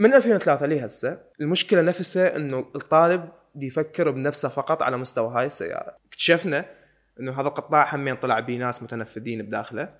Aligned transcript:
من 0.00 0.14
2003 0.14 0.66
لهسه 0.66 1.18
المشكلة 1.40 1.80
نفسها 1.80 2.36
إنه 2.36 2.58
الطالب 2.58 3.28
بيفكر 3.54 4.10
بنفسه 4.10 4.48
فقط 4.48 4.82
على 4.82 4.96
مستوى 4.96 5.34
هاي 5.34 5.46
السيارة. 5.46 5.96
اكتشفنا 6.06 6.64
إنه 7.20 7.40
هذا 7.40 7.48
القطاع 7.48 7.94
همين 7.94 8.14
طلع 8.14 8.40
بيه 8.40 8.58
ناس 8.58 8.82
متنفذين 8.82 9.42
بداخله. 9.42 9.94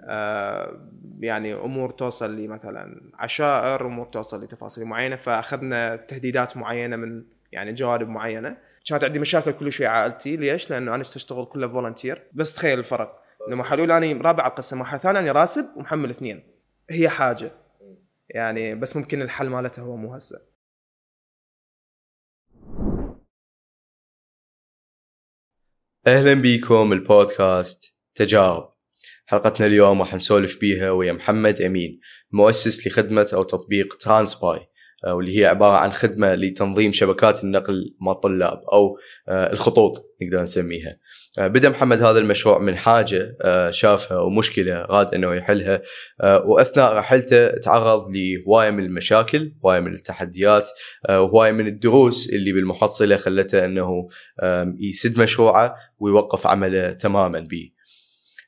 آه 0.00 0.88
يعني 1.20 1.54
أمور 1.54 1.90
توصل 1.90 2.36
لي 2.36 2.48
مثلا 2.48 3.10
عشائر 3.14 3.86
أمور 3.86 4.06
توصل 4.06 4.44
لتفاصيل 4.44 4.84
معينة 4.84 5.16
فأخذنا 5.16 5.96
تهديدات 5.96 6.56
معينة 6.56 6.96
من 6.96 7.24
يعني 7.52 7.72
جوانب 7.72 8.08
معينة. 8.08 8.56
كانت 8.88 9.04
عندي 9.04 9.18
مشاكل 9.18 9.52
كل 9.52 9.72
شيء 9.72 9.86
عائلتي. 9.86 10.36
ليش؟ 10.36 10.70
لأنه 10.70 10.94
أنا 10.94 11.02
أشتغل 11.02 11.44
كله 11.44 11.68
فولنتير 11.68 12.22
بس 12.32 12.54
تخيل 12.54 12.78
الفرق. 12.78 13.22
إنه 13.48 13.56
مرحله 13.56 13.80
اولى 13.80 13.96
اني 13.96 14.12
رابع 14.12 14.46
القسم 14.46 14.78
مرحله 14.78 14.98
ثانية 14.98 15.20
اني 15.20 15.30
راسب 15.30 15.66
ومحمل 15.76 16.10
اثنين. 16.10 16.42
هي 16.90 17.08
حاجة. 17.08 17.63
يعني 18.28 18.74
بس 18.74 18.96
ممكن 18.96 19.22
الحل 19.22 19.48
مالته 19.48 19.82
هو 19.82 19.96
مو 19.96 20.14
هسه. 20.14 20.54
أهلا 26.06 26.34
بيكم 26.34 26.92
البودكاست 26.92 27.96
تجارب. 28.14 28.74
حلقتنا 29.26 29.66
اليوم 29.66 30.00
راح 30.00 30.14
نسولف 30.14 30.60
بيها 30.60 30.90
ويا 30.90 31.12
محمد 31.12 31.60
أمين 31.60 32.00
مؤسس 32.32 32.86
لخدمة 32.86 33.30
أو 33.34 33.42
تطبيق 33.42 33.96
ترانسباي 33.96 34.68
واللي 35.12 35.38
هي 35.38 35.46
عبارة 35.46 35.76
عن 35.76 35.92
خدمة 35.92 36.34
لتنظيم 36.34 36.92
شبكات 36.92 37.44
النقل 37.44 37.94
مع 38.00 38.12
الطلاب 38.12 38.60
أو 38.72 38.98
آه، 39.28 39.52
الخطوط 39.52 40.16
نقدر 40.22 40.42
نسميها. 40.42 40.96
آه، 41.38 41.46
بدأ 41.46 41.68
محمد 41.68 42.02
هذا 42.02 42.18
المشروع 42.18 42.58
من 42.58 42.76
حاجة 42.76 43.36
شافها 43.70 44.18
ومشكلة 44.18 44.74
راد 44.74 45.14
إنه 45.14 45.34
يحلها 45.34 45.82
وأثناء 46.22 46.92
رحلته 46.92 47.48
تعرض 47.58 48.06
لهواية 48.16 48.70
من 48.70 48.84
المشاكل، 48.84 49.52
هواية 49.64 49.80
من 49.80 49.94
التحديات، 49.94 50.68
وهواية 51.08 51.52
من 51.52 51.66
الدروس 51.66 52.30
اللي 52.32 52.52
بالمحصلة 52.52 53.16
خلته 53.16 53.64
إنه 53.64 54.08
يسد 54.80 55.20
مشروعه 55.20 55.74
ويوقف 55.98 56.46
عمله 56.46 56.90
تماما 56.90 57.40
به. 57.40 57.70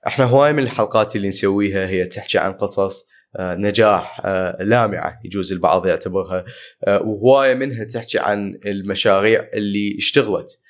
إحنا 0.07 0.25
هواية 0.25 0.53
من 0.53 0.63
الحلقات 0.63 1.17
اللي 1.17 1.29
نسويها 1.29 1.87
هي 1.87 2.07
تحكي 2.07 2.39
عن 2.39 2.53
قصص 2.53 3.03
آه، 3.03 3.16
نجاح 3.41 4.21
آه، 4.25 4.63
لامعة 4.63 5.21
يجوز 5.25 5.53
البعض 5.53 5.87
يعتبرها. 5.87 6.45
آه، 6.85 7.03
وهواية 7.03 7.55
منها 7.55 7.85
تحكي 7.85 8.19
عن 8.19 8.59
المشاريع 8.67 9.49
اللي 9.55 9.97
اشتغلت. 9.99 10.61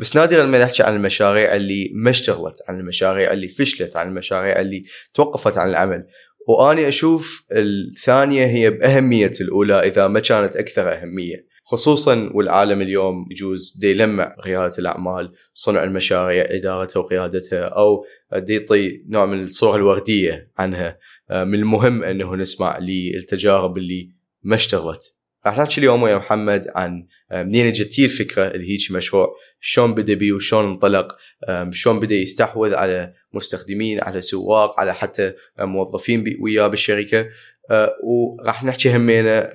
بس 0.00 0.16
نادرا 0.16 0.46
ما 0.46 0.58
نحكي 0.58 0.82
عن 0.82 0.96
المشاريع 0.96 1.54
اللي 1.54 1.90
ما 1.94 2.10
اشتغلت 2.10 2.62
عن 2.68 2.80
المشاريع 2.80 3.32
اللي 3.32 3.48
فشلت 3.48 3.96
عن 3.96 4.08
المشاريع 4.08 4.60
اللي 4.60 4.84
توقفت 5.14 5.58
عن 5.58 5.70
العمل. 5.70 6.06
وأني 6.48 6.88
أشوف 6.88 7.44
الثانية 7.52 8.46
هي 8.46 8.70
بأهمية 8.70 9.30
الأولى 9.40 9.74
إذا 9.74 10.06
ما 10.06 10.20
كانت 10.20 10.56
أكثر 10.56 10.92
أهمية. 10.92 11.46
خصوصا 11.64 12.30
والعالم 12.34 12.82
اليوم 12.82 13.26
يجوز 13.30 13.78
دي 13.80 13.90
يلمع 13.90 14.36
رياده 14.46 14.78
الأعمال 14.78 15.32
صنع 15.54 15.84
المشاريع 15.84 16.46
إدارتها 16.48 17.00
وقيادتها 17.00 17.64
أو 17.64 18.04
دي 18.36 18.54
يعطي 18.54 19.02
نوع 19.08 19.26
من 19.26 19.44
الصورة 19.44 19.76
الوردية 19.76 20.50
عنها. 20.58 20.88
آه، 20.88 20.98
من 21.30 21.54
المهم 21.54 22.04
أنه 22.04 22.36
نسمع 22.36 22.78
للتجارب 22.78 23.78
اللي 23.78 24.10
ما 24.42 24.54
اشتغلت. 24.54 25.16
راح 25.46 25.58
نحكي 25.58 25.78
اليوم 25.78 26.02
ويا 26.02 26.16
محمد 26.16 26.66
عن 26.74 27.06
آه، 27.30 27.42
منين 27.42 27.66
اجت 27.66 27.98
الفكرة 27.98 28.46
اللي 28.46 28.70
هيك 28.70 28.90
مشروع 28.90 29.36
شلون 29.60 29.94
بدأ 29.94 30.14
بيه 30.14 30.32
وشلون 30.32 30.64
انطلق 30.64 31.16
شلون 31.70 32.00
بدأ 32.00 32.14
يستحوذ 32.14 32.74
على 32.74 33.12
مستخدمين 33.32 34.00
على 34.00 34.20
سواق 34.20 34.80
على 34.80 34.94
حتى 34.94 35.32
موظفين 35.58 36.36
وياه 36.40 36.66
بالشركة. 36.66 37.28
آه، 37.70 37.96
وراح 38.04 38.64
نحكي 38.64 38.96
همينة 38.96 39.48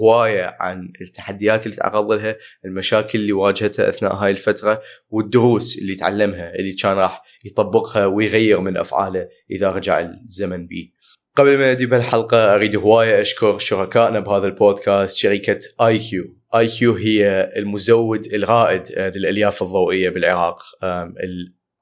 هواية 0.00 0.56
عن 0.60 0.92
التحديات 1.00 1.66
اللي 1.66 1.76
تعرض 1.76 2.12
لها 2.12 2.36
المشاكل 2.64 3.18
اللي 3.18 3.32
واجهتها 3.32 3.88
أثناء 3.88 4.14
هاي 4.14 4.30
الفترة 4.30 4.82
والدروس 5.10 5.78
اللي 5.78 5.94
تعلمها 5.94 6.54
اللي 6.54 6.72
كان 6.72 6.92
راح 6.92 7.22
يطبقها 7.44 8.06
ويغير 8.06 8.60
من 8.60 8.76
أفعاله 8.76 9.28
إذا 9.50 9.70
رجع 9.70 10.00
الزمن 10.00 10.66
بيه. 10.66 10.95
قبل 11.36 11.58
ما 11.58 11.72
نبدي 11.72 11.86
بهالحلقة 11.86 12.54
أريد 12.54 12.76
هواية 12.76 13.20
أشكر 13.20 13.58
شركائنا 13.58 14.20
بهذا 14.20 14.46
البودكاست 14.46 15.16
شركة 15.16 15.58
iQ. 15.80 16.24
iQ 16.54 16.94
هي 16.94 17.50
المزود 17.56 18.24
الرائد 18.24 18.82
آه، 18.96 19.10
للألياف 19.10 19.62
الضوئية 19.62 20.08
بالعراق 20.08 20.62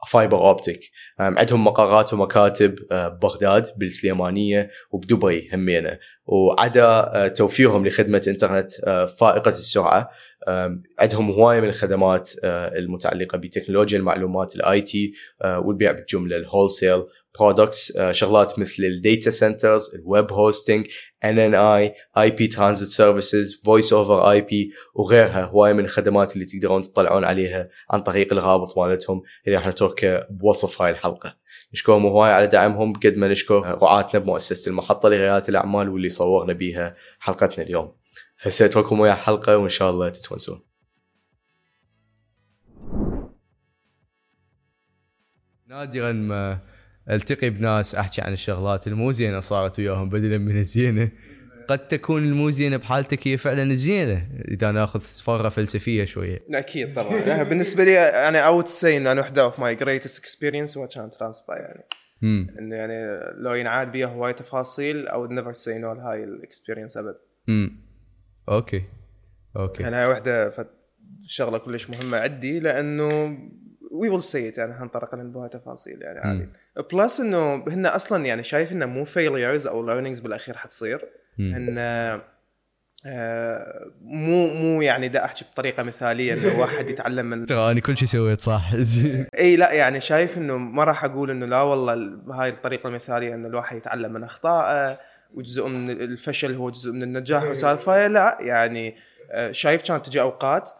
ال 0.02 0.08
fiber 0.08 0.38
optic. 0.38 0.90
عندهم 1.18 1.64
مقرات 1.64 2.12
ومكاتب 2.12 2.78
آه، 2.92 3.08
ببغداد 3.08 3.66
بالسليمانية 3.76 4.70
وبدبي 4.90 5.50
همينة. 5.52 5.98
وعدا 6.26 6.84
آه، 6.84 7.28
توفيرهم 7.28 7.86
لخدمة 7.86 8.22
إنترنت 8.28 8.70
فائقة 9.18 9.48
السرعة. 9.48 10.10
عندهم 10.98 11.30
هواية 11.30 11.60
من 11.60 11.68
الخدمات 11.68 12.30
المتعلقة 12.44 13.38
بتكنولوجيا 13.38 13.98
المعلومات 13.98 14.56
ال 14.56 14.80
IT 14.80 15.12
والبيع 15.44 15.92
بالجملة 15.92 16.36
ال 16.36 16.70
wholesale 16.70 17.02
products 17.38 17.98
شغلات 18.10 18.58
مثل 18.58 18.82
ال 18.82 18.92
data 18.92 19.30
centers 19.30 19.94
ال 19.94 20.04
web 20.04 20.32
hosting 20.32 20.86
and 21.24 21.38
and 21.38 21.54
IP 21.54 22.46
transit 22.46 22.88
services 22.88 23.62
voice 23.64 23.92
over 23.92 24.30
IP 24.30 24.72
وغيرها. 24.94 25.44
هوايه 25.44 25.72
من 25.72 25.84
الخدمات 25.84 26.34
اللي 26.34 26.44
تقدرون 26.44 26.82
تطلعون 26.82 27.24
عليها 27.24 27.68
عن 27.90 28.00
طريق 28.00 28.32
الرابط 28.32 28.78
مالتهم 28.78 29.22
اللي 29.46 29.58
راح 29.58 29.68
نتركه 29.68 30.26
بوصف 30.30 30.82
هاي 30.82 30.90
الحلقة. 30.90 31.36
نشكرهم 31.72 32.06
هواي 32.06 32.32
على 32.32 32.46
دعمهم 32.46 32.92
قد 32.92 33.16
ما 33.16 33.28
نشكر 33.28 33.78
رعاتنا 33.82 34.20
بمؤسسة 34.20 34.70
المحطة 34.70 35.08
لرياده 35.08 35.48
الأعمال 35.48 35.88
واللي 35.88 36.08
صورنا 36.08 36.52
بيها 36.52 36.96
حلقتنا 37.18 37.64
اليوم. 37.64 37.92
هسه 38.40 38.64
أترككم 38.64 39.00
ويا 39.00 39.14
حلقة 39.14 39.56
وإن 39.56 39.68
شاء 39.68 39.90
الله 39.90 40.08
تتونسون. 40.08 40.60
نادرا 45.66 46.12
ما 46.12 46.73
التقي 47.10 47.50
بناس 47.50 47.94
احكي 47.94 48.22
عن 48.22 48.32
الشغلات 48.32 48.86
المو 48.86 49.12
زينه 49.12 49.40
صارت 49.40 49.78
وياهم 49.78 50.08
بدلا 50.08 50.38
من 50.38 50.56
الزينة. 50.56 51.10
قد 51.68 51.88
تكون 51.88 52.24
المو 52.24 52.50
زينه 52.50 52.76
بحالتك 52.76 53.28
هي 53.28 53.38
فعلا 53.38 53.62
الزينة 53.62 54.28
إذا 54.48 54.70
ناخذ 54.72 55.00
فرة 55.00 55.48
فلسفية 55.48 56.04
شوية. 56.04 56.38
أكيد 56.50 56.94
طبعا. 56.94 57.42
بالنسبة 57.48 57.84
لي 57.84 57.98
أنا 57.98 58.46
I 58.48 58.54
would 58.54 58.66
say 58.66 58.96
إنه 58.96 59.12
واحدة 59.12 59.42
of 59.42 59.60
my 59.60 59.74
greatest 59.74 60.18
experience 60.18 60.78
هو 60.78 60.86
كان 60.86 61.10
ترانسباي 61.10 61.54
يعني. 61.54 61.84
انه 62.58 62.76
يعني 62.76 63.20
لو 63.36 63.54
ينعاد 63.54 63.92
بيها 63.92 64.06
هواي 64.06 64.32
تفاصيل 64.32 65.08
I'd 65.08 65.26
never 65.26 65.52
say 65.52 65.78
no 65.78 65.92
هاي 65.92 66.24
ال 66.24 66.31
experience 66.31 66.96
أبد. 66.96 67.14
امم 67.48 67.76
okay. 68.48 68.82
okay. 69.56 69.82
يعني 69.82 69.96
هاي 69.96 70.06
وحدة 70.06 70.52
شغلة 71.26 71.58
كلش 71.58 71.90
مهمة 71.90 72.18
عندي 72.18 72.60
لأنه 72.60 73.38
we 73.94 74.08
will 74.08 74.22
see 74.22 74.52
يعني 74.56 74.72
هنطرق 74.72 75.14
لهم 75.14 75.30
بها 75.30 75.48
تفاصيل 75.48 76.02
يعني 76.02 76.18
عادي. 76.18 76.48
plus 76.92 77.20
إنه 77.20 77.54
هن 77.54 77.86
أصلا 77.86 78.24
يعني 78.24 78.42
شايف 78.42 78.72
إنه 78.72 78.86
مو 78.86 79.04
failures 79.04 79.66
أو 79.66 79.86
learnings 79.86 80.20
بالأخير 80.20 80.56
حتصير. 80.56 81.04
هن 81.38 81.78
آه 83.06 83.90
مو 84.02 84.54
مو 84.54 84.82
يعني 84.82 85.08
دا 85.08 85.24
أحكي 85.24 85.44
بطريقة 85.52 85.82
مثالية 85.82 86.34
إنه 86.34 86.58
واحد 86.60 86.90
يتعلم 86.90 87.26
من 87.26 87.46
ترى 87.46 87.70
أنا 87.70 87.80
كل 87.80 87.96
شيء 87.96 88.08
سويت 88.08 88.40
صح. 88.40 88.72
إي 89.38 89.56
لا 89.56 89.72
يعني 89.72 90.00
شايف 90.00 90.38
إنه 90.38 90.56
ما 90.56 90.84
راح 90.84 91.04
أقول 91.04 91.30
إنه 91.30 91.46
لا 91.46 91.62
والله 91.62 92.18
هاي 92.30 92.48
الطريقة 92.48 92.88
المثالية 92.88 93.34
إنه 93.34 93.48
الواحد 93.48 93.76
يتعلم 93.76 94.12
من 94.12 94.24
أخطائه 94.24 94.98
وجزء 95.34 95.68
من 95.68 95.90
الفشل 95.90 96.54
هو 96.54 96.70
جزء 96.70 96.92
من 96.92 97.02
النجاح 97.02 97.44
وسالفه 97.44 98.06
لا 98.06 98.38
يعني 98.40 98.96
آه، 99.30 99.52
شايف 99.52 99.82
كانت 99.82 100.06
تجي 100.06 100.20
أوقات 100.20 100.70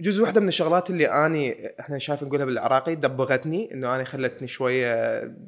جزء 0.00 0.22
واحدة 0.22 0.40
من 0.40 0.48
الشغلات 0.48 0.90
اللي 0.90 1.06
أني 1.06 1.72
إحنا 1.80 1.98
شايف 1.98 2.22
نقولها 2.22 2.44
بالعراقي 2.44 2.94
دبغتني 2.94 3.74
إنه 3.74 3.94
أنا 3.94 4.04
خلتني 4.04 4.48
شوية 4.48 4.94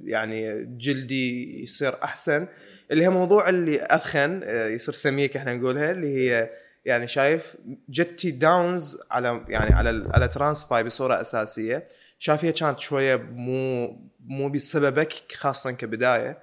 يعني 0.05 0.65
جلدي 0.65 1.63
يصير 1.63 1.95
أحسن 2.05 2.47
اللي 2.91 3.05
هي 3.05 3.09
موضوع 3.09 3.49
اللي 3.49 3.87
أثخن 3.91 4.41
آه، 4.45 4.69
يصير 4.69 4.95
سميك 4.95 5.37
إحنا 5.37 5.55
نقولها 5.55 5.91
اللي 5.91 6.17
هي 6.17 6.51
يعني 6.85 7.09
شايف 7.09 7.57
جتي 7.89 8.31
downs 8.31 8.99
على 9.11 9.45
يعني 9.49 9.75
على 9.75 10.09
على 10.15 10.29
ترانسباي 10.29 10.85
بصورة 10.85 11.21
أساسية. 11.21 11.85
شايف 12.19 12.45
هي 12.45 12.53
كانت 12.53 12.81
شوية 12.81 13.17
مو 13.17 13.87
مو 14.27 14.49
بسببك 14.49 15.13
خاصة 15.33 15.71
كبداية. 15.71 16.39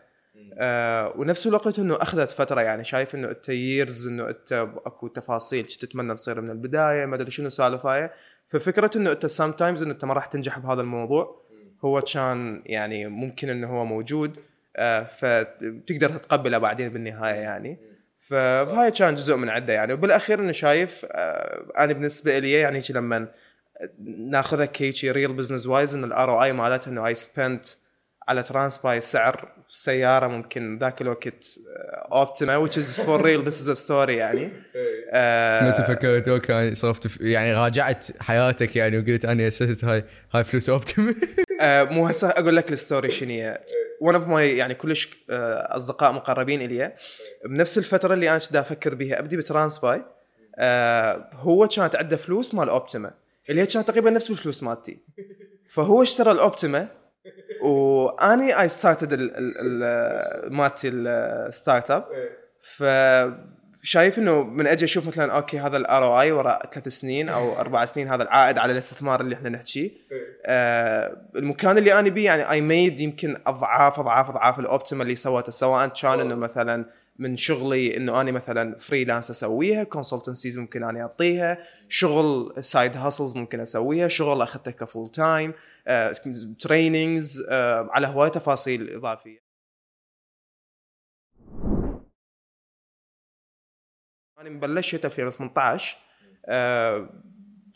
آه 0.53 1.13
ونفس 1.15 1.47
الوقت 1.47 1.79
إنه 1.79 1.95
أخذت 1.95 2.31
فترة 2.31 2.61
يعني 2.61 2.83
شايف 2.83 3.15
إنه 3.15 3.29
انت 3.29 3.49
years 3.49 4.07
إنه 4.07 4.29
أنت 4.29 4.67
أكو 4.85 5.07
تفاصيل 5.07 5.65
تتمنى 5.65 6.13
تصير 6.13 6.41
من 6.41 6.49
البداية 6.49 7.05
ما 7.05 7.15
أدري 7.15 7.31
شنو 7.31 7.49
سالفة 7.49 8.11
ففكرة 8.47 8.91
إنه 8.95 9.11
أنت 9.11 9.25
sometimes 9.25 9.81
إنه 9.81 9.91
أنت 9.91 10.05
ما 10.05 10.13
راح 10.13 10.25
تنجح 10.25 10.59
بهذا 10.59 10.81
الموضوع 10.81 11.41
هو 11.85 12.01
كان 12.01 12.63
يعني 12.65 13.07
ممكن 13.07 13.49
إنه 13.49 13.67
هو 13.67 13.85
موجود 13.85 14.37
آه 14.75 15.03
فتقدر 15.03 16.09
تتقبله 16.09 16.57
بعدين 16.57 16.89
بالنهاية 16.89 17.39
يعني. 17.39 17.79
فهاي 18.19 18.91
كان 18.91 19.15
جزء 19.15 19.35
من 19.35 19.49
عدة 19.49 19.73
يعني. 19.73 19.93
وبالأخير 19.93 20.39
إنه 20.39 20.51
شايف 20.51 21.05
آه 21.11 21.65
أنا 21.77 21.93
بالنسبة 21.93 22.39
لي 22.39 22.51
يعني 22.51 22.81
لما 22.89 23.27
ناخذها 24.17 24.65
كيتشي 24.65 25.11
real 25.11 25.33
business 25.33 25.67
wise 25.67 25.95
إنه 25.95 26.07
ال 26.07 26.31
ROI 26.31 26.53
مالتها 26.53 26.91
إنه 26.91 27.07
I 27.07 27.15
spent 27.15 27.65
على 28.29 28.43
ترانسباي 28.43 29.01
سعر 29.01 29.51
سيارة 29.67 30.27
ممكن 30.27 30.77
ذاك 30.77 31.01
الوقت 31.01 31.45
اوبتيما 32.11 32.67
which 32.67 32.71
is 32.73 32.97
for 32.97 33.21
real 33.21 33.49
this 33.49 33.55
is 33.63 33.67
a 33.77 33.87
story 33.87 34.09
يعني. 34.09 34.51
آه، 35.11 35.69
انت 35.69 35.81
فكرت 35.81 36.27
okay 36.27 36.75
صرفت 36.75 37.07
ف- 37.07 37.21
يعني 37.21 37.53
راجعت 37.53 38.05
حياتك 38.21 38.75
يعني 38.75 38.97
وقلت 38.99 39.25
أنا 39.25 39.47
أسست 39.47 39.83
هاي 39.85 40.03
هاي 40.33 40.43
فلوس 40.43 40.69
اوبتيم 40.69 41.15
آه، 41.61 41.83
مو 41.83 42.07
هسه 42.07 42.29
أقول 42.29 42.55
لك 42.55 42.71
ال 42.71 42.78
story 42.78 43.09
شنو 43.11 43.29
هي. 43.29 43.61
one 44.01 44.15
of 44.15 44.27
my 44.27 44.57
يعني 44.57 44.73
كلش 44.75 45.09
آه، 45.29 45.75
أصدقاء 45.77 46.11
مقربين 46.11 46.61
إلي. 46.61 46.93
بنفس 47.45 47.77
الفترة 47.77 48.13
اللي 48.13 48.29
أنا 48.29 48.39
كنت 48.39 48.55
أفكر 48.55 48.95
بها 48.95 49.19
أبدي 49.19 49.37
بترانسباي 49.37 50.03
آه، 50.55 51.29
هو 51.33 51.67
كانت 51.67 51.95
عنده 51.95 52.17
فلوس 52.17 52.53
مال 52.55 52.69
اوبتيما 52.69 53.11
اللي 53.49 53.61
هي 53.61 53.65
كانت 53.65 53.87
تقريبا 53.87 54.09
نفس 54.09 54.29
الفلوس 54.31 54.63
مالتي. 54.63 54.97
فهو 55.69 56.01
اشترى 56.03 56.31
الاوبتيما 56.31 56.87
واني 57.61 58.61
I 58.61 58.69
started 58.69 59.13
مالتي 60.51 60.87
ال 60.89 61.91
startup 61.91 62.05
ف 62.61 62.83
شايف 63.83 64.17
إنه 64.19 64.43
من 64.43 64.67
أجي 64.67 64.85
أشوف 64.85 65.07
مثلا 65.07 65.31
okay 65.35 65.59
هذا 65.59 65.77
ال 65.77 66.03
ROI 66.03 66.31
وراء 66.31 66.69
ثلاث 66.71 66.87
سنين 66.87 67.29
أو 67.29 67.59
أربع 67.59 67.85
سنين 67.85 68.07
هذا 68.07 68.23
العائد 68.23 68.57
على 68.57 68.71
الاستثمار 68.71 69.21
اللي 69.21 69.35
إحنا 69.35 69.49
نحكيه 69.49 69.91
آه 70.11 70.28
المكان 70.49 71.77
اللي 71.77 71.99
أنا 71.99 72.09
بيه 72.09 72.25
يعني 72.25 72.49
I 72.51 72.61
made 72.61 72.99
يمكن 72.99 73.35
أضعاف 73.47 73.99
أضعاف 73.99 74.29
أضعاف 74.29 74.59
الاوبتيما 74.59 75.03
اللي 75.03 75.15
سوته 75.15 75.51
سواء 75.51 75.87
كان 75.87 76.19
إنه 76.19 76.35
مثلا 76.35 76.85
من 77.19 77.37
شغلي 77.37 77.97
إنه 77.97 78.21
أنا 78.21 78.31
مثلا 78.31 78.77
freelance 78.77 79.29
أسويها 79.29 79.83
consultancies 79.83 80.57
ممكن 80.57 80.83
اني 80.83 81.01
أعطيها 81.01 81.57
شغل 81.89 82.53
side 82.63 82.97
hustles 82.97 83.37
ممكن 83.37 83.59
أسويها 83.59 84.07
شغل 84.07 84.41
أخذته 84.41 84.71
ك 84.71 84.79
full 84.79 85.07
time 85.07 85.53
trainings 86.59 87.45
آه 87.49 87.87
على 87.91 88.07
هواي 88.07 88.29
تفاصيل 88.29 88.95
إضافية. 88.95 89.49
أنا 94.39 94.49
مبلشت 94.49 95.07
في 95.07 95.23
2018 95.23 95.97
آه 96.45 97.09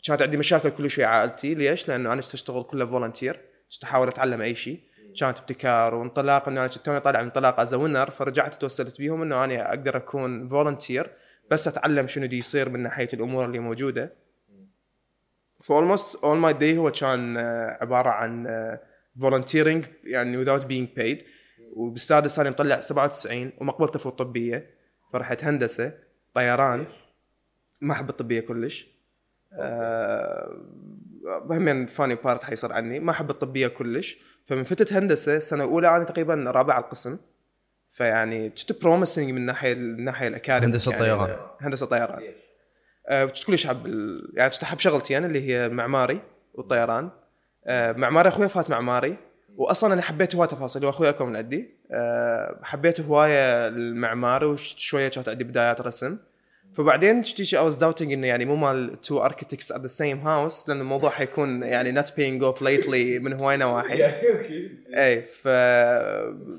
كانت 0.04 0.22
عندي 0.22 0.36
مشاكل 0.36 0.70
كل 0.70 0.90
شوي 0.90 1.04
عائلتي. 1.04 1.54
ليش؟ 1.54 1.88
لأنه 1.88 2.12
أنا 2.12 2.22
كنت 2.22 2.34
أشتغل 2.34 2.62
كله 2.62 2.86
volunteer 2.86 3.40
كنت 3.72 3.84
أحاول 3.84 4.08
أتعلم 4.08 4.40
أي 4.40 4.54
شيء. 4.54 4.80
كانت 5.20 5.38
ابتكار 5.38 5.94
وانطلاق 5.94 6.48
إنه 6.48 6.60
أنا 6.60 6.68
كنت 6.68 6.84
توني 6.84 7.00
طالع 7.00 7.20
من 7.20 7.26
انطلاق 7.26 7.60
as 7.60 7.74
winner 7.74 8.10
فرجعت 8.10 8.54
توسلت 8.54 8.98
بيهم 8.98 9.22
إنه 9.22 9.44
أنا 9.44 9.68
أقدر 9.68 9.96
أكون 9.96 10.48
volunteer 10.48 11.10
بس 11.50 11.68
أتعلم 11.68 12.06
شنو 12.06 12.26
دي 12.26 12.38
يصير 12.38 12.68
من 12.68 12.80
ناحية 12.82 13.08
الأمور 13.12 13.44
اللي 13.44 13.58
موجودة. 13.58 14.12
ف 15.62 15.69
almost 15.69 16.14
all 16.14 16.36
my 16.38 16.52
day 16.52 16.78
هو 16.78 16.90
كان 16.90 17.36
آه، 17.36 17.78
عبارة 17.80 18.08
عن 18.08 18.48
volunteering 19.20 19.84
يعني 20.04 20.44
without 20.44 20.62
being 20.62 21.00
paid. 21.00 21.24
وبالسادس 21.72 22.38
أنا 22.38 22.50
مطلع 22.50 22.80
97 22.80 23.52
ومقبلته 23.58 23.98
فوق 23.98 24.12
الطبية. 24.12 24.70
فرحت 25.12 25.44
هندسة 25.44 25.92
طيران. 26.34 26.86
ما 27.80 27.92
أحب 27.92 28.08
الطبية 28.08 28.40
كلش. 28.40 28.86
آه 28.86 28.93
همين 31.50 31.86
funny 31.86 32.14
part 32.14 32.44
حيصير 32.44 32.72
عني. 32.72 33.00
ما 33.00 33.10
أحب 33.10 33.30
الطبية 33.30 33.68
كلش. 33.68 34.18
فمن 34.44 34.64
فتت 34.64 34.92
هندسة 34.92 35.36
السنة 35.36 35.64
الاولى 35.64 35.96
أنا 35.96 36.04
تقريبا 36.04 36.34
رابع 36.34 36.78
القسم. 36.78 37.18
فيعني 37.90 38.50
كنت 38.50 38.82
promising 38.82 39.30
من 39.30 39.46
ناحية 39.46 39.74
من 39.74 39.80
الناحيه 39.80 40.28
الأكاديمية. 40.28 40.66
هندسة 40.66 40.98
طيران. 40.98 41.36
هندسة 41.60 41.86
طيران. 41.86 42.22
آه 43.08 43.24
كنت 43.24 43.44
كلش 43.44 43.66
أحب 43.66 43.86
ال... 43.86 44.32
يعني 44.34 44.50
كنت 44.50 44.62
أحب 44.62 44.78
شغلتي 44.78 45.18
أنا 45.18 45.26
اللي 45.26 45.48
هي 45.48 45.66
المعماري 45.66 46.20
والطيران 46.54 47.10
آه 47.66 47.92
معماري 47.92 48.28
أخوي 48.28 48.48
فات 48.48 48.70
معماري. 48.70 49.16
واصلا 49.56 49.94
أنا 49.94 50.02
حبيت 50.02 50.34
هواية 50.34 50.48
تفاصيل. 50.48 50.84
واخوي 50.84 51.08
اكبر 51.08 51.26
من 51.26 51.36
عندي 51.36 51.74
أه 51.92 52.60
حبيت 52.62 53.00
هواية 53.00 53.68
المعماري 53.68 54.46
وشويه 54.46 55.08
كانت 55.08 55.28
عندي 55.28 55.44
بدايات 55.44 55.80
رسم. 55.80 56.18
فبعدين 56.74 57.22
تجي 57.22 57.58
I 57.58 57.64
was 57.64 57.76
doubting 57.76 58.12
إنه 58.12 58.26
يعني 58.26 58.44
مو 58.44 58.56
مال 58.56 59.00
two 59.00 59.24
architects 59.24 59.72
at 59.72 59.80
the 59.80 59.86
same 59.86 60.18
house 60.18 60.68
لأن 60.68 60.80
الموضوع 60.80 61.10
حيكون 61.10 61.62
يعني 61.62 61.90
not 61.90 62.16
being 62.16 62.42
اوف 62.42 62.62
ليتلي 62.62 63.18
من 63.18 63.32
هواي 63.32 63.56
نواحي. 63.56 64.04
اي 65.04 65.22
ف 65.22 65.48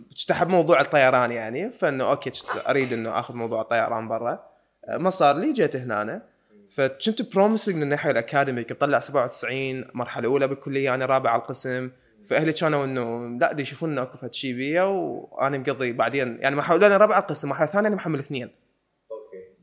كنت 0.09 0.31
احب 0.31 0.47
موضوع 0.49 0.81
الطيران 0.81 1.31
يعني 1.31 1.71
فإنه 1.71 2.09
okay 2.09 2.29
كنت 2.29 2.67
أريد 2.67 2.93
إنه 2.93 3.19
آخذ 3.19 3.35
موضوع 3.35 3.61
الطيران 3.61 4.07
برا. 4.07 4.43
ما 4.89 5.09
صار 5.09 5.37
لي 5.37 5.53
جيت 5.53 5.75
هنا 5.75 6.01
أنا. 6.01 6.21
فكنت 6.69 7.35
promising 7.35 7.75
من 7.75 7.83
الناحيه 7.83 8.11
ال 8.11 8.18
academic 8.18 8.71
اطلع 8.71 8.99
97 8.99 9.85
مرحلة 9.93 10.27
أولى 10.27 10.47
بالكلية 10.47 10.95
أنا 10.95 11.05
رابع 11.05 11.29
على 11.29 11.41
القسم. 11.41 11.89
فأهلي 12.25 12.53
كانوا 12.53 12.85
إنه 12.85 13.37
لا 13.41 13.53
دي 13.53 13.61
يشوفون 13.61 13.91
إنه 13.91 14.01
أكو 14.01 14.17
فد 14.17 14.33
شي 14.33 14.53
بيا 14.53 14.83
وأنا 14.83 15.57
مقضي 15.57 15.91
بعدين 15.93 16.37
يعني 16.41 16.55
مرحلة 16.55 16.75
أولى 16.75 16.87
أنا 16.87 16.97
رابع 16.97 17.15
على 17.15 17.21
القسم 17.21 17.49
مرحلة 17.49 17.67
ثانية 17.67 17.87
أنا 17.87 17.95
محمل 17.95 18.19
اثنين. 18.19 18.64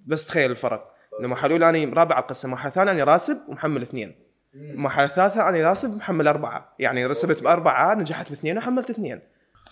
بس 0.06 0.26
تخيل 0.26 0.50
الفرق. 0.50 0.92
إنه 1.20 1.28
مرحله 1.28 1.52
اولى 1.52 1.68
أنا 1.68 1.94
رابع 1.94 2.14
على 2.14 2.22
القسم 2.22 2.50
مرحله 2.50 2.70
ثانية 2.70 2.90
أنا 2.92 3.04
راسب 3.04 3.38
ومحمل 3.48 3.82
اثنين. 3.82 4.14
مرحله 4.54 5.06
ثالثة 5.06 5.48
أنا 5.48 5.68
راسب 5.68 5.96
محمل 5.96 6.28
أربعة. 6.28 6.74
يعني 6.78 7.06
رسبت 7.06 7.42
بأربعة 7.42 7.94
نجحت 7.94 8.28
باثنين 8.28 8.58
وحملت 8.58 8.90
اثنين. 8.90 9.20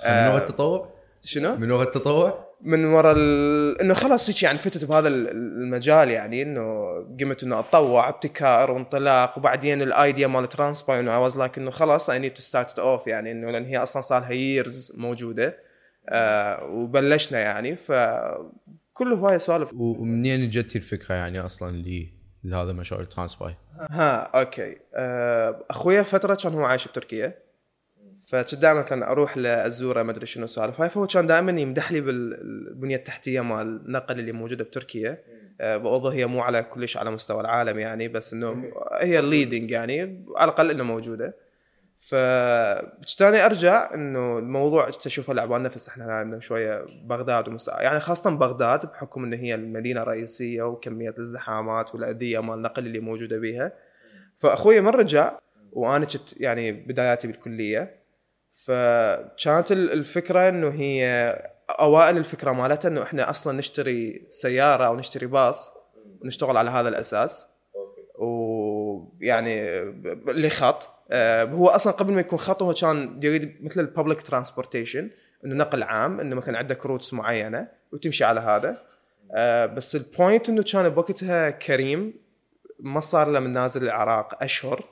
من 0.06 0.26
وراء 0.26 0.36
التطوع؟ 0.36 0.94
شنو؟ 1.22 1.56
من 1.56 1.70
وراء 1.70 1.86
التطوع؟ 1.86 2.50
من 2.62 2.84
ورا 2.84 3.12
ال... 3.16 3.80
إنه 3.80 3.94
خلاص 3.94 4.30
هيك 4.30 4.42
يعني 4.42 4.58
فتت 4.58 4.84
بهذا 4.84 5.08
ال- 5.08 5.28
المجال 5.28 6.10
يعني 6.10 6.42
إنه 6.42 6.86
قمت 7.20 7.42
إنه 7.42 7.60
اتطوع 7.60 8.08
ابتكار 8.08 8.70
وانطلاق 8.70 9.38
وبعدين 9.38 9.82
ال 9.82 9.91
idea 9.91 10.26
مال 10.26 10.48
ترانسباي 10.48 11.00
إنه 11.00 11.12
I 11.12 11.16
was 11.16 11.38
like 11.38 11.58
إنه 11.58 11.70
خلاص 11.70 12.10
I 12.10 12.18
need 12.18 12.32
to 12.32 12.42
start 12.42 12.78
off 12.78 13.06
يعني 13.06 13.32
إنه 13.32 13.50
لأن 13.50 13.64
هي 13.64 13.76
أصلا 13.76 14.02
صار 14.02 14.20
لها 14.20 14.32
years 14.32 14.92
موجودة. 14.96 15.56
آه 16.08 16.64
وبلشنا 16.64 17.38
يعني. 17.38 17.76
فكل 18.94 19.12
هواية 19.12 19.38
سوالف. 19.38 19.74
ومنين 19.74 20.50
جتي 20.50 20.78
الفكرة 20.78 21.14
يعني 21.14 21.40
أصلا 21.40 21.76
لي 21.76 22.12
لهذا 22.44 22.72
مشروع 22.72 23.00
الترانسباي 23.00 23.54
ها 23.90 24.20
okay. 24.20 24.76
آه 24.94 25.64
أخويا 25.70 26.02
فترة 26.02 26.34
كان 26.34 26.54
هو 26.54 26.64
عايش 26.64 26.88
بتركيا. 26.88 27.38
فكنت 28.28 28.54
دائما 28.54 28.80
مثلا 28.82 29.10
أروح 29.10 29.36
لأزورة 29.36 30.02
ما 30.02 30.10
أدري 30.10 30.26
شنو 30.26 30.46
سوالف 30.46 30.80
هاي 30.80 30.90
فهو 30.90 31.06
كان 31.06 31.26
دائما 31.26 31.60
يمدح 31.60 31.92
لي 31.92 32.00
بالبنيه 32.00 32.96
التحتية 32.96 33.40
مال 33.40 33.66
النقل 33.86 34.18
اللي 34.18 34.32
موجودة 34.32 34.64
بتركيا. 34.64 35.18
آه 35.60 35.76
برضه 35.76 36.12
هي 36.12 36.26
مو 36.26 36.40
على 36.40 36.62
كلش 36.62 36.96
على 36.96 37.10
مستوى 37.10 37.40
العالم 37.40 37.78
يعني 37.78 38.08
بس 38.08 38.32
إنه 38.32 38.72
هي 39.00 39.18
ال 39.18 39.25
leading 39.25 39.70
يعني 39.70 40.24
على 40.36 40.50
الأقل 40.50 40.70
إنه 40.70 40.84
موجودة. 40.84 41.34
فكنت 42.00 43.22
أنا 43.22 43.46
أرجع 43.46 43.88
إنه 43.94 44.38
الموضوع 44.38 44.90
كنت 44.90 45.06
اشوفه 45.06 45.34
لعبان 45.34 45.62
نفس 45.62 45.88
إحنا 45.88 46.04
عندنا 46.04 46.40
شوية 46.40 46.84
بغداد 47.04 47.48
ومس... 47.48 47.68
يعني 47.68 48.00
خاصة 48.00 48.30
بغداد 48.30 48.86
بحكم 48.86 49.24
إن 49.24 49.32
هي 49.32 49.54
المدينة 49.54 50.02
الرئيسية 50.02 50.62
وكمية 50.62 51.10
الازدحامات 51.10 51.94
والأذية 51.94 52.38
مال 52.40 52.54
النقل 52.54 52.86
اللي 52.86 53.00
موجودة 53.00 53.38
بيها. 53.38 53.72
فأخوي 54.38 54.80
من 54.80 54.88
رجع 54.88 55.38
وأنا 55.72 56.04
كنت 56.04 56.40
يعني 56.40 56.72
بداياتي 56.72 57.26
بالكلية. 57.26 58.00
فكانت 58.64 59.72
ال- 59.72 59.92
الفكرة 59.92 60.48
إنه 60.48 60.68
هي 60.68 61.32
أوائل 61.70 62.16
الفكرة 62.16 62.52
مالتها 62.52 62.88
إنه 62.88 63.02
إحنا 63.02 63.30
أصلا 63.30 63.58
نشتري 63.58 64.26
سيارة 64.28 64.84
أو 64.84 64.96
نشتري 64.96 65.26
باص 65.26 65.72
ونشتغل 66.22 66.56
على 66.56 66.70
هذا 66.70 66.88
الأساس. 66.88 67.46
ويعني 68.18 69.80
ب- 69.90 70.28
اللي 70.30 70.50
خط 70.50 70.82
آه، 70.84 70.99
هو 71.52 71.68
أصلا 71.68 71.92
قبل 71.92 72.12
ما 72.12 72.20
يكون 72.20 72.38
خط 72.38 72.62
هو 72.62 72.74
كان 72.74 73.20
يريد 73.22 73.64
مثل 73.64 73.80
ال 73.80 73.86
public 73.86 74.22
transportation 74.22 75.10
إنه 75.44 75.54
نقل 75.54 75.82
عام 75.82 76.20
إنه 76.20 76.36
مثلا 76.36 76.58
عندك 76.58 76.86
routes 76.86 77.14
معينة 77.14 77.68
وتمشي 77.92 78.24
على 78.24 78.40
هذا. 78.40 78.78
آه، 79.32 79.66
بس 79.66 79.96
ال 79.96 80.05
point 80.05 80.48
إنه 80.48 80.62
كان 80.62 80.88
بوقتها 80.88 81.50
كريم 81.50 82.14
ما 82.80 83.00
صار 83.00 83.28
له 83.28 83.40
من 83.40 83.52
نازل 83.52 83.84
العراق 83.84 84.42
أشهر. 84.42 84.84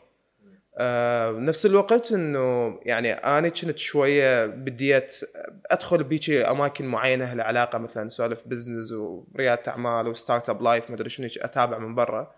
آه، 0.81 1.33
بنفس 1.33 1.67
الوقت 1.67 2.13
إنه 2.13 2.79
يعني 2.83 3.13
أنا 3.13 3.49
كنت 3.49 3.79
شوية 3.79 4.47
بديت 4.47 5.21
أدخل 5.67 6.05
بيجي 6.05 6.45
أماكن 6.45 6.87
معينة 6.87 7.35
لها 7.35 7.45
علاقة 7.45 7.79
مثلا 7.79 8.09
سوالف 8.09 8.43
business 8.47 8.93
ورياده 8.93 9.63
أعمال 9.69 10.09
و 10.09 10.51
startup 10.51 10.63
life 10.63 10.91
ما 10.91 10.97
أدري 10.97 11.09
شنو 11.09 11.29
أتابع 11.41 11.79
من 11.79 11.95
برا. 11.95 12.35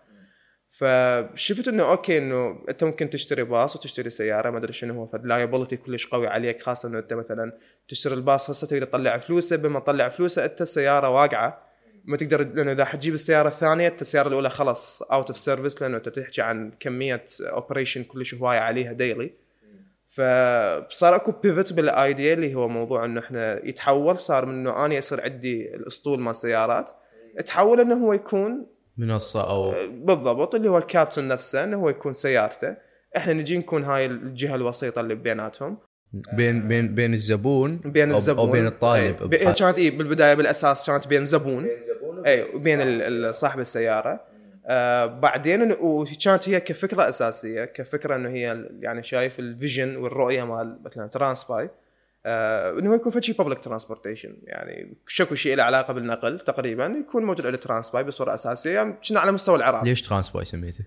فشفت 0.71 1.67
إنه 1.67 1.91
okay 1.91 2.17
إنه 2.17 2.63
أنت 2.69 2.83
ممكن 2.83 3.09
تشتري 3.09 3.43
باص 3.43 3.75
وتشتري 3.75 4.09
سيارة 4.09 4.49
ما 4.49 4.57
أدري 4.57 4.73
شنو 4.73 4.93
هو 4.93 5.05
فال 5.05 5.18
liability 5.18 5.77
كلش 5.77 6.07
قوي 6.07 6.27
عليك 6.27 6.61
خاصة 6.61 6.89
إنه 6.89 6.99
أنت 6.99 7.13
مثلا 7.13 7.57
تشتري 7.87 8.13
الباص 8.13 8.49
هسه 8.49 8.67
تقدر 8.67 8.85
تطلع 8.85 9.17
فلوسه 9.17 9.55
بما 9.55 9.79
تطلع 9.79 10.09
فلوسه 10.09 10.45
أنت 10.45 10.61
السيارة 10.61 11.09
واقعة. 11.09 11.71
ما 12.05 12.17
تقدر 12.17 12.43
لأنه 12.43 12.71
إذا 12.71 12.85
حتجيب 12.85 13.13
السيارة 13.13 13.47
الثانية 13.47 13.87
أنت 13.87 14.01
السيارة 14.01 14.27
الأولى 14.27 14.49
خلاص 14.49 15.01
out 15.01 15.27
of 15.27 15.39
service 15.39 15.81
لأنه 15.81 15.97
أنت 15.97 16.09
تحكي 16.09 16.41
عن 16.41 16.71
كمية 16.79 17.25
operation 17.41 18.03
كلش 18.03 18.35
هواية 18.35 18.59
عليها 18.59 18.91
daily 18.91 19.33
فصار 20.07 21.15
أكو 21.15 21.31
pivot 21.31 21.73
بال 21.73 21.93
idea 21.93 22.33
اللي 22.33 22.55
هو 22.55 22.67
موضوع 22.67 23.05
إنه 23.05 23.19
إحنا 23.19 23.65
يتحول 23.65 24.19
صار 24.19 24.45
من 24.45 24.53
إنه 24.53 24.85
اني 24.85 24.95
يصير 24.95 25.21
عندي 25.21 25.75
الأسطول 25.75 26.19
مال 26.19 26.35
سيارات. 26.35 26.91
تحول 27.45 27.79
إنه 27.79 28.05
هو 28.05 28.13
يكون 28.13 28.65
منصة 28.97 29.49
أو 29.49 29.73
بالضبط 29.91 30.55
اللي 30.55 30.69
هو 30.69 30.77
الكابتن 30.77 31.27
نفسه 31.27 31.63
إنه 31.63 31.77
هو 31.77 31.89
يكون 31.89 32.13
سيارته. 32.13 32.75
إحنا 33.17 33.33
نجي 33.33 33.57
نكون 33.57 33.83
هاي 33.83 34.05
الجهة 34.05 34.55
الوسيطة 34.55 35.01
اللي 35.01 35.15
بيناتهم 35.15 35.77
بين 36.33 36.67
بين 36.67 36.95
بين 36.95 37.13
الزبون 37.13 37.77
بين 37.77 38.11
الزبون. 38.11 38.45
أو 38.47 38.51
بين 38.51 38.67
الطالب 38.67 39.33
إيه، 39.33 39.51
كانت 39.53 39.77
اي 39.79 39.89
بالبداية 39.89 40.33
بالأساس 40.33 40.89
كانت 40.89 41.07
بين 41.07 41.23
زبون. 41.25 41.67
اي 42.25 42.43
وبين 42.55 42.81
ال- 42.81 43.01
ال- 43.01 43.35
صاحب 43.35 43.59
السيارة. 43.59 44.31
آه 44.65 45.05
بعدين 45.05 45.71
وكانت 45.81 46.49
هي 46.49 46.59
كفكرة 46.59 47.09
أساسية 47.09 47.65
كفكرة 47.65 48.15
إنه 48.15 48.29
هي 48.29 48.69
يعني 48.79 49.03
شايف 49.03 49.39
ال 49.39 49.47
vision 49.47 49.95
والرؤية 49.95 50.43
مال 50.43 50.79
مثلا 50.85 51.07
ترانسباي 51.07 51.69
آه 52.25 52.79
إنه 52.79 52.95
يكون 52.95 53.11
فشي 53.11 53.33
public 53.33 53.59
transportation 53.59 54.37
يعني 54.43 54.97
شكو 55.07 55.35
شيء 55.35 55.55
له 55.55 55.63
علاقة 55.63 55.93
بالنقل 55.93 56.39
تقريبا 56.39 56.85
يكون 56.85 57.23
موجود 57.25 57.45
على 57.45 57.57
ترانسباي 57.57 58.03
بصورة 58.03 58.33
أساسية. 58.33 58.71
يعني 58.71 58.93
كنا 59.09 59.19
على 59.19 59.31
مستوى 59.31 59.55
العراق. 59.55 59.83
ليش 59.83 60.01
ترانسباي 60.01 60.45
سميته؟ 60.45 60.85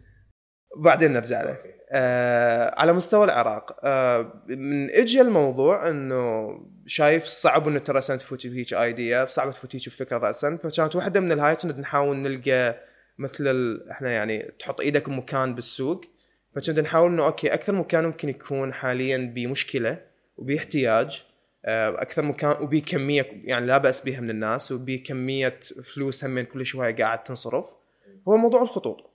بعدين 0.77 1.13
نرجع 1.13 1.43
له. 1.43 1.59
آه 1.91 2.75
على 2.81 2.93
مستوى 2.93 3.25
العراق. 3.25 3.77
آه 3.85 4.43
من 4.49 4.91
اجى 4.91 5.21
الموضوع 5.21 5.89
إنه 5.89 6.51
شايف 6.87 7.25
صعب 7.25 7.69
إنه 7.69 7.79
ترى 7.79 8.01
سنت 8.01 8.21
تفوتي 8.21 8.49
بهيك 8.49 8.75
idea 8.75 9.27
صعب 9.27 9.51
تفوتي 9.51 9.79
بفكرة 9.79 10.19
رأسا. 10.19 10.57
فكانت 10.57 10.97
واحدة 10.97 11.21
من 11.21 11.33
الهاي 11.33 11.57
كنا 11.57 11.81
نحاول 11.81 12.17
نلقى 12.17 12.81
مثل 13.19 13.47
ال... 13.47 13.91
إحنا 13.91 14.11
يعني 14.11 14.55
تحط 14.59 14.81
إيدك 14.81 15.09
بمكان 15.09 15.55
بالسوق. 15.55 16.05
فكنا 16.55 16.83
نحاول 16.83 17.11
إنه 17.11 17.27
okay 17.27 17.55
أكثر 17.55 17.73
مكان 17.73 18.05
ممكن 18.05 18.29
يكون 18.29 18.73
حاليا 18.73 19.33
بمشكلة 19.35 20.14
وباحتياج 20.37 21.25
آه، 21.65 22.03
أكثر 22.03 22.23
مكان 22.23 22.63
وبكمية 22.63 23.27
يعني 23.45 23.67
لا 23.67 23.79
بأس 23.79 24.01
بها 24.01 24.21
من 24.21 24.31
الناس 24.31 24.73
وبكمية 24.73 25.61
فلوس 25.95 26.25
هم 26.25 26.41
كل 26.41 26.67
شوية 26.67 26.97
قاعد 26.97 27.25
تنصرف 27.25 27.67
هو 28.29 28.37
موضوع 28.37 28.63
الخطوط. 28.63 29.11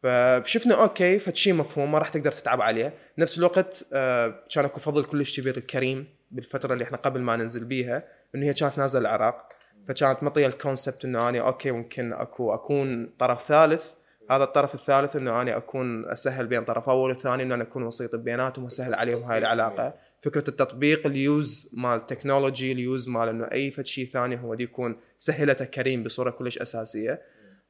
فشفنا 0.00 0.82
okay 0.82 1.18
فشي 1.18 1.52
مفهوم 1.52 1.92
ما 1.92 1.98
راح 1.98 2.08
تقدر 2.08 2.32
تتعب 2.32 2.62
عليه. 2.62 2.94
نفس 3.18 3.38
الوقت 3.38 3.86
آه، 3.92 4.44
كان 4.54 4.64
أكو 4.64 4.80
فضل 4.80 5.04
كلش 5.04 5.40
كبير 5.40 5.56
الكريم 5.56 6.06
بالفترة 6.30 6.72
اللي 6.72 6.84
إحنا 6.84 6.96
قبل 6.96 7.20
ما 7.20 7.36
ننزل 7.36 7.64
بيها 7.64 8.04
إنه 8.34 8.46
هي 8.46 8.54
كانت 8.54 8.78
نازلة 8.78 9.00
العراق. 9.00 9.48
فكانت 9.88 10.22
منطية 10.22 10.46
ال 10.46 10.53
concept 10.53 11.04
إنه 11.04 11.28
أنا 11.28 11.38
okay 11.38 11.70
ممكن 11.70 12.12
أكو 12.12 12.54
أكون 12.54 13.06
طرف 13.18 13.42
ثالث 13.42 13.97
هذا 14.30 14.44
الطرف 14.44 14.74
الثالث 14.74 15.16
إنه 15.16 15.42
أنا 15.42 15.56
أكون 15.56 16.08
أسهل 16.08 16.46
بين 16.46 16.64
طرف 16.64 16.88
أول 16.88 17.10
وثاني 17.10 17.42
إنه 17.42 17.54
أنا 17.54 17.62
أكون 17.62 17.82
وسيط 17.82 18.16
بيناتهم 18.16 18.64
وأسهل 18.64 18.94
عليهم 18.94 19.22
هاي 19.22 19.38
العلاقة. 19.38 19.94
فكرة 20.20 20.44
التطبيق 20.48 21.06
ال 21.06 21.22
use 21.22 21.70
مال 21.72 21.96
ال 21.96 22.03
technology 22.03 22.72
ال 22.72 22.81
use 22.81 23.08
مال 23.08 23.28
إنه 23.28 23.44
أي 23.52 23.70
فد 23.70 23.86
شيء 23.86 24.06
ثاني 24.06 24.40
هو 24.40 24.54
دي 24.54 24.62
يكون 24.62 24.96
سهلته 25.16 25.64
كريم 25.64 26.02
بصورة 26.02 26.30
كلش 26.30 26.58
أساسية. 26.58 27.22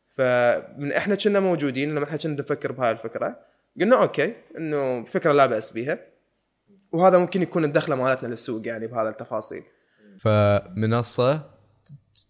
فمن 0.08 0.92
إحنا 0.92 1.14
كنا 1.14 1.40
موجودين 1.40 1.94
لما 1.94 2.04
إحنا 2.04 2.16
كنا 2.16 2.32
نفكر 2.32 2.72
بهاي 2.72 2.90
الفكرة. 2.90 3.38
قلنا 3.80 4.02
okay 4.02 4.34
إنه 4.58 5.04
فكرة 5.04 5.32
لا 5.32 5.46
بأس 5.46 5.70
بها 5.70 5.98
وهذا 6.92 7.18
ممكن 7.18 7.42
يكون 7.42 7.64
الدخلة 7.64 7.96
مالتنا 7.96 8.28
للسوق 8.28 8.66
يعني 8.66 8.86
بهذا 8.86 9.08
التفاصيل. 9.08 9.62
فمنصة 10.20 11.57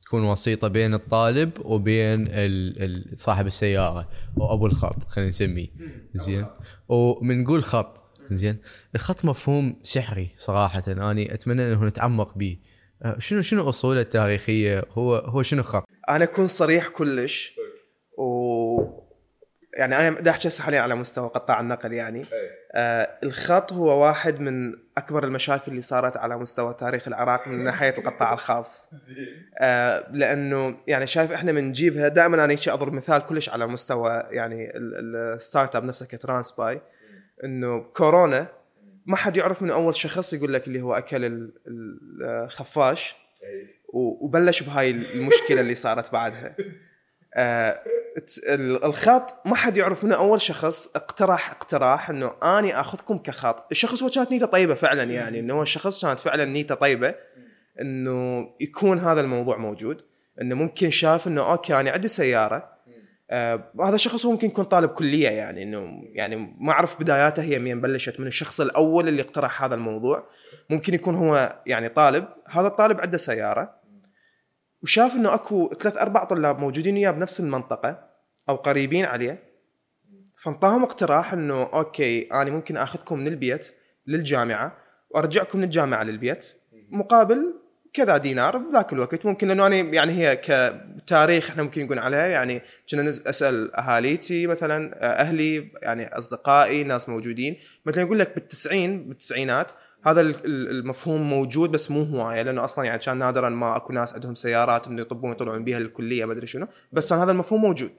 تكون 0.09 0.25
وسيطة 0.25 0.69
بين 0.69 0.95
الطالب 0.95 1.51
وبين 1.65 2.27
ال- 2.29 2.83
ال- 2.83 3.19
صاحب 3.19 3.47
السيارة 3.47 4.09
أو 4.41 4.55
أبو 4.55 4.67
الخط 4.67 5.05
خلينا 5.05 5.29
نسميه. 5.29 5.67
زين؟ 6.13 6.47
ومنقول 6.89 7.63
خط. 7.63 8.03
زين؟ 8.31 8.57
الخط 8.95 9.25
مفهوم 9.25 9.77
سحري 9.83 10.31
صراحة 10.39 10.83
أني 10.89 11.35
أتمنى 11.35 11.73
إنه 11.73 11.85
نتعمق 11.85 12.39
به. 12.39 12.59
أه، 13.03 13.19
شنو 13.19 13.43
شنو 13.43 13.69
أصوله 13.69 14.01
التاريخية؟ 14.01 14.85
هو 14.93 15.17
هو 15.17 15.43
شنو 15.43 15.63
خط؟ 15.63 15.85
أنا 16.09 16.25
أكون 16.25 16.47
صريح 16.47 16.89
كلش 16.89 17.55
و 18.19 18.83
يعني 19.79 19.97
أنا 19.97 20.11
بدي 20.21 20.31
احكي 20.31 20.49
هسه 20.49 20.65
حاليا 20.65 20.81
على 20.81 20.95
مستوى 20.95 21.29
قطاع 21.29 21.61
النقل 21.61 21.93
يعني. 21.93 22.25
آه 22.75 23.19
الخط 23.23 23.73
هو 23.73 24.03
واحد 24.05 24.41
من 24.41 24.73
أكبر 24.99 25.25
المشاكل 25.25 25.71
اللي 25.71 25.83
صارت 25.83 26.17
على 26.17 26.39
مستوى 26.39 26.75
تاريخ 26.75 27.09
العراق 27.09 27.49
من 27.49 27.65
ناحية 27.65 27.95
القطاع 27.99 28.33
الخاص. 28.33 28.89
آه 29.61 30.07
لأنه 30.13 30.77
يعني 30.87 31.07
شايف 31.07 31.33
إحنا 31.33 31.53
بنجيبها 31.53 32.09
دائما 32.09 32.45
أنا 32.45 32.57
أضرب 32.69 32.93
مثال 32.93 33.27
كلش 33.27 33.49
على 33.49 33.67
مستوى 33.67 34.23
يعني 34.31 34.77
ال- 34.77 35.17
ال 35.17 35.77
startup 35.77 35.85
نفسه 35.85 36.07
كترانس 36.07 36.51
باي 36.51 36.81
إنه 37.45 37.81
كورونا 37.81 38.49
ما 39.07 39.17
حد 39.17 39.37
يعرف 39.37 39.63
من 39.63 39.71
أول 39.71 39.95
شخص 39.95 40.33
يقول 40.33 40.53
لك 40.53 40.67
اللي 40.67 40.81
هو 40.81 40.95
أكل 40.95 41.25
ال- 41.25 41.53
ال- 41.67 42.23
الخفاش 42.45 43.17
و- 43.89 44.25
وبلش 44.25 44.63
بهاي 44.63 44.91
المشكلة 44.91 45.61
اللي 45.61 45.75
صارت 45.75 46.13
بعدها. 46.13 46.57
آه، 47.35 47.83
الخط 48.49 49.47
ما 49.47 49.55
حد 49.55 49.77
يعرف 49.77 50.05
منه. 50.05 50.17
أول 50.17 50.41
شخص 50.41 50.97
اقترح 50.97 51.51
اقتراح 51.51 52.11
إنه 52.11 52.33
أني 52.43 52.81
آخذكم 52.81 53.19
كخط. 53.19 53.67
الشخص 53.71 54.03
هو 54.03 54.11
كانت 54.11 54.31
نيته 54.31 54.47
طيبة 54.47 54.75
فعلا 54.75 55.03
يعني. 55.03 55.41
إنه 55.41 55.55
هو 55.55 55.63
الشخص 55.63 56.05
كانت 56.05 56.21
فعلا 56.21 56.45
نيته 56.45 56.75
طيبة. 56.75 57.15
إنه 57.81 58.49
يكون 58.61 58.99
هذا 58.99 59.21
الموضوع 59.21 59.57
موجود. 59.57 60.03
إنه 60.41 60.55
ممكن 60.55 60.91
شاف 60.91 61.27
إنه 61.27 61.51
أوكي 61.51 61.81
أنا 61.81 61.91
عندي 61.91 62.09
سيارة. 62.09 62.79
آه 63.31 63.73
هذا 63.81 63.95
الشخص 63.95 64.27
هو 64.27 64.33
ممكن 64.33 64.47
يكون 64.47 64.65
طالب 64.65 64.91
كلية 64.91 65.29
يعني. 65.29 65.63
إنه 65.63 66.03
يعني 66.13 66.57
ما 66.61 66.73
أعرف 66.73 67.01
بداياته 67.01 67.43
هي 67.43 67.59
مين 67.59 67.81
بلشت. 67.81 68.21
من 68.21 68.27
الشخص 68.27 68.61
الأول 68.61 69.09
اللي 69.09 69.23
اقترح 69.23 69.63
هذا 69.63 69.75
الموضوع. 69.75 70.27
ممكن 70.71 70.95
يكون 70.95 71.15
هو 71.15 71.61
يعني 71.67 71.89
طالب. 71.89 72.29
هذا 72.49 72.67
الطالب 72.67 73.01
عنده 73.01 73.19
سيارة. 73.19 73.79
وشاف 74.83 75.15
إنه 75.15 75.35
أكو 75.35 75.75
ثلاث 75.81 75.97
أربع 75.97 76.25
طلاب 76.25 76.59
موجودين 76.59 76.95
وياه 76.95 77.11
بنفس 77.11 77.41
المنطقة. 77.41 78.08
أو 78.49 78.57
قريبين 78.57 79.05
عليه. 79.05 79.43
فانطاهم 80.37 80.83
اقتراح 80.83 81.33
إنه 81.33 81.63
أوكي 81.63 82.23
أنا 82.23 82.51
ممكن 82.51 82.77
آخذكم 82.77 83.19
من 83.19 83.27
البيت 83.29 83.71
للجامعة 84.07 84.77
وأرجعكم 85.11 85.59
من 85.59 85.65
الجامعة 85.65 86.05
للبيت. 86.05 86.55
مقابل 86.91 87.55
كذا 87.93 88.17
دينار 88.17 88.57
بذاك 88.59 88.93
الوقت. 88.93 89.27
ممكن 89.27 89.49
لأنه 89.49 89.67
أنا 89.67 89.77
يعني 89.77 90.13
هي 90.13 90.37
كتاريخ 90.37 91.51
إحنا 91.51 91.63
ممكن 91.63 91.85
نقول 91.85 91.99
عليها 91.99 92.27
يعني 92.27 92.63
كنا 92.91 93.11
أسأل 93.11 93.75
أهاليتي 93.75 94.47
مثلا 94.47 95.05
أهلي 95.21 95.71
يعني 95.83 96.19
أصدقائي 96.19 96.85
ناس 96.85 97.09
موجودين. 97.09 97.57
مثلا 97.87 98.03
يقول 98.03 98.19
لك 98.19 98.35
بالتسعين 98.35 99.09
بالتسعينات 99.09 99.71
هذا 100.05 100.21
ال- 100.21 100.45
ال- 100.45 100.71
المفهوم 100.71 101.31
موجود 101.31 101.71
بس 101.71 101.91
مو 101.91 102.03
هواية 102.03 102.43
لأنه 102.43 102.65
أصلا 102.65 102.85
يعني 102.85 102.99
كان 102.99 103.19
نادرا 103.19 103.49
ما 103.49 103.77
أكو 103.77 103.93
ناس 103.93 104.15
عندهم 104.15 104.35
سيارات 104.35 104.87
إنه 104.87 105.01
يطبون 105.03 105.33
يطلعون 105.33 105.65
بها 105.65 105.79
للكلية 105.81 106.25
ما 106.25 106.33
أدري 106.33 106.47
شنو. 106.47 106.67
بس 106.93 107.11
كان 107.11 107.19
هذا 107.19 107.33
المفهوم 107.33 107.61
موجود. 107.61 107.91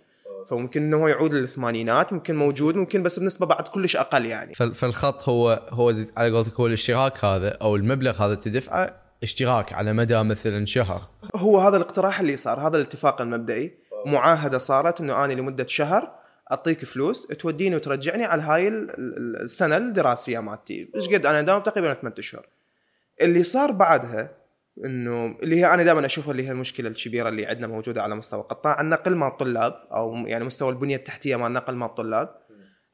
فممكن 0.48 0.84
إنه 0.84 0.98
هو 0.98 1.08
يعود 1.08 1.34
للثمانينات 1.34 2.13
ممكن 2.13 2.36
موجود 2.36 2.75
ممكن 2.75 3.03
بس 3.03 3.19
بنسبة 3.19 3.46
بعد 3.46 3.67
كلش 3.67 3.96
أقل 3.96 4.25
يعني. 4.25 4.53
فال- 4.53 4.75
فالخط 4.75 5.29
هو 5.29 5.67
هو 5.69 5.93
على 6.17 6.31
قولتك 6.36 6.60
هو 6.60 6.67
الاشتراك 6.67 7.25
هذا 7.25 7.50
أو 7.50 7.75
المبلغ 7.75 8.25
هذا 8.25 8.36
تدفعه 8.36 9.01
اشتراك 9.24 9.74
على 9.74 9.93
مدى 9.93 10.24
مثلا 10.24 10.65
شهر. 10.65 11.01
هو 11.36 11.60
هذا 11.60 11.77
الاقتراح 11.77 12.19
اللي 12.19 12.38
صار 12.38 12.60
هذا 12.67 12.77
الاتفاق 12.77 13.22
المبدئي. 13.22 13.74
معاهدة 14.05 14.58
صارت 14.58 15.01
إنه 15.01 15.25
أنا 15.25 15.34
لمدة 15.34 15.67
شهر 15.67 16.12
أعطيك 16.51 16.86
فلوس 16.86 17.27
توديني 17.27 17.75
وترجعني 17.75 18.24
على 18.25 18.41
هاي 18.41 18.67
ال- 18.67 18.89
ال- 18.89 19.41
السنة 19.43 19.77
الدراسية 19.77 20.39
مالتي. 20.39 20.89
إيش 20.96 21.08
قد 21.10 21.25
أنا 21.25 21.41
داوم 21.41 21.62
تقريبا 21.62 21.93
ثمان 21.93 22.13
أشهر. 22.17 22.48
اللي 23.22 23.43
صار 23.43 23.72
بعدها 23.72 24.38
إنه 24.86 25.38
اللي 25.44 25.56
هي 25.56 25.74
أنا 25.74 25.84
دائما 25.84 26.06
أشوفها 26.06 26.32
اللي 26.32 26.48
هي 26.48 26.52
المشكلة 26.52 26.90
الكبيرة 26.90 27.30
اللي 27.30 27.46
عندنا 27.46 27.68
موجودة 27.68 28.04
على 28.04 28.16
مستوى 28.16 28.42
قطاع 28.42 28.82
النقل 28.82 29.16
مال 29.16 29.28
الطلاب 29.28 29.74
أو 29.92 30.16
يعني 30.16 30.46
مستوى 30.46 30.70
البنية 30.70 30.96
التحتية 30.96 31.36
مال 31.36 31.48
النقل 31.48 31.76
مال 31.76 31.88
الطلاب. 31.88 32.36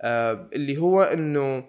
آه 0.02 0.50
اللي 0.54 0.78
هو 0.78 1.02
إنه 1.02 1.66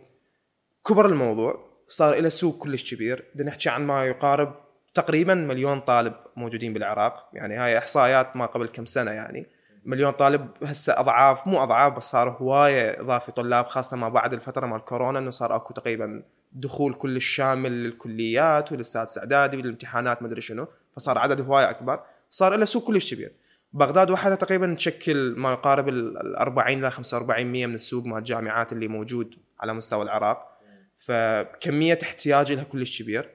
كبر 0.87 1.07
الموضوع 1.07 1.67
صار 1.89 2.21
له 2.21 2.29
سوق 2.29 2.59
كلش 2.59 2.95
كبير. 2.95 3.31
بدنا 3.35 3.49
نحكي 3.49 3.69
عن 3.69 3.87
ما 3.87 4.05
يقارب 4.05 4.55
تقريبا 4.95 5.35
مليون 5.35 5.81
طالب 5.81 6.15
موجودين 6.37 6.73
بالعراق. 6.73 7.31
يعني 7.33 7.57
هاي 7.57 7.79
إحصائيات 7.79 8.37
ما 8.37 8.47
قبل 8.47 8.67
كم 8.67 8.85
سنة 8.85 9.11
يعني. 9.11 9.47
مليون 9.85 10.13
طالب 10.13 10.49
هسه 10.63 11.01
أضعاف 11.01 11.47
مو 11.47 11.63
أضعاف 11.63 11.93
بس 11.93 12.11
صار 12.11 12.29
هواية 12.29 13.01
إضافي 13.01 13.33
طلاب 13.33 13.67
خاصة 13.67 13.97
ما 13.97 14.09
بعد 14.09 14.33
الفترة 14.33 14.67
مال 14.67 14.85
كورونا 14.85 15.19
إنه 15.19 15.31
صار 15.31 15.57
أكو 15.57 15.75
تقريبا 15.75 16.23
دخول 16.57 16.95
كلش 16.95 17.25
شامل 17.25 17.85
للكليات 17.85 18.73
وللسادس 18.73 19.19
اعدادي 19.19 19.57
والامتحانات 19.57 20.23
ما 20.23 20.29
أدري 20.29 20.41
شنو. 20.41 20.67
فصار 20.97 21.19
عدد 21.19 21.41
هواية 21.41 21.71
أكبر. 21.71 22.01
صار 22.31 22.57
له 22.57 22.65
سوق 22.65 22.87
كلش 22.87 23.15
كبير. 23.15 23.33
بغداد 23.73 24.11
وحدها 24.11 24.37
تقريبا 24.37 24.75
تشكل 24.75 25.35
ما 25.37 25.53
يقارب 25.53 25.89
ال 25.89 26.37
40 26.37 26.79
إلى 26.79 26.91
45% 26.91 27.67
من 27.67 27.75
السوق 27.75 28.05
مال 28.05 28.19
الجامعات 28.19 28.73
اللي 28.73 28.89
موجود 28.89 29.35
على 29.61 29.75
مستوى 29.75 30.03
العراق. 30.03 30.59
فكمية 30.99 31.99
احتياج 32.03 32.53
لها 32.53 32.65
كلش 32.65 33.03
كبير. 33.03 33.31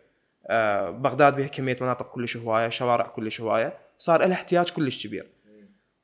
آه، 0.47 0.89
بغداد 0.89 1.35
بها 1.35 1.47
كمية 1.47 1.77
مناطق 1.81 2.09
كلش 2.09 2.37
هواية 2.37 2.69
شوارع 2.69 3.07
كلش 3.07 3.41
هواية. 3.41 3.77
صار 3.97 4.19
لها 4.25 4.33
احتياج 4.33 4.69
كلش 4.69 5.07
كبير. 5.07 5.27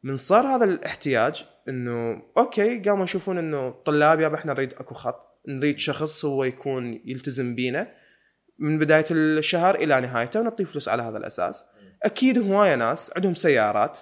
من 0.03 0.15
صار 0.15 0.45
هذا 0.45 0.65
الاحتياج 0.65 1.45
إنه 1.69 2.21
أوكي 2.37 2.79
قاموا 2.79 3.03
يشوفون 3.03 3.37
إنه 3.37 3.69
طلاب 3.85 4.19
يابا 4.19 4.35
إحنا 4.35 4.53
نريد 4.53 4.73
أكو 4.73 4.95
خط. 4.95 5.27
نريد 5.47 5.79
شخص 5.79 6.25
هو 6.25 6.43
يكون 6.43 7.01
يلتزم 7.05 7.55
بينا 7.55 7.93
من 8.59 8.79
بداية 8.79 9.05
الشهر 9.11 9.75
إلى 9.75 10.01
نهايته 10.01 10.39
ونعطيه 10.39 10.63
فلوس 10.63 10.89
على 10.89 11.03
هذا 11.03 11.17
الأساس. 11.17 11.65
أكيد 12.03 12.39
هوايه 12.39 12.75
ناس 12.75 13.11
عندهم 13.15 13.35
سيارات 13.35 13.99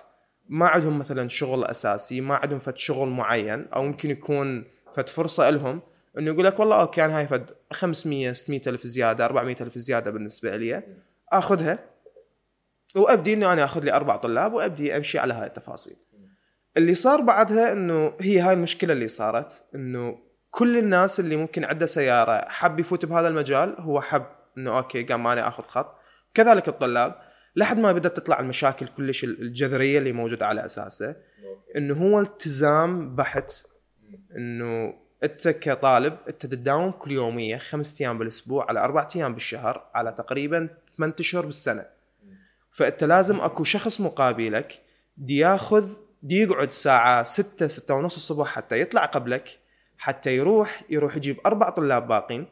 ما 0.49 0.67
عندهم 0.67 0.99
مثلا 0.99 1.29
شغل 1.29 1.63
أساسي 1.65 2.21
ما 2.21 2.35
عندهم 2.35 2.59
فد 2.59 2.77
شغل 2.77 3.09
معين 3.09 3.67
أو 3.67 3.83
ممكن 3.83 4.11
يكون 4.11 4.65
فد 4.95 5.09
فرصة 5.09 5.49
لهم 5.49 5.81
إنه 6.17 6.31
يقول 6.31 6.45
لك 6.45 6.59
والله 6.59 6.81
أوكي 6.81 7.05
أنا 7.05 7.19
هاي 7.19 7.27
فد 7.27 7.51
500 7.73 8.33
600 8.33 8.61
ألف 8.67 8.87
زيادة 8.87 9.25
400 9.25 9.55
ألف 9.61 9.77
زيادة 9.77 10.11
بالنسبة 10.11 10.57
لي 10.57 10.83
آخذها 11.31 11.79
وأبدي 12.95 13.33
إنه 13.33 13.53
أنا 13.53 13.63
آخذ 13.63 13.83
لي 13.83 13.93
أربع 13.93 14.15
طلاب 14.15 14.53
وأبدي 14.53 14.97
أمشي 14.97 15.19
على 15.19 15.33
هاي 15.33 15.47
التفاصيل. 15.47 15.95
اللي 16.77 16.95
صار 16.95 17.21
بعدها 17.21 17.71
إنه 17.71 18.13
هي 18.21 18.39
هاي 18.39 18.53
المشكلة 18.53 18.93
اللي 18.93 19.07
صارت 19.07 19.63
إنه 19.75 20.24
كل 20.55 20.77
الناس 20.77 21.19
اللي 21.19 21.35
ممكن 21.35 21.63
عنده 21.63 21.85
سيارة 21.85 22.45
حب 22.49 22.79
يفوت 22.79 23.05
بهذا 23.05 23.27
المجال 23.27 23.75
هو 23.79 24.01
حب 24.01 24.25
إنه 24.57 24.77
أوكي 24.77 25.03
قام 25.03 25.27
أنا 25.27 25.47
آخذ 25.47 25.63
خط. 25.63 25.95
كذلك 26.33 26.67
الطلاب 26.67 27.15
لحد 27.55 27.77
ما 27.77 27.91
بدأت 27.91 28.17
تطلع 28.17 28.39
المشاكل 28.39 28.87
كلش 28.87 29.23
الجذرية 29.23 29.99
اللي 29.99 30.11
موجودة 30.11 30.47
على 30.47 30.65
أساسه 30.65 31.15
إنه 31.77 31.93
هو 31.93 32.19
التزام 32.19 33.15
بحت 33.15 33.53
إنه 34.37 34.93
أنت 35.23 35.47
كطالب 35.47 36.17
أنت 36.27 36.45
تداوم 36.45 36.91
كل 36.91 37.11
يومية 37.11 37.57
خمس 37.57 38.01
أيام 38.01 38.17
بالأسبوع 38.17 38.65
على 38.69 38.79
أربع 38.79 39.07
أيام 39.15 39.33
بالشهر 39.33 39.89
على 39.95 40.11
تقريبا 40.11 40.69
ثمان 40.89 41.13
أشهر 41.19 41.45
بالسنة. 41.45 41.85
فأنت 42.71 43.03
لازم 43.03 43.35
أكو 43.41 43.63
شخص 43.63 44.01
مقابلك 44.01 44.81
دي 45.17 45.37
ياخذ 45.37 45.89
دي 46.23 46.41
يقعد 46.41 46.71
ساعة 46.71 47.23
ستة 47.23 47.67
ستة 47.67 47.93
ونص 47.93 48.15
الصبح 48.15 48.47
حتى 48.47 48.81
يطلع 48.81 49.05
قبلك. 49.05 49.64
حتى 49.97 50.35
يروح 50.35 50.81
يروح 50.89 51.15
يجيب 51.17 51.37
أربع 51.45 51.69
طلاب 51.69 52.07
باقين. 52.07 52.47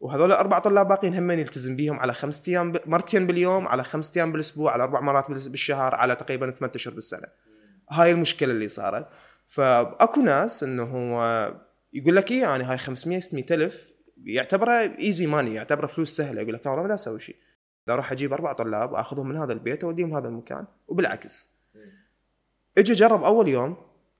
وهذول 0.00 0.32
الأربع 0.32 0.58
طلاب 0.58 0.88
باقين 0.88 1.14
هم 1.14 1.30
يلتزم 1.30 1.76
بيهم 1.76 2.00
على 2.00 2.14
خمس 2.14 2.48
أيام 2.48 2.72
ب... 2.72 2.78
مرتين 2.86 3.26
باليوم 3.26 3.68
على 3.68 3.84
خمس 3.84 4.16
أيام 4.16 4.32
بالأسبوع 4.32 4.72
على 4.72 4.82
أربع 4.82 5.00
مرات 5.00 5.30
بال- 5.30 5.48
بالشهر 5.48 5.94
على 5.94 6.14
تقريبا 6.14 6.50
ثمان 6.50 6.70
أشهر 6.74 6.94
بالسنة. 6.94 7.28
هاي 7.90 8.10
المشكلة 8.10 8.52
اللي 8.52 8.68
صارت. 8.68 9.08
فأكو 9.46 10.20
ناس 10.20 10.62
إنه 10.62 10.82
هو 10.82 11.52
يقول 11.92 12.16
لك 12.16 12.30
إيه 12.30 12.56
أنا 12.56 12.70
هاي 12.72 12.78
500 12.78 13.20
600 13.20 13.44
ألف 13.50 13.92
يعتبرها 14.24 14.98
ايزي 14.98 15.26
ماني 15.26 15.54
يعتبرها 15.54 15.86
فلوس 15.86 16.16
سهلة. 16.16 16.40
يقول 16.42 16.54
لك 16.54 16.66
أنا 16.66 16.82
ما 16.82 16.94
أسوي 16.94 17.20
شيء. 17.20 17.36
بدي 17.84 17.92
أروح 17.94 18.12
أجيب 18.12 18.32
أربع 18.32 18.52
طلاب 18.52 18.92
واخذهم 18.92 19.28
من 19.28 19.36
هذا 19.36 19.52
البيت 19.52 19.84
وأوديهم 19.84 20.14
هذا 20.14 20.28
المكان 20.28 20.66
وبالعكس. 20.88 21.50
اجى 22.78 22.92
جرب 22.92 23.22
أول 23.22 23.48
يوم 23.48 23.76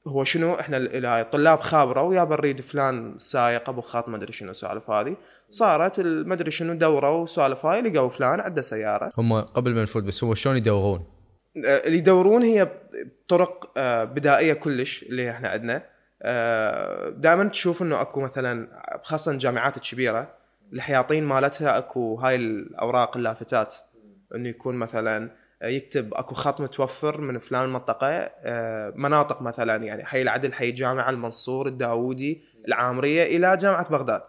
هو 0.06 0.24
شنو؟ 0.24 0.54
إحنا 0.54 0.76
ال- 0.76 1.06
الطلاب 1.06 1.60
خابروا 1.60 2.14
يا 2.14 2.24
بريد 2.24 2.60
فلان 2.60 3.18
سايق 3.18 3.68
أبو 3.68 3.80
خاط 3.80 4.08
ما 4.08 4.16
أدري 4.16 4.32
شنو 4.32 4.50
السوالف 4.50 4.90
هذه. 4.90 5.16
صارت 5.50 6.00
ما 6.00 6.34
أدري 6.34 6.50
شنو 6.50 6.74
دوروا 6.74 7.26
سوالف 7.26 7.66
هاي 7.66 7.80
لقوا 7.80 8.08
فلان 8.08 8.40
عنده 8.40 8.62
سيارة. 8.62 9.12
هم 9.18 9.40
قبل 9.40 9.74
ما 9.74 9.82
نفوت 9.82 10.02
بس 10.02 10.24
هو 10.24 10.34
شلون 10.34 10.56
يدورون؟ 10.56 11.04
آه، 11.66 11.82
اللي 11.86 11.98
يدورون 11.98 12.42
هي 12.42 12.68
طرق 13.28 13.72
آه، 13.76 14.04
بدائية 14.04 14.52
كلش 14.52 15.02
اللي 15.02 15.30
إحنا 15.30 15.48
عندنا. 15.48 15.82
دائما 17.10 17.44
تشوف 17.48 17.82
إنه 17.82 18.00
أكو 18.00 18.20
مثلا 18.20 18.68
خاصة 19.02 19.32
الجامعات 19.32 19.76
الكبيره 19.76 20.28
الحياطين 20.72 21.24
مالتها 21.24 21.78
أكو 21.78 22.14
هاي 22.14 22.36
الأوراق 22.36 23.16
اللافتات. 23.16 23.74
إنه 24.34 24.48
يكون 24.48 24.74
مثلا 24.74 25.30
يكتب 25.62 26.14
أكو 26.14 26.34
خط 26.34 26.60
متوفر 26.60 27.20
من 27.20 27.38
فلان 27.38 27.64
المنطقة 27.64 28.08
آه، 28.08 28.92
مناطق 28.96 29.42
مثلا 29.42 29.84
يعني 29.84 30.04
حي 30.04 30.22
العدل 30.22 30.52
حي 30.52 30.68
الجامعة 30.68 31.10
المنصور 31.10 31.66
الداوودي 31.66 32.42
العامرية 32.68 33.36
إلى 33.36 33.56
جامعة 33.56 33.90
بغداد. 33.90 34.22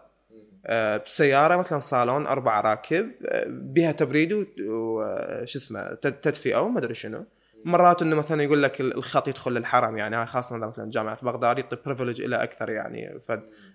آه، 0.66 0.96
بسيارة 0.96 1.56
مثلا 1.56 1.78
صالون 1.78 2.26
أربع 2.26 2.60
راكب 2.60 3.10
آه، 3.26 3.44
بها 3.48 3.92
تبريد 3.92 4.32
وش 4.68 5.56
اسمه 5.56 5.94
تد- 5.94 6.20
تدفئة 6.20 6.60
وما 6.60 6.78
أدري 6.78 6.94
شنو. 6.94 7.24
مرات 7.64 8.02
إنه 8.02 8.16
مثلا 8.16 8.42
يقول 8.42 8.62
لك 8.62 8.80
ال- 8.80 8.94
الخط 8.96 9.28
يدخل 9.28 9.52
للحرم 9.52 9.98
يعني 9.98 10.26
خاصة 10.26 10.56
إذا 10.56 10.66
مثلا 10.66 10.90
جامعة 10.90 11.18
بغداد 11.24 11.58
يعطي 11.58 11.76
بريفليج 11.86 12.20
إلى 12.20 12.42
أكثر 12.42 12.70
يعني 12.70 13.18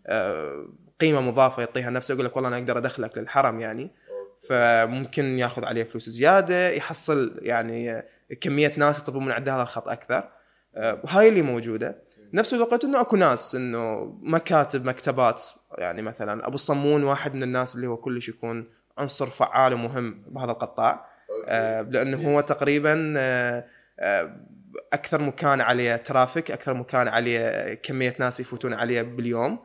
آه، 0.08 0.66
قيمة 1.02 1.22
مضافة 1.22 1.60
يعطيها 1.62 1.90
نفسه 1.90 2.14
يقول 2.14 2.26
لك 2.26 2.36
والله 2.36 2.50
أنا 2.50 2.58
أقدر 2.58 2.78
أدخلك 2.78 3.18
للحرم 3.18 3.60
يعني. 3.60 3.92
فممكن 4.50 5.40
ياخذ 5.40 5.66
عليه 5.66 5.84
فلوس 5.84 6.10
زيادة 6.10 6.70
يحصل 6.70 7.40
يعني 7.42 8.04
كمية 8.42 8.72
ناس 8.78 9.00
يطلبون 9.00 9.26
من 9.26 9.32
عنده 9.32 9.56
هذا 9.56 9.62
الخط 9.62 9.88
أكثر. 9.88 10.30
آه، 10.76 11.02
وهاي 11.04 11.30
اللي 11.30 11.42
موجودة. 11.42 12.04
نفس 12.34 12.54
الوقت 12.54 12.84
إنه 12.84 13.02
أكو 13.02 13.16
ناس 13.16 13.56
إنه 13.56 14.04
مكاتب 14.22 14.86
مكتبات 14.86 15.44
يعني 15.78 16.02
مثلا 16.02 16.48
أبو 16.48 16.56
الصمون 16.56 17.04
واحد 17.04 17.34
من 17.34 17.44
الناس 17.44 17.76
اللي 17.76 17.88
هو 17.88 17.98
كلش 17.98 18.30
يكون 18.30 18.70
عنصر 18.98 19.26
فعال 19.26 19.74
ومهم 19.74 20.24
بهذا 20.28 20.52
القطاع. 20.52 21.06
آه، 21.48 21.82
لأنه 21.82 22.30
هو 22.30 22.41
تقريبا 22.41 23.13
آه، 23.17 23.65
أكثر 24.94 25.22
مكان 25.22 25.62
عليه 25.62 25.96
ترافيك 25.96 26.52
أكثر 26.52 26.74
مكان 26.74 27.08
عليه 27.08 27.74
كمية 27.74 28.15
ناس 28.20 28.39
يفوتون 28.39 28.74
عليه 28.74 29.02
باليوم. 29.02 29.60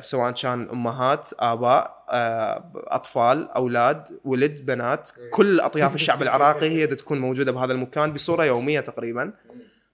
سواء 0.00 0.30
كان 0.30 0.68
أمهات 0.68 1.30
آباء 1.38 2.04
آه، 2.10 2.72
أطفال 2.74 3.48
أولاد 3.50 4.08
ولد 4.24 4.66
بنات 4.66 5.10
كل 5.32 5.60
أطياف 5.60 5.94
الشعب 5.94 6.22
العراقي 6.26 6.70
هي 6.70 6.86
تكون 6.86 7.18
موجودة 7.18 7.52
بهذا 7.52 7.72
المكان 7.72 8.12
بصورة 8.12 8.44
يومية 8.44 8.80
تقريبا. 8.80 9.32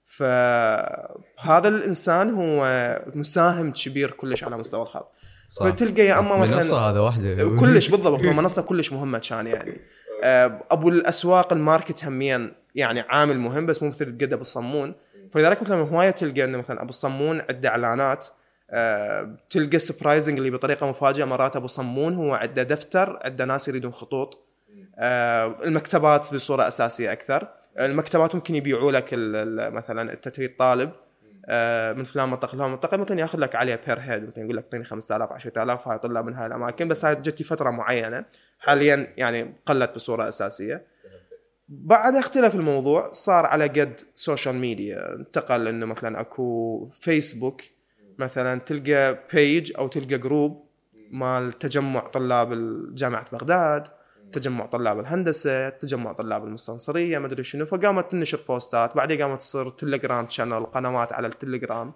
فهذا 0.04 1.68
الإنسان 1.68 2.30
هو 2.30 2.66
مساهم 3.14 3.72
كبير 3.72 4.10
كلش 4.10 4.44
على 4.44 4.58
مستوى 4.58 4.82
الخط 4.82 5.12
صح. 5.48 5.66
فتلقى 5.66 6.02
يا 6.02 6.18
أما 6.18 6.36
مثلا 6.36 6.56
منصة 6.56 6.90
هذا 6.90 7.00
واحدة. 7.00 7.34
كلش 7.60 7.88
بالضبط 7.88 8.26
هو 8.26 8.32
منصة 8.42 8.62
كلش 8.62 8.92
مهمة 8.92 9.18
كان 9.18 9.46
يعني. 9.46 9.80
آه، 10.22 10.58
أبو 10.70 10.88
الأسواق 10.88 11.52
الماركت 11.52 12.04
هميا 12.04 12.54
يعني 12.74 13.00
عامل 13.00 13.38
مهم 13.38 13.66
بس 13.66 13.82
مو 13.82 13.88
مثل 13.88 14.04
قد 14.04 14.32
ابو 14.32 14.42
الصمون 14.42 14.94
فلذلك 15.32 15.62
مثلا 15.62 15.82
هواية 15.82 16.10
تلقى 16.10 16.44
إنه 16.44 16.58
مثلا 16.58 16.82
أبو 16.82 16.88
الصمون 16.88 17.42
عنده 17.50 17.68
إعلانات 17.68 18.24
آه، 18.24 18.43
تلقى 19.50 19.78
surprisingly 19.78 20.50
بطريقة 20.50 20.86
مفاجئة 20.86 21.24
مرات 21.24 21.56
أبو 21.56 21.66
صمون 21.66 22.14
هو 22.14 22.34
عنده 22.34 22.62
دفتر 22.62 23.20
عنده 23.24 23.44
ناس 23.44 23.68
يريدون 23.68 23.92
خطوط. 23.92 24.44
آه، 24.96 25.64
المكتبات 25.64 26.34
بصورة 26.34 26.68
أساسية 26.68 27.12
أكثر. 27.12 27.48
المكتبات 27.78 28.34
ممكن 28.34 28.54
يبيعوا 28.54 28.92
لك 28.92 29.08
مثلا 29.74 30.12
انت 30.12 30.28
تريد 30.28 30.56
طالب 30.56 30.90
آه، 31.46 31.92
من 31.92 32.04
فلان 32.04 32.28
منطقه 32.28 32.54
لفلان 32.54 32.70
منطقه 32.70 32.96
ممكن 32.96 33.18
ياخذ 33.18 33.38
لك 33.38 33.54
عليه 33.54 33.80
per 33.86 33.98
head 34.00 34.22
مثلا 34.22 34.44
يقول 34.44 34.56
لك 34.56 34.64
اعطيني 34.64 34.84
5000 34.84 35.32
10000 35.32 35.88
هاي 35.88 35.98
طلاب 35.98 36.26
من 36.26 36.34
هاي 36.34 36.46
الأماكن. 36.46 36.88
بس 36.88 37.04
هاي 37.04 37.14
جتي 37.14 37.44
فترة 37.44 37.70
معينة. 37.70 38.24
حاليا 38.58 39.14
يعني 39.16 39.54
قلت 39.66 39.94
بصورة 39.94 40.28
أساسية. 40.28 40.84
بعد 41.68 42.14
اختلف 42.14 42.54
الموضوع 42.54 43.12
صار 43.12 43.46
على 43.46 43.68
قد 43.68 44.00
social 44.14 44.54
media 44.54 45.14
انتقل 45.14 45.68
إنه 45.68 45.86
مثلا 45.86 46.20
أكو 46.20 46.88
فيسبوك 46.88 47.62
مثلا 48.18 48.60
تلقى 48.60 49.18
page 49.32 49.72
أو 49.78 49.88
تلقى 49.88 50.18
group 50.18 50.64
مال 51.10 51.52
تجمع 51.52 52.00
طلاب 52.00 52.50
جامعة 52.94 53.26
بغداد 53.32 53.88
تجمع 54.32 54.66
طلاب 54.66 55.00
الهندسة 55.00 55.68
تجمع 55.68 56.12
طلاب 56.12 56.44
المستنصرية 56.44 57.18
ما 57.18 57.26
أدري 57.26 57.44
شنو. 57.44 57.66
فقامت 57.66 58.12
تنشر 58.12 58.40
بوستات 58.48 58.96
بعدين 58.96 59.22
قامت 59.22 59.40
تصير 59.40 59.70
تليجرام 59.70 60.28
channel 60.30 60.64
قنوات 60.66 61.12
على 61.12 61.26
التليجرام 61.26 61.92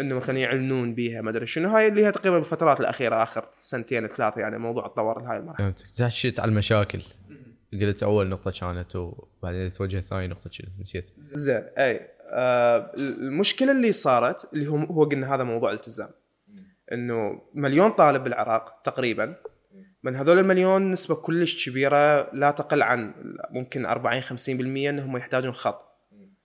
إنه 0.00 0.14
مثلا 0.14 0.38
يعلنون 0.38 0.94
بيها 0.94 1.22
ما 1.22 1.30
أدري 1.30 1.46
شنو. 1.46 1.68
هاي 1.68 1.88
اللي 1.88 2.06
هي 2.06 2.12
تقريبا 2.12 2.38
بالفترات 2.38 2.80
الأخيرة 2.80 3.22
آخر 3.22 3.48
سنتين 3.60 4.06
ثلاثة 4.06 4.40
يعني 4.40 4.56
الموضوع 4.56 4.86
تطور 4.86 5.22
لهاي 5.22 5.38
المرحلة. 5.38 5.66
فهمتك. 5.66 5.90
تحشيت 5.90 6.40
على 6.40 6.48
المشاكل 6.48 7.02
قلت 7.72 8.02
أول 8.02 8.28
نقطة 8.28 8.50
كانت 8.60 8.96
وبعدين 8.96 9.72
توجه 9.72 10.00
ثاني 10.00 10.28
نقطة 10.28 10.50
شنو؟ 10.50 10.68
نسيت. 10.80 11.10
زين 11.18 11.64
أي. 11.78 12.17
آه 12.30 12.92
المشكلة 12.98 13.72
اللي 13.72 13.92
صارت 13.92 14.48
اللي 14.52 14.66
هو 14.68 14.76
هو 14.76 15.04
قلنا 15.04 15.34
هذا 15.34 15.44
موضوع 15.44 15.72
التزام 15.72 16.10
إنه 16.92 17.42
مليون 17.54 17.90
طالب 17.90 18.24
بالعراق 18.24 18.82
تقريبا 18.84 19.34
من 20.02 20.16
هذول 20.16 20.38
المليون 20.38 20.90
نسبة 20.90 21.14
كلش 21.14 21.68
كبيرة 21.68 22.34
لا 22.34 22.50
تقل 22.50 22.82
عن 22.82 23.14
ممكن 23.50 23.86
40 23.86 24.22
50% 24.22 24.26
إنهم 24.48 25.16
يحتاجون 25.16 25.52
خط. 25.52 25.88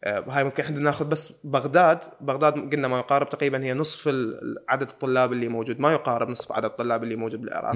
آه 0.03 0.19
هاي 0.19 0.43
ممكن 0.43 0.63
إحنا 0.63 0.79
ناخذ 0.79 1.05
بس 1.05 1.33
بغداد. 1.43 1.99
بغداد 2.21 2.53
قلنا 2.73 2.87
ما 2.87 2.99
يقارب 2.99 3.29
تقريبا 3.29 3.63
هي 3.63 3.73
نصف 3.73 4.07
عدد 4.69 4.89
الطلاب 4.89 5.33
اللي 5.33 5.47
موجود. 5.47 5.79
ما 5.79 5.93
يقارب 5.93 6.29
نصف 6.29 6.51
عدد 6.51 6.65
الطلاب 6.65 7.03
اللي 7.03 7.15
موجود 7.15 7.41
بالعراق. 7.41 7.75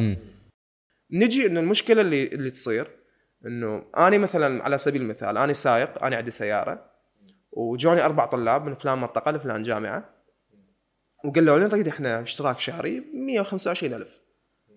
نجي 1.12 1.46
إنه 1.46 1.60
المشكلة 1.60 2.02
اللي 2.02 2.24
اللي 2.24 2.52
تصير 2.52 2.88
إنه 3.46 3.86
اني 3.98 4.18
مثلا 4.18 4.64
على 4.64 4.78
سبيل 4.78 5.02
المثال 5.02 5.38
اني 5.38 5.54
سايق 5.54 6.06
اني 6.06 6.16
عندي 6.16 6.32
سيارة. 6.32 6.97
وجوني 7.52 8.06
أربع 8.06 8.26
طلاب 8.26 8.66
من 8.66 8.74
فلان 8.74 8.98
منطقة 8.98 9.32
لفلان 9.32 9.64
جامعة. 9.64 10.10
وقالوا 11.26 11.60
لي 11.60 11.66
نريد 11.66 11.88
إحنا 11.88 12.22
اشتراك 12.22 12.60
شهري 12.60 13.00
125 13.14 13.94
ألف. 13.94 14.22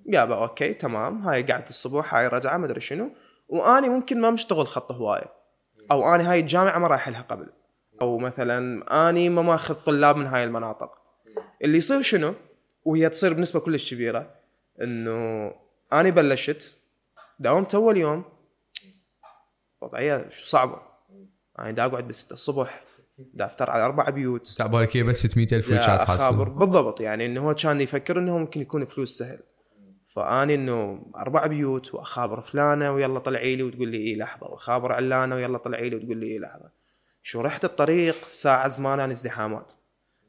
يابا 0.06 0.34
okay 0.34 0.74
تمام. 0.74 1.28
هاي 1.28 1.42
قعدة 1.42 1.68
الصبح 1.70 2.14
هاي 2.14 2.28
رجعة 2.28 2.56
ما 2.56 2.66
أدري 2.66 2.80
شنو. 2.80 3.10
وأني 3.48 3.88
ممكن 3.88 4.20
ما 4.20 4.30
مشتغل 4.30 4.66
خط 4.66 4.92
هواية. 4.92 5.32
أو 5.90 6.14
أني 6.14 6.22
هاي 6.24 6.40
الجامعة 6.40 6.78
ما 6.78 6.86
رايح 6.86 7.08
لها 7.08 7.22
قبل. 7.22 7.46
أو 8.00 8.18
مثلا 8.18 8.84
أني 9.08 9.28
ما 9.28 9.42
ماخذ 9.42 9.74
طلاب 9.74 10.16
من 10.16 10.26
هاي 10.26 10.44
المناطق. 10.44 10.92
اللي 11.64 11.78
يصير 11.78 12.02
شنو؟ 12.02 12.34
وهي 12.84 13.08
تصير 13.08 13.32
بنسبة 13.32 13.60
كلش 13.60 13.94
كبيرة 13.94 14.34
إنه 14.82 15.52
أني 15.92 16.10
بلشت 16.10 16.76
داومت 17.38 17.74
اول 17.74 17.96
يوم 17.96 18.24
وضعية 19.80 20.28
صعبة. 20.30 20.89
أنا 21.58 21.70
دا 21.70 21.84
اقعد 21.84 22.08
بستة 22.08 22.32
الصبح 22.32 22.80
دا 23.18 23.44
افتر 23.44 23.70
على 23.70 23.84
أربع 23.84 24.10
بيوت. 24.10 24.54
تعبالك 24.58 24.96
هي 24.96 25.02
بس 25.02 25.26
600 25.26 25.46
ألف 25.52 25.70
دا 25.70 25.76
وجهات 25.76 26.00
اخابر 26.00 26.44
حاصل. 26.44 26.58
بالضبط 26.58 27.00
يعني 27.00 27.26
إنه 27.26 27.48
هو 27.48 27.54
كان 27.54 27.80
يفكر 27.80 28.18
إنه 28.18 28.38
ممكن 28.38 28.60
يكون 28.60 28.84
فلوس 28.84 29.18
سهل. 29.18 29.38
فاني 30.14 30.54
إنه 30.54 31.06
أربع 31.16 31.46
بيوت 31.46 31.94
وأخابر 31.94 32.40
فلانة 32.40 32.92
ويلا 32.92 33.18
طلعي 33.18 33.56
لي 33.56 33.62
وتقول 33.62 33.88
لي 33.88 33.98
اي 33.98 34.16
لحظة 34.16 34.46
وأخابر 34.46 34.92
علانة 34.92 35.34
ويلا 35.34 35.58
طلعي 35.58 35.90
لي 35.90 35.96
وتقول 35.96 36.16
لي 36.16 36.32
اي 36.32 36.38
لحظة. 36.38 36.72
شو 37.22 37.40
رحت 37.40 37.64
الطريق 37.64 38.16
ساعة 38.32 38.68
زمان 38.68 39.00
أنا 39.00 39.12
ازدحامات. 39.12 39.72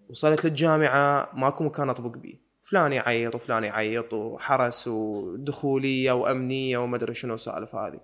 وصلت 0.10 0.46
للجامعة 0.46 1.30
ماكو 1.34 1.64
مكان 1.64 1.90
أطبق 1.90 2.18
بيه 2.18 2.42
فلان 2.62 2.94
يعيط 2.94 3.36
وفلان 3.36 3.64
يعيط 3.64 4.14
وحرس 4.14 4.88
ودخولية 4.88 6.12
وأمنية 6.12 6.78
وما 6.78 6.98
أدري 6.98 7.14
شنو 7.14 7.36
السوالف 7.36 7.76
هذه. 7.76 8.00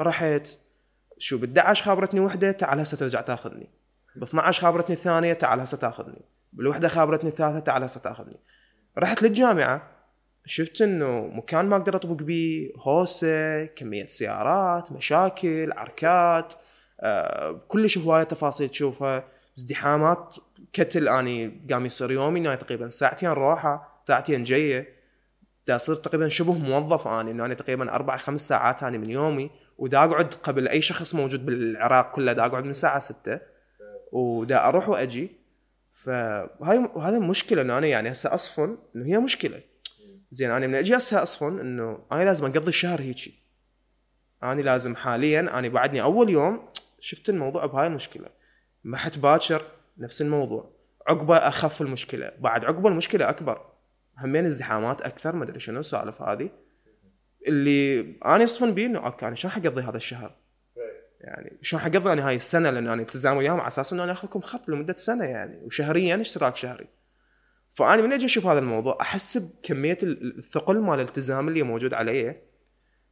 رحت 0.00 0.48
شو 1.20 1.38
ب 1.38 1.44
11 1.44 1.84
خابرتني 1.84 2.20
وحدة 2.20 2.52
تعال 2.52 2.80
هسه 2.80 2.96
ترجع 2.96 3.20
تاخذني. 3.20 3.68
ب 4.16 4.22
12 4.22 4.62
خابرتني 4.62 4.96
الثانية 4.96 5.32
تعال 5.32 5.60
هسه 5.60 5.76
تاخذني. 5.76 6.22
بالوحدة 6.52 6.88
خابرتني 6.88 7.30
الثالثة 7.30 7.58
تعال 7.58 7.82
هسه 7.82 8.00
تاخذني. 8.00 8.40
رحت 8.98 9.22
للجامعة 9.22 9.82
شفت 10.46 10.82
إنه 10.82 11.26
مكان 11.26 11.66
ما 11.66 11.76
أقدر 11.76 11.96
أطبق 11.96 12.22
بيه 12.22 12.72
هوسة 12.76 13.64
كمية 13.64 14.06
سيارات 14.06 14.92
مشاكل 14.92 15.72
عركات 15.72 16.52
آه 17.00 17.60
كلش 17.68 17.98
هواية 17.98 18.22
تفاصيل 18.22 18.68
تشوفها. 18.68 19.24
ازدحامات 19.58 20.36
كتل 20.72 21.08
أني 21.08 21.66
قام 21.70 21.86
يصير 21.86 22.10
يومي 22.10 22.40
إنه 22.40 22.54
تقريبا 22.54 22.88
ساعتين 22.88 23.30
روحه 23.30 24.02
ساعتين 24.08 24.44
جاية. 24.44 25.00
دا 25.66 25.76
اصير 25.76 25.94
تقريبا 25.94 26.28
شبه 26.28 26.52
موظف 26.52 27.08
أني 27.08 27.30
أنا 27.30 27.54
تقريبا 27.54 27.94
أربع 27.94 28.16
خمس 28.16 28.48
ساعات 28.48 28.82
أني 28.82 28.98
من 28.98 29.10
يومي. 29.10 29.50
ودا 29.80 29.98
أقعد 29.98 30.34
قبل 30.34 30.68
أي 30.68 30.82
شخص 30.82 31.14
موجود 31.14 31.46
بالعراق 31.46 32.10
كله 32.10 32.32
دا 32.32 32.46
أقعد 32.46 32.64
من 32.64 32.70
الساعة 32.70 32.98
6 32.98 33.40
ودا 34.12 34.68
أروح 34.68 34.88
وأجي. 34.88 35.30
فهاي 35.92 36.90
هذا 37.02 37.18
مشكلة 37.18 37.62
إنه 37.62 37.78
أنا 37.78 37.86
يعني 37.86 38.12
هسه 38.12 38.34
أصفن 38.34 38.78
إنه 38.96 39.06
هي 39.06 39.18
مشكلة. 39.18 39.60
زين 40.30 40.50
أنا 40.50 40.66
من 40.66 40.74
أجي 40.74 40.96
هسه 40.96 41.22
أصفن 41.22 41.60
إنه 41.60 41.98
أنا 42.12 42.24
لازم 42.24 42.44
أقضي 42.44 42.68
الشهر 42.68 43.00
هيجي. 43.00 43.34
أنا 44.42 44.60
لازم 44.60 44.96
حاليا 44.96 45.40
أنا 45.40 45.68
بعدني 45.68 46.02
أول 46.02 46.30
يوم 46.30 46.68
شفت 47.00 47.28
الموضوع 47.28 47.66
بهاي 47.66 47.86
المشكلة. 47.86 48.28
محت 48.84 49.18
باكر 49.18 49.62
نفس 49.98 50.22
الموضوع. 50.22 50.70
عقبة 51.06 51.36
أخف 51.36 51.82
المشكلة. 51.82 52.32
بعد 52.38 52.64
عقبة 52.64 52.88
المشكلة 52.88 53.28
أكبر. 53.28 53.66
همين 54.18 54.46
ازدحامات 54.46 55.02
أكثر 55.02 55.36
ما 55.36 55.44
أدري 55.44 55.60
شنو 55.60 55.80
السوالف 55.80 56.22
هذه. 56.22 56.50
اللي 57.46 58.00
أنا 58.24 58.44
اصفن 58.44 58.74
بيه 58.74 58.86
انه 58.86 58.98
أوكي 59.06 59.26
أنا 59.26 59.34
شلون 59.34 59.52
حقضي 59.52 59.80
هذا 59.82 59.96
الشهر؟ 59.96 60.36
يعني 61.20 61.58
شلون 61.62 61.82
حقضي 61.82 62.12
أنا 62.12 62.28
هاي 62.28 62.36
السنة 62.36 62.70
لأن 62.70 62.88
أنا 62.88 63.02
التزام 63.02 63.36
وياهم 63.36 63.58
على 63.60 63.68
أساس 63.68 63.92
إنه 63.92 64.04
أنا 64.04 64.12
أخذكم 64.12 64.40
خط 64.40 64.68
لمدة 64.68 64.94
سنة 64.94 65.24
يعني 65.24 65.64
وشهريا 65.64 66.20
اشتراك 66.20 66.56
شهري. 66.56 66.86
فأنا 67.70 68.02
من 68.02 68.12
أجي 68.12 68.26
أشوف 68.26 68.46
هذا 68.46 68.58
الموضوع 68.58 68.98
أحس 69.00 69.38
بكمية 69.38 69.98
ال- 70.02 70.38
الثقل 70.38 70.80
مال 70.80 70.94
الالتزام 70.94 71.48
اللي 71.48 71.62
موجود 71.62 71.94
علي 71.94 72.36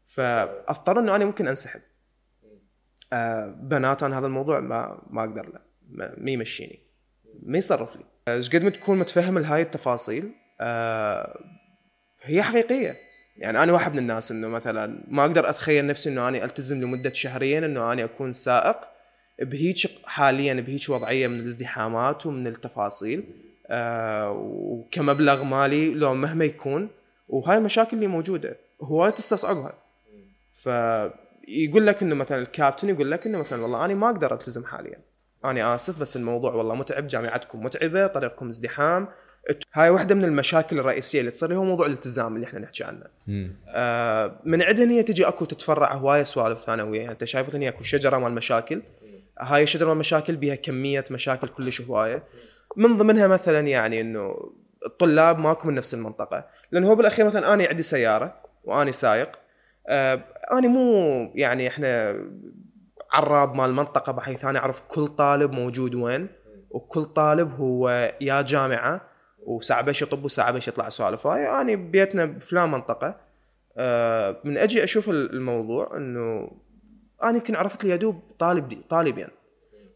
فأضطر 0.07 0.99
إنه 0.99 1.17
أنا 1.17 1.25
ممكن 1.25 1.49
أنسحب. 1.49 1.81
آه 3.13 3.47
بنات 3.47 4.03
أنا 4.03 4.19
هذا 4.19 4.27
الموضوع 4.27 4.61
ما 4.61 5.03
ما 5.11 5.21
أقدر 5.25 5.47
له 5.47 5.61
ما 5.89 6.15
ما 6.19 6.31
يمشيني 6.31 6.81
ما 7.43 7.59
يصرف 7.59 7.97
لي. 7.97 8.05
آه، 8.29 8.35
إيش 8.37 8.51
قد 8.51 8.63
ما 8.63 8.71
تكون 8.71 8.99
متفهم 8.99 9.39
لهاي 9.39 9.63
التفاصيل 9.63 10.33
آه 10.61 11.41
هي 12.23 12.43
حقيقية 12.43 12.97
يعني 13.39 13.63
أنا 13.63 13.73
واحد 13.73 13.93
من 13.93 13.99
الناس 13.99 14.31
إنه 14.31 14.49
مثلا 14.49 15.05
ما 15.09 15.23
أقدر 15.23 15.51
أتخيل 15.51 15.87
نفسي 15.87 16.11
إنه 16.11 16.29
أنا 16.29 16.45
ألتزم 16.45 16.81
لمدة 16.81 17.13
شهرين 17.13 17.65
إنه 17.65 17.93
أنا 17.93 18.05
أكون 18.05 18.33
سائق 18.33 18.77
بهيك 19.43 19.77
حاليا 20.05 20.55
بهيك 20.55 20.89
وضعية 20.89 21.29
من 21.29 21.41
الازدحامات 21.41 22.27
ومن 22.27 22.47
التفاصيل 22.47 23.25
آه 23.67 24.31
وكمبلغ 24.31 25.45
مالي 25.45 25.95
لو 25.95 26.15
مهما 26.15 26.45
يكون. 26.45 26.89
وهاي 27.29 27.57
المشاكل 27.59 27.97
اللي 27.97 28.07
موجودة 28.07 28.57
هواي 28.83 29.13
تستصعبها. 29.13 29.75
فيقول 30.55 31.87
لك 31.87 32.03
إنه 32.03 32.15
مثلا 32.15 32.39
الكابتن 32.39 32.89
يقول 32.89 33.11
لك 33.11 33.27
إنه 33.27 33.39
مثلا 33.39 33.63
والله 33.63 33.85
أنا 33.85 33.95
ما 33.95 34.07
أقدر 34.07 34.35
ألتزم 34.35 34.65
حاليا. 34.65 34.99
أنا 35.45 35.75
آسف 35.75 36.01
بس 36.01 36.17
الموضوع 36.17 36.55
والله 36.55 36.75
متعب 36.75 37.07
جامعتكم 37.07 37.65
متعبة 37.65 38.07
طريقكم 38.07 38.49
ازدحام 38.49 39.09
هاي 39.73 39.91
واحدة 39.91 40.15
من 40.15 40.25
المشاكل 40.25 40.79
الرئيسية 40.79 41.21
اللي 41.21 41.31
تصير 41.31 41.55
هو 41.55 41.65
موضوع 41.65 41.87
الالتزام 41.87 42.37
اللي 42.37 42.47
إحنا 42.47 42.59
نحكي 42.61 42.85
عنه. 42.85 43.05
آه، 43.69 44.41
من 44.45 44.63
عندها 44.63 44.85
هي 44.85 45.03
تجي 45.03 45.29
اكو 45.29 45.45
تتفرع 45.45 45.95
هواية 45.95 46.23
سوالف 46.23 46.61
ثانوية. 46.61 47.01
يعني 47.01 47.13
انت 47.13 47.25
شايف 47.25 47.57
هي 47.57 47.69
اكو 47.69 47.83
شجرة 47.83 48.19
مال 48.19 48.33
مشاكل. 48.33 48.83
هاي 49.41 49.63
الشجرة 49.63 49.89
مال 49.89 49.97
مشاكل 49.97 50.37
بها 50.37 50.55
كمية 50.55 51.05
مشاكل 51.11 51.49
كلش 51.49 51.81
هواية. 51.81 52.23
من 52.77 52.97
ضمنها 52.97 53.27
مثلا 53.27 53.61
يعني 53.61 54.01
إنه 54.01 54.53
الطلاب 54.87 55.39
ماكو 55.39 55.69
من 55.69 55.75
نفس 55.75 55.95
المنطقة. 55.95 56.47
لأن 56.73 56.85
هو 56.85 56.95
بالأخير 56.95 57.27
مثلا 57.27 57.55
أنا 57.55 57.67
عندي 57.67 57.83
سيارة 57.83 58.41
واني 58.65 58.93
سايق. 58.93 59.31
آه 59.87 60.25
أنا 60.53 60.69
مو 60.69 60.83
يعني 61.35 61.69
إحنا 61.69 62.17
عراب 63.13 63.55
مال 63.55 63.71
المنطقة 63.71 64.13
بحيث 64.13 64.45
أنا 64.45 64.59
أعرف 64.59 64.81
كل 64.89 65.07
طالب 65.07 65.53
موجود 65.53 65.95
وين 65.95 66.29
وكل 66.71 67.05
طالب 67.05 67.61
هو 67.61 68.13
يا 68.21 68.43
جامعة 68.43 69.08
وساعه 69.49 69.83
بش 69.83 70.03
يطب 70.03 70.25
وساعه 70.25 70.51
بش 70.51 70.69
يطلع 70.69 70.89
سوالف. 70.89 71.27
هاي 71.27 71.61
انا 71.61 71.75
بيتنا 71.75 72.25
بفلان 72.25 72.69
منطقة. 72.69 73.17
آه، 73.77 74.41
من 74.45 74.59
أجي 74.59 74.85
أشوف 74.85 75.09
الموضوع 75.09 75.97
إنه 75.97 76.51
أنا 77.23 77.37
يمكن 77.37 77.57
عرفت 77.57 77.85
لي 77.85 77.91
يدوب 77.91 78.21
طالب 78.39 78.69
دي 78.69 78.79
طالبين. 78.89 79.29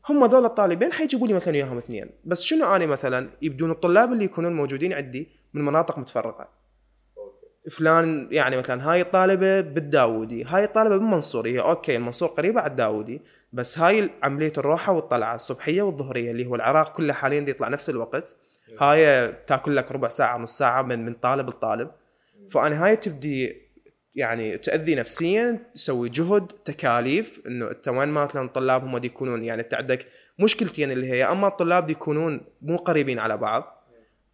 هم 0.08 0.24
ذول 0.24 0.44
الطالبين 0.44 0.92
حيجيبوا 0.92 1.28
لي 1.28 1.34
مثلا 1.34 1.54
وياهم 1.54 1.78
اثنين. 1.78 2.10
بس 2.24 2.42
شنو 2.42 2.74
أنا 2.76 2.86
مثلا 2.86 3.30
يبدون 3.42 3.70
الطلاب 3.70 4.12
اللي 4.12 4.24
يكونون 4.24 4.52
موجودين 4.52 4.92
عندي 4.92 5.28
من 5.54 5.64
مناطق 5.64 5.98
متفرقة. 5.98 6.48
فلان 7.70 8.28
يعني 8.30 8.56
مثلا 8.56 8.92
هاي 8.92 9.00
الطالبة 9.00 9.60
بالداودي 9.60 10.44
هاي 10.44 10.64
الطالبة 10.64 10.96
بالمنصوريه 10.96 11.70
okay 11.70 11.96
المنصور 11.96 12.28
قريبة 12.28 12.60
على 12.60 12.70
الداودي 12.70 13.20
بس 13.52 13.78
هاي 13.78 14.10
عملية 14.22 14.52
الروحه 14.58 14.92
والطلعة 14.92 15.34
الصبحية 15.34 15.82
والظهرية 15.82 16.30
اللي 16.30 16.46
هو 16.46 16.54
العراق 16.54 16.92
كله 16.92 17.12
حاليا 17.12 17.40
يطلع 17.48 17.68
نفس 17.68 17.90
الوقت. 17.90 18.36
هاي 18.80 19.32
تاكل 19.32 19.76
لك 19.76 19.92
ربع 19.92 20.08
ساعة 20.08 20.38
نص 20.38 20.58
ساعة 20.58 20.82
من 20.82 21.04
من 21.04 21.14
طالب 21.14 21.48
لطالب. 21.48 21.90
فانا 22.50 22.84
هاي 22.84 22.96
تبدي 22.96 23.62
يعني 24.14 24.58
تأذي 24.58 24.94
نفسيا 24.94 25.58
تسوي 25.74 26.08
جهد 26.08 26.46
تكاليف 26.46 27.40
إنه 27.46 27.70
أنت 27.70 27.88
وين 27.88 28.08
مثلا 28.08 28.46
الطلاب 28.46 28.84
هم 28.84 29.04
يكونون 29.04 29.44
يعني 29.44 29.62
انت 29.62 29.74
عندك 29.74 30.06
مشكلتين 30.38 30.90
اللي 30.90 31.10
هي 31.10 31.18
يا 31.18 31.32
أما 31.32 31.48
الطلاب 31.48 31.90
يكونون 31.90 32.40
مو 32.62 32.76
قريبين 32.76 33.18
على 33.18 33.36
بعض 33.36 33.84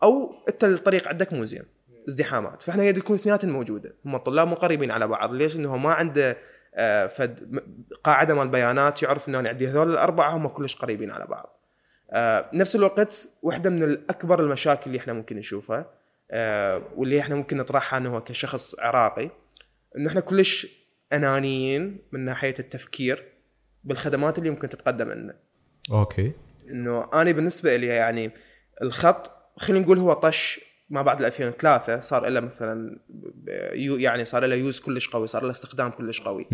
أو 0.03 0.35
أنت 0.49 0.65
الطريق 0.65 1.09
عندك 1.09 1.33
مو 1.33 1.45
زين 1.45 1.65
ازدحامات. 2.09 2.63
فإحنا 2.63 2.83
هي 2.83 2.93
تكون 2.93 3.17
اثنيناتهم 3.17 3.51
موجودة. 3.51 3.95
هم 4.07 4.15
الطلاب 4.17 4.49
مو 4.49 4.55
قريبين 4.55 4.91
على 4.91 5.07
بعض. 5.07 5.33
ليش؟ 5.33 5.57
إنه 5.57 5.77
ما 5.77 5.93
عنده 5.93 6.37
آه، 6.75 7.07
فد 7.07 7.63
قاعدة 8.05 8.35
مال 8.35 8.49
بيانات 8.49 9.03
يعرف 9.03 9.29
إنه 9.29 9.49
عندي 9.49 9.69
هذول 9.69 9.93
الأربعة 9.93 10.37
هم 10.37 10.49
كلش 10.49 10.77
قريبين 10.77 11.11
على 11.11 11.27
بعض. 11.27 11.58
آه، 12.13 12.51
نفس 12.55 12.77
الوقت 12.77 13.29
واحدة 13.43 13.71
من 13.71 13.83
الأكبر 13.83 14.41
المشاكل 14.41 14.83
اللي 14.87 14.99
إحنا 14.99 15.13
ممكن 15.13 15.37
نشوفها 15.37 15.91
آه، 16.31 16.83
واللي 16.97 17.21
إحنا 17.21 17.35
ممكن 17.35 17.57
نطرحها 17.57 17.99
أنه 17.99 18.21
كشخص 18.21 18.81
عراقي 18.81 19.31
إنه 19.97 20.09
إحنا 20.09 20.21
كلش 20.21 20.67
أنانيين 21.13 21.99
من 22.13 22.25
ناحية 22.25 22.55
التفكير 22.59 23.25
بالخدمات 23.85 24.39
اللي 24.39 24.51
ممكن 24.51 24.69
تتقدم 24.69 25.11
لنا. 25.11 25.37
okay. 25.91 26.33
إنه 26.71 27.09
أنا 27.15 27.31
بالنسبة 27.31 27.77
لي 27.77 27.87
يعني 27.87 28.31
الخط 28.83 29.31
خلينا 29.57 29.85
نقول 29.85 29.99
هو 29.99 30.13
طش 30.13 30.61
ما 30.91 31.03
بعد 31.03 31.21
ال 31.21 31.27
2003 31.27 32.01
صار 32.01 32.29
له 32.29 32.41
مثلا 32.41 33.01
يعني 33.77 34.25
صار 34.25 34.47
له 34.47 34.55
use 34.55 34.81
كلش 34.81 35.09
قوي 35.09 35.27
صار 35.27 35.45
له 35.45 35.51
استخدام 35.51 35.91
كلش 35.91 36.21
قوي. 36.21 36.47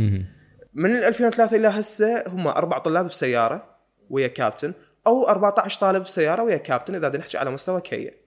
من 0.74 0.96
ال 0.96 1.04
2003 1.04 1.56
إلى 1.56 1.68
هسه 1.68 2.24
هم 2.28 2.46
أربع 2.48 2.78
طلاب 2.78 3.08
بسيارة 3.08 3.76
ويا 4.10 4.28
كابتن. 4.28 4.72
أو 5.06 5.28
14 5.28 5.80
طالب 5.80 6.02
بسياره 6.02 6.42
ويا 6.42 6.56
كابتن 6.56 6.94
إذا 6.94 7.16
نحكي 7.18 7.38
على 7.38 7.50
مستوى 7.50 7.80
كية. 7.80 8.24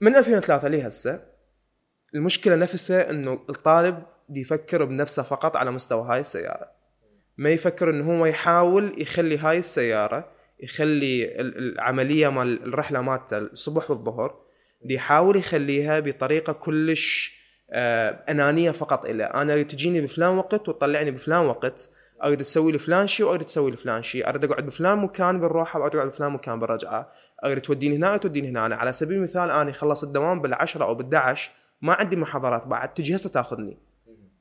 من 0.00 0.16
2003 0.16 0.68
لهسه 0.68 1.22
المشكلة 2.14 2.54
نفسها 2.54 3.10
إنه 3.10 3.32
الطالب 3.50 4.02
بيفكر 4.28 4.84
بنفسه 4.84 5.22
فقط 5.22 5.56
على 5.56 5.70
مستوى 5.70 6.06
هاي 6.08 6.20
السيارة. 6.20 6.70
ما 7.36 7.50
يفكر 7.50 7.90
إنه 7.90 8.18
هو 8.20 8.26
يحاول 8.26 9.02
يخلي 9.02 9.38
هاي 9.38 9.58
السيارة 9.58 10.30
يخلي 10.60 11.24
ال- 11.40 11.58
العملية 11.58 12.28
مال 12.28 12.62
الرحلة 12.62 13.00
مالته 13.00 13.38
الصبح 13.38 13.90
والظهر 13.90 14.40
دي 14.84 14.94
يحاول 14.94 15.36
يخليها 15.36 16.00
بطريقة 16.00 16.52
كلش 16.52 17.34
آه، 17.70 18.08
أنانية 18.28 18.70
فقط. 18.70 19.04
إلى 19.06 19.24
أنا 19.24 19.52
اريد 19.52 19.66
تجيني 19.66 20.00
بفلان 20.00 20.36
وقت 20.36 20.68
وتطلعني 20.68 21.10
بفلان 21.10 21.46
وقت. 21.46 21.90
أريد 22.24 22.42
تسوي 22.42 22.72
لي 22.72 22.78
فلان 22.78 23.06
شيء 23.06 23.26
وأريد 23.26 23.46
تسوي 23.46 23.70
لي 23.70 23.76
فلان 23.76 24.02
شيء. 24.02 24.28
أريد 24.28 24.44
أقعد 24.44 24.66
بفلان 24.66 24.98
مكان 24.98 25.40
بالروحه 25.40 25.80
وأريد 25.80 25.94
أقعد 25.94 26.08
بفلان 26.08 26.32
مكان 26.32 26.60
بالرجعة. 26.60 27.12
أريد 27.44 27.60
توديني 27.60 27.96
هنا 27.96 28.14
وتوديني 28.14 28.48
هنا. 28.48 28.66
أنا 28.66 28.76
على 28.76 28.92
سبيل 28.92 29.16
المثال 29.16 29.50
أنا 29.50 29.72
خلص 29.72 30.04
الدوام 30.04 30.40
بالعشرة 30.40 30.84
أو 30.84 30.98
بال11 30.98 31.38
ما 31.82 31.94
عندي 31.94 32.16
محاضرات 32.16 32.66
بعد 32.66 32.94
تجي 32.94 33.16
هسه 33.16 33.30
تاخذني 33.30 33.78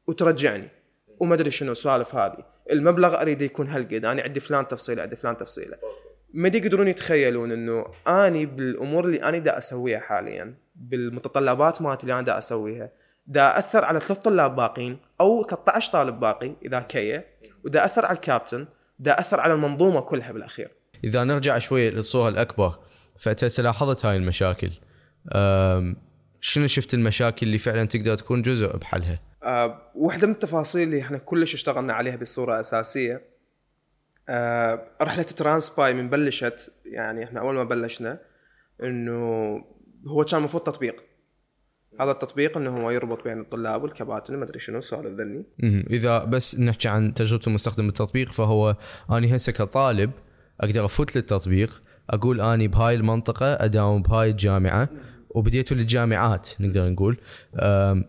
وترجعني. 0.07 0.69
وما 1.19 1.35
أدري 1.35 1.51
شنو 1.51 1.71
السوالف 1.71 2.15
هذه. 2.15 2.45
المبلغ 2.71 3.21
أريد 3.21 3.41
يكون 3.41 3.67
هالقد. 3.67 4.05
أنا 4.05 4.21
عندي 4.21 4.39
فلان 4.39 4.67
تفصيلة 4.67 5.01
عندي 5.01 5.15
فلان 5.15 5.37
تفصيلة. 5.37 5.77
ما 6.33 6.47
يقدرون 6.47 6.87
يتخيلون 6.87 7.51
إنه 7.51 7.85
أني 8.07 8.45
بالأمور 8.45 9.05
اللي 9.05 9.23
أنا 9.23 9.37
دا 9.37 9.57
أسويها 9.57 9.99
حاليا 9.99 10.55
بالمتطلبات 10.75 11.81
مالتي 11.81 12.03
اللي 12.03 12.13
أنا 12.13 12.21
دا 12.21 12.37
أسويها 12.37 12.91
دا 13.27 13.59
أثر 13.59 13.85
على 13.85 13.99
ثلاث 13.99 14.19
طلاب 14.19 14.55
باقين 14.55 14.97
أو 15.21 15.43
13 15.43 15.91
طالب 15.91 16.19
باقي 16.19 16.53
إذا 16.65 16.79
كيه. 16.79 17.32
ودا 17.65 17.85
أثر 17.85 18.05
على 18.05 18.15
الكابتن 18.15 18.67
دا 18.99 19.19
أثر 19.19 19.39
على 19.39 19.53
المنظومة 19.53 20.01
كلها 20.01 20.31
بالأخير. 20.31 20.71
إذا 21.03 21.23
نرجع 21.23 21.59
شوي 21.59 21.89
للصورة 21.89 22.29
الأكبر 22.29 22.79
فانت 23.17 23.59
لاحظت 23.59 24.05
هاي 24.05 24.17
المشاكل. 24.17 24.71
شنو 26.41 26.67
شفت 26.67 26.93
المشاكل 26.93 27.45
اللي 27.45 27.57
فعلا 27.57 27.85
تقدر 27.85 28.15
تكون 28.15 28.41
جزء 28.41 28.77
بحلها؟ 28.77 29.19
آه، 29.43 29.91
واحدة 29.95 30.27
من 30.27 30.33
التفاصيل 30.33 30.83
اللي 30.83 31.01
إحنا 31.01 31.17
كلش 31.17 31.53
اشتغلنا 31.53 31.93
عليها 31.93 32.15
بصورة 32.15 32.59
أساسية. 32.59 33.21
آه، 34.29 34.87
رحلة 35.01 35.23
ترانسباي 35.23 35.93
من 35.93 36.09
بلشت 36.09 36.73
يعني 36.85 37.23
إحنا 37.23 37.39
أول 37.39 37.55
ما 37.55 37.63
بلشنا 37.63 38.19
إنه 38.83 39.13
هو 40.07 40.25
كان 40.25 40.39
المفروض 40.39 40.63
تطبيق. 40.63 41.03
هذا 41.99 42.11
التطبيق 42.11 42.57
إنه 42.57 42.77
هو 42.77 42.91
يربط 42.91 43.23
بين 43.23 43.39
الطلاب 43.39 43.83
والكباتن 43.83 44.35
ما 44.35 44.43
أدري 44.43 44.59
شنو 44.59 44.77
السؤال 44.77 45.15
ذني. 45.17 45.45
إذا 45.89 46.23
بس 46.23 46.59
نحكي 46.59 46.87
عن 46.87 47.13
تجربة 47.13 47.43
المستخدم 47.47 47.85
بالتطبيق 47.85 48.31
فهو 48.31 48.75
أني 49.11 49.35
هسه 49.35 49.51
كطالب 49.51 50.11
أقدر 50.61 50.85
أفوت 50.85 51.15
للتطبيق 51.15 51.81
أقول 52.09 52.41
أني 52.41 52.67
بهاي 52.67 52.95
المنطقة 52.95 53.45
أداوم 53.45 54.01
بهاي 54.01 54.29
الجامعة 54.29 54.89
وبديت 55.29 55.73
للجامعات 55.73 56.49
نقدر 56.59 56.89
نقول. 56.89 57.17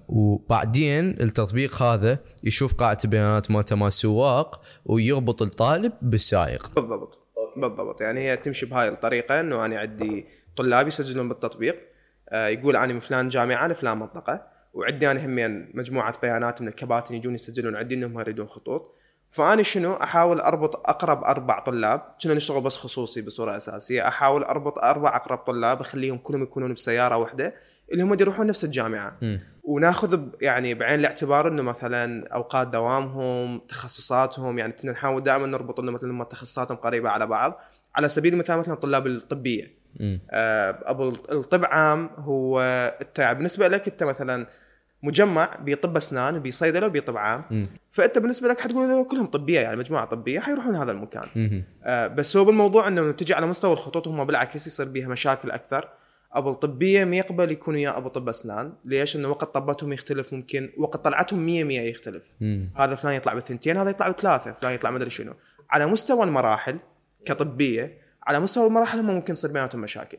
وبعدين 0.09 1.11
التطبيق 1.21 1.83
هذا 1.83 2.19
يشوف 2.45 2.75
قاعدة 2.75 2.99
البيانات 3.05 3.51
مالته 3.51 3.77
مال 3.77 3.87
السواق 3.87 4.61
ويربط 4.85 5.43
الطالب 5.43 5.93
بالسائق. 6.03 6.75
بالضبط. 6.75 7.21
بالضبط. 7.57 8.01
يعني 8.01 8.21
هي 8.21 8.37
تمشي 8.37 8.67
بهاي 8.67 8.89
الطريقة 8.89 9.41
إنه 9.41 9.65
أنا 9.65 9.79
عندي 9.79 10.27
طلاب 10.57 10.89
يسجلون 10.89 11.29
بالتطبيق 11.29 11.94
يقول 12.33 12.77
أنا 12.77 12.93
من 12.93 13.01
فلان 13.01 13.29
جامعة 13.29 13.69
لفلان 13.69 13.99
منطقة. 13.99 14.47
وعندي 14.75 15.11
أنا 15.11 15.27
همين 15.27 15.71
مجموعة 15.75 16.21
بيانات 16.23 16.63
من 16.63 16.69
الكباتن 16.69 17.15
يجون 17.15 17.35
يسجلون. 17.35 17.77
عندي 17.77 17.95
إنهم 17.95 18.21
يريدون 18.21 18.47
خطوط. 18.47 18.95
فأنا 19.31 19.63
شنو؟ 19.63 19.93
أحاول 19.93 20.41
أربط 20.41 20.89
أقرب 20.89 21.25
أربع 21.25 21.59
طلاب. 21.59 22.15
كنا 22.23 22.35
نشتغل 22.35 22.61
بس 22.61 22.77
خصوصي 22.77 23.23
بصورة 23.23 23.57
أساسية. 23.57 24.09
أحاول 24.09 24.43
أربط 24.43 24.79
أربع 24.79 25.17
أقرب 25.17 25.39
طلاب 25.39 25.81
أخليهم 25.81 26.19
كلهم 26.19 26.43
يكونون 26.43 26.73
بسيارة 26.73 27.17
واحدة 27.17 27.55
اللي 27.93 28.03
هم 28.03 28.17
يروحون 28.21 28.47
نفس 28.47 28.65
الجامعة. 28.65 29.17
مم. 29.23 29.41
وناخذ 29.65 30.21
يعني 30.41 30.75
بعين 30.75 31.01
الاعتبار 31.01 31.49
إنه 31.49 31.63
مثلا 31.63 32.29
أوقات 32.35 32.69
دوامهم 32.69 33.59
تخصصاتهم 33.59 34.59
يعني 34.59 34.73
كنا 34.73 34.93
نحاول 34.93 35.23
دائما 35.23 35.47
نربط 35.47 35.81
إنه 35.81 35.93
مثلا 35.93 36.11
هم 36.11 36.23
تخصصاتهم 36.23 36.77
قريبة 36.77 37.11
على 37.11 37.27
بعض. 37.27 37.61
على 37.97 38.09
سبيل 38.09 38.33
المثال 38.33 38.59
مثلا 38.59 38.75
الطلاب 38.75 39.07
الطبية. 39.07 39.65
آه، 39.65 39.84
أبو 40.87 41.09
الطب 41.09 41.65
عام 41.65 42.11
هو 42.17 42.61
انت 43.01 43.35
بالنسبة 43.37 43.69
لك 43.69 43.89
أنت 43.89 44.03
مثلا 44.03 44.47
مجمع 45.03 45.59
بطب 45.65 45.97
أسنان 45.97 46.39
بصيدله 46.39 46.87
وبطب 46.87 47.17
عام. 47.17 47.45
فأنت 47.91 48.19
بالنسبة 48.19 48.49
لك 48.49 48.61
حتقول 48.61 48.83
هذول 48.83 49.07
كلهم 49.07 49.27
طبية 49.27 49.61
يعني 49.61 49.77
مجموعة 49.77 50.05
طبية 50.05 50.41
حيروحون 50.41 50.77
هذا 50.77 50.93
المكان. 50.93 51.27
آه، 51.85 52.07
بس 52.07 52.37
هو 52.37 52.45
بالموضوع 52.45 52.89
إنه 52.89 53.13
تجي 53.13 53.35
على 53.35 53.47
مستوى 53.47 53.73
الخطوط 53.73 54.09
هم 54.09 54.25
بالعكس 54.25 54.67
يصير 54.67 54.89
بيها 54.89 55.09
مشاكل 55.09 55.51
أكثر 55.51 55.89
أبو 56.33 56.51
الطبية 56.51 57.05
ما 57.05 57.17
يقبل 57.17 57.53
يكون 57.53 57.75
وياه 57.75 57.97
أبو 57.97 58.09
طب 58.09 58.29
أسنان 58.29 58.73
ليش؟ 58.85 59.17
إنه 59.17 59.29
وقت 59.29 59.55
طبتهم 59.55 59.93
يختلف 59.93 60.33
ممكن 60.33 60.73
وقت 60.79 61.05
طلعتهم 61.05 61.47
100 61.47 61.65
100 61.65 61.81
يختلف. 61.81 62.37
هذا 62.77 62.95
فلان 62.95 63.15
يطلع 63.15 63.35
بثنتين 63.35 63.77
هذا 63.77 63.91
يطلع 63.91 64.09
بثلاثة 64.09 64.53
فلان 64.53 64.73
يطلع 64.73 64.91
مدري 64.91 65.11
شنو 65.11 65.35
على 65.71 65.87
مستوى 65.87 66.25
المراحل 66.25 66.79
كطبية 67.25 68.04
على 68.27 68.41
مستوى 68.41 68.67
المراحل 68.67 68.99
هم 68.99 69.07
ممكن 69.07 69.33
يصير 69.33 69.53
بيناتهم 69.53 69.81
مشاكل. 69.81 70.19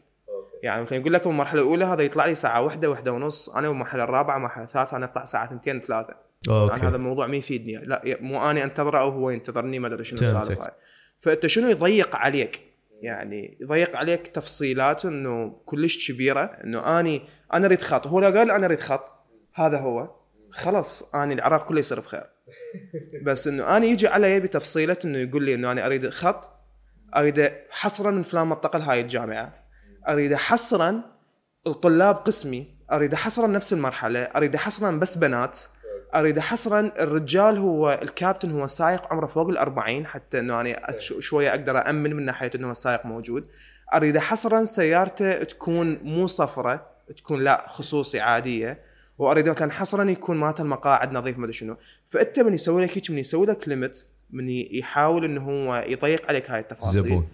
يعني 0.63 0.82
مثلا 0.82 0.98
يقول 0.98 1.13
لك 1.13 1.28
بالمرحله 1.28 1.62
الأولى 1.62 1.86
هذا 1.86 2.04
يطلع 2.04 2.26
لي 2.26 2.36
ساعة 2.36 2.62
واحدة 2.62 2.89
واحدة 2.89 3.12
ونص 3.12 3.50
أنا 3.50 3.68
بالمرحله 3.68 4.04
الرابعة 4.04 4.38
المرحلة 4.38 4.63
الثالثة 4.63 4.98
أنا 4.98 5.06
أطلع 5.06 5.26
ساعة 5.26 5.50
ثنتين 5.50 5.82
ثلاثة. 5.82 6.15
أوكي. 6.50 6.76
أنا 6.76 6.89
هذا 6.89 6.96
الموضوع 6.96 7.28
ما 7.28 7.36
يفيدني. 7.36 7.78
لا 7.78 8.18
مو 8.22 8.52
أنا 8.52 8.63
أنتظره 8.63 9.00
أو 9.00 9.10
هو 9.10 9.30
ينتظرني 9.30 9.80
ما 9.80 9.88
أدري 9.88 10.04
شنو. 10.04 10.20
السالفة 10.20 10.63
هاي. 10.65 10.72
فأنت 11.20 11.48
شنو 11.48 11.70
يضيق 11.70 12.15
عليك؟ 12.15 12.62
يعني 13.02 13.58
يضيق 13.62 13.98
عليك 13.98 14.28
تفصيلات 14.28 15.06
إنه 15.06 15.62
كلش 15.65 16.12
كبيرة 16.12 16.44
إنه 16.44 17.00
اني 17.00 17.22
أنا 17.54 17.65
أريد 17.65 17.82
خط. 17.82 18.08
هو 18.08 18.20
لو 18.20 18.38
قال 18.38 18.52
أنا 18.52 18.65
أريد 18.65 18.80
خط 18.80 19.12
هذا 19.54 19.80
هو. 19.80 20.15
خلاص 20.50 21.15
أني 21.15 21.34
العراق 21.34 21.65
كله 21.68 21.80
يصير 21.80 22.00
بخير. 22.00 22.24
بس 23.26 23.48
إنه 23.48 23.78
أنا 23.78 23.86
يجي 23.86 24.08
علي 24.08 24.36
يبي 24.36 24.48
تفصيله 24.48 24.98
إنه 25.06 25.18
يقول 25.18 25.44
لي 25.44 25.54
إنه 25.54 25.72
أنا 25.72 25.86
أريد 25.86 26.10
خط 26.10 26.55
أريد 27.15 27.51
حصرا 27.69 28.12
من 28.12 28.23
فلان 28.23 28.47
منطقة 28.47 28.80
لهاي 28.80 29.01
الجامعة. 29.01 29.54
أريد 30.10 30.36
حصرا 30.36 31.01
الطلاب 31.67 32.15
قسمي. 32.15 32.75
أريد 32.91 33.15
حصرا 33.15 33.47
نفس 33.47 33.73
المرحلة. 33.73 34.19
أريد 34.19 34.56
حصرا 34.56 34.91
بس 34.91 35.17
بنات. 35.17 35.60
أريد 36.15 36.39
حصرا 36.39 36.91
الرجال 36.99 37.58
هو 37.58 37.99
الكابتن 38.01 38.51
هو 38.51 38.67
سايق 38.67 39.13
عمره 39.13 39.25
فوق 39.25 39.54
ال40 39.54 40.06
حتى 40.06 40.39
إنه 40.39 40.62
أنا 40.62 40.82
شوية 40.99 41.49
أقدر 41.49 41.89
امن 41.89 42.15
من 42.15 42.25
ناحية 42.25 42.51
إنه 42.56 42.71
السائق 42.71 43.06
موجود. 43.06 43.47
أريد 43.93 44.17
حصرا 44.17 44.63
سيارته 44.63 45.43
تكون 45.43 45.99
مو 46.04 46.28
صفرة 46.28 46.88
تكون 47.17 47.43
لا 47.43 47.65
خصوصي 47.69 48.19
عادية. 48.19 48.80
وأريد 49.17 49.49
كان 49.49 49.71
حصرا 49.71 50.04
يكون 50.04 50.38
مالته 50.38 50.62
المقاعد 50.62 51.13
نظيف 51.13 51.38
ما 51.38 51.51
شنو. 51.51 51.78
فأنت 52.10 52.39
من 52.39 52.54
يسوي 52.54 52.86
لك 52.86 52.97
هيك 52.97 53.12
من 53.12 53.17
يسوي 53.17 53.45
لك 53.45 53.67
ليمت 53.67 54.08
من 54.30 54.50
يحاول 54.50 55.26
إنه 55.26 55.42
هو 55.42 55.86
يضيق 55.88 56.28
عليك 56.28 56.52
هاي 56.52 56.60
التفاصيل. 56.60 57.02
زبون. 57.02 57.28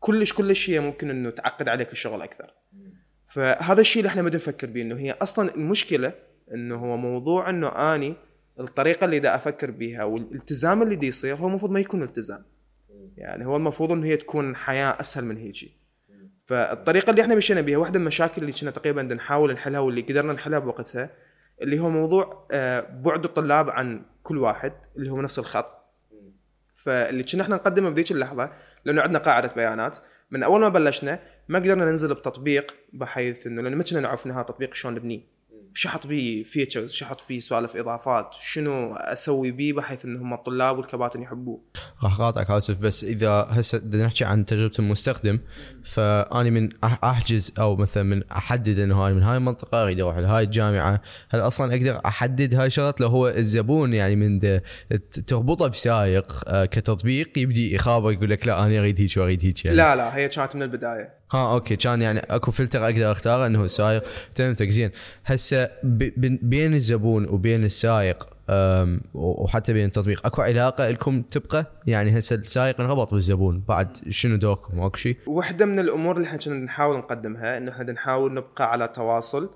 كلش 0.00 0.32
كلش 0.32 0.70
هي 0.70 0.80
ممكن 0.80 1.10
إنه 1.10 1.30
تعقد 1.30 1.68
عليك 1.68 1.92
الشغل 1.92 2.22
أكثر. 2.22 2.54
فهذا 3.26 3.80
الشيء 3.80 4.00
اللي 4.00 4.08
إحنا 4.08 4.22
بدنا 4.22 4.36
نفكر 4.36 4.66
به 4.66 4.82
إنه 4.82 4.96
هي 4.96 5.10
أصلا 5.12 5.54
المشكلة 5.54 6.12
إنه 6.54 6.76
هو 6.76 6.96
موضوع 6.96 7.50
إنه 7.50 7.68
أني 7.68 8.14
الطريقة 8.60 9.04
اللي 9.04 9.18
دا 9.18 9.34
أفكر 9.34 9.70
بها 9.70 10.04
والالتزام 10.04 10.82
اللي 10.82 10.96
دا 10.96 11.06
يصير 11.06 11.34
هو 11.34 11.48
المفروض 11.48 11.70
ما 11.70 11.80
يكون 11.80 12.02
التزام. 12.02 12.44
يعني 13.16 13.46
هو 13.46 13.56
المفروض 13.56 13.92
إنه 13.92 14.06
هي 14.06 14.16
تكون 14.16 14.56
حياة 14.56 15.00
أسهل 15.00 15.24
من 15.24 15.36
هيجي. 15.36 15.78
فالطريقة 16.46 17.10
اللي 17.10 17.22
إحنا 17.22 17.34
مشينا 17.34 17.60
بها 17.60 17.76
واحدة 17.76 17.98
من 17.98 18.02
المشاكل 18.04 18.42
اللي 18.42 18.52
كنا 18.52 18.70
تقريبا 18.70 19.02
نحاول 19.02 19.52
نحلها 19.52 19.80
واللي 19.80 20.00
قدرنا 20.00 20.32
نحلها 20.32 20.58
بوقتها 20.58 21.10
اللي 21.62 21.78
هو 21.78 21.90
موضوع 21.90 22.46
آه، 22.50 22.80
بعد 22.80 23.24
الطلاب 23.24 23.70
عن 23.70 24.02
كل 24.22 24.38
واحد 24.38 24.72
اللي 24.96 25.10
هو 25.10 25.20
نفس 25.20 25.38
الخط. 25.38 25.77
فاللي 26.78 27.22
كنا 27.22 27.42
إحنا 27.42 27.56
نقدمه 27.56 27.90
بذيك 27.90 28.10
اللحظة 28.10 28.52
لأنه 28.84 29.02
عندنا 29.02 29.18
قاعدة 29.18 29.52
بيانات. 29.56 29.98
من 30.30 30.42
أول 30.42 30.60
ما 30.60 30.68
بلشنا 30.68 31.20
ما 31.48 31.58
قدرنا 31.58 31.84
ننزل 31.84 32.14
بتطبيق 32.14 32.74
بحيث 32.92 33.46
إنه 33.46 33.62
لأن 33.62 33.76
ما 33.76 33.82
كنا 33.82 34.00
نعرف 34.00 34.26
إنها 34.26 34.42
تطبيق 34.42 34.74
شلون 34.74 34.94
نبنيه. 34.94 35.37
شحط 35.74 36.06
بيه 36.06 36.42
فيتشرز 36.42 36.92
شحط 36.92 37.20
بيه 37.28 37.40
سوالف 37.40 37.76
إضافات 37.76 38.34
شنو 38.40 38.94
أسوي 38.94 39.50
بيه 39.50 39.72
بحيث 39.72 40.04
إن 40.04 40.16
هم 40.16 40.34
الطلاب 40.34 40.78
والكباتن 40.78 41.22
يحبوه. 41.22 41.60
راح 42.04 42.20
أقاطعك 42.20 42.50
آسف 42.50 42.78
بس 42.78 43.04
إذا 43.04 43.46
هسه 43.50 43.78
بدنا 43.78 44.06
نحكي 44.06 44.24
عن 44.24 44.44
تجربة 44.44 44.74
المستخدم 44.78 45.38
فاني 45.84 46.50
من 46.50 46.68
أحجز 46.84 47.52
أو 47.58 47.76
مثلا 47.76 48.02
من 48.02 48.22
أحدد 48.30 48.78
إنه 48.78 49.06
هاي 49.06 49.14
من 49.14 49.22
هاي 49.22 49.36
المنطقة 49.36 49.82
أريد 49.82 50.00
أروح 50.00 50.16
لهاي 50.16 50.44
الجامعة. 50.44 51.00
هل 51.28 51.40
أصلا 51.40 51.74
أقدر 51.74 52.00
أحدد 52.06 52.54
هاي 52.54 52.66
الشغلات؟ 52.66 53.00
لو 53.00 53.08
هو 53.08 53.28
الزبون 53.28 53.94
يعني 53.94 54.16
من 54.16 54.60
تربطه 55.26 55.66
بسائق 55.66 56.42
آه، 56.48 56.64
كتطبيق 56.64 57.38
يبدي 57.38 57.74
يخابر 57.74 58.12
يقول 58.12 58.30
لك 58.30 58.46
لا 58.46 58.64
أنا 58.64 58.78
أريد 58.78 59.00
هيك 59.00 59.16
وأريد 59.16 59.44
هيك 59.44 59.64
يعني. 59.64 59.76
لا 59.76 59.96
لا 59.96 60.16
هي 60.16 60.28
كانت 60.28 60.56
من 60.56 60.62
البداية. 60.62 61.17
ها 61.32 61.54
okay 61.54 61.76
كان 61.76 62.02
يعني 62.02 62.18
اكو 62.20 62.50
فلتر 62.50 62.84
أقدر 62.84 63.12
اختاره 63.12 63.46
انه 63.46 63.64
السائق 63.64 64.04
فهمتك 64.36 64.68
زين 64.68 64.90
هسه 65.24 65.70
بين- 65.82 66.74
الزبون 66.74 67.28
وبين 67.28 67.64
السائق 67.64 68.28
أم، 68.50 69.00
وحتى 69.14 69.72
بين 69.72 69.84
التطبيق 69.86 70.26
اكو 70.26 70.42
علاقة 70.42 70.90
لكم 70.90 71.22
تبقى؟ 71.22 71.66
يعني 71.86 72.18
هسه 72.18 72.36
السائق 72.36 72.80
انربط 72.80 73.14
بالزبون 73.14 73.64
بعد 73.68 73.96
شنو 74.10 74.36
دوركم 74.36 74.80
اكو 74.80 74.96
شيء 74.96 75.16
واحدة 75.26 75.66
من 75.66 75.78
الأمور 75.78 76.16
اللي 76.16 76.26
إحنا 76.28 76.38
كنا 76.38 76.54
نحاول 76.54 76.96
نقدمها 76.98 77.56
انه 77.56 77.72
إحنا 77.72 77.92
نحاول 77.92 78.34
نبقى 78.34 78.72
على 78.72 78.88
تواصل 78.88 79.50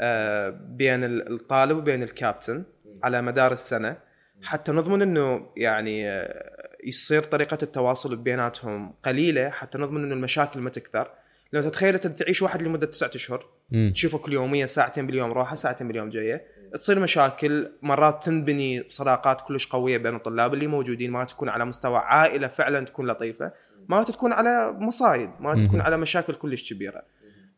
آه، 0.00 0.48
بين 0.50 1.04
ال- 1.04 1.32
الطالب 1.32 1.76
وبين 1.76 2.02
الكابتن 2.02 2.64
على 3.02 3.22
مدار 3.22 3.52
السنة 3.52 3.96
حتى 4.42 4.72
نضمن 4.72 5.02
انه 5.02 5.46
يعني 5.56 6.08
آه، 6.08 6.57
يصير 6.84 7.22
طريقة 7.22 7.58
التواصل 7.62 8.16
بيناتهم 8.16 8.94
قليلة 9.02 9.50
حتى 9.50 9.78
نضمن 9.78 10.04
إنه 10.04 10.14
المشاكل 10.14 10.60
ما 10.60 10.70
تكثر 10.70 11.10
لو 11.52 11.62
تتخيل 11.62 11.94
أنت 11.94 12.06
تعيش 12.06 12.42
واحد 12.42 12.62
لمدة 12.62 12.86
تسعة 12.86 13.10
أشهر. 13.14 13.46
تشوفه 13.94 14.18
كل 14.18 14.32
يوميا 14.32 14.66
ساعتين 14.66 15.06
باليوم 15.06 15.32
روحه 15.32 15.56
ساعتين 15.56 15.88
باليوم 15.88 16.08
جاية 16.08 16.44
تصير 16.74 16.98
مشاكل 16.98 17.72
مرات 17.82 18.24
تنبني 18.24 18.84
صداقات 18.88 19.40
كلش 19.40 19.66
قوية 19.66 19.98
بين 19.98 20.14
الطلاب 20.14 20.54
اللي 20.54 20.66
موجودين 20.66 21.10
مرات 21.10 21.30
تكون 21.30 21.48
على 21.48 21.64
مستوى 21.64 21.96
عائلة 21.96 22.48
فعلا 22.48 22.86
تكون 22.86 23.06
لطيفة 23.06 23.52
مرات 23.88 24.10
تكون 24.10 24.32
على 24.32 24.76
مصايد 24.78 25.30
مرات 25.40 25.58
تكون. 25.62 25.80
على 25.80 25.96
مشاكل 25.96 26.34
كلش 26.34 26.72
كبيرة 26.72 27.02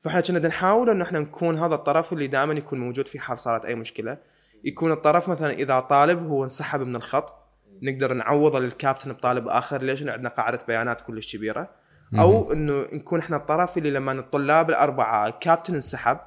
فاحنا 0.01 0.21
كنا 0.21 0.49
نحاول 0.49 0.91
إنه 0.91 1.05
إحنا 1.05 1.19
نكون 1.19 1.57
هذا 1.57 1.75
الطرف 1.75 2.13
اللي 2.13 2.27
دائما 2.27 2.53
يكون 2.53 2.81
موجود 2.81 3.09
في 3.09 3.19
حال 3.19 3.39
صارت 3.39 3.65
أي 3.65 3.75
مشكلة 3.75 4.19
يكون 4.65 4.93
الطرف 4.93 5.29
مثلا 5.29 5.53
إذا 5.53 5.81
طالب 5.81 6.29
هو 6.29 6.45
انسحب 6.45 6.81
من 6.81 6.97
الخط 6.97 7.39
نقدر 7.83 8.12
نعوضه 8.14 8.61
للكابتن 8.61 9.12
بطالب 9.12 9.49
آخر. 9.49 9.83
ليش؟ 9.83 10.03
عندنا 10.03 10.29
قاعدة 10.29 10.59
بيانات 10.69 11.01
كلش 11.01 11.37
كبيرة. 11.37 11.71
أو 12.19 12.53
إنه 12.53 12.87
نكون 12.93 13.21
إحنا 13.21 13.37
الطرف 13.37 13.79
اللي 13.79 13.90
لما 13.90 14.12
الطلاب 14.12 14.71
الأربعة 14.71 15.27
الكابتن 15.27 15.75
انسحب. 15.75 16.19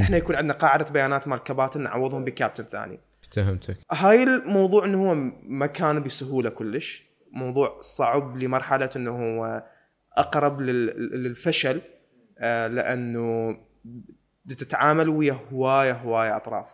إحنا 0.00 0.16
يكون 0.16 0.36
عندنا 0.36 0.54
قاعدة 0.54 0.92
بيانات 0.92 1.28
مال 1.28 1.38
الكباتن 1.38 1.82
نعوضهم 1.82 2.24
بكابتن 2.24 2.64
ثاني. 2.64 3.00
فهمتك. 3.32 3.76
هاي 3.92 4.22
الموضوع 4.22 4.84
إنه 4.84 5.10
هو 5.10 5.14
ما 5.42 5.66
كان 5.66 6.02
بسهولة 6.02 6.50
كلش. 6.50 7.04
موضوع 7.32 7.78
صعب 7.80 8.36
لمرحلة 8.36 8.90
إنه 8.96 9.10
هو 9.10 9.62
أقرب 10.16 10.60
لل- 10.60 11.22
للفشل 11.22 11.80
آه، 12.38 12.66
لأنه 12.66 13.56
تتعامل 14.48 15.08
ويا 15.08 15.36
هواية 15.52 15.92
هواية 15.92 16.36
أطراف. 16.36 16.68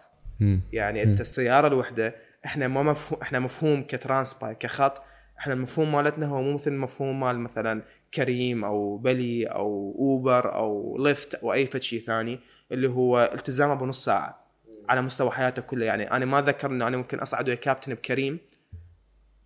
يعني 0.72 1.02
أنت 1.02 1.20
السيارة 1.20 1.66
الوحدة 1.66 2.14
إحنا 2.44 2.68
ما 2.68 2.82
مفهوم 2.82 3.20
إحنا 3.22 3.38
مفهوم 3.38 3.82
كترانسباي 3.82 4.54
كخط. 4.54 5.02
إحنا 5.38 5.54
المفهوم 5.54 5.92
مالتنا 5.92 6.26
هو 6.26 6.42
مو 6.42 6.54
مثل 6.54 6.70
المفهوم 6.70 7.20
مال 7.20 7.38
مثلا 7.38 7.82
كريم 8.14 8.64
أو 8.64 8.96
بلي 8.96 9.46
أو 9.46 9.96
أوبر 9.98 10.54
أو 10.54 10.96
ليفت 10.98 11.34
أو 11.34 11.52
أي 11.52 11.66
فد 11.66 11.82
شيء 11.82 12.00
ثاني 12.00 12.40
اللي 12.72 12.88
هو 12.88 13.30
التزامه 13.34 13.74
بنص 13.74 14.04
ساعة 14.04 14.44
على 14.88 15.02
مستوى 15.02 15.30
حياته 15.30 15.62
كلها 15.62 15.86
يعني 15.86 16.10
أنا 16.10 16.24
ما 16.24 16.40
ذكر 16.40 16.70
إنه 16.70 16.88
أنا 16.88 16.96
ممكن 16.96 17.18
أصعد 17.18 17.48
ويا 17.48 17.54
كابتن 17.56 17.94
بكريم 17.94 18.38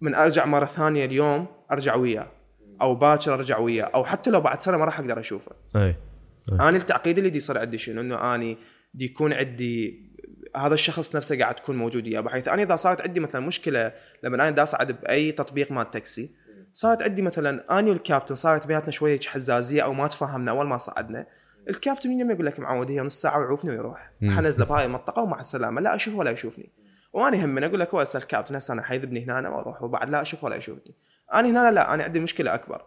من 0.00 0.14
أرجع 0.14 0.44
مرة 0.44 0.66
ثانية 0.66 1.04
اليوم 1.04 1.46
أرجع 1.72 1.94
وياه 1.94 2.26
أو 2.80 2.94
باكر 2.94 3.34
أرجع 3.34 3.58
وياه 3.58 3.84
أو 3.84 4.04
حتى 4.04 4.30
لو 4.30 4.40
بعد 4.40 4.60
سنة 4.60 4.76
ما 4.76 4.84
راح 4.84 5.00
أقدر 5.00 5.20
أشوفه. 5.20 5.52
أي 5.76 5.96
أنا 6.52 6.76
التعقيد 6.76 7.18
اللي 7.18 7.30
دي 7.30 7.36
يصير 7.36 7.58
عندي 7.58 7.78
شنو؟ 7.78 8.00
إنه 8.00 8.34
أني 8.34 8.58
دي 8.94 9.04
يكون 9.04 9.32
عندي 9.32 10.07
هذا 10.58 10.74
الشخص 10.74 11.16
نفسه 11.16 11.38
قاعد 11.38 11.54
تكون 11.54 11.76
موجود 11.76 12.06
وياه 12.06 12.20
بحيث 12.20 12.48
أنا 12.48 12.62
إذا 12.62 12.76
صارت 12.76 13.00
عندي 13.00 13.20
مثلا 13.20 13.46
مشكلة 13.46 13.92
لما 14.22 14.34
أنا 14.34 14.50
دا 14.50 14.62
اصعد 14.62 15.00
بأي 15.00 15.32
تطبيق 15.32 15.72
مال 15.72 15.90
تاكسي 15.90 16.30
صارت 16.72 17.02
عندي 17.02 17.22
مثلا 17.22 17.78
اني 17.78 17.90
والكابتن 17.90 18.34
صارت 18.34 18.66
بيناتنا 18.66 18.90
شوية 18.90 19.20
حزازية 19.26 19.82
أو 19.82 19.92
ما 19.92 20.06
تفاهمنا 20.06 20.50
أول 20.50 20.66
ما 20.66 20.78
صعدنا 20.78 21.26
الكابتن 21.68 22.10
من 22.10 22.20
يوم 22.20 22.30
يقول 22.30 22.46
لك 22.46 22.60
معود 22.60 22.90
هي 22.90 23.00
نص 23.00 23.20
ساعة 23.20 23.38
ويعوفني 23.38 23.70
ويروح. 23.70 24.12
حنزله 24.22 24.64
بهاي 24.64 24.84
المنطقة 24.84 25.22
ومع 25.22 25.40
السلامة 25.40 25.80
لا 25.80 25.94
أشوف 25.94 26.14
ولا 26.14 26.30
يشوفني. 26.30 26.72
وأنا 27.12 27.44
هم 27.44 27.48
من 27.48 27.64
أقول 27.64 27.80
لك 27.80 27.94
هو 27.94 28.00
هسه 28.00 28.18
الكابتن 28.18 28.54
هسه 28.54 28.74
أنا 28.74 28.82
حيذبني 28.82 29.24
هنا 29.24 29.38
أنا 29.38 29.48
وأروح 29.48 29.82
وبعد 29.82 30.10
لا 30.10 30.22
أشوف 30.22 30.44
ولا 30.44 30.56
يشوفني. 30.56 30.94
أنا 31.34 31.48
هنا 31.48 31.70
لا 31.70 31.94
أنا 31.94 32.04
عندي 32.04 32.20
مشكلة 32.20 32.54
أكبر 32.54 32.82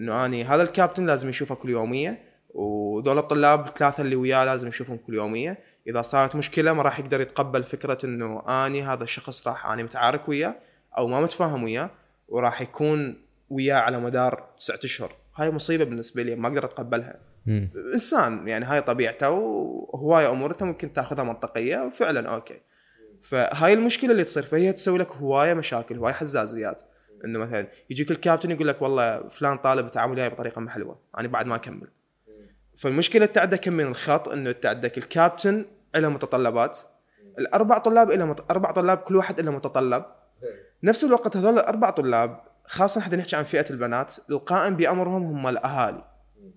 إنه 0.00 0.26
اني 0.26 0.44
هذا 0.44 0.62
الكابتن 0.62 1.06
لازم 1.06 1.28
يشوفه 1.28 1.54
كل 1.54 1.70
يومية 1.70 2.31
ودول 2.54 3.18
الطلاب 3.18 3.66
الثلاثة 3.68 4.00
اللي 4.00 4.16
وياه 4.16 4.44
لازم 4.44 4.68
يشوفهم 4.68 4.96
كل 4.96 5.14
يومية. 5.14 5.58
إذا 5.86 6.02
صارت 6.02 6.36
مشكلة 6.36 6.72
ما 6.72 6.82
راح 6.82 6.98
يقدر 7.00 7.20
يتقبل 7.20 7.62
فكرة 7.62 7.98
إنه 8.04 8.42
آني 8.48 8.82
هذا 8.82 9.04
الشخص 9.04 9.46
راح 9.46 9.66
آني 9.66 9.82
متعارك 9.82 10.28
وياه 10.28 10.54
أو 10.98 11.08
ما 11.08 11.20
متفاهم 11.20 11.62
وياه 11.62 11.90
وراح 12.28 12.60
يكون 12.60 13.22
وياه 13.50 13.76
على 13.76 14.00
مدار 14.00 14.48
تسعة 14.56 14.80
أشهر. 14.84 15.12
هاي 15.36 15.50
مصيبة 15.50 15.84
بالنسبة 15.84 16.22
لي 16.22 16.36
ما 16.36 16.48
أقدر 16.48 16.64
أتقبلها. 16.64 17.18
مم. 17.46 17.70
إنسان 17.92 18.48
يعني 18.48 18.64
هاي 18.64 18.80
طبيعته 18.80 19.30
وهواية 19.30 20.30
امور 20.30 20.50
انت 20.50 20.62
ممكن 20.62 20.92
تأخذها 20.92 21.24
منطقية 21.24 21.78
وفعلا 21.78 22.34
okay. 22.34 22.60
فهاي 23.22 23.72
المشكلة 23.72 24.10
اللي 24.12 24.24
تصير 24.24 24.42
فهي 24.42 24.72
تسوي 24.72 24.98
لك 24.98 25.12
هواية 25.12 25.54
مشاكل 25.54 25.98
هواية 25.98 26.14
حزازيات. 26.14 26.82
إنه 27.24 27.38
مثلا 27.38 27.68
يجيك 27.90 28.10
الكابتن 28.10 28.50
يقول 28.50 28.68
لك 28.68 28.82
والله 28.82 29.28
فلان 29.28 29.58
طالب 29.58 29.90
تعامل 29.90 30.16
وياي 30.16 30.28
بطريقة 30.28 30.60
ما 30.60 30.70
حلوة 30.70 30.98
أنا 31.18 31.28
بعد 31.28 31.46
ما 31.46 31.54
أكمل. 31.54 31.88
فالمشكلة 32.76 33.24
انت 33.24 33.38
عندك 33.38 33.60
كم 33.60 33.72
من 33.72 33.86
الخط؟ 33.86 34.28
إنه 34.28 34.50
انت 34.50 34.66
عندك 34.66 34.98
الكابتن 34.98 35.64
له 35.96 36.08
متطلبات. 36.08 36.78
الأربع 37.38 37.78
طلاب 37.78 38.10
له 38.10 38.24
مت... 38.24 38.50
أربع 38.50 38.70
طلاب 38.70 38.98
كل 38.98 39.16
واحد 39.16 39.40
له 39.40 39.52
متطلب. 39.52 40.04
نفس 40.82 41.04
الوقت 41.04 41.36
هذول 41.36 41.54
الأربع 41.54 41.90
طلاب 41.90 42.40
خاصة 42.66 43.00
إحنا 43.00 43.16
نحكي 43.16 43.36
عن 43.36 43.44
فئة 43.44 43.70
البنات 43.70 44.16
القائم 44.30 44.76
بأمرهم 44.76 45.22
هم 45.22 45.46
الأهالي 45.48 46.04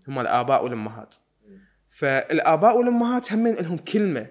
هم 0.07 0.19
الآباء 0.19 0.63
والأمهات. 0.63 1.15
فالآباء 1.89 2.77
والأمهات 2.77 3.33
هم 3.33 3.47
لهم 3.47 3.77
كلمة 3.77 4.27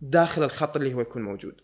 داخل 0.00 0.42
الخط 0.42 0.76
اللي 0.76 0.94
هو 0.94 1.00
يكون 1.00 1.22
موجود. 1.22 1.60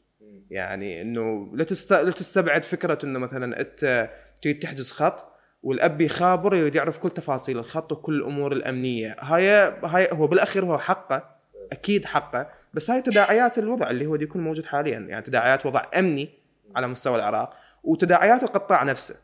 يعني 0.50 1.02
إنه 1.02 1.50
لا 1.56 1.64
تست... 1.64 1.92
لا 1.92 2.10
تستبعد 2.10 2.64
فكرة 2.64 2.98
إنه 3.04 3.18
مثلا 3.18 3.60
أنت 3.60 4.10
تريد 4.42 4.58
تحجز 4.58 4.90
خط 4.90 5.37
والأب 5.62 6.00
يخابر 6.00 6.54
يريد 6.54 6.74
يعرف 6.74 6.98
كل 6.98 7.10
تفاصيل 7.10 7.58
الخط 7.58 7.92
وكل 7.92 8.14
الأمور 8.14 8.52
الأمنية. 8.52 9.16
هاي 9.20 9.48
هاي 9.84 10.08
هو 10.12 10.26
بالأخير 10.26 10.64
هو 10.64 10.78
حقه 10.78 11.38
أكيد 11.72 12.04
حقه 12.04 12.50
بس 12.74 12.90
هاي 12.90 13.02
تداعيات 13.02 13.58
الوضع 13.58 13.90
اللي 13.90 14.06
هو 14.06 14.14
يكون 14.14 14.42
موجود 14.42 14.66
حاليا. 14.66 14.98
يعني 14.98 15.22
تداعيات 15.22 15.66
وضع 15.66 15.82
أمني 15.98 16.30
على 16.76 16.86
مستوى 16.86 17.16
العراق 17.16 17.54
وتداعيات 17.84 18.42
القطاع 18.42 18.82
نفسه. 18.82 19.16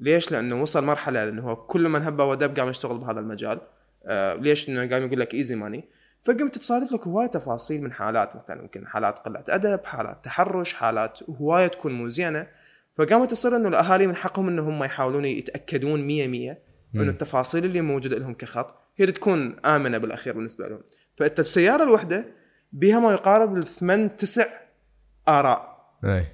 ليش؟ 0.00 0.32
لأنه 0.32 0.62
وصل 0.62 0.84
مرحلة 0.84 1.28
إنه 1.28 1.42
هو 1.42 1.56
كل 1.56 1.88
من 1.88 2.02
هب 2.02 2.20
ودب 2.20 2.58
قام 2.58 2.68
يشتغل 2.68 2.98
بهذا 2.98 3.20
المجال. 3.20 3.60
آه 4.06 4.34
ليش؟ 4.34 4.68
إنه 4.68 4.80
قام 4.80 5.06
يقول 5.06 5.20
لك 5.20 5.34
ايزي 5.34 5.54
ماني 5.54 5.84
فقمت 6.24 6.58
تصادف 6.58 6.92
لك 6.92 7.06
هواية 7.06 7.26
تفاصيل 7.26 7.82
من 7.82 7.92
حالات 7.92 8.36
مثلا 8.36 8.62
يمكن 8.62 8.86
حالات 8.86 9.18
قلة 9.18 9.44
أدب، 9.48 9.84
حالات 9.84 10.24
تحرش، 10.24 10.72
حالات 10.72 11.18
هواية 11.40 11.66
تكون 11.66 11.92
مو 11.92 12.08
زينة. 12.08 12.46
فقامت 12.98 13.30
تصير 13.30 13.56
إنه 13.56 13.68
الأهالي 13.68 14.06
من 14.06 14.16
حقهم 14.16 14.48
إنه 14.48 14.68
هم 14.68 14.84
يحاولون 14.84 15.24
يتأكدون 15.24 16.06
100 16.06 16.28
100 16.28 16.58
إنه 16.94 17.10
التفاصيل 17.10 17.64
اللي 17.64 17.80
موجودة 17.80 18.18
لهم 18.18 18.34
كخط 18.34 18.74
هي 18.96 19.06
تكون 19.06 19.56
آمنة 19.64 19.98
بالأخير 19.98 20.32
بالنسبة 20.32 20.68
لهم. 20.68 20.80
فأنت 21.16 21.40
السيارة 21.40 21.82
الواحده 21.82 22.26
بها 22.72 23.00
ما 23.00 23.12
يقارب 23.12 23.56
الثمان 23.56 24.16
تسع 24.16 24.46
آراء. 25.28 25.76
اي 26.04 26.26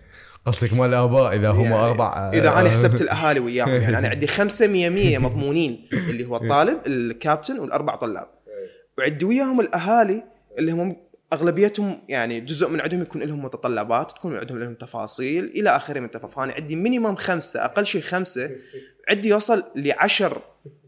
قصدك 0.47 0.73
مال 0.73 0.89
الاباء 0.89 1.37
إذا 1.37 1.51
هم 1.51 1.65
يعني 1.65 1.75
أربع 1.75 2.31
إذا 2.33 2.61
أنا 2.61 2.71
حسبت 2.71 3.01
الأهالي 3.01 3.41
وياهم 3.41 3.69
يعني 3.69 3.99
أنا 3.99 4.09
عندي 4.09 4.27
خمسة 4.37 4.67
100 4.67 4.89
100 4.89 5.19
مضمونين 5.19 5.89
اللي 5.93 6.25
هو 6.25 6.37
الطالب 6.37 6.79
الكابتن 6.87 7.59
والأربع 7.59 7.97
طلاب. 7.97 8.29
وعندي 8.99 9.25
وياهم 9.25 9.61
الأهالي 9.61 10.25
اللي 10.59 10.73
هم 10.73 10.97
أغلبيتهم 11.33 12.03
يعني 12.09 12.41
جزء 12.41 12.69
من 12.69 12.81
عندهم 12.81 13.03
يكون 13.03 13.23
لهم 13.23 13.45
متطلبات 13.45 14.11
تكون 14.11 14.37
عندهم 14.37 14.59
لهم 14.59 14.75
تفاصيل 14.75 15.45
إلى 15.45 15.71
آخره 15.71 16.01
من 16.01 16.07
التفاصيل. 16.07 16.37
فانا 16.37 16.53
عندي 16.53 16.77
مينيمم 16.77 17.17
خمسة 17.17 17.65
أقل 17.65 17.87
شيء 17.87 18.03
خمسة. 18.03 18.51
عندي 19.09 19.29
يوصل 19.29 19.65
لعشر 19.77 20.43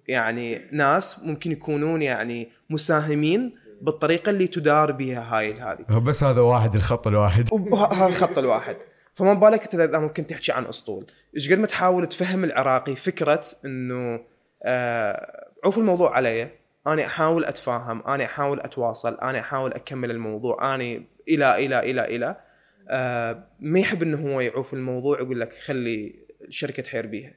يعني 0.08 0.60
ناس 0.72 1.18
ممكن 1.18 1.52
يكونون 1.52 2.02
يعني 2.02 2.48
مساهمين 2.70 3.52
بالطريقة 3.82 4.30
اللي 4.30 4.46
تدار 4.46 4.92
بها 4.92 5.38
هاي 5.38 5.54
هذه 5.54 5.98
بس 5.98 6.24
هذا 6.24 6.40
واحد 6.40 6.74
الخط 6.74 7.06
الواحد. 7.06 7.48
وهذا 7.52 8.06
الخط 8.06 8.38
الواحد. 8.38 8.76
فما 9.12 9.34
بالك 9.34 9.62
أنت 9.62 9.74
إذا 9.74 9.98
ممكن 9.98 10.26
تحكي 10.26 10.52
عن 10.52 10.64
أسطول؟ 10.64 11.06
إيش 11.36 11.52
قد 11.52 11.58
ما 11.58 11.66
تحاول 11.66 12.06
تفهم 12.06 12.44
العراقي 12.44 12.96
فكرة 12.96 13.44
إنه 13.64 14.20
آه 14.62 15.50
عوف 15.64 15.78
الموضوع 15.78 16.16
علي. 16.16 16.63
أنا 16.86 17.06
أحاول 17.06 17.44
أتفاهم 17.44 18.02
أنا 18.06 18.24
أحاول 18.24 18.60
أتواصل 18.60 19.14
أنا 19.14 19.40
أحاول 19.40 19.72
أكمل 19.72 20.10
الموضوع 20.10 20.74
أنا 20.74 20.84
إلى 21.28 21.66
إلى 21.66 21.78
إلى 21.78 22.04
إلى. 22.04 22.36
آه 22.88 23.48
ما 23.60 23.78
يحب 23.78 24.02
إنه 24.02 24.34
هو 24.34 24.40
يعوف 24.40 24.74
الموضوع 24.74 25.20
يقول 25.20 25.40
لك 25.40 25.54
خلي 25.54 26.26
الشركة 26.48 26.82
تحير 26.82 27.06
بيها. 27.06 27.34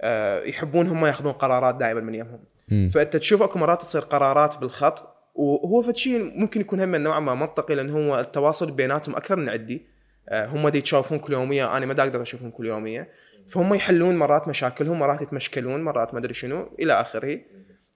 آه 0.00 0.42
يحبون 0.42 0.86
هم 0.86 1.06
ياخذون 1.06 1.32
قرارات 1.32 1.74
دائما 1.74 2.00
من 2.00 2.14
يمهم. 2.14 2.44
فأنت 2.88 3.16
تشوف 3.16 3.42
أكو 3.42 3.58
مرات 3.58 3.80
تصير 3.80 4.00
قرارات 4.00 4.58
بالخط 4.58 5.12
وهو 5.34 5.82
فد 5.82 5.96
شيء 5.96 6.38
ممكن 6.40 6.60
يكون 6.60 6.80
هم 6.80 6.96
نوعا 6.96 7.20
ما 7.20 7.34
منطقي 7.34 7.74
لأن 7.74 7.90
هو 7.90 8.20
التواصل 8.20 8.70
بيناتهم 8.70 9.16
أكثر 9.16 9.36
من 9.36 9.48
عندي 9.48 9.86
آه، 10.28 10.46
هم 10.46 10.68
دي 10.68 10.78
يتشافون 10.78 11.18
كل 11.18 11.32
يومية 11.32 11.76
أنا 11.76 11.86
ما 11.86 11.92
أقدر 11.92 12.22
أشوفهم 12.22 12.50
كل 12.50 12.66
يومية. 12.66 13.08
فهم 13.48 13.74
يحلون 13.74 14.16
مرات 14.16 14.48
مشاكلهم 14.48 14.98
مرات 14.98 15.22
يتمشكلون 15.22 15.82
مرات 15.82 16.14
ما 16.14 16.20
أدري 16.20 16.34
شنو 16.34 16.74
إلى 16.78 16.92
آخره. 16.92 17.40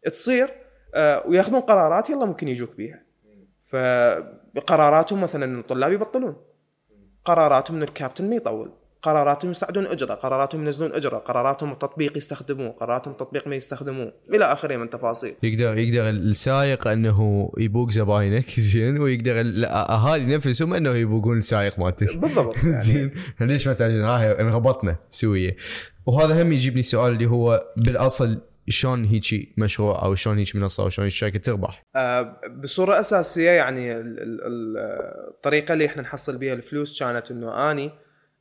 تصير 0.04 0.48
وياخذون 1.26 1.60
قرارات 1.60 2.10
يلا 2.10 2.24
ممكن 2.24 2.48
يجوك 2.48 2.76
بيها. 2.76 3.02
فقراراتهم 3.66 5.20
مثلا 5.20 5.60
الطلاب 5.60 5.92
يبطلون. 5.92 6.36
قراراتهم 7.24 7.76
إن 7.76 7.82
الكابتن 7.82 8.30
ما 8.30 8.36
يطول. 8.36 8.72
قراراتهم 9.02 9.50
يصعدون 9.50 9.86
أجرة. 9.86 10.14
قراراتهم 10.14 10.64
ينزلون 10.64 10.92
أجرة. 10.92 11.16
قراراتهم 11.16 11.72
التطبيق 11.72 12.16
يستخدموه 12.16 12.68
قراراتهم 12.68 13.12
التطبيق 13.12 13.46
ما 13.48 13.56
يستخدموه 13.56 14.12
إلى 14.34 14.44
آخره 14.44 14.76
من 14.76 14.90
تفاصيل. 14.90 15.34
يقدر 15.42 15.78
يقدر 15.78 16.08
السائق 16.08 16.88
أنه 16.88 17.50
يبوق 17.58 17.90
زباينك. 17.90 18.50
زين. 18.70 18.98
ويقدر 18.98 19.40
الاهالي 19.40 20.36
نفسهم 20.36 20.74
أنه 20.74 20.90
يبوقون 20.90 21.38
السائق 21.38 21.78
مالتك. 21.78 22.16
بالضبط. 22.16 22.56
يعني 22.64 22.82
زين 22.82 23.10
ليش 23.40 23.66
ما 23.66 23.72
تعجبني 23.72 24.02
هاي 24.02 24.40
انغبطنا 24.40 24.96
سوية. 25.10 25.56
وهذا 26.06 26.42
هم 26.42 26.52
يجيبني 26.52 26.82
سؤال 26.82 27.12
اللي 27.12 27.26
هو 27.26 27.66
بالأصل 27.76 28.40
شلون 28.68 29.04
هيجي 29.04 29.54
مشروع 29.58 30.02
أو 30.04 30.14
شلون 30.14 30.38
هيك 30.38 30.56
منصة 30.56 30.82
أو 30.82 30.88
شلون 30.88 31.06
الشركة 31.06 31.38
تربح؟ 31.38 31.82
آه، 31.96 32.40
بصورة 32.62 33.00
أساسية 33.00 33.50
يعني 33.50 33.92
ال- 33.92 34.00
ال- 34.22 34.40
ال- 34.46 34.76
الطريقة 35.28 35.72
اللي 35.72 35.86
إحنا 35.86 36.02
نحصل 36.02 36.38
بها 36.38 36.52
الفلوس 36.52 37.00
كانت 37.00 37.30
إنه 37.30 37.70
أني 37.70 37.90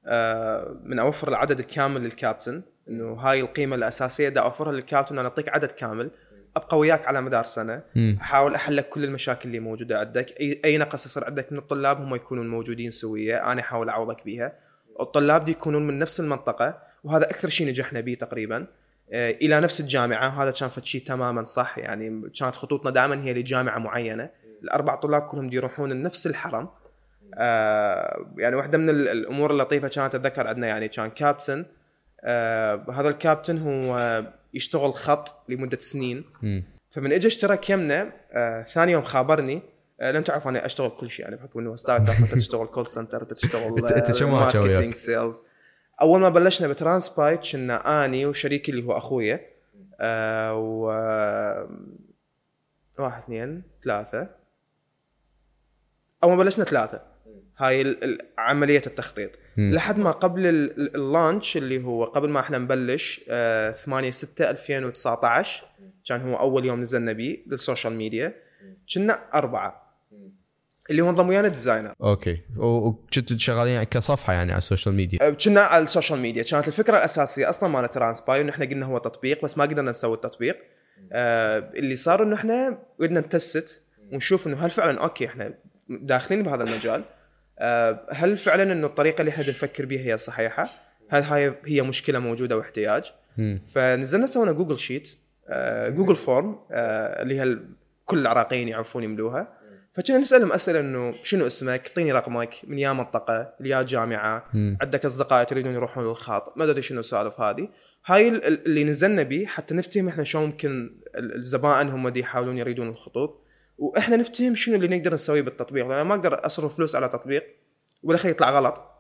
آه، 0.08 0.80
من 0.84 1.00
أوفر 1.00 1.28
العدد 1.30 1.60
الكامل 1.60 2.02
للكابتن 2.02 2.62
إنه 2.90 3.14
هاي 3.14 3.42
القيمة 3.42 3.76
الأساسية 3.76 4.30
دا 4.30 4.42
أوفرها 4.42 4.72
للكابتن 4.72 5.20
أنا 5.20 5.28
أعطيك 5.28 5.50
عدد 5.50 5.72
كامل 5.72 6.12
أبقى 6.56 6.78
وياك 6.78 7.06
على 7.08 7.22
مدار 7.22 7.44
سنة. 7.44 7.82
أحاول 8.22 8.56
احل 8.56 8.76
لك 8.76 8.90
كل 8.90 9.04
المشاكل 9.04 9.48
اللي 9.50 9.60
موجودة 9.60 10.00
عندك 10.00 10.42
اي 10.42 10.62
أي 10.66 10.78
نقص 10.78 11.06
يصير 11.06 11.24
عندك 11.26 11.52
من 11.52 11.58
الطلاب 11.58 12.02
هم 12.02 12.16
يكونون 12.16 12.48
موجودين 12.50 12.92
سوية 12.92 13.52
أنا 13.52 13.62
أحاول 13.62 13.90
أعوضك 13.90 14.26
بيها. 14.26 14.54
الطلاب 15.02 15.46
دي 15.46 15.52
يكونون 15.52 15.88
من 15.88 16.00
نفس 16.00 16.20
المنطقة 16.20 16.78
وهذا 17.04 17.26
أكثر 17.26 17.50
شيء 17.50 17.68
نجحنا 17.68 18.00
به 18.00 18.14
تقريبا. 18.14 18.68
إلى 19.12 19.60
نفس 19.62 19.80
الجامعة. 19.80 20.44
هذا 20.44 20.52
كان 20.52 20.70
شيء 20.84 21.02
تماما 21.04 21.44
صح. 21.44 21.78
يعني 21.78 22.30
كانت 22.40 22.56
خطوطنا 22.56 22.92
دائما 22.92 23.24
هي 23.24 23.34
لجامعة 23.34 23.78
معينة. 23.80 24.30
الاربع 24.64 24.96
طلاب 24.96 25.22
كلهم 25.22 25.54
يروحون 25.54 25.92
لنفس 25.94 26.28
الحرم. 26.28 26.68
آه 27.38 28.26
يعني 28.38 28.56
واحدة 28.56 28.78
من 28.78 28.90
ال- 28.90 29.08
الأمور 29.08 29.52
اللطيفة 29.52 29.88
كانت 29.88 30.16
أتذكر 30.16 30.48
عندنا 30.48 30.68
يعني 30.68 30.88
كان 30.88 31.10
كابتن. 31.10 31.66
آه 32.24 32.86
هذا 32.94 33.10
الكابتن 33.10 33.58
هو 33.58 34.24
يشتغل 34.54 34.94
خط 34.94 35.36
لمدة 35.50 35.78
سنين. 35.80 36.24
مم. 36.42 36.64
فمن 36.90 37.14
اجى 37.14 37.28
اشترك 37.28 37.70
يمنا 37.70 38.12
آه 38.32 38.62
ثاني 38.62 38.92
يوم 38.92 39.04
خابرني. 39.04 39.62
آه 40.02 40.12
لأن 40.12 40.24
تعرف 40.24 40.48
أنا 40.48 40.66
أشتغل 40.66 40.90
كل 40.90 41.10
شيء 41.10 41.26
يعني 41.26 41.36
بحكم 41.38 41.60
إنه 41.60 41.76
start 41.76 42.10
up 42.10 42.16
أنت 42.24 42.34
تشتغل 42.34 42.66
call 42.68 42.86
center 42.88 43.22
انت 43.22 43.34
تشتغل 43.34 43.86
أنت 43.86 44.12
شو 44.12 44.28
ما 44.28 44.48
تسوي 44.48 44.62
وياك؟ 44.62 44.72
marketing 44.72 44.94
sales 44.94 45.42
أول 46.02 46.20
ما 46.22 46.30
بلشنا 46.30 46.68
بترانس 46.68 47.10
باي 47.10 47.38
كنا 47.38 48.06
آني 48.06 48.26
وشريكي 48.26 48.72
اللي 48.72 48.84
هو 48.84 48.98
أخويا 48.98 49.40
آه 50.00 50.56
و 50.56 50.86
واحد 53.00 53.22
اثنين 53.24 53.64
ثلاثة. 53.84 54.30
أول 56.24 56.34
ما 56.38 56.44
بلشنا 56.44 56.66
ثلاثة. 56.66 57.02
هاي 57.58 57.98
عملية 58.38 58.82
التخطيط. 58.88 59.32
مم. 59.58 59.72
لحد 59.74 59.98
ما 60.00 60.12
قبل 60.12 60.46
ال- 60.48 60.80
ال- 60.82 60.96
launch 60.96 61.58
اللي 61.58 61.84
هو 61.84 62.04
قبل 62.06 62.30
ما 62.30 62.40
إحنا 62.40 62.58
نبلش 62.58 63.22
آه 63.30 63.72
8 63.72 64.12
6 64.12 64.50
2019 64.50 65.66
كان 66.06 66.22
هو 66.22 66.36
أول 66.40 66.66
يوم 66.66 66.82
نزلنا 66.82 67.12
بيه 67.12 67.38
للسوشيال 67.48 67.94
ميديا. 67.94 68.34
كنا 68.94 69.14
أربعة. 69.34 69.85
اللي 70.90 71.02
هو 71.02 71.10
انضم 71.10 71.30
ويانا 71.30 71.48
designer. 71.48 71.94
okay. 72.02 72.42
وكنتوا 72.58 73.38
شغالين 73.38 73.84
كصفحة 73.84 74.34
يعني 74.34 74.52
على 74.52 74.58
السوشيال 74.58 74.96
ميديا 74.96 75.28
آه، 75.28 75.30
كنا 75.30 75.62
على 75.62 75.84
السوشيال 75.84 76.20
ميديا 76.20 76.44
كانت 76.44 76.68
الفكرة 76.68 76.98
الأساسية 76.98 77.50
أصلا 77.50 77.70
مال 77.70 77.90
ترانسباي 77.90 78.42
انه 78.42 78.50
إحنا 78.50 78.66
قلنا 78.66 78.86
هو 78.86 78.98
تطبيق 78.98 79.44
بس 79.44 79.58
ما 79.58 79.64
قدرنا 79.64 79.92
نسوي 79.92 80.16
التطبيق. 80.16 80.58
آه 81.12 81.72
اللي 81.76 81.96
صار 81.96 82.24
إنه 82.24 82.36
إحنا 82.36 82.78
بدنا 83.00 83.20
ن 83.20 83.32
test 83.32 83.82
ونشوف 84.12 84.48
إنه 84.48 84.58
هل 84.58 84.70
فعلا 84.70 85.04
okay 85.04 85.26
إحنا 85.26 85.54
داخلين 85.90 86.44
بهذا 86.44 86.64
المجال. 86.64 87.04
آه 87.60 88.06
هل 88.12 88.38
فعلا 88.38 88.64
إنه 88.74 88.88
الطريقة 88.88 89.22
اللي 89.22 89.30
إحنا 89.30 89.50
نفكر 89.50 89.86
بها 89.86 90.02
هي 90.02 90.18
صحيحة؟ 90.18 90.70
هل 91.10 91.24
هاي 91.24 91.54
هي 91.66 91.82
مشكلة 91.82 92.20
موجودة 92.20 92.58
واحتياج. 92.58 93.04
فنزلنا 93.68 94.26
سوينا 94.26 94.52
Google 94.52 94.78
Sheet 94.78 95.18
آه 95.50 95.90
Google 95.90 96.16
Form 96.16 96.60
آه 96.72 97.22
اللي 97.22 97.42
هي 97.42 97.58
كل 98.06 98.18
العراقيين 98.18 98.68
يعرفون 98.68 99.04
يملوها. 99.04 99.65
فكنا 99.96 100.18
نسألهم 100.18 100.52
أسئلة 100.52 100.80
إنه 100.80 101.14
شنو 101.24 101.48
اسمك؟ 101.48 101.88
اعطيني 101.88 102.12
رقمك، 102.12 102.54
من 102.68 102.80
يا 102.80 102.94
منطقة، 102.94 103.54
يا 103.62 103.82
جامعة،. 103.82 104.44
عندك 104.82 105.06
أصدقاء 105.06 105.44
تريدون 105.44 105.74
يروحون 105.74 106.08
للخط، 106.08 106.58
ما 106.58 106.64
أدري 106.64 106.82
شنو 106.82 107.00
السوالف 107.00 107.42
هذه. 107.42 107.70
هاي 108.06 108.28
ال- 108.28 108.46
ال- 108.46 108.66
اللي 108.66 108.84
نزلنا 108.84 109.24
به 109.24 109.46
حتى 109.46 109.76
نفتهم 109.76 110.08
إحنا 110.08 110.24
شلون 110.24 110.46
ممكن 110.46 111.00
ال- 111.18 111.36
الزبائن 111.36 111.90
هم 111.90 112.10
دي 112.10 112.20
يحاولون 112.20 112.58
يريدون 112.58 112.90
الخطوط 112.90 113.46
وإحنا 113.78 114.16
نفتهم 114.16 114.56
شنو 114.56 114.76
اللي 114.76 114.98
نقدر 114.98 115.14
نسويه 115.14 115.42
بالتطبيق 115.42 115.88
لأن 115.88 116.06
ما 116.06 116.14
أقدر 116.14 116.46
أصرف 116.46 116.76
فلوس 116.76 116.96
على 116.96 117.08
تطبيق 117.10 117.44
والاخير 118.04 118.32
يطلع 118.32 118.50
غلط. 118.50 118.95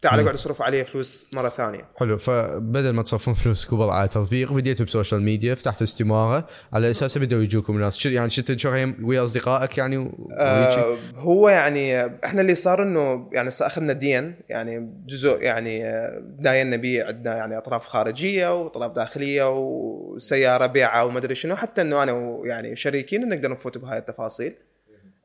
تعال. 0.00 0.20
اقعد 0.20 0.34
اصرف 0.34 0.62
عليه 0.62 0.82
فلوس 0.82 1.26
مرة 1.32 1.48
ثانية. 1.48 1.88
حلو 1.96 2.16
فبدل 2.16 2.90
ما 2.90 3.02
تصرفون 3.02 3.34
فلوسكم 3.34 3.82
على 3.82 4.08
تطبيق 4.08 4.52
بديتوا 4.52 4.86
بسوشيال 4.86 5.22
ميديا 5.22 5.54
فتحتوا 5.54 5.82
استمارة 5.82 6.46
على 6.72 6.90
اساسه 6.90 7.20
بدأوا 7.20 7.42
يجوكم 7.42 7.76
الناس 7.76 8.06
يعني 8.06 8.30
شفت 8.30 8.58
شغل 8.58 8.94
ويا 9.02 9.24
أصدقائك 9.24 9.78
يعني 9.78 9.96
و-؟ 9.96 10.28
آه 10.38 10.96
هو 11.16 11.48
يعني 11.48 12.06
إحنا 12.24 12.40
اللي 12.40 12.54
صار 12.54 12.82
إنه 12.82 13.28
يعني 13.32 13.48
أخذنا 13.48 13.92
دين 13.92 14.34
يعني 14.48 15.02
جزء 15.06 15.42
يعني 15.42 15.84
آه، 15.84 16.22
داينا 16.38 16.76
به 16.76 17.04
عندنا 17.04 17.36
يعني 17.36 17.58
أطراف 17.58 17.86
خارجية 17.86 18.60
وأطراف 18.60 18.92
داخلية 18.92 19.50
وسيارة 19.50 20.66
بيعة 20.66 21.04
وما 21.04 21.18
أدري 21.18 21.34
شنو 21.34 21.56
حتى 21.56 21.80
إنه 21.80 22.02
أنا 22.02 22.12
ويعني 22.12 22.76
شريكين 22.76 23.28
نقدر 23.28 23.50
نفوت 23.50 23.78
بهاي 23.78 23.98
التفاصيل 23.98 24.54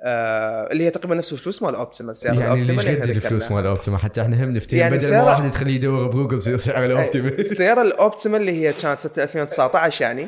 آه 0.07 0.71
اللي 0.71 0.83
هي 0.85 0.89
تقريبا 0.89 1.15
نفس 1.15 1.33
الفلوس 1.33 1.61
مال 1.63 1.75
اوبتيما 1.75 2.11
السياره 2.11 2.33
يعني 2.39 2.43
اللي 2.53 2.61
الأوبتيما 2.63 2.81
اللي 2.81 2.95
قد 2.95 3.01
إحنا 3.09 3.13
الفلوس. 3.15 3.51
مال 3.51 3.67
اوبتيما 3.67 3.97
حتى 3.97 4.21
إحنا 4.21 4.43
هم 4.43 4.51
نفتهم 4.51 4.79
يعني 4.79 4.97
بدل 4.97 5.03
ما 5.03 5.09
سعر- 5.09 5.25
واحد 5.25 5.45
يدخل 5.45 5.67
يدور 5.69 6.07
بجوجل 6.07 6.37
يصير 6.37 6.57
سعر 6.57 6.85
الاوبتيما 6.85 7.29
السياره 7.29 7.81
الاوبتيما 7.81 8.37
اللي 8.37 8.51
هي 8.51 8.73
كانت 8.73 8.99
سنه 8.99 9.23
2019 9.23 10.01
يعني 10.01 10.27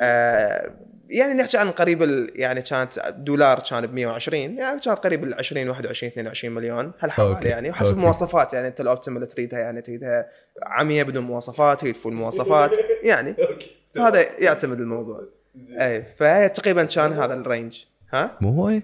آه 0.00 0.70
يعني 1.08 1.34
نحكي 1.34 1.56
عن 1.58 1.70
قريب 1.70 2.02
ال- 2.02 2.30
يعني 2.34 2.62
كانت 2.62 3.14
دولار 3.18 3.58
كان 3.70 3.86
ب 3.86 3.94
120 3.94 4.58
يعني 4.58 4.80
كانت 4.80 4.98
قريب 4.98 5.24
ال 5.24 5.34
20 5.34 5.68
21 5.68 6.12
22 6.12 6.54
مليون 6.54 6.92
هالحوالي. 7.00 7.48
يعني 7.48 7.70
وحسب. 7.70 7.96
مواصفات 7.98 8.52
يعني 8.52 8.68
أنت 8.68 8.80
الاوبتيما 8.80 9.16
اللي 9.16 9.26
تريدها 9.26 9.58
يعني 9.58 9.80
تريدها 9.80 10.26
عامية 10.62 11.02
بدون 11.02 11.24
مواصفات 11.24 11.80
تريد 11.80 11.96
full 11.96 12.12
مواصفات 12.12 12.70
يعني 13.02 13.34
فهذا 13.94 14.40
يعتمد 14.42 14.80
الموضوع 14.80 15.20
أي 15.80 16.04
فهي 16.18 16.48
تقريبا 16.48 16.84
كان 16.84 17.12
هذا 17.12 17.34
ال 17.34 17.41
range 17.41 17.78
ها 18.12 18.38
مو 18.40 18.50
هو؟ 18.68 18.80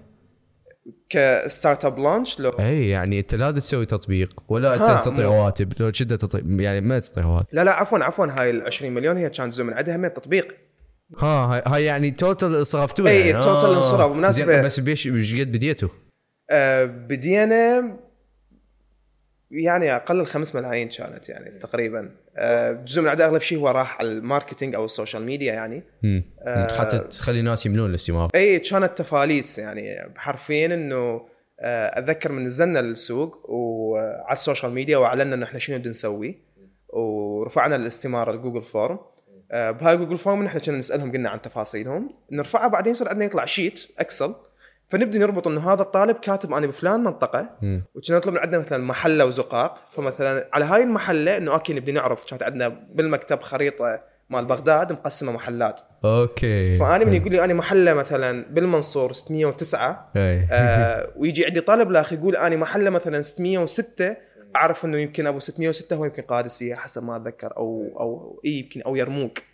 ك 1.09 1.22
start 1.22 1.85
up 1.85 1.99
launch 1.99 2.39
لو 2.39 2.49
إي 2.49 2.89
يعني 2.89 3.19
أنت 3.19 3.35
لا 3.35 3.51
تعطي 3.51 3.85
تطبيق 3.85 4.43
ولا 4.49 4.77
تعطي 4.77 5.21
رواتب 5.21 5.73
لو 5.79 5.91
كذا 5.91 6.15
تعطي 6.17 6.43
يعني 6.47 6.81
ما 6.81 6.99
تعطي 6.99 7.21
رواتب 7.21 7.47
لا 7.51 7.63
لا 7.63 7.71
عفوا 7.73 7.99
عفوا 7.99 8.25
هاي 8.25 8.49
ال 8.49 8.61
20 8.61 8.93
مليون 8.93 9.17
هي 9.17 9.29
كان 9.29 9.49
جزء 9.49 9.63
من 9.63 9.73
عندها 9.73 9.97
من 9.97 10.13
تطبيق. 10.13 10.55
ها 11.17 11.63
هاي, 11.67 11.85
يعني 11.85 12.11
total 12.11 12.67
صرفتوه 12.67 13.09
يعني 13.09 13.43
total 13.43 13.73
انصرف. 13.73 14.11
بالمناسبة- 14.11 14.29
زين، 14.29 14.63
بس 14.63 14.79
بيش 14.79 15.07
إيش 15.07 15.35
قد 15.35 15.51
بديتوا؟ 15.51 15.89
آه، 16.49 16.85
بدينا 16.85 17.97
يعني 19.51 19.95
أقل 19.95 20.19
ال 20.19 20.27
5 20.27 20.59
ملايين 20.59 20.87
كانت 20.87 21.29
يعني 21.29 21.59
تقريبا. 21.59 22.11
آه، 22.37 22.71
جزء 22.71 23.01
من 23.01 23.07
عدد 23.07 23.21
أغلب 23.21 23.41
شيء 23.41 23.57
هو 23.57 23.69
راح 23.69 23.99
على 23.99 24.11
ال 24.11 24.17
marketing 24.17 24.75
أو 24.75 24.85
ال 24.85 24.90
social 24.90 25.23
media 25.23 25.53
يعني. 25.53 25.83
مم. 26.03 26.23
حتى 26.77 26.99
تخلي 26.99 27.39
الناس 27.39 27.65
يملون 27.65 27.89
الاستماره 27.89 28.29
اي 28.35 28.59
كانت 28.59 28.97
تفاليش 28.97 29.59
يعني 29.59 30.13
حرفيا 30.15 30.65
إنه 30.65 31.25
آه، 31.61 31.99
أتذكر 31.99 32.31
من 32.31 32.43
نزلنا 32.43 32.79
للسوق 32.79 33.49
وعلى 33.49 34.33
ال 34.33 34.38
social 34.38 34.71
media 34.71 34.97
واعلنا 34.97 35.35
إنه 35.35 35.45
إحنا 35.45 35.59
شنو 35.59 35.77
بدنا 35.77 35.91
نسوي. 35.91 36.39
ورفعنا 36.89 37.75
الاستماره 37.75 38.31
ل 38.31 38.35
Google 38.35 38.61
Form. 38.61 38.99
آه، 39.51 39.71
بهاي 39.71 39.97
Google 39.97 40.17
Form 40.17 40.45
إحنا 40.45 40.59
كنا 40.59 40.77
نسألهم 40.77 41.11
قلنا 41.11 41.29
عن 41.29 41.41
تفاصيلهم. 41.41 42.09
نرفعها 42.31 42.67
بعدين 42.67 42.91
يصير 42.91 43.09
عندنا 43.09 43.25
يطلع 43.25 43.45
sheet 43.45 43.79
Excel. 43.99 44.35
فنبدأ 44.89 45.19
نربط 45.19 45.47
إنه 45.47 45.73
هذا 45.73 45.81
الطالب 45.81 46.15
كاتب 46.15 46.53
أنا 46.53 46.67
بفلان 46.67 47.03
منطقة. 47.03 47.49
وكنا 47.95 48.17
نطلب 48.17 48.33
من 48.33 48.39
عندنا 48.39 48.61
مثلا 48.61 48.83
محلة 48.83 49.25
وزقاق. 49.25 49.77
فمثلا 49.87 50.49
على 50.53 50.65
هاي 50.65 50.83
المحلة 50.83 51.37
إنه 51.37 51.53
okay 51.53 51.73
نبي 51.73 51.91
نعرف 51.91 52.25
كانت 52.25 52.43
عندنا 52.43 52.67
بالمكتب 52.67 53.41
خريطة 53.41 54.03
مال 54.29 54.45
بغداد 54.45 54.91
مقسمة 54.91 55.31
محلات. 55.31 55.81
okay. 56.05 56.77
فأنا 56.77 57.05
من 57.05 57.13
يقول 57.13 57.31
لي 57.31 57.43
أنا 57.43 57.53
محلة 57.53 57.93
مثلا 57.93 58.45
بالمنصور 58.53 59.13
609 59.13 60.11
اي 60.15 60.47
آه 60.51 61.11
ويجي 61.15 61.45
عندي 61.45 61.61
طالب 61.61 61.91
لاخ 61.91 62.13
يقول 62.13 62.35
أنا 62.35 62.55
محلة 62.55 62.89
مثلا 62.89 63.21
606 63.21 64.15
أعرف 64.55 64.85
إنه 64.85 64.97
يمكن 64.97 65.27
أبو 65.27 65.39
606 65.39 65.95
هو 65.95 66.05
يمكن 66.05 66.21
قادسية 66.23 66.75
حسب 66.75 67.03
ما 67.03 67.15
أتذكر 67.15 67.57
أو 67.57 67.97
أو 67.99 68.41
اي 68.45 68.51
يمكن 68.51 68.81
أو 68.81 68.95
يرموك. 68.95 69.48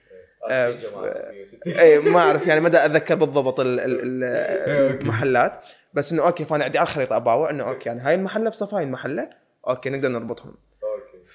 اي 1.79 1.99
ما 1.99 2.19
أعرف 2.19 2.47
يعني 2.47 2.61
مدى 2.61 2.77
أتذكر 2.85 3.15
بالضبط 3.15 3.59
ال- 3.59 3.79
ال- 3.79 4.01
ال- 4.23 5.01
المحلات. 5.01 5.51
بس 5.93 6.11
إنه 6.11 6.25
okay 6.25 6.45
فأنا 6.45 6.63
عندي 6.63 6.77
على 6.77 6.85
الخريطة 6.87 7.15
أباوع 7.15 7.49
إنه 7.49 7.63
okay 7.63 7.89
يعني 7.89 8.01
هاي 8.01 8.15
المحلة 8.15 8.49
بصف 8.49 8.73
هاي 8.73 8.83
المحلة 8.83 9.29
okay 9.67 9.89
نقدر 9.89 10.09
نربطهم. 10.09 10.55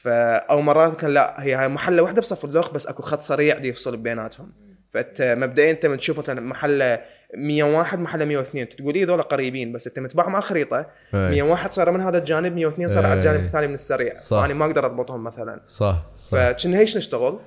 فا 0.03 0.35
أو 0.37 0.61
مرات 0.61 0.97
مثلا 0.99 1.13
لا 1.13 1.43
هي 1.43 1.55
هاي 1.55 1.69
محلة 1.69 2.03
واحدة 2.03 2.21
بصف 2.21 2.45
اللوخ 2.45 2.71
بس 2.71 2.87
أكو 2.87 3.03
خط 3.03 3.19
سريع 3.21 3.59
دي 3.59 3.69
يفصل 3.69 3.97
بيناتهم. 3.97 4.53
فأنت 4.89 5.35
مبدئيا 5.39 5.71
أنت 5.71 5.87
من 5.87 5.99
تشوف 5.99 6.19
مثلا 6.19 6.41
محلة 6.41 7.01
101 7.35 7.99
محلة 7.99 8.25
102 8.25 8.69
تقول 8.69 8.95
لي 8.95 9.05
ذولا 9.05 9.23
قريبين 9.23 9.73
بس 9.73 9.87
أنت 9.87 9.99
متبعهم 9.99 10.35
على 10.35 10.39
الخريطة. 10.43 10.79
إي. 10.79 10.87
101 11.15 11.73
صار 11.73 11.91
من 11.91 12.01
هذا 12.01 12.19
الجانب 12.19 12.55
102 12.57 12.89
صار 12.89 13.07
على 13.07 13.15
الجانب 13.15 13.41
إي. 13.41 13.47
الثاني 13.47 13.67
من 13.67 13.75
السريع. 13.75 14.15
صح. 14.17 14.41
فأنا 14.43 14.55
ما 14.55 14.65
أقدر 14.65 14.87
اضبطهم 14.87 15.25
مثلا. 15.25 15.61
صح 15.67 16.07
صح. 16.17 16.31
فكنا 16.33 16.79
هيش 16.79 16.97
نشتغل 16.97 17.39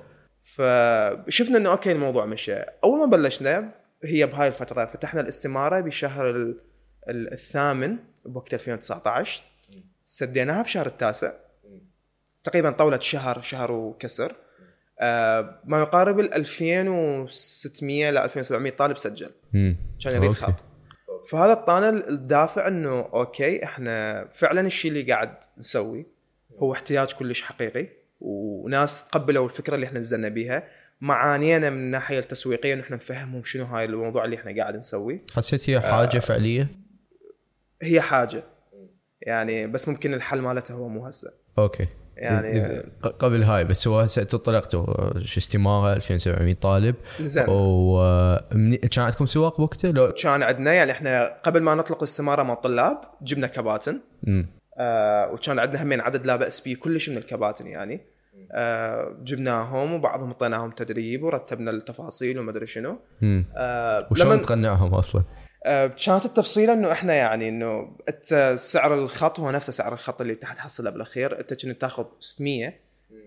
فشفنا 0.44 1.58
إنه 1.58 1.70
okay 1.70 1.92
الموضوع 1.92 2.26
مشى. 2.26 2.54
أول 2.84 2.98
ما 2.98 3.06
بلشنا 3.16 3.70
هي 4.04 4.26
بهاي 4.26 4.48
الفترة 4.48 4.84
فتحنا 4.84 5.20
الاستمارة 5.20 5.80
بشهر 5.80 6.30
ال- 6.30 6.60
ال- 7.08 7.32
الثامن 7.32 7.96
بوقت 8.26 8.54
2019 8.54 9.42
سديناها 10.04 10.62
بشهر 10.62 10.86
التاسع. 10.86 11.32
تقريبا 12.44 12.70
طولت 12.70 13.02
شهر 13.02 13.42
شهر 13.42 13.72
وكسر. 13.72 14.32
آه 15.00 15.60
ما 15.64 15.80
يقارب 15.80 16.20
ال 16.20 16.34
2600 16.34 18.10
ل 18.10 18.18
2700 18.18 18.72
طالب 18.72 18.96
سجل. 18.96 19.30
كان 20.04 20.14
يريد. 20.14 20.30
خط. 20.34 20.64
فهذا 21.28 21.48
اعطانا 21.52 21.88
الدافع 22.08 22.68
إنه 22.68 23.00
أوكي 23.00 23.64
إحنا 23.64 24.28
فعلا 24.34 24.60
الشيء 24.60 24.90
اللي 24.90 25.12
قاعد 25.12 25.34
نسوي 25.58 26.06
هو 26.58 26.72
احتياج 26.72 27.12
كلش 27.12 27.42
حقيقي. 27.42 27.88
وناس 28.24 29.04
تقبلوا 29.04 29.44
الفكرة 29.44 29.74
اللي 29.74 29.86
إحنا 29.86 29.98
نزلنا 29.98 30.28
بيها. 30.28 30.68
معانينا 31.00 31.70
من 31.70 31.76
الناحية 31.76 32.18
التسويقية 32.18 32.80
إحنا 32.80 32.96
نفهمهم 32.96 33.44
شنو 33.44 33.64
هاي 33.64 33.84
الموضوع 33.84 34.24
اللي 34.24 34.36
إحنا 34.36 34.56
قاعد 34.56 34.76
نسويه. 34.76 35.22
حسيت 35.34 35.70
هي 35.70 35.80
حاجة 35.80 36.18
فعلية؟ 36.18 36.70
هي 37.82 38.00
حاجة. 38.00 38.44
يعني 39.22 39.66
بس 39.66 39.88
ممكن 39.88 40.14
الحل 40.14 40.40
مالتها 40.40 40.74
هو 40.74 40.88
مو 40.88 41.06
هسه. 41.06 41.32
أوكي. 41.58 41.86
يعني 42.16 42.82
قبل 43.02 43.42
هاي 43.42 43.64
بس 43.64 43.88
هو 43.88 44.00
هسه 44.00 44.22
أنتم 44.22 44.38
طلقتوا 44.38 45.18
شو 45.18 45.40
استماره 45.40 45.92
2700 45.92 46.54
طالب. 46.54 46.94
نزلنا 47.20 47.46
وكان 47.48 49.04
عندكم 49.04 49.26
سواق 49.26 49.58
بوقته 49.58 49.90
لو 49.90 50.12
كان 50.12 50.42
عندنا 50.42 50.72
يعني 50.72 50.92
إحنا 50.92 51.40
قبل 51.44 51.62
ما 51.62 51.74
نطلق 51.74 52.02
السماره 52.02 52.42
مع 52.42 52.52
الطلاب 52.52 53.00
جبنا 53.22 53.46
كباتن. 53.46 54.00
مم. 54.22 54.46
آه 54.78 55.32
وكان 55.32 55.58
عندنا 55.58 55.82
همين 55.82 56.00
عدد 56.00 56.26
لا 56.26 56.36
باس 56.36 56.60
به 56.60 56.74
كلش 56.74 57.08
من 57.08 57.16
الكباتن 57.16 57.66
يعني. 57.66 58.13
آه 58.52 59.16
جبناهم 59.22 59.92
وبعضهم 59.92 60.28
اعطيناهم 60.28 60.70
تدريب 60.70 61.22
ورتبنا 61.22 61.70
التفاصيل 61.70 62.38
وما 62.38 62.50
أدري 62.50 62.66
شنو. 62.66 63.00
آه 63.56 64.08
وشلون 64.10 64.42
تقنعهم 64.42 64.94
أصلا؟ 64.94 65.22
آه 65.64 65.86
كانت 65.86 66.24
التفصيله 66.24 66.72
إنه 66.72 66.92
إحنا 66.92 67.14
يعني 67.14 67.48
إنه 67.48 67.96
أنت 68.08 68.54
سعر 68.58 68.94
الخط 68.94 69.40
هو 69.40 69.50
نفسه 69.50 69.72
سعر 69.72 69.92
الخط 69.92 70.20
اللي 70.20 70.32
انت 70.32 70.44
حتحصله 70.44 70.90
بالأخير. 70.90 71.40
أنت 71.40 71.64
كنت 71.66 71.80
تأخذ 71.80 72.04
600 72.20 72.72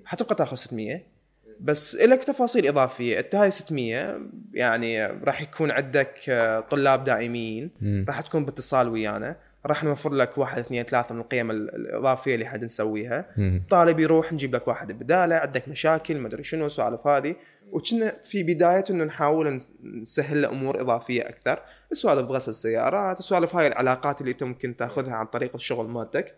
حتبقى 0.05 0.35
تأخذ 0.35 0.55
600 0.55 1.17
بس 1.59 1.95
لك 1.95 2.23
تفاصيل 2.23 2.67
إضافية. 2.67 3.19
أنت 3.19 3.35
هاي 3.35 3.51
600 3.51 4.19
يعني 4.53 5.05
راح 5.05 5.41
يكون 5.41 5.71
عندك 5.71 6.19
آه، 6.29 6.59
طلاب 6.59 7.03
دائمين. 7.03 7.71
راح 8.07 8.21
تكون 8.21 8.45
باتصال 8.45 8.89
ويانا. 8.89 9.46
راح 9.67 9.83
نوفر 9.83 10.13
لك 10.13 10.37
واحد 10.37 10.59
اثنين 10.59 10.83
ثلاثة 10.83 11.15
من 11.15 11.21
القيم 11.21 11.51
ال- 11.51 11.75
الإضافية 11.75 12.33
اللي 12.35 12.45
راح 12.45 12.63
نسويها. 12.63 13.25
طالب 13.69 13.99
يروح 13.99 14.33
نجيب 14.33 14.55
لك 14.55 14.67
واحد 14.67 14.91
بداله 14.91 15.35
عندك 15.35 15.69
مشاكل 15.69 16.17
ما 16.17 16.27
أدري 16.27 16.43
شنو 16.43 16.65
السوالف 16.65 17.07
هذه 17.07 17.35
وكنا 17.71 18.13
في 18.21 18.43
بداية 18.43 18.83
إنه 18.89 19.03
نحاول 19.03 19.59
نس- 19.59 19.69
نسهل 19.83 20.41
له 20.41 20.49
أمور 20.49 20.81
إضافية 20.81 21.21
أكثر 21.29 21.59
سوالف 21.93 22.29
غسل 22.29 22.49
السيارات 22.51 23.21
سوالف 23.21 23.55
هاي 23.55 23.67
العلاقات 23.67 24.21
اللي 24.21 24.31
انت 24.31 24.43
ممكن 24.43 24.75
تاخذها 24.75 25.13
عن 25.13 25.25
طريق 25.25 25.55
الشغل 25.55 25.87
مالتك 25.87 26.35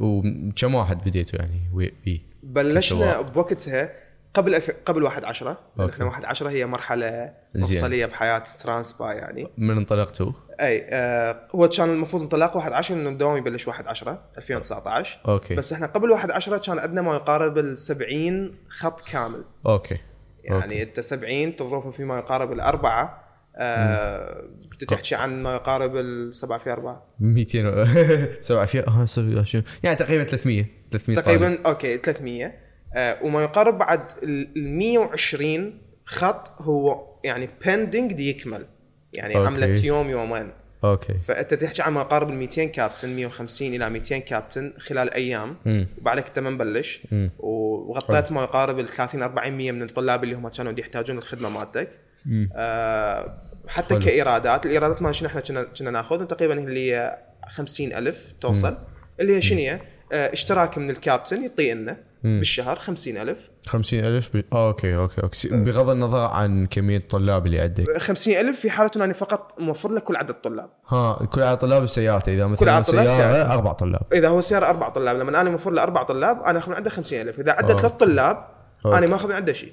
وكم 0.00 0.74
واحد 0.74 0.98
بديتوا 1.04 1.38
يعني 1.38 1.60
بيه؟ 2.04 2.20
بلشنا. 2.42 3.20
بوقتها 3.20 3.92
قبل 4.34 4.54
الف... 4.54 4.70
قبل 4.86 5.02
1 5.02 5.24
10 5.24 5.58
okay. 5.80 5.92
إحنا 5.92 6.04
1 6.04 6.24
10 6.24 6.50
هي 6.50 6.66
مرحلة. 6.66 7.34
مفصليه 7.54 8.06
بحياة 8.06 8.38
ترانسباي 8.38 9.12
يعني. 9.12 9.48
من 9.58 9.76
انطلقتوا؟ 9.76 10.32
أي 10.60 10.86
آه 10.90 11.48
هو 11.54 11.68
كان 11.68 11.90
المفروض 11.90 12.22
انطلاق 12.22 12.56
1 12.56 12.72
10 12.72 12.94
إنه 12.94 13.10
الدوام 13.10 13.36
يبلش 13.36 13.68
1 13.68 13.86
10 13.86 14.24
2019 14.38 15.20
okay. 15.28 15.54
بس 15.54 15.72
إحنا 15.72 15.86
قبل 15.86 16.10
1 16.10 16.30
10 16.30 16.58
كان 16.58 16.78
عندنا 16.78 17.02
ما 17.02 17.14
يقارب 17.14 17.58
ال 17.58 17.78
70 17.78 18.54
خط 18.68 19.00
كامل. 19.00 19.44
okay. 19.66 19.98
يعني 20.44 20.82
أنت 20.82 21.00
70 21.00 21.56
تضربهم 21.56 21.90
في 21.90 22.04
ما 22.04 22.18
يقارب 22.18 22.52
الأربعة 22.52 23.22
آه 23.56 24.44
تحكي 24.88 25.14
عن 25.14 25.42
ما 25.42 25.54
يقارب 25.54 25.96
السبعه 25.96 26.58
في 26.58 26.72
أربعة. 26.72 27.06
200 27.20 27.84
سبعة 28.40 28.66
في 28.66 29.04
sorry، 29.06 29.44
شنو؟ 29.44 29.62
يعني 29.82 29.96
تقريبا 29.96 30.24
300 30.24 30.66
300 30.92 31.20
طالب. 31.20 31.38
تقريبا 31.38 31.58
okay 31.66 31.98
300 31.98 32.46
آه 32.46 32.61
وما 32.96 33.42
يقارب 33.42 33.78
بعد 33.78 34.02
ال 34.22 34.76
120 34.78 35.78
خط 36.04 36.62
هو 36.62 37.06
يعني 37.24 37.48
pending 37.64 38.12
دي 38.12 38.30
يكمل. 38.30 38.66
يعني 39.12 39.36
okay. 39.36 39.46
عملت 39.46 39.84
يوم 39.84 40.10
يومين. 40.10 40.50
okay. 40.84 41.18
فأنت 41.18 41.54
تحكي 41.54 41.82
عن 41.82 41.92
ما 41.92 42.00
يقارب 42.00 42.30
ال 42.30 42.34
200 42.34 42.64
كابتن 42.64 43.16
150 43.16 43.74
إلى 43.74 43.90
200 43.90 44.18
كابتن 44.18 44.72
خلال 44.78 45.14
أيام. 45.14 45.56
مم. 45.64 45.86
وبعدك 45.98 46.26
أنت 46.26 46.38
ما 46.38 46.50
مبلش 46.50 47.02
مم. 47.12 47.30
وغطيت 47.38 48.32
ما 48.32 48.42
يقارب 48.42 48.78
ال 48.78 48.86
30 48.86 49.22
40% 49.22 49.72
من 49.72 49.82
الطلاب 49.82 50.24
اللي 50.24 50.34
هم 50.34 50.48
كانوا 50.48 50.72
يحتاجون 50.78 51.18
الخدمة 51.18 51.48
مالتك. 51.48 51.90
مم. 52.26 52.50
آه 52.54 53.38
حتى 53.68 53.94
حلو. 53.94 54.04
كإيرادات. 54.04 54.66
الإيرادات 54.66 55.02
ما 55.02 55.12
شنو 55.12 55.28
إحنا 55.28 55.40
كنا 55.40 55.62
كنا 55.62 55.90
ناخذ 55.90 56.24
تقريبا 56.24 56.54
اللي 56.54 56.92
هي 56.92 57.18
50000 57.48 58.34
توصل. 58.40 58.78
اللي 59.20 59.36
هي 59.36 59.42
شنو 59.42 59.58
هي؟ 59.58 59.80
آه 60.12 60.32
اشتراك 60.32 60.78
من 60.78 60.90
الكابتن 60.90 61.42
يعطي 61.42 61.74
لنا 61.74 61.96
مم. 62.24 62.38
بالشهر 62.38 62.78
50000 62.78 63.50
50000 63.66 64.36
ب... 64.36 64.44
آه 64.52 64.68
okay 64.68 64.96
okay 64.96 65.22
okay. 65.22 65.48
بغض 65.48 65.90
النظر 65.90 66.20
عن 66.20 66.66
كمية 66.66 66.96
الطلاب 66.96 67.46
اللي 67.46 67.60
عندك. 67.60 67.98
50000 67.98 68.60
في 68.60 68.70
حالة 68.70 68.90
إنه 68.96 69.04
أنا 69.04 69.12
فقط 69.12 69.54
موفر 69.58 69.92
لك 69.92 70.02
كل 70.02 70.16
عدد 70.16 70.34
طلاب. 70.34 70.70
ها 70.88 71.26
كل 71.26 71.42
عدد 71.42 71.58
طلاب 71.58 71.82
بسيارته 71.82 72.34
إذا 72.34 72.46
مثلا 72.46 72.82
سيارة 72.82 73.08
سيارته. 73.08 73.54
أربع 73.54 73.72
طلاب. 73.72 74.02
إذا 74.12 74.28
هو 74.28 74.40
سيارة 74.40 74.66
أربع 74.66 74.88
طلاب 74.88 75.16
لما 75.16 75.40
أنا 75.40 75.50
موفر 75.50 75.70
له 75.70 75.82
أربع 75.82 76.02
طلاب 76.02 76.42
أنا 76.42 76.58
أخذ 76.58 76.70
من 76.70 76.76
عنده 76.76 76.90
50000 76.90 77.40
إذا 77.40 77.52
عنده 77.52 77.72
okay. 77.72 77.82
ثلاث 77.82 77.92
طلاب 77.92 78.46
okay. 78.86 78.98
أنا 78.98 79.06
ما 79.06 79.16
أخذ 79.16 79.28
من 79.28 79.34
عنده 79.34 79.52
شيء. 79.52 79.72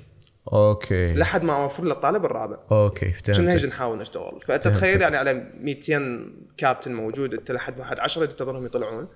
okay. 0.53 1.13
لحد 1.13 1.43
ما 1.43 1.63
أوفر 1.63 1.83
له 1.83 1.93
الطالب 1.93 2.25
الرابع. 2.25 2.57
okay 2.71 3.13
كنا 3.25 3.51
هيك 3.51 3.59
فهمت 3.59 3.73
نحاول 3.73 3.97
نشتغل؟ 3.97 4.39
فأنت. 4.47 4.67
تخيل 4.67 5.01
يعني 5.01 5.17
على 5.17 5.51
200 5.61 6.19
كابتن 6.57 6.93
موجود 6.93 7.33
أنت 7.33 7.51
لحد 7.51 7.79
واحد 7.79 7.99
10 7.99 8.25
تنتظرهم 8.25 8.65
يطلعون. 8.65 9.07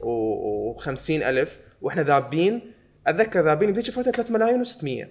و50 0.00 1.10
ألف. 1.10 1.60
وإحنا 1.80 2.02
ذابين. 2.02 2.72
أتذكر 3.06 3.44
ذابين 3.44 3.72
بذيك 3.72 3.88
الفترة 3.88 4.10
3 4.10 4.32
ملايين 4.32 4.64
و600 4.64 5.06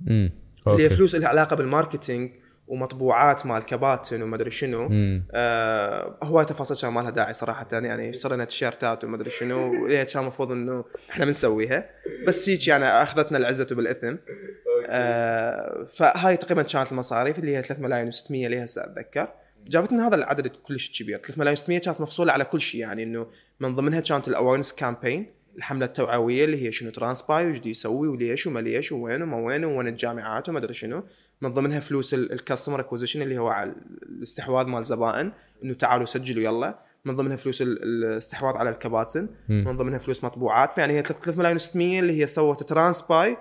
مم. 0.00 0.32
اللي 0.66 0.84
هي 0.84 0.90
فلوس 0.90 1.14
لها 1.14 1.28
علاقة 1.28 1.56
بال 1.56 1.70
marketing 1.70 2.34
ومطبوعات 2.66 3.46
مال 3.46 3.62
كباتن 3.62 4.22
وما 4.22 4.36
أدري 4.36 4.50
شنو. 4.50 4.88
آه 5.32 6.18
هواي 6.22 6.44
تفاصيل 6.44 6.76
كان 6.76 6.92
ما 6.92 7.00
لها 7.00 7.10
داعي 7.10 7.32
صراحة. 7.32 7.68
يعني 7.72 8.10
اشترينا 8.10 8.44
تيشيرتات 8.44 9.04
وما 9.04 9.16
أدري 9.16 9.30
شنو. 9.30 9.86
هي 9.86 10.04
كان 10.04 10.22
المفروض 10.22 10.52
إنه 10.52 10.84
إحنا 11.10 11.24
بنسويها. 11.24 11.90
بس 12.26 12.48
هيك 12.48 12.68
يعني 12.68 12.84
أخذتنا 12.84 13.38
العزة 13.38 13.66
بالإثم. 13.70 14.16
آه 14.86 15.84
فهاي 15.84 16.36
تقريبا 16.36 16.62
كانت 16.62 16.92
المصاريف 16.92 17.38
اللي 17.38 17.56
هي 17.56 17.62
3 17.62 17.82
ملايين 17.82 18.12
و600 18.12 18.30
اللي 18.30 18.64
هسه 18.64 18.84
أتذكر. 18.84 19.28
جابتنا 19.68 20.08
هذا 20.08 20.14
العدد 20.14 20.46
كلش 20.46 21.02
كبير. 21.02 21.18
3 21.18 21.38
ملايين 21.40 21.58
و600 21.58 21.84
كانت 21.84 22.00
مفصولة 22.00 22.32
على 22.32 22.44
كل 22.44 22.60
شيء 22.60 22.80
يعني 22.80 23.02
إنه 23.02 23.26
من 23.60 23.74
ضمنها 23.76 24.00
كانت 24.00 24.28
ال 24.28 24.32
awareness 24.32 24.72
campaign 24.72 25.26
الحملة 25.56 25.86
التوعوية 25.86 26.44
اللي 26.44 26.66
هي 26.66 26.72
شنو 26.72 26.90
ترانسباي 26.90 27.50
وش 27.50 27.66
يسوي 27.66 28.08
وليش 28.08 28.46
وما 28.46 28.60
ليش 28.60 28.92
وين 28.92 29.22
وما 29.22 29.36
وين 29.36 29.64
وين 29.64 29.88
الجامعات 29.88 30.48
وما 30.48 30.58
أدري 30.58 30.74
شنو. 30.74 31.02
من 31.40 31.52
ضمنها 31.54 31.80
فلوس 31.80 32.14
ال 32.14 32.21
customer 32.21 32.80
acquisition 32.80 33.22
اللي 33.22 33.38
هو 33.38 33.48
على 33.48 33.74
الاستحواذ 34.02 34.66
مال 34.66 34.84
زبائن 34.84 35.32
إنه 35.64 35.74
تعالوا 35.74 36.06
سجلوا 36.06 36.42
يلا. 36.42 36.78
من 37.04 37.16
ضمنها 37.16 37.36
فلوس 37.36 37.62
ال- 37.62 37.82
الاستحواذ 37.82 38.56
على 38.56 38.70
الكباتن. 38.70 39.28
من 39.48 39.76
ضمنها 39.76 39.98
فلوس 39.98 40.24
مطبوعات. 40.24 40.74
فيعني 40.74 40.92
هي 40.92 41.02
3 41.02 41.38
ملايين 41.38 41.58
و600 41.58 41.76
اللي 41.76 42.22
هي 42.22 42.26
سوت 42.26 42.62
ترانسباي 42.62 43.36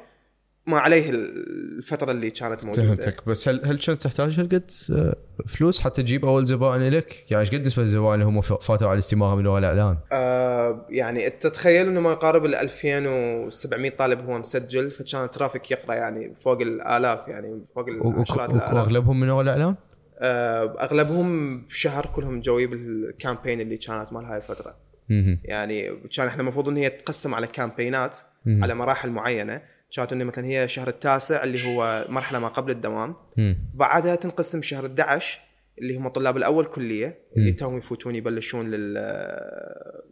ما 0.69 0.79
عليه 0.79 1.09
الفترة 1.09 2.11
اللي 2.11 2.29
كانت 2.29 2.65
موجودة 2.65 2.87
فهمتك 2.87 3.27
بس 3.27 3.49
هل 3.49 3.61
هل 3.65 3.79
كنت 3.79 4.01
تحتاج 4.01 4.39
هالقد 4.39 4.71
آه، 4.91 5.15
فلوس 5.47 5.79
حتى 5.79 6.03
تجيب 6.03 6.25
أول 6.25 6.45
زبائن 6.45 6.89
لك؟ 6.89 7.31
يعني 7.31 7.41
إيش 7.41 7.55
قد 7.55 7.65
نسبة 7.65 7.83
الزبائن 7.83 8.13
اللي 8.13 8.25
هم 8.25 8.41
فاتوا 8.41 8.87
على 8.87 8.93
الاستمارة 8.93 9.35
من 9.35 9.47
وراء 9.47 9.59
الإعلان؟ 9.59 9.97
آه 10.11 10.85
يعني 10.89 11.27
أنت 11.27 11.43
تتخيل 11.47 11.87
إنه 11.87 12.01
ما 12.01 12.11
يقارب 12.11 12.45
ال 12.45 12.55
2700 12.55 13.89
طالب 13.89 14.29
هو 14.29 14.39
مسجل 14.39 14.89
فكان 14.89 15.23
ال 15.23 15.29
traffic 15.29 15.71
يقرأ 15.71 15.93
يعني 15.93 16.35
فوق 16.35 16.61
الآلاف 16.61 17.27
يعني 17.27 17.65
فوق 17.75 17.87
العشرات 17.87 18.49
الآلاف 18.49 18.73
وأغلبهم 18.73 19.19
من 19.19 19.29
وراء 19.29 19.43
الإعلان؟ 19.43 19.75
آه 20.19 20.75
أغلبهم 20.79 21.61
بشهر 21.65 22.05
كلهم 22.05 22.41
جوي 22.41 22.67
بال 22.67 22.86
campaign 22.86 23.61
اللي 23.61 23.77
كانت 23.77 24.13
مال 24.13 24.25
هاي 24.25 24.37
الفترة. 24.37 24.89
يعني 25.43 25.91
كان 26.15 26.27
إحنا 26.27 26.41
المفروض 26.41 26.69
إن 26.69 26.77
هي 26.77 26.89
تقسم 26.89 27.35
على 27.35 27.47
campaign 27.47 28.03
ات. 28.03 28.17
على 28.47 28.73
مراحل 28.73 29.09
معينة 29.09 29.61
كانت 29.91 30.13
إنه 30.13 30.23
مثلا 30.23 30.45
هي 30.45 30.67
شهر 30.67 30.87
التاسع 30.87 31.43
اللي 31.43 31.67
هو 31.67 32.05
مرحلة 32.09 32.39
ما 32.39 32.47
قبل 32.47 32.71
الدوام. 32.71 33.15
بعدها 33.73 34.15
تنقسم 34.15 34.61
شهر 34.61 34.85
11 34.85 35.39
اللي 35.81 35.97
هم 35.97 36.07
طلاب 36.07 36.37
الأول 36.37 36.65
كلية 36.65 37.19
اللي. 37.37 37.51
توهم 37.51 37.77
يفوتون 37.77 38.15
يبلشون 38.15 38.71
لل 38.71 38.97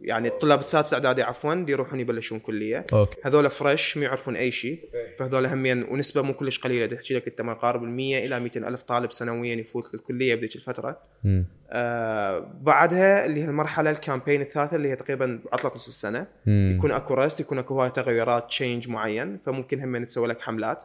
يعني 0.02 0.28
الطلاب 0.28 0.58
السادس 0.58 0.94
اعدادي 0.94 1.22
عفوا 1.22 1.54
دي 1.54 1.72
يروحون 1.72 2.00
يبلشون 2.00 2.38
كلية. 2.38 2.86
أوكي. 2.92 3.20
هذول 3.24 3.50
fresh 3.50 3.96
ما 3.96 4.04
يعرفون 4.04 4.36
أي 4.36 4.50
شيء. 4.50 4.88
فهذول 5.18 5.46
همين 5.46 5.82
ونسبة 5.82 6.22
مو 6.22 6.34
كلش 6.34 6.58
قليلة. 6.58 6.86
تحكي 6.86 7.14
لك 7.14 7.28
أنت 7.28 7.40
ما 7.40 7.52
يقارب 7.52 7.84
ال 7.84 7.90
100 7.90 8.26
إلى 8.26 8.40
200 8.40 8.68
ألف 8.68 8.82
طالب 8.82 9.12
سنويا 9.12 9.54
يفوت 9.54 9.94
للكلية 9.94 10.34
بذيك 10.34 10.56
الفترة. 10.56 11.02
آه 11.70 12.38
بعدها 12.60 13.26
اللي 13.26 13.42
هي 13.42 13.44
المرحلة 13.44 13.90
ال 13.90 13.96
campaign 13.96 14.40
الثالثة 14.40 14.76
اللي 14.76 14.88
هي 14.88 14.96
تقريبا 14.96 15.40
عطله 15.52 15.72
نص 15.74 15.88
السنة. 15.88 16.26
مم. 16.46 16.74
يكون 16.76 16.92
أكو 16.92 17.14
rest 17.14 17.40
يكون 17.40 17.58
أكو 17.58 17.74
هواي 17.74 17.90
تغيرات 17.90 18.48
change 18.48 18.88
معين. 18.88 19.38
فممكن 19.46 19.80
هم 19.80 20.04
تسوي 20.04 20.28
لك 20.28 20.40
حملات. 20.40 20.84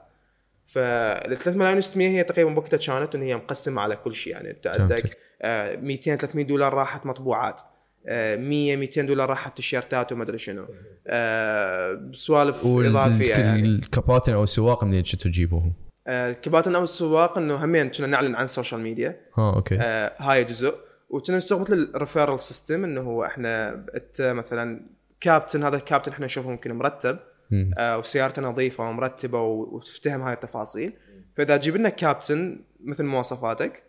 فال 0.65 1.37
3 1.37 1.57
ملايين 1.57 1.81
و600 1.81 1.97
هي 1.97 2.23
تقريبا 2.23 2.57
وقتها 2.57 2.77
كانت 2.77 3.15
انه 3.15 3.25
هي 3.25 3.35
مقسمة 3.35 3.81
على 3.81 3.95
كل 3.95 4.15
شيء. 4.15 4.33
يعني 4.33 4.51
انت 4.51 4.67
عندك 4.67 4.99
فهمتك. 4.99 5.17
آه، 5.41 5.75
200 5.75 6.15
300 6.15 6.45
دولار 6.45 6.73
راحت 6.73 7.05
مطبوعات. 7.05 7.61
آه، 8.07 8.35
100 8.35 8.75
200 8.75 9.01
دولار 9.01 9.29
راحت 9.29 9.55
تيشيرتات 9.55 10.11
وما 10.11 10.23
أدري 10.23 10.37
شنو. 10.37 10.67
آه، 11.07 12.09
سوالف 12.13 12.65
إضافية 12.65 13.33
يعني. 13.33 13.61
والكباتن 13.61 14.33
أو 14.33 14.43
السواق 14.43 14.83
منين 14.83 15.03
كنتوا 15.03 15.31
تجيبوهم؟ 15.31 15.73
آه، 16.07 16.29
الكباتن 16.29 16.75
أو 16.75 16.83
السواق 16.83 17.37
إنه 17.37 17.65
همين 17.65 17.89
كنا 17.89 18.07
نعلن 18.07 18.35
عن 18.35 18.43
السوشيال 18.45 18.81
ميديا 18.81 19.19
ها 19.37 19.55
أوكي. 19.55 19.77
آه 19.81 20.13
هاي 20.17 20.43
جزء. 20.43 20.75
وكنا 21.09 21.37
نستخدم 21.37 21.61
مثل 21.61 21.91
ال 21.95 22.00
referral 22.00 22.39
system 22.39 22.83
إنه 22.83 23.01
هو 23.01 23.25
إحنا 23.25 23.85
مثلا 24.19 24.81
كابتن 25.19 25.63
هذا 25.63 25.75
الكابتن 25.77 26.11
إحنا 26.11 26.25
نشوفه 26.25 26.49
ممكن 26.49 26.71
مرتب. 26.73 27.19
آه 27.77 27.97
وسيارته 27.97 28.41
نظيفة 28.41 28.89
ومرتبة 28.89 29.41
وتفتهم 29.41 30.21
هاي 30.21 30.33
التفاصيل 30.33 30.93
فإذا 31.35 31.57
جيب 31.57 31.75
لنا 31.75 31.89
كابتن 31.89 32.59
مثل 32.83 33.05
مواصفاتك. 33.05 33.83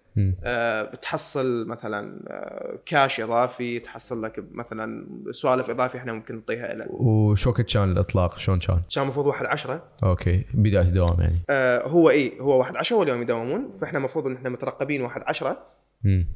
آه، 0.44 0.82
بتحصل 0.82 1.66
مثلا 1.66 2.24
آه، 2.28 2.78
كاش 2.86 3.20
إضافي 3.20 3.78
تحصل 3.78 4.22
لك 4.22 4.44
مثلا 4.52 5.06
سوالف 5.30 5.70
إضافية 5.70 5.98
إحنا 5.98 6.12
ممكن 6.12 6.34
نعطيها 6.34 6.74
له 6.74 6.86
وشو 6.90 7.52
كان 7.52 7.92
الإطلاق 7.92 8.38
شلون 8.38 8.58
كان؟ 8.58 8.82
كان 8.94 9.04
المفروض 9.04 9.26
1 9.26 9.46
10 9.46 9.82
أوكي 10.02 10.44
بداية 10.54 10.84
الدوام 10.84 11.20
يعني 11.20 11.42
آه 11.50 11.88
هو 11.88 12.10
اي 12.10 12.32
هو 12.40 12.58
1 12.58 12.76
10 12.76 12.96
اول 12.96 13.08
يوم 13.08 13.22
يداومون 13.22 13.70
فإحنا 13.70 13.98
المفروض 13.98 14.26
إن 14.26 14.36
إحنا 14.36 14.48
مترقبين 14.48 15.02
1 15.02 15.22
10 15.26 15.66
مم. 16.04 16.26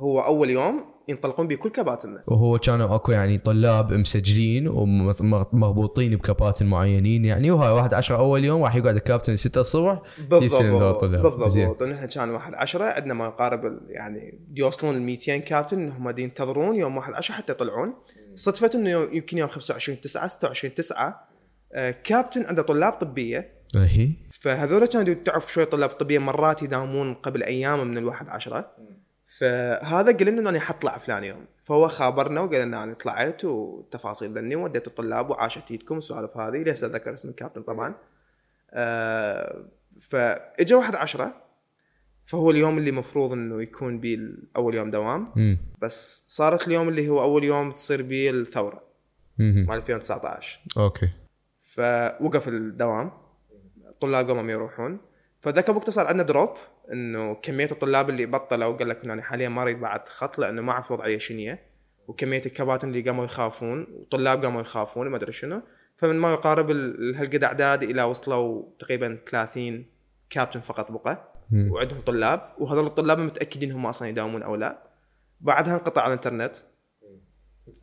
هو 0.00 0.20
أول 0.20 0.50
يوم 0.50 0.84
ينطلقون 1.08 1.48
به 1.48 1.54
كل 1.56 1.70
كباتننا. 1.70 2.22
وهو 2.26 2.58
كانوا 2.58 2.94
اكو 2.94 3.12
يعني 3.12 3.38
طلاب 3.38 3.92
مسجلين 3.92 4.68
ومربوطين 4.68 6.16
بكباتن 6.16 6.66
معينين 6.66 7.24
يعني 7.24 7.50
وهاي 7.50 7.72
واحد 7.72 7.94
عشرة 7.94 8.16
أول 8.16 8.44
يوم 8.44 8.62
راح 8.64 8.76
يقعد 8.76 8.94
الكابتن 8.96 9.36
6 9.36 9.60
الصبح 9.60 10.02
بالضبط. 10.30 11.04
بالضبط. 11.04 11.82
نحن 11.82 12.06
كان 12.06 12.30
1 12.30 12.54
10 12.54 12.84
عندنا 12.84 13.14
ما 13.14 13.24
يقارب 13.26 13.66
ال- 13.66 13.86
يعني 13.88 14.38
يوصلون 14.56 14.94
ال 14.94 15.02
200 15.02 15.36
كابتن 15.36 15.78
انهم 15.82 16.14
ينتظرون 16.18 16.74
يوم 16.74 16.96
1 16.96 17.12
10 17.14 17.34
حتى 17.34 17.52
يطلعون. 17.52 17.94
صدفة 18.34 18.70
إنه 18.74 18.90
يوم- 18.90 19.08
يمكن 19.14 19.38
يوم 19.38 19.48
25 19.48 20.00
9 20.00 20.26
26 20.28 20.74
9 20.74 21.26
آه، 21.72 21.90
كابتن 22.04 22.46
عنده 22.46 22.62
طلاب 22.62 22.92
طبية. 22.92 23.56
أهي. 23.76 24.10
فهذول 24.40 24.86
كانوا 24.86 25.14
تعرف 25.14 25.52
شوي 25.52 25.64
طلاب 25.64 25.90
طبية 25.90 26.18
مرات 26.18 26.62
يداومون 26.62 27.14
قبل 27.14 27.42
أيام 27.42 27.86
من 27.88 27.98
الواحد 27.98 28.28
عشرة. 28.28 28.70
فهذا 29.26 30.16
قال 30.16 30.26
لنا 30.26 30.50
أنا 30.50 30.60
حطلع 30.60 30.98
فلان 30.98 31.24
يوم. 31.24 31.46
فهو 31.62 31.88
خابرنا 31.88 32.40
وقال 32.40 32.60
لنا 32.60 32.82
أنا 32.82 32.94
طلعت 32.94 33.44
والتفاصيل 33.44 34.32
ذني 34.32 34.56
وديت 34.56 34.86
الطلاب 34.86 35.30
وعاشت 35.30 35.70
إيدكم 35.70 35.94
والسوالف 35.94 36.36
هذه 36.36 36.62
ليس 36.62 36.84
اتذكر 36.84 37.14
اسم 37.14 37.28
الكابتن 37.28 37.62
طبعا. 37.62 37.94
آه 38.70 39.64
فإجا 40.00 40.76
واحد 40.76 40.96
عشرة 40.96 41.42
فهو 42.24 42.50
اليوم 42.50 42.78
اللي 42.78 42.92
مفروض 42.92 43.32
إنه 43.32 43.62
يكون 43.62 44.00
بيه 44.00 44.18
اول 44.56 44.74
يوم 44.74 44.90
دوام. 44.90 45.32
بس 45.82 46.24
صارت 46.26 46.68
اليوم 46.68 46.88
اللي 46.88 47.08
هو 47.08 47.22
أول 47.22 47.44
يوم 47.44 47.72
تصير 47.72 48.02
بيه 48.02 48.30
الثورة. 48.30 48.82
مال 49.38 49.70
2019 49.70 50.60
أوكي. 50.76 51.10
فوقف 51.62 52.48
الدوام. 52.48 53.12
الطلاب 53.88 54.28
قاموا 54.28 54.52
يروحون. 54.52 54.98
فذاك 55.40 55.70
الوقت 55.70 55.90
صار 55.90 56.06
عندنا 56.06 56.22
دروب. 56.22 56.50
إنه 56.92 57.34
كمية 57.34 57.68
الطلاب 57.72 58.10
اللي 58.10 58.26
بطلوا 58.26 58.66
وقال 58.66 58.88
لك 58.88 59.04
إنه 59.04 59.12
أنا 59.12 59.22
حاليا 59.22 59.48
ما 59.48 59.62
اريد 59.62 59.80
بعد 59.80 60.08
خط 60.08 60.38
لأنه 60.38 60.62
ما 60.62 60.72
اعرف 60.72 60.90
وضعية 60.92 61.18
شنية 61.18 61.62
وكمية 62.08 62.42
الكباتن 62.46 62.88
اللي 62.88 63.00
قاموا 63.00 63.24
يخافون 63.24 63.86
والطلاب 63.92 64.42
قاموا 64.44 64.60
يخافون 64.60 65.08
ما 65.08 65.16
أدري 65.16 65.32
شنو. 65.32 65.62
فمن 65.96 66.16
ما 66.18 66.32
يقارب 66.32 66.70
ال- 66.70 67.14
هالقد 67.16 67.44
أعداد 67.44 67.82
إلى 67.82 68.02
وصلوا 68.02 68.64
تقريبا 68.78 69.18
30 69.30 69.86
كابتن 70.30 70.60
فقط 70.60 70.90
بقى. 70.92 71.32
وعندهم 71.52 72.00
طلاب. 72.00 72.52
وهذول 72.58 72.86
الطلاب 72.86 73.18
متأكدين 73.18 73.72
هم 73.72 73.86
أصلا 73.86 74.08
يداومون 74.08 74.42
أو 74.42 74.56
لا. 74.56 74.82
بعدها 75.40 75.74
انقطع 75.74 76.06
الإنترنت. 76.06 76.56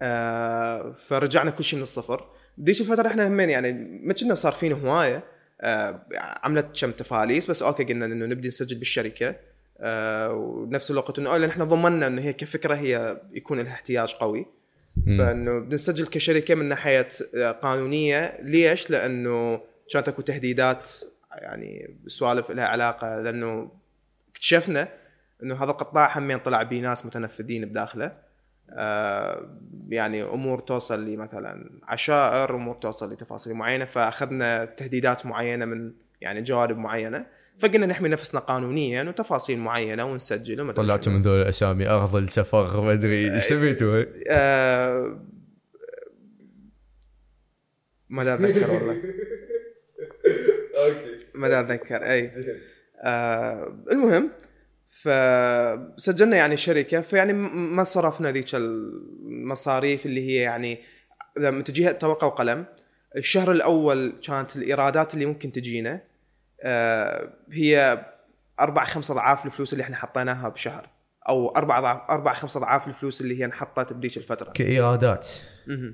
آه 0.01 0.91
فرجعنا 0.91 1.51
كل 1.51 1.63
شيء 1.63 1.77
من 1.77 1.83
الصفر. 1.83 2.29
ذيك 2.61 2.81
الفترة 2.81 3.07
إحنا 3.07 3.27
همين 3.27 3.49
يعني 3.49 3.73
ما 4.03 4.13
كنا 4.13 4.35
صارفين 4.35 4.71
هواية. 4.73 5.15
آه 5.17 5.23
عملت 6.17 6.81
كم 6.81 6.91
تفاليس 6.91 7.49
بس 7.49 7.63
أوكي 7.63 7.83
قلنا 7.83 8.05
إنه 8.05 8.25
نبدي 8.25 8.47
نسجل 8.47 8.77
بالشركة. 8.77 9.35
آه 9.79 10.33
ونفس 10.33 10.91
الوقت 10.91 11.19
إنه 11.19 11.29
أولا 11.29 11.47
إحنا 11.47 11.63
ضمننا 11.63 12.07
إنه 12.07 12.21
هي 12.21 12.33
كفكرة 12.33 12.75
هي 12.75 13.21
يكون 13.31 13.59
لها 13.59 13.73
احتياج 13.73 14.13
قوي. 14.13 14.45
فإنه 15.17 15.59
بنسجل 15.59 16.07
كشركة 16.07 16.55
من 16.55 16.65
ناحية 16.65 17.07
آه، 17.35 17.51
قانونية. 17.51 18.37
ليش؟ 18.41 18.89
لأنه 18.91 19.61
كانت 19.89 20.07
أكو 20.07 20.21
تهديدات 20.21 20.91
يعني 21.31 21.97
سوالف 22.07 22.51
لها 22.51 22.65
علاقة 22.65 23.19
لأنه 23.19 23.71
اكتشفنا 24.29 24.87
إنه 25.43 25.63
هذا 25.63 25.71
القطاع 25.71 26.17
همين 26.17 26.37
طلع 26.37 26.63
بيه 26.63 26.81
ناس 26.81 27.05
متنفذين 27.05 27.65
بداخله. 27.65 28.05
آه 28.05 28.22
يعني 29.89 30.23
أمور 30.23 30.59
توصل 30.59 31.05
لي 31.05 31.17
مثلا 31.17 31.79
عشائر 31.83 32.55
أمور 32.55 32.75
توصل 32.75 33.13
لتفاصيل 33.13 33.53
معينة 33.53 33.85
فأخذنا 33.85 34.65
تهديدات 34.65 35.25
معينة 35.25 35.65
من 35.65 35.93
يعني 36.21 36.41
جوانب 36.41 36.77
معينة 36.77 37.25
فقلنا 37.59 37.85
نحمي 37.85 38.09
نفسنا 38.09 38.39
قانونيا 38.39 39.03
وتفاصيل 39.03 39.59
معينة 39.59 40.05
ونسجل 40.05 40.61
وما 40.61 40.71
طلعتوا. 40.71 41.13
من 41.13 41.21
ذول 41.21 41.41
الأسامي 41.41 41.87
ارض 41.87 42.15
السفر 42.15 42.81
ما 42.81 42.93
أدري 42.93 43.35
إيش 43.35 43.43
سويتوا؟ 43.43 44.03
آه 44.29 45.19
ما 48.09 48.23
دا 48.23 48.33
أتذكر 48.33 48.71
والله 48.71 48.93
أوكي 50.85 51.25
ما 51.35 51.47
دا 51.47 51.59
أتذكر 51.59 52.03
أي 52.03 52.29
آه 53.01 53.77
المهم 53.91 54.31
فسجلنا 55.03 56.37
يعني 56.37 56.57
شركة 56.57 57.01
فيعني 57.01 57.33
ما 57.33 57.83
صرفنا 57.83 58.31
ذيك 58.31 58.55
المصاريف 58.55 60.05
اللي 60.05 60.29
هي 60.29 60.35
يعني 60.35 60.79
لما 61.37 61.63
تجيها 61.63 61.91
توقع 61.91 62.27
وقلم 62.27 62.65
الشهر 63.17 63.51
الأول 63.51 64.13
كانت 64.27 64.55
الإيرادات 64.55 65.13
اللي 65.13 65.25
ممكن 65.25 65.51
تجينا 65.51 66.01
آه 66.61 67.33
هي 67.51 68.05
أربع 68.59 68.85
خمس 68.85 69.11
أضعاف 69.11 69.45
الفلوس 69.45 69.73
اللي 69.73 69.83
إحنا 69.83 69.95
حطيناها 69.95 70.49
بشهر 70.49 70.87
أو 71.29 71.49
أربع 71.49 71.79
اضعاف 71.79 72.01
أربع 72.09 72.33
خمس 72.33 72.57
أضعاف 72.57 72.87
الفلوس 72.87 73.21
اللي 73.21 73.39
هي 73.39 73.45
انحطت 73.45 73.93
بذيك 73.93 74.17
الفترة 74.17 74.51
كإيرادات. 74.51 75.29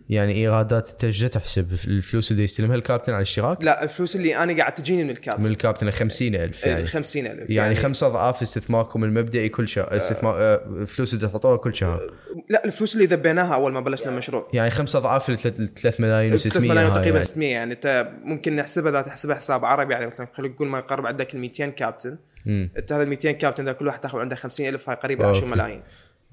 يعني 0.10 0.34
ايرادات 0.34 0.90
انت 0.90 1.04
إيش 1.04 1.20
تحسب 1.20 1.74
الفلوس 1.88 2.32
اللي 2.32 2.44
يستلمها 2.44 2.76
الكابتن 2.76 3.14
على 3.14 3.22
الاشتراك؟ 3.22 3.64
لا 3.64 3.84
الفلوس 3.84 4.16
اللي 4.16 4.38
أنا 4.38 4.58
قاعد 4.58 4.74
تجيني 4.74 5.04
من 5.04 5.10
الكابتن. 5.10 5.44
من 5.44 5.50
الكابتن 5.50 5.92
50000 5.92 6.66
يعني. 6.66 6.88
50000 6.88 7.50
يعني 7.50 7.76
خمسة 7.76 8.08
أضعاف 8.08 8.42
استثماركم 8.42 9.04
المبدئي 9.04 9.50
كل 9.50 9.68
شهر 9.68 9.98
استثمار 9.98 10.36
آه، 10.38 10.86
فلوس 10.86 11.14
اللي 11.14 11.28
تحطوها 11.28 11.58
كل 11.58 11.76
شهر. 11.76 12.12
لا 12.50 12.66
الفلوس 12.66 12.96
اللي 12.96 13.06
ذبيناها 13.06 13.54
أول 13.54 13.72
ما 13.72 13.80
بلشنا 13.80 14.10
المشروع. 14.10 14.50
يعني 14.54 14.70
خمسة 14.70 15.00
أضعاف 15.00 15.30
ال 15.30 15.38
3 15.38 15.94
ملايين 16.00 16.38
و600 16.38 16.42
3 16.42 16.60
ملايين 16.60 16.94
تقريبا 16.94 17.10
يعني. 17.10 17.24
600 17.24 17.52
يعني. 17.52 17.74
انت 17.74 18.10
ممكن 18.24 18.56
نحسبها 18.56 18.92
اذا 18.92 19.02
تحسبها 19.02 19.36
حساب 19.36 19.66
عربي 19.66 19.94
يعني 19.94 20.08
مثلا 20.08 20.28
خلينا 20.34 20.54
نقول 20.54 20.68
ما 20.68 20.80
يقرب 20.80 21.06
عندك 21.06 21.34
ال 21.34 21.40
200 21.40 21.66
كابتن. 21.66 22.18
انت 22.48 22.94
هذا 22.94 23.04
ال 23.04 23.10
200 23.10 23.32
كابتن 23.32 23.72
كل 23.72 23.88
واحد 23.88 24.00
تاخذ 24.00 24.20
عنده 24.20 24.36
50000 24.36 24.90
هاي 24.90 24.96
قريبه 24.96 25.26
أوكي. 25.26 25.38
20 25.38 25.52
ملايين. 25.52 25.82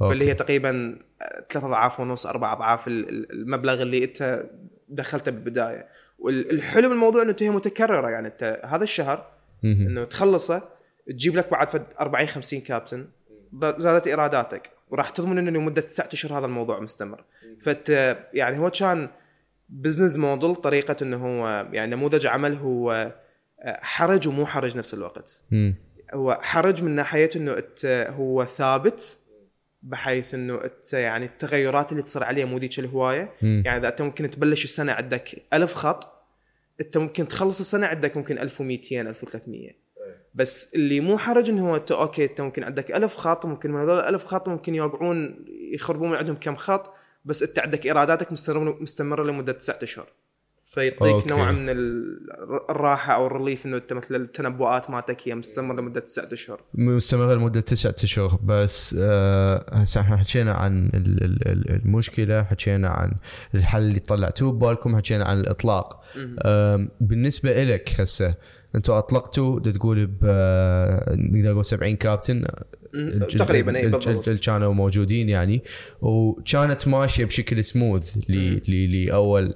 أوكي. 0.03 0.11
فاللي 0.11 0.29
هي 0.29 0.35
تقريبا 0.35 0.99
ثلاث 1.51 1.65
أضعاف 1.65 2.01
ونص 2.01 2.27
أربع 2.27 2.53
أضعاف 2.53 2.89
ال- 2.89 3.09
ال- 3.09 3.33
المبلغ 3.33 3.83
اللي 3.83 4.05
أنت 4.05 4.45
دخلته 4.89 5.31
بالبداية 5.31 5.89
والحلو 6.19 6.89
من 6.89 6.95
الموضوع 6.95 7.23
إنه 7.23 7.37
هي 7.41 7.51
متكررة 7.51 8.11
يعني 8.11 8.29
أنت 8.29 8.61
هذا 8.65 8.85
الشهر. 8.85 9.27
إنه 9.87 10.05
تخلصه 10.05 10.63
تجيب 11.09 11.37
لك 11.37 11.51
بعد 11.51 11.71
فد 11.71 11.87
40 12.01 12.27
50 12.29 12.61
كابتن 12.61 13.07
زادت 13.77 14.07
إيراداتك 14.07 14.71
وراح 14.91 15.11
تضمن 15.11 15.39
إنه 15.39 15.51
لمدة 15.51 15.83
تسعة 15.83 16.09
أشهر 16.13 16.39
هذا 16.39 16.47
الموضوع 16.47 16.81
مستمر 16.81 17.25
فت 17.61 17.89
يعني 18.35 18.59
هو 18.59 18.71
كان 18.71 19.09
business 19.69 20.17
model 20.17 20.55
طريقة 20.55 20.97
إنه 21.03 21.17
هو 21.27 21.67
يعني 21.73 21.95
نموذج 21.95 22.27
عمل 22.27 22.55
هو 22.55 23.13
حرج 23.67 24.29
ومو 24.29 24.47
حرج 24.47 24.77
نفس 24.77 24.95
الوقت. 24.95 25.43
هو 26.15 26.39
حرج 26.43 26.83
من 26.83 26.91
ناحية 26.91 27.31
إنه 27.37 27.63
هو 28.09 28.45
ثابت 28.45 29.19
بحيث 29.87 30.35
إنه 30.35 30.55
الت- 30.65 30.93
يعني 30.93 31.27
التغيرات 31.27 31.93
اللي 31.93 32.03
تصير 32.03 32.25
عليه 32.25 32.45
مو 32.45 32.59
ذيك 32.59 32.79
الهواية. 32.79 33.33
مم. 33.43 33.63
يعني 33.67 33.79
إذا 33.81 33.89
أنت 33.89 34.03
ممكن 34.03 34.31
تبلش 34.31 34.65
السنة 34.65 34.93
عندك 34.93 35.43
ألف 35.53 35.75
خط 35.75 36.27
أنت 36.81 36.97
ممكن 36.97 37.29
تخلص 37.29 37.61
السنة 37.61 37.87
عندك 37.87 38.17
ممكن 38.17 38.39
1200 38.39 39.01
1300 39.01 39.71
بس 40.35 40.75
اللي 40.75 41.01
مو 41.01 41.19
حرج 41.19 41.49
إنه 41.51 41.71
هو 41.71 41.77
أنت 41.77 41.93
أوكي 41.93 42.25
أنت 42.25 42.41
ممكن 42.41 42.65
عندك 42.65 42.93
ألف 42.93 43.17
خط 43.17 43.47
ممكن 43.47 43.71
من 43.73 43.81
هذول 43.81 43.99
الألف 43.99 44.25
خط 44.25 44.49
ممكن 44.49 44.75
يوقعون 44.75 45.45
يخربون 45.73 46.15
عندهم 46.15 46.37
كم 46.37 46.57
خط 46.57 46.95
بس 47.25 47.43
أنت 47.43 47.59
عندك 47.59 47.87
إيراداتك 47.87 48.33
مستمره 48.33 48.77
مستمرة 48.81 49.25
لمدة 49.25 49.53
تسعة 49.53 49.79
أشهر. 49.83 50.09
فيعطيك 50.69 51.03
أوكي. 51.03 51.29
نوع 51.29 51.53
من 51.53 51.69
ال- 51.69 52.21
الراحة 52.71 53.13
أو 53.15 53.27
ال 53.27 53.32
relief 53.32 53.67
إنه 53.67 53.77
أنت 53.77 53.93
مثل 53.93 54.15
التنبؤات 54.15 54.91
مالتك 54.91 55.17
هي 55.29 55.35
مستمرة 55.35 55.81
لمدة 55.81 56.01
تسعة 56.01 56.29
أشهر. 56.33 56.61
مستمرة 56.75 57.35
لمدة 57.35 57.61
تسعة 57.61 57.95
أشهر 58.05 58.39
بس 58.45 58.97
آه، 58.99 59.65
هسه 59.73 60.01
إحنا 60.01 60.17
حكينا 60.17 60.53
عن 60.55 60.87
ال- 60.95 61.25
ال- 61.25 61.49
ال- 61.49 61.83
المشكلة 61.85 62.43
حكينا 62.43 62.89
عن 62.89 63.13
الحل 63.55 63.83
اللي 63.83 63.99
طلعتوه 63.99 64.53
ببالكم 64.53 64.97
حكينا 64.97 65.25
عن 65.25 65.41
الإطلاق. 65.41 66.05
آم، 66.47 66.89
بالنسبة 67.01 67.63
إلك 67.63 68.01
هسه 68.01 68.35
أنتم 68.75 68.93
أطلقتوا 68.93 69.61
تقول 69.61 70.07
ب 70.07 70.19
آه، 70.25 71.15
نقدر 71.17 71.51
نقول 71.53 71.65
70 71.65 71.97
كابتن 71.97 72.45
الج- 72.95 73.37
تقريبا 73.39 73.77
اي 73.77 73.89
بالضبط. 73.89 74.29
اللي 74.29 74.41
كانوا 74.41 74.73
موجودين 74.75 75.29
يعني. 75.29 75.63
وكانت 76.01 76.89
ماشية 76.89 77.25
بشكل 77.25 77.65
سموث 77.65 78.17
لي 78.29 78.63
لي 78.69 78.87
لي 78.87 79.13
اول 79.13 79.55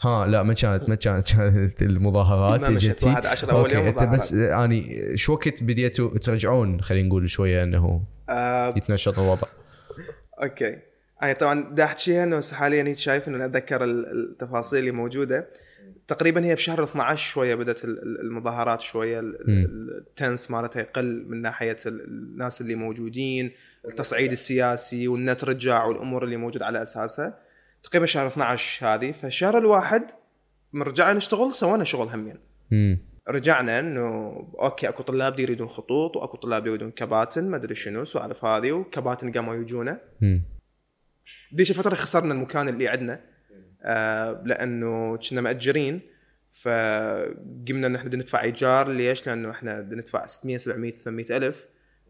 ها 0.00 0.26
لا 0.26 0.42
ما 0.42 0.54
كانت 0.54 0.88
ما 0.88 0.94
كانت 0.94 1.32
كانت 1.32 1.82
المظاهرات. 1.82 2.64
اجتي. 2.64 3.06
واحد 3.06 3.26
أول 3.26 3.60
أوكي، 3.60 3.74
يوم 3.74 3.86
أنت 3.86 4.02
بس 4.02 4.32
يعني 4.32 4.96
شو 5.16 5.32
وقت 5.32 5.62
بديتوا 5.62 6.18
ترجعون؟ 6.18 6.80
خلينا 6.80 7.08
نقول 7.08 7.30
شوية 7.30 7.62
إنه 7.62 8.02
آه 8.28 8.68
يتنشط 8.76 9.18
الوضع. 9.18 9.48
أوكي. 10.42 10.76
أنا 11.22 11.32
طبعا 11.32 11.74
دا 11.74 11.84
احكيها 11.84 12.24
أنه 12.24 12.40
حاليا 12.52 12.82
هيك 12.84 12.96
شايف 12.98 13.28
إنه 13.28 13.44
أتذكر 13.44 13.84
ال- 13.84 14.06
التفاصيل 14.30 14.78
اللي 14.78 14.90
موجودة. 14.92 15.48
تقريبا 16.08 16.44
هي 16.44 16.54
بشهر 16.54 16.84
12 16.84 17.30
شوية 17.30 17.54
بدأت 17.54 17.84
ال- 17.84 18.02
ال- 18.02 18.20
المظاهرات 18.20 18.80
شوية. 18.80 19.20
ال 19.48 19.65
tense 19.65 20.50
مالتها 20.50 20.80
يقل 20.80 21.24
من 21.28 21.42
ناحية 21.42 21.76
ال- 21.86 22.04
الناس 22.04 22.60
اللي 22.60 22.74
موجودين 22.74 23.50
التصعيد 23.84 24.32
السياسي 24.32 25.08
والنت 25.08 25.44
رجع 25.44 25.84
والأمور 25.84 26.24
اللي 26.24 26.36
موجود 26.36 26.62
على 26.62 26.82
أساسها. 26.82 27.38
تقريبا 27.82 28.06
شهر 28.06 28.26
12 28.26 28.86
هذه 28.86 29.12
فالشهر 29.12 29.58
الواحد 29.58 30.10
من 30.72 30.82
رجعنا 30.82 31.12
نشتغل 31.12 31.52
سوينا 31.52 31.84
شغل 31.84 32.08
همين. 32.08 32.38
رجعنا 33.28 33.78
إنه 33.78 34.30
أوكي 34.60 34.88
أكو 34.88 35.02
طلاب 35.02 35.40
يريدون 35.40 35.68
خطوط 35.68 36.16
وأكو 36.16 36.36
طلاب 36.36 36.66
يريدون 36.66 36.90
كباتن 36.90 37.44
ما 37.44 37.56
أدري 37.56 37.74
شنو 37.74 38.04
سوالف 38.04 38.44
هذه 38.44 38.72
وكباتن 38.72 39.32
قاموا 39.32 39.54
يجونا. 39.54 40.00
ذيك 41.54 41.70
الفترة 41.70 41.94
خسرنا 41.94 42.34
المكان 42.34 42.68
اللي 42.68 42.88
عندنا 42.88 43.20
آه 43.82 44.42
لأنه 44.44 45.16
كنا 45.16 45.40
مأجرين 45.40 46.00
فقمنا 46.62 47.86
إن 47.86 47.94
إحنا 47.94 48.16
ندفع 48.16 48.42
إيجار 48.42 48.88
ليش؟ 48.88 49.26
لأنه 49.26 49.50
إحنا 49.50 49.80
ندفع 49.80 50.26
600 50.26 50.56
700 50.56 50.92
800 50.92 51.36
ألف 51.36 51.66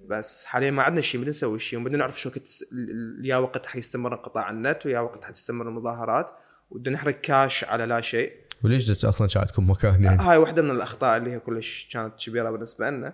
بس 0.07 0.45
حاليا 0.45 0.71
ما 0.71 0.83
عندنا 0.83 1.01
شيء 1.03 1.21
بدنا 1.21 1.31
نسوي 1.31 1.59
شيء 1.59 1.79
وبدنا 1.81 1.97
نعرف 1.99 2.21
شو 2.21 2.31
ال- 2.73 3.21
يا 3.25 3.37
وقت 3.37 3.67
حيستمر 3.67 4.13
انقطاع 4.15 4.51
النت 4.51 4.87
ويا 4.87 5.01
وقت 5.01 5.25
حتستمر 5.25 5.69
المظاهرات 5.69 6.31
وبدنا 6.71 6.95
نحرق 6.95 7.21
كاش 7.21 7.65
على 7.65 7.87
لا 7.87 8.01
شيء. 8.01 8.33
وليش 8.65 8.91
جت 8.91 9.05
أصلا 9.05 9.29
شاتكم 9.29 9.71
مكان 9.71 10.05
يعني؟ 10.05 10.23
هاي 10.23 10.37
واحدة 10.37 10.63
من 10.63 10.71
الأخطاء 10.71 11.17
اللي 11.17 11.33
هي 11.33 11.39
كلش 11.39 11.89
كانت 11.93 12.15
كبيرة 12.27 12.51
بالنسبة 12.51 12.91
لنا. 12.91 13.13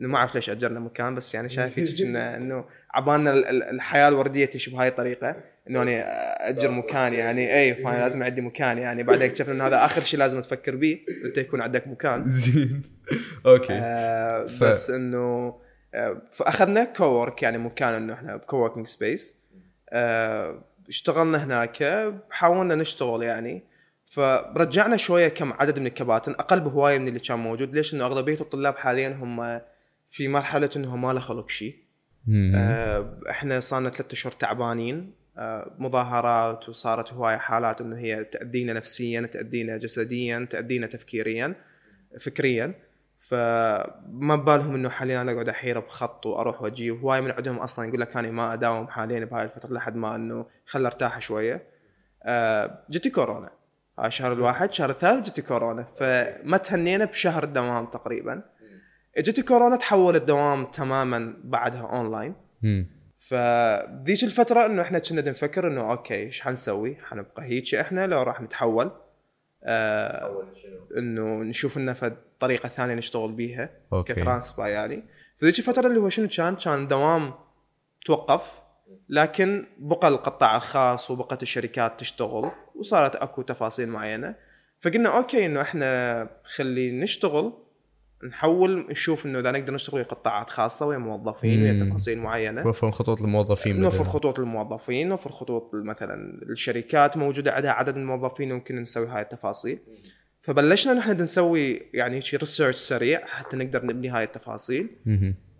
إنه 0.00 0.08
ما 0.08 0.16
أعرف 0.18 0.34
ليش 0.34 0.50
أجرنا 0.50 0.80
مكان 0.80 1.14
بس 1.14 1.34
يعني 1.34 1.48
شايف 1.48 1.78
هيك 1.78 1.88
كنا 2.02 2.36
إنه 2.36 2.64
عبالنا 2.94 3.30
ال- 3.32 3.44
ال- 3.44 3.62
الحياة 3.62 4.08
الوردية 4.08 4.44
تمشي 4.46 4.70
بهاي 4.70 4.88
الطريقة. 4.88 5.36
إنه 5.70 5.82
أنا 5.82 6.00
أجر 6.48 6.70
مكان 6.70 7.12
يعني 7.14 7.58
اي 7.58 7.74
فانا 7.74 7.98
لازم 7.98 8.22
عندي 8.22 8.40
مكان 8.40 8.78
يعني. 8.78 9.02
بعدين 9.02 9.22
اكتشفنا 9.22 9.54
إنه 9.54 9.66
هذا 9.66 9.84
آخر 9.84 10.02
شيء 10.02 10.18
لازم 10.20 10.40
تفكر 10.40 10.76
به 10.76 10.98
أنت 11.28 11.38
يكون 11.38 11.60
عندك 11.60 11.86
مكان. 11.88 12.24
زين. 12.28 12.82
أوكي. 13.46 13.72
آه 13.72 14.46
ف- 14.46 14.64
بس 14.64 14.90
إنه 14.90 15.18
آه 15.18 15.60
فأخذنا 16.32 16.84
cowork 16.84 17.42
يعني 17.42 17.58
مكان 17.58 17.94
إنه 17.94 18.12
إحنا 18.12 18.36
ب 18.36 18.41
coworking 18.41 18.86
space 18.86 19.34
آه 19.90 20.64
اشتغلنا 20.88 21.44
هناك 21.44 22.12
حاولنا 22.30 22.74
نشتغل 22.74 23.22
يعني. 23.22 23.64
فرجعنا 24.06 24.96
شوية 24.96 25.28
كم 25.28 25.52
عدد 25.52 25.78
من 25.78 25.86
الكباتن 25.86 26.32
أقل 26.32 26.60
بهواية 26.60 26.98
من 26.98 27.08
اللي 27.08 27.18
كان 27.18 27.38
موجود. 27.38 27.74
ليش؟ 27.74 27.94
إنه 27.94 28.04
أغلبية 28.04 28.40
الطلاب 28.40 28.76
حاليا 28.76 29.08
هم 29.08 29.60
في 30.08 30.28
مرحلة 30.28 30.70
إنه 30.76 30.96
ما 30.96 31.12
له 31.12 31.20
خلق 31.20 31.48
شيء. 31.48 31.76
آه، 32.54 33.16
إحنا 33.30 33.60
صارنا 33.60 33.90
ثلاثة 33.90 34.12
أشهر 34.12 34.32
تعبانين. 34.32 35.12
آه، 35.38 35.74
مظاهرات 35.78 36.68
وصارت 36.68 37.12
هواية 37.12 37.36
حالات 37.36 37.80
إنه 37.80 37.98
هي 37.98 38.24
تأذينا 38.24 38.72
نفسيا 38.72 39.20
تأذينا 39.20 39.76
جسديا 39.76 40.46
تأذينا 40.50 40.86
تفكيريا 40.86 41.54
فكريا. 42.20 42.74
فما 43.18 44.36
ببالهم 44.36 44.74
إنه 44.74 44.88
حاليا 44.88 45.20
أنا 45.20 45.32
أقعد 45.32 45.48
أحير 45.48 45.80
بخط 45.80 46.26
وأروح 46.26 46.62
واجي 46.62 46.90
وهواي 46.90 47.20
من 47.20 47.30
عندهم 47.30 47.56
أصلا 47.56 47.88
يقول 47.88 48.00
لك 48.00 48.16
أنا 48.16 48.30
ما 48.30 48.52
أداوم 48.52 48.88
حاليا 48.88 49.24
بهاي 49.24 49.44
الفترة 49.44 49.72
لحد 49.72 49.96
ما 49.96 50.14
إنه 50.14 50.46
خل 50.66 50.86
أرتاح 50.86 51.20
شوية. 51.20 51.62
آه، 52.22 52.84
جتي 52.90 53.10
كورونا. 53.10 53.50
هاي 53.98 54.06
الشهر 54.06 54.32
الواحد. 54.32 54.72
شهر 54.72 54.90
الثالث 54.90 55.30
جتي 55.30 55.42
كورونا. 55.42 55.82
فما 55.82 56.56
تهنينا 56.56 57.04
بشهر 57.04 57.44
دوام 57.44 57.86
تقريبا. 57.86 58.42
اجت 59.16 59.42
كورونا 59.42 59.76
تحول 59.76 60.16
الدوام 60.16 60.64
تماما 60.64 61.34
بعدها 61.44 61.82
أونلاين. 61.82 62.34
فذيك 63.16 64.24
الفترة 64.24 64.66
إنه 64.66 64.82
إحنا 64.82 64.98
كنا 64.98 65.30
نفكر 65.30 65.66
إنه 65.66 65.90
okay 65.90 66.14
إيش 66.14 66.40
حنسوي؟ 66.40 66.96
حنبقى 67.02 67.42
هيك 67.42 67.74
إحنا 67.74 68.06
لو 68.06 68.22
راح 68.22 68.40
نتحول. 68.40 68.90
آه 69.64 70.44
إنه 70.98 71.42
نشوف 71.42 71.78
لنا 71.78 71.92
فد 71.92 72.16
طريقة 72.40 72.68
ثانية 72.68 72.94
نشتغل 72.94 73.32
بيها 73.32 73.70
okay. 73.92 74.14
كترانسبا 74.14 74.68
يعني 74.68 75.04
فذيك 75.36 75.58
الفترة 75.58 75.86
اللي 75.86 76.00
هو 76.00 76.08
شنو 76.08 76.28
كان؟ 76.28 76.56
كان 76.56 76.88
دوام 76.88 77.34
توقف 78.04 78.62
لكن 79.08 79.66
بقى 79.78 80.08
القطاع 80.08 80.56
الخاص 80.56 81.10
وبقت 81.10 81.42
الشركات 81.42 82.00
تشتغل 82.00 82.50
وصارت 82.74 83.16
أكو 83.16 83.42
تفاصيل 83.42 83.88
معينة 83.88 84.34
فقلنا 84.80 85.16
okay 85.16 85.46
إنه 85.46 85.60
إحنا 85.60 86.30
خلي 86.44 87.00
نشتغل 87.00 87.52
نحول 88.28 88.86
نشوف 88.90 89.26
إنه 89.26 89.38
إذا 89.38 89.50
نقدر 89.50 89.74
نشتغل 89.74 89.96
ويا 89.96 90.04
قطاعات 90.04 90.50
خاصة 90.50 90.86
ويا 90.86 90.98
موظفين 90.98 91.62
ويا 91.62 91.72
مم. 91.72 91.90
تفاصيل 91.90 92.18
معينة 92.18 92.66
وفر 92.66 92.90
خطوط 92.90 93.20
الموظفين 93.22 93.80
نوفر. 93.80 94.04
خطوط 94.04 94.38
للموظفين 94.38 95.08
نوفر 95.08 95.32
خطوط 95.32 95.70
مثلا 95.74 96.42
الشركات 96.42 97.16
موجودة 97.16 97.52
عندها 97.52 97.70
عدد 97.70 97.96
من 97.96 98.02
الموظفين 98.02 98.52
ممكن 98.52 98.76
نسوي 98.82 99.06
هاي 99.06 99.22
التفاصيل 99.22 99.78
فبلشنا 100.40 100.94
نحن 100.94 101.10
نسوي 101.22 101.90
يعني 101.94 102.20
شي 102.20 102.36
research 102.36 102.76
سريع 102.76 103.26
حتى 103.26 103.56
نقدر 103.56 103.86
نبني 103.86 104.08
هاي 104.08 104.24
التفاصيل. 104.24 104.90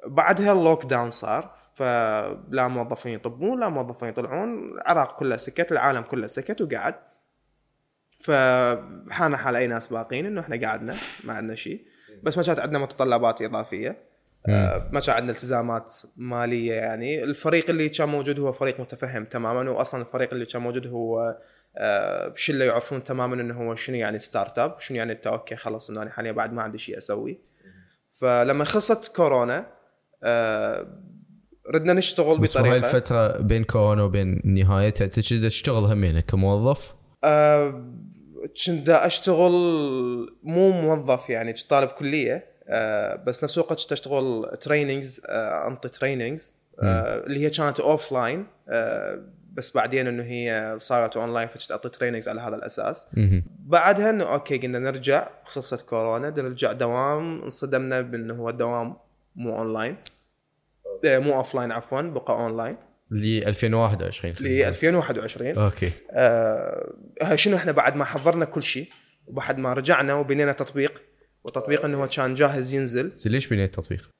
بعدها 0.06 0.52
ال 0.52 0.84
lockdown 0.84 1.10
صار 1.10 1.54
فلا 1.74 2.68
موظفين 2.68 3.12
يطبون 3.12 3.60
لا 3.60 3.68
موظفين 3.68 4.08
يطلعون 4.08 4.72
العراق 4.74 5.18
كله 5.18 5.36
سكت 5.36 5.72
العالم 5.72 6.00
كله 6.00 6.26
سكت 6.26 6.62
وقعد. 6.62 6.94
فحانا 8.18 9.36
حال 9.36 9.56
أي 9.56 9.66
ناس 9.66 9.88
باقين 9.88 10.26
إنه 10.26 10.40
إحنا 10.40 10.68
قعدنا 10.68 10.94
ما 11.24 11.32
عندنا 11.32 11.54
شيء. 11.54 11.84
بس 12.22 12.38
ما 12.38 12.44
كانت 12.44 12.60
عندنا 12.60 12.78
متطلبات 12.78 13.42
إضافية. 13.42 14.08
آه، 14.46 14.88
ما 14.92 15.00
كان 15.00 15.14
عندنا 15.14 15.32
التزامات 15.32 15.94
مالية 16.16 16.72
يعني. 16.72 17.24
الفريق 17.24 17.70
اللي 17.70 17.88
كان 17.88 18.08
موجود 18.08 18.40
هو 18.40 18.52
فريق 18.52 18.80
متفهم 18.80 19.24
تماما 19.24 19.70
واصلا 19.70 20.00
الفريق 20.00 20.32
اللي 20.32 20.46
كان 20.46 20.62
موجود 20.62 20.86
هو 20.86 21.38
شله 22.34 22.64
يعرفون 22.64 23.04
تماما 23.04 23.34
إنه 23.34 23.54
هو 23.54 23.74
شنو 23.74 23.96
يعني 23.96 24.18
startup 24.18 24.80
شنو 24.80 24.96
يعني 24.96 25.12
إنت 25.12 25.26
okay 25.26 25.56
خلص 25.56 25.90
إنه 25.90 26.02
أنا 26.02 26.10
حاليا 26.10 26.32
بعد 26.32 26.52
ما 26.52 26.62
عندي 26.62 26.78
شيء 26.78 26.98
أسوي. 26.98 27.40
فلما 28.10 28.64
خلصت 28.64 29.08
كورونا 29.16 29.66
آه، 30.22 30.86
ردنا 31.74 31.92
نشتغل 31.92 32.38
بس 32.38 32.56
هاي 32.56 32.62
بطريقه 32.62 32.86
الفترة 32.86 33.42
بين 33.42 33.64
كورونا 33.64 34.02
وبين 34.02 34.40
نهايتها 34.44 35.06
تقدر 35.06 35.48
تشتغل 35.48 35.84
همين 35.84 36.20
كموظف؟ 36.20 36.94
آه، 37.24 37.94
كنت 38.66 38.86
دا 38.86 39.06
أشتغل 39.06 39.52
مو 40.42 40.70
موظف 40.70 41.30
يعني 41.30 41.52
كنت 41.52 41.70
طالب 41.70 41.88
كلية 41.88 42.58
آه، 42.68 43.16
بس 43.16 43.44
نفس 43.44 43.58
الوقت 43.58 43.80
كنت 43.80 43.92
أشتغل 43.92 44.56
trainings 44.60 45.20
أنطي 45.66 45.88
trainings 45.88 46.54
اللي 46.82 47.44
هي 47.44 47.50
كانت 47.50 47.80
offline 47.80 48.46
بس 49.58 49.70
بعدين 49.70 50.06
انه 50.06 50.22
هي 50.22 50.76
صارت 50.80 51.16
اون 51.16 51.34
لاين 51.34 51.48
فكنت 51.48 51.70
اعطي 51.72 51.88
trainings 51.88 52.28
على 52.28 52.40
هذا 52.40 52.56
الأساس. 52.56 53.06
بعدها 53.58 54.10
إنه 54.10 54.24
okay 54.32 54.58
قلنا 54.58 54.78
نرجع 54.78 55.28
خلصت 55.44 55.80
كورونا 55.80 56.30
نرجع 56.30 56.72
دوام 56.72 57.42
انصدمنا 57.42 58.00
بإنه 58.00 58.34
هو 58.34 58.48
الدوام 58.48 58.96
مو 59.36 59.56
اونلاين 59.56 59.96
مو 61.04 61.34
offline 61.34 61.72
عفوا 61.72 62.00
بقى 62.00 62.32
اونلاين 62.34 62.76
ل 63.10 63.44
2021 63.44 64.34
ل 64.40 64.46
2021 64.64 65.58
okay. 65.58 65.90
آه 66.10 67.34
شنو 67.34 67.56
إحنا 67.56 67.72
بعد 67.72 67.96
ما 67.96 68.04
حضرنا 68.04 68.44
كل 68.44 68.62
شيء 68.62 68.88
وبعد 69.26 69.58
ما 69.58 69.72
رجعنا 69.72 70.14
وبنينا 70.14 70.52
تطبيق 70.52 71.02
والتطبيق 71.44 71.84
إنه 71.84 72.02
هو 72.02 72.08
كان 72.08 72.34
جاهز 72.34 72.74
ينزل. 72.74 73.12
ليش 73.26 73.46
بنيت 73.46 73.78
التطبيق؟ 73.78 74.10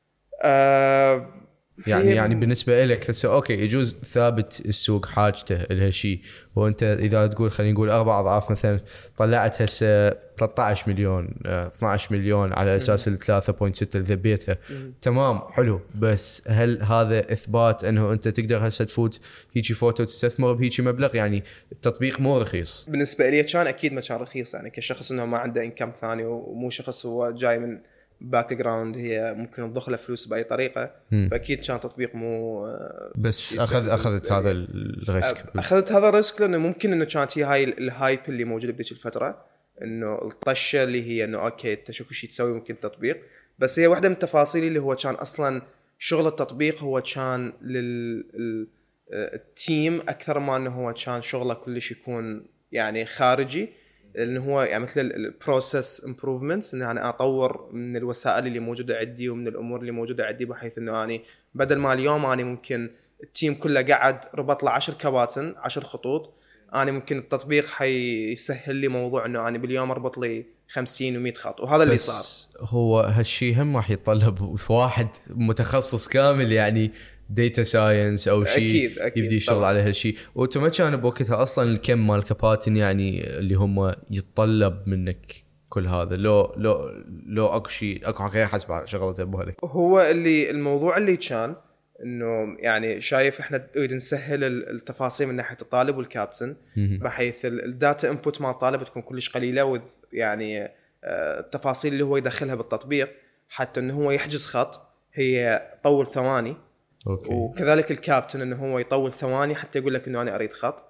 آه 0.43 1.38
يعني 1.86 2.04
هي- 2.04 2.14
يعني 2.14 2.34
بالنسبة 2.34 2.84
لك 2.84 3.10
هسه 3.10 3.34
okay 3.34 3.52
يجوز 3.52 3.96
ثابت 4.04 4.62
السوق 4.66 5.06
حاجته 5.06 5.56
لها 5.70 5.90
شيء 5.90 6.20
وأنت 6.56 6.82
إذا 6.82 7.26
تقول 7.26 7.50
خلينا 7.50 7.72
نقول 7.72 7.90
أربع 7.90 8.20
أضعاف 8.20 8.50
مثلا 8.50 8.80
طلعت 9.16 9.62
هسه 9.62 10.10
13 10.10 10.90
مليون 10.90 11.34
آه، 11.46 11.66
12 11.66 12.12
مليون 12.16 12.52
على 12.52 12.76
أساس 12.76 13.08
ال 13.08 13.18
3.6 13.18 13.96
اللي 13.96 14.06
ذبيتها. 14.14 14.56
تمام 15.02 15.40
حلو. 15.50 15.80
بس 15.98 16.42
هل 16.46 16.82
هذا 16.82 17.32
إثبات 17.32 17.84
إنه 17.84 18.12
أنت 18.12 18.28
تقدر 18.28 18.68
هسه 18.68 18.84
تفوت 18.84 19.20
هيجي 19.56 19.74
فوتو 19.74 20.04
تستثمر 20.04 20.52
بهيجي 20.52 20.82
مبلغ؟ 20.82 21.16
يعني 21.16 21.44
التطبيق 21.72 22.20
مو 22.20 22.38
رخيص. 22.38 22.86
بالنسبة 22.88 23.30
لي 23.30 23.42
كان 23.42 23.66
أكيد 23.66 23.92
ما 23.92 24.00
كان 24.00 24.16
رخيص 24.20 24.54
يعني 24.54 24.70
كشخص 24.70 25.10
إنه 25.10 25.26
ما 25.26 25.38
عنده 25.38 25.64
income 25.64 25.90
ثاني 25.90 26.24
ومو 26.24 26.70
شخص 26.70 27.06
هو 27.06 27.30
جاي 27.30 27.58
من 27.58 27.78
background 28.20 28.96
هي 28.96 29.34
ممكن 29.34 29.72
تضخ 29.72 29.88
له 29.88 29.96
فلوس 29.96 30.26
بأي 30.26 30.44
طريقة 30.44 30.90
مم. 31.10 31.28
فأكيد 31.30 31.64
كان 31.64 31.80
تطبيق 31.80 32.14
مو 32.14 32.66
آه، 32.66 33.12
بس 33.16 33.56
اخذ 33.56 33.88
أخذت 33.88 34.32
هذا. 34.32 34.50
ال 34.50 34.69
risk 34.69 35.44
أخذت 35.56 35.92
هذا 35.92 36.08
الريسك 36.08 36.40
لأنه 36.40 36.58
ممكن 36.58 36.92
إنه 36.92 37.04
كانت 37.04 37.38
هي 37.38 37.44
هاي 37.44 37.64
ال 37.64 37.76
hype 37.76 38.20
اللي 38.28 38.44
موجودة 38.44 38.72
بذيك 38.72 38.92
الفترة 38.92 39.44
إنه 39.82 40.14
الطشة 40.14 40.84
اللي 40.84 41.02
هي 41.02 41.24
إنه 41.24 41.38
okay 41.38 41.72
انت 41.72 41.90
شوف 41.90 42.12
شيء 42.12 42.30
تسوي 42.30 42.52
ممكن 42.52 42.80
تطبيق 42.80 43.22
بس 43.58 43.78
هي 43.78 43.86
واحدة 43.86 44.08
من 44.08 44.14
التفاصيل 44.14 44.64
اللي 44.64 44.78
هو 44.78 44.96
كان 44.96 45.14
أصلا 45.14 45.62
شغل 45.98 46.26
التطبيق 46.26 46.82
هو 46.82 47.02
كان 47.14 47.52
لل 49.11 49.40
team 49.40 50.00
أكثر 50.00 50.38
ما 50.38 50.56
إنه 50.56 50.70
هو 50.70 50.92
كان 50.92 51.22
شغله 51.22 51.54
كلش 51.54 51.90
يكون 51.90 52.46
يعني 52.72 53.06
خارجي 53.06 53.68
لأنه 54.18 54.44
هو 54.44 54.62
يعني 54.62 54.82
مثل 54.82 55.00
ال 55.00 55.13
process 55.13 56.04
improvements 56.06 56.74
انه 56.74 56.90
أنا 56.90 57.08
أطور 57.08 57.68
من 57.72 57.96
الوسائل 57.96 58.46
اللي 58.46 58.60
موجودة 58.60 58.96
عندي 58.96 59.28
ومن 59.28 59.48
الأمور 59.48 59.80
اللي 59.80 59.92
موجودة 59.92 60.26
عندي 60.26 60.44
بحيث 60.44 60.78
إنه 60.78 61.04
أني 61.04 61.22
بدل 61.54 61.78
ما 61.78 61.92
اليوم 61.92 62.26
أني 62.26 62.44
ممكن 62.44 62.90
ال 63.22 63.29
team 63.29 63.54
كله 63.54 63.82
قعد 63.82 64.20
ربط 64.34 64.62
له 64.62 64.70
10 64.70 64.94
كباتن 64.94 65.54
10 65.58 65.84
خطوط 65.84 66.34
أنا 66.74 66.92
ممكن 66.92 67.18
التطبيق 67.18 67.66
حيسهل 67.66 68.76
لي 68.76 68.88
موضوع 68.88 69.26
إنه 69.26 69.48
أنا 69.48 69.58
باليوم 69.58 69.90
أربط 69.90 70.18
لي 70.18 70.44
50 70.68 71.32
و100 71.32 71.36
خط. 71.36 71.60
وهذا 71.60 71.82
اللي 71.82 71.98
صار. 71.98 72.58
هو 72.60 73.00
هالشيء 73.00 73.62
هم 73.62 73.76
راح 73.76 73.90
يتطلب 73.90 74.58
واحد 74.70 75.08
متخصص 75.30 76.08
كامل 76.08 76.52
يعني 76.52 76.92
data 77.30 77.62
science 77.62 78.28
أو 78.28 78.44
شيء 78.44 78.90
أكيد- 78.94 79.00
أكيد 79.02 79.24
يبدي 79.24 79.36
يشتغل. 79.36 79.64
على 79.64 79.80
هالشيء 79.80 80.16
وأنتم 80.34 80.62
ما 80.62 80.68
كان 80.68 80.96
بوقتها 80.96 81.42
أصلا 81.42 81.70
الكم 81.70 82.06
مال 82.06 82.24
كباتن 82.24 82.76
يعني 82.76 83.38
اللي 83.38 83.54
هم 83.54 83.92
يتطلب 84.10 84.82
منك 84.88 85.26
كل 85.68 85.86
هذا 85.86 86.16
لو 86.16 86.54
لو 86.56 86.90
لو 87.26 87.46
أكو 87.46 87.68
شيء 87.68 88.08
أكو 88.08 88.26
غير 88.26 88.46
حسب 88.46 88.82
شغلته 88.86 89.24
ببالك 89.24 89.54
هو 89.64 90.00
اللي 90.00 90.50
الموضوع 90.50 90.96
اللي 90.96 91.16
كان 91.16 91.56
إنه 92.04 92.56
يعني 92.58 93.00
شايف 93.00 93.40
إحنا 93.40 93.66
نريد 93.76 93.92
نسهل 93.92 94.44
ال- 94.44 94.70
التفاصيل 94.70 95.26
من 95.26 95.34
ناحية 95.34 95.56
الطالب 95.62 95.96
والكابتن. 95.96 96.56
بحيث 96.76 97.44
ال- 97.46 97.64
ال 97.64 97.74
data 97.74 98.11
input 98.11 98.40
مال 98.40 98.50
الطالب 98.50 98.84
تكون 98.84 99.02
كلش 99.02 99.28
قليلة 99.30 99.64
وذ 99.64 99.80
يعني 100.12 100.62
آه، 101.04 101.40
التفاصيل 101.40 101.92
اللي 101.92 102.04
هو 102.04 102.16
يدخلها 102.16 102.54
بالتطبيق 102.54 103.10
حتى 103.48 103.80
إنه 103.80 103.94
هو 103.94 104.10
يحجز 104.10 104.46
خط 104.46 104.88
هي 105.14 105.62
طول 105.84 106.06
ثواني 106.06 106.56
okay 107.06 107.28
وكذلك 107.34 107.90
الكابتن 107.90 108.40
إنه 108.42 108.57
هو 108.57 108.78
يطول 108.78 109.12
ثواني 109.12 109.55
حتى 109.55 109.78
يقول 109.78 109.94
لك 109.94 110.09
إنه 110.09 110.22
أنا 110.22 110.34
أريد 110.34 110.53
خط 110.53 110.84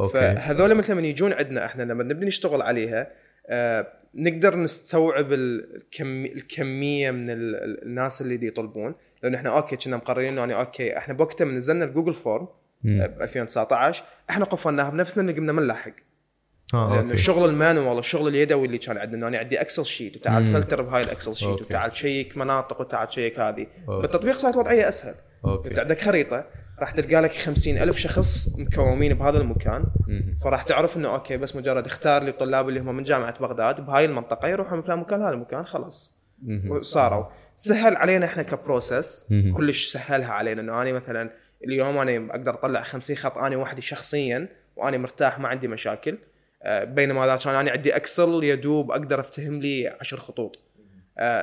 okay 0.00 0.12
فهذول 0.12 0.74
مثل 0.74 0.92
لما 0.92 1.02
يجون 1.02 1.32
عندنا 1.32 1.64
إحنا 1.66 1.82
لما 1.82 2.04
نبدا 2.04 2.26
نشتغل 2.26 2.62
عليها 2.62 3.10
آه 3.46 3.86
نقدر 4.14 4.56
نستوعب 4.58 5.32
الكم 5.32 6.24
الكمية 6.24 7.10
من 7.10 7.30
ال- 7.30 7.56
ال- 7.56 7.82
الناس 7.82 8.20
اللي 8.22 8.36
دي 8.36 8.46
يطلبون 8.46 8.94
لأن 9.22 9.34
إحنا 9.34 9.50
okay 9.56 9.76
كنا 9.76 9.96
مقررين 9.96 10.28
إنه 10.28 10.40
يعني 10.40 10.54
okay 10.54 10.98
إحنا 10.98 11.14
بوقتها 11.14 11.44
من 11.44 11.54
نزلنا 11.54 11.84
ال 11.84 11.88
Google 11.88 12.14
Form. 12.14 12.48
ب 12.84 13.22
2019 13.22 14.04
إحنا 14.30 14.44
قفلناها 14.44 14.90
بنفسنا 14.90 15.22
اللي 15.22 15.40
قمنا 15.40 15.52
ما 15.52 15.62
نلحق 15.62 15.92
آه 16.74 16.88
لأن 16.94 16.98
okay 16.98 17.12
الشغل 17.12 17.48
ال 17.50 17.57
manual 17.57 17.98
الشغل 17.98 18.28
اليدوي 18.28 18.66
اللي 18.66 18.78
كان 18.78 18.98
عندنا 18.98 19.28
أنا 19.28 19.38
عندي 19.38 19.60
Excel 19.60 19.84
sheet 19.86 20.16
وتعال. 20.16 20.44
فلتر 20.52 20.82
بهاي 20.82 21.02
ال 21.02 21.08
Excel 21.08 21.36
sheet 21.36 21.48
okay. 21.48 21.64
وتعال 21.64 21.90
check 21.92 22.36
مناطق 22.36 22.80
وتعال 22.80 23.08
check 23.08 23.38
هذه. 23.40 23.66
بالتطبيق 23.88 24.34
صارت 24.34 24.56
وضعية 24.56 24.88
أسهل 24.88 25.14
انت 25.46 25.66
okay 25.66 25.80
عندك 25.80 26.00
خريطة 26.00 26.44
راح 26.78 26.90
تلقى 26.90 27.22
لك 27.22 27.32
خمسين 27.32 27.78
ألف 27.78 27.96
شخص 27.96 28.48
مكومين 28.58 29.14
بهذا 29.14 29.38
المكان. 29.38 29.84
فراح 30.44 30.62
تعرف 30.62 30.96
إنه 30.96 31.14
okay 31.14 31.36
بس 31.36 31.56
مجرد 31.56 31.86
اختار 31.86 32.22
لي 32.22 32.30
الطلاب 32.30 32.68
اللي 32.68 32.80
هم 32.80 32.96
من 32.96 33.02
جامعة 33.02 33.40
بغداد 33.40 33.80
بهاي 33.80 34.04
المنطقة 34.04 34.48
يروحوا 34.48 34.76
من 34.76 34.82
فلان 34.82 34.98
مكان 34.98 35.22
هذا 35.22 35.30
المكان 35.30 35.66
خلاص. 35.66 36.16
صاروا 36.80 37.24
سهل 37.52 37.96
علينا 37.96 38.26
إحنا 38.26 38.42
ك 38.42 38.51
process. 38.51 39.26
كلش 39.56 39.92
سهلها 39.92 40.32
علينا. 40.32 40.60
إنه 40.60 40.82
أنا 40.82 40.92
مثلا 40.92 41.30
اليوم 41.64 41.98
أنا 41.98 42.30
أقدر 42.30 42.54
أطلع 42.54 42.82
50 42.82 43.16
خط 43.16 43.38
أنا 43.38 43.56
وحدي 43.56 43.82
شخصيا 43.82 44.48
وأنا 44.76 44.98
مرتاح 44.98 45.38
ما 45.38 45.48
عندي 45.48 45.68
مشاكل. 45.68 46.18
آه، 46.62 46.84
بينما 46.84 47.24
إذا 47.24 47.36
كان 47.36 47.54
أنا 47.54 47.70
عندي 47.70 47.96
Excel 47.96 48.44
يدوب 48.44 48.90
أقدر 48.90 49.20
أفتهم 49.20 49.58
لي 49.58 49.96
10 50.00 50.18
خطوط. 50.18 50.58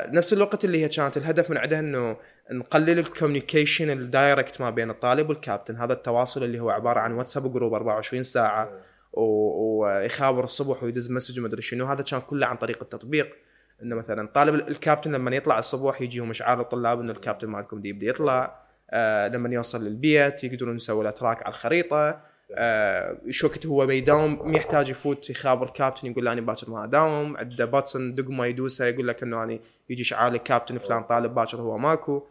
نفس 0.08 0.34
الوقت 0.34 0.66
اللي 0.66 0.84
هي 0.84 0.90
كانت 0.90 1.18
الهدف 1.18 1.50
من 1.50 1.58
عندها 1.58 1.80
إنه 1.80 2.18
نقلل 2.52 3.00
ال 3.00 3.06
communication 3.06 3.90
ال 3.90 4.00
direct 4.00 4.62
ما 4.62 4.70
بين 4.70 4.90
الطالب 4.90 5.30
والكابتن. 5.30 5.76
هذا 5.76 5.94
التواصل 5.94 6.44
اللي 6.44 6.60
هو 6.60 6.70
عبارة 6.70 7.00
عن 7.00 7.12
واتساب 7.14 7.52
group 7.54 7.74
24 7.74 8.24
ساعة 8.24 8.72
و- 9.14 9.82
ويخابر 9.84 10.44
الصبح 10.44 10.84
ويدز 10.84 11.12
message 11.12 11.40
ومدري 11.40 11.62
شنو. 11.62 11.86
هذا 11.86 12.04
كان 12.04 12.22
كله 12.22 12.48
عن 12.48 12.56
طريق 12.58 12.82
التطبيق. 12.82 13.36
إنه 13.84 13.96
مثلا 13.96 14.28
طالب 14.28 14.56
الكابتن 14.56 15.12
لما 15.12 15.36
يطلع 15.36 15.60
الصبح 15.60 16.02
يجيهم 16.02 16.30
اشعار 16.30 16.58
للطلاب 16.60 17.00
إنه 17.00 17.12
الكابتن 17.12 17.48
مالكم 17.48 17.82
دي 17.82 17.90
يبدأ 17.90 18.06
يطلع. 18.08 18.62
آه 18.92 19.28
لما 19.28 19.50
يوصل 19.56 19.84
للبيت 19.84 20.44
يقدرون 20.44 20.76
يسوي 20.76 21.04
له 21.04 21.12
تراك 21.12 21.44
على 21.44 21.50
الخريطة. 21.54 22.31
آه 22.56 23.18
شو 23.30 23.48
وقت 23.48 23.66
هو 23.66 23.86
ما 23.86 23.94
يداوم 23.94 24.52
ما 24.52 24.58
يحتاج 24.58 24.90
يفوت 24.90 25.30
يخابر 25.30 25.66
الكابتن 25.68 26.12
يقول 26.12 26.26
له 26.26 26.32
أنا 26.34 26.42
باكر 26.42 26.70
ما 26.70 26.84
أداوم. 26.84 27.38
عنده 27.38 27.66
باتسون 27.66 28.16
دقمه 28.16 28.46
يدوسها 28.46 28.88
يقول 28.88 29.08
لك 29.08 29.24
انه 29.24 29.44
أنا 29.44 29.60
يجي 29.90 30.02
اشعار 30.04 30.34
الكابتن 30.34 30.78
فلان 30.78 31.04
طالب 31.04 31.36
باكر 31.36 31.58
هو 31.58 31.78
ماكو. 31.78 32.24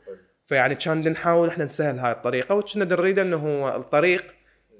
فيعني 0.46 0.74
كان 0.74 1.08
نحاول 1.08 1.48
إحنا 1.48 1.64
نسهل 1.64 1.98
هاي 1.98 2.12
الطريقة. 2.12 2.54
وكنا 2.54 2.84
نريد 2.84 3.18
إنه 3.18 3.36
هو 3.36 3.76
الطريق 3.76 4.24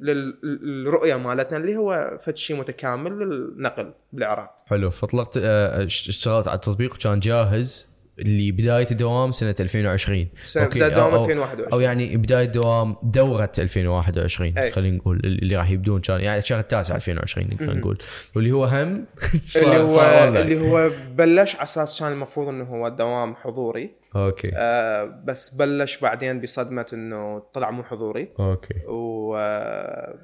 للرؤية 0.01 1.17
مالتنا 1.17 1.59
اللي 1.59 1.77
هو 1.77 2.19
فد 2.23 2.37
شيء 2.37 2.57
متكامل 2.57 3.13
للنقل 3.19 3.93
بالعراق. 4.13 4.57
حلو 4.67 4.91
فطلقت 4.91 5.37
آه، 5.37 5.85
اشت- 5.87 6.09
اشتغلت 6.09 6.49
على 6.49 6.57
التطبيق 6.57 6.95
وكان 6.95 7.21
جاهز. 7.21 7.90
لبدايه 8.27 8.87
الدوام 8.91 9.33
سنة 9.33 9.55
2020 9.61 10.29
سنة 10.45 10.65
okay، 10.65 10.79
بداية 10.79 10.95
دوام 10.95 11.11
أو- 11.11 11.15
أو- 11.15 11.21
2021. 11.23 11.73
أو 11.73 11.81
يعني 11.81 12.17
بداية 12.17 12.45
دوام 12.45 12.97
دورة 13.03 13.53
2021 13.59 14.59
أي. 14.59 14.71
خلينا 14.71 14.97
نقول 14.97 15.21
اللي 15.25 15.57
راح 15.57 15.71
يبدون 15.71 16.03
كان 16.03 16.21
يعني 16.21 16.39
الشهر 16.39 16.61
التاسع 16.61 16.97
2020 16.97 17.47
نقدر 17.53 17.77
نقول. 17.77 17.99
واللي 18.37 18.53
هو 18.53 18.65
هم 18.65 19.05
اللي 19.63 19.77
هو. 19.79 20.01
اللي 20.37 20.61
هو 20.61 20.91
بلش 21.15 21.55
على 21.55 21.65
أساس 21.65 22.01
كان 22.01 22.13
المفروض 22.13 22.49
إنه 22.49 22.65
هو 22.65 22.89
دوام 22.89 23.35
حضوري. 23.35 23.91
okay. 24.17 24.51
آه 24.55 25.05
بس 25.25 25.55
بلش 25.55 25.99
بعدين 25.99 26.41
بصدمة 26.41 26.87
إنه 26.93 27.39
طلع 27.55 27.71
مو 27.71 27.83
حضوري. 27.83 28.29
okay. 28.41 28.75
و 28.89 29.37
آه، 29.37 30.19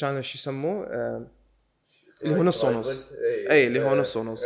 كان 0.00 0.22
شو 0.22 0.38
يسموه؟ 0.38 0.86
آه 0.86 1.26
اللي 2.24 2.38
هو 2.38 2.42
نص 2.42 2.64
ونص. 2.64 3.10
اي 3.50 3.66
اللي 3.66 3.82
هو 3.82 3.96
نص 3.96 4.16
ونص. 4.16 4.44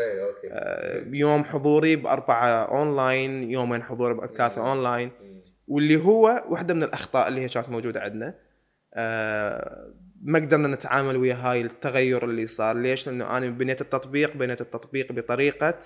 آه، 0.51 1.05
يوم 1.12 1.45
حضوري 1.45 1.97
بأربعة 1.97 2.47
أونلاين 2.47 3.51
يومين 3.51 3.83
حضوري 3.83 4.14
بثلاثة 4.14 4.70
أونلاين. 4.70 5.11
واللي 5.68 5.97
هو 5.97 6.45
واحدة 6.49 6.75
من 6.75 6.83
الأخطاء 6.83 7.29
اللي 7.29 7.41
هي 7.41 7.49
كانت 7.49 7.68
موجودة 7.68 8.01
عندنا. 8.01 8.35
آه، 8.95 9.93
ما 10.23 10.39
قدرنا 10.39 10.68
نتعامل 10.68 11.16
ويا 11.16 11.35
هاي 11.35 11.61
التغير 11.61 12.25
اللي 12.25 12.47
صار. 12.47 12.77
ليش؟ 12.77 13.07
لأنه 13.07 13.37
أنا 13.37 13.51
بنيت 13.51 13.81
التطبيق 13.81 14.37
بنيت 14.37 14.61
التطبيق 14.61 15.12
بطريقة 15.12 15.79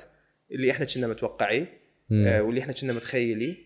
اللي 0.52 0.70
إحنا 0.70 0.84
كنا 0.84 1.06
متوقعين 1.06 1.66
مم. 2.10 2.26
آه، 2.26 2.42
واللي 2.42 2.60
إحنا 2.60 2.72
كنا 2.72 2.92
متخيلين 2.92 3.56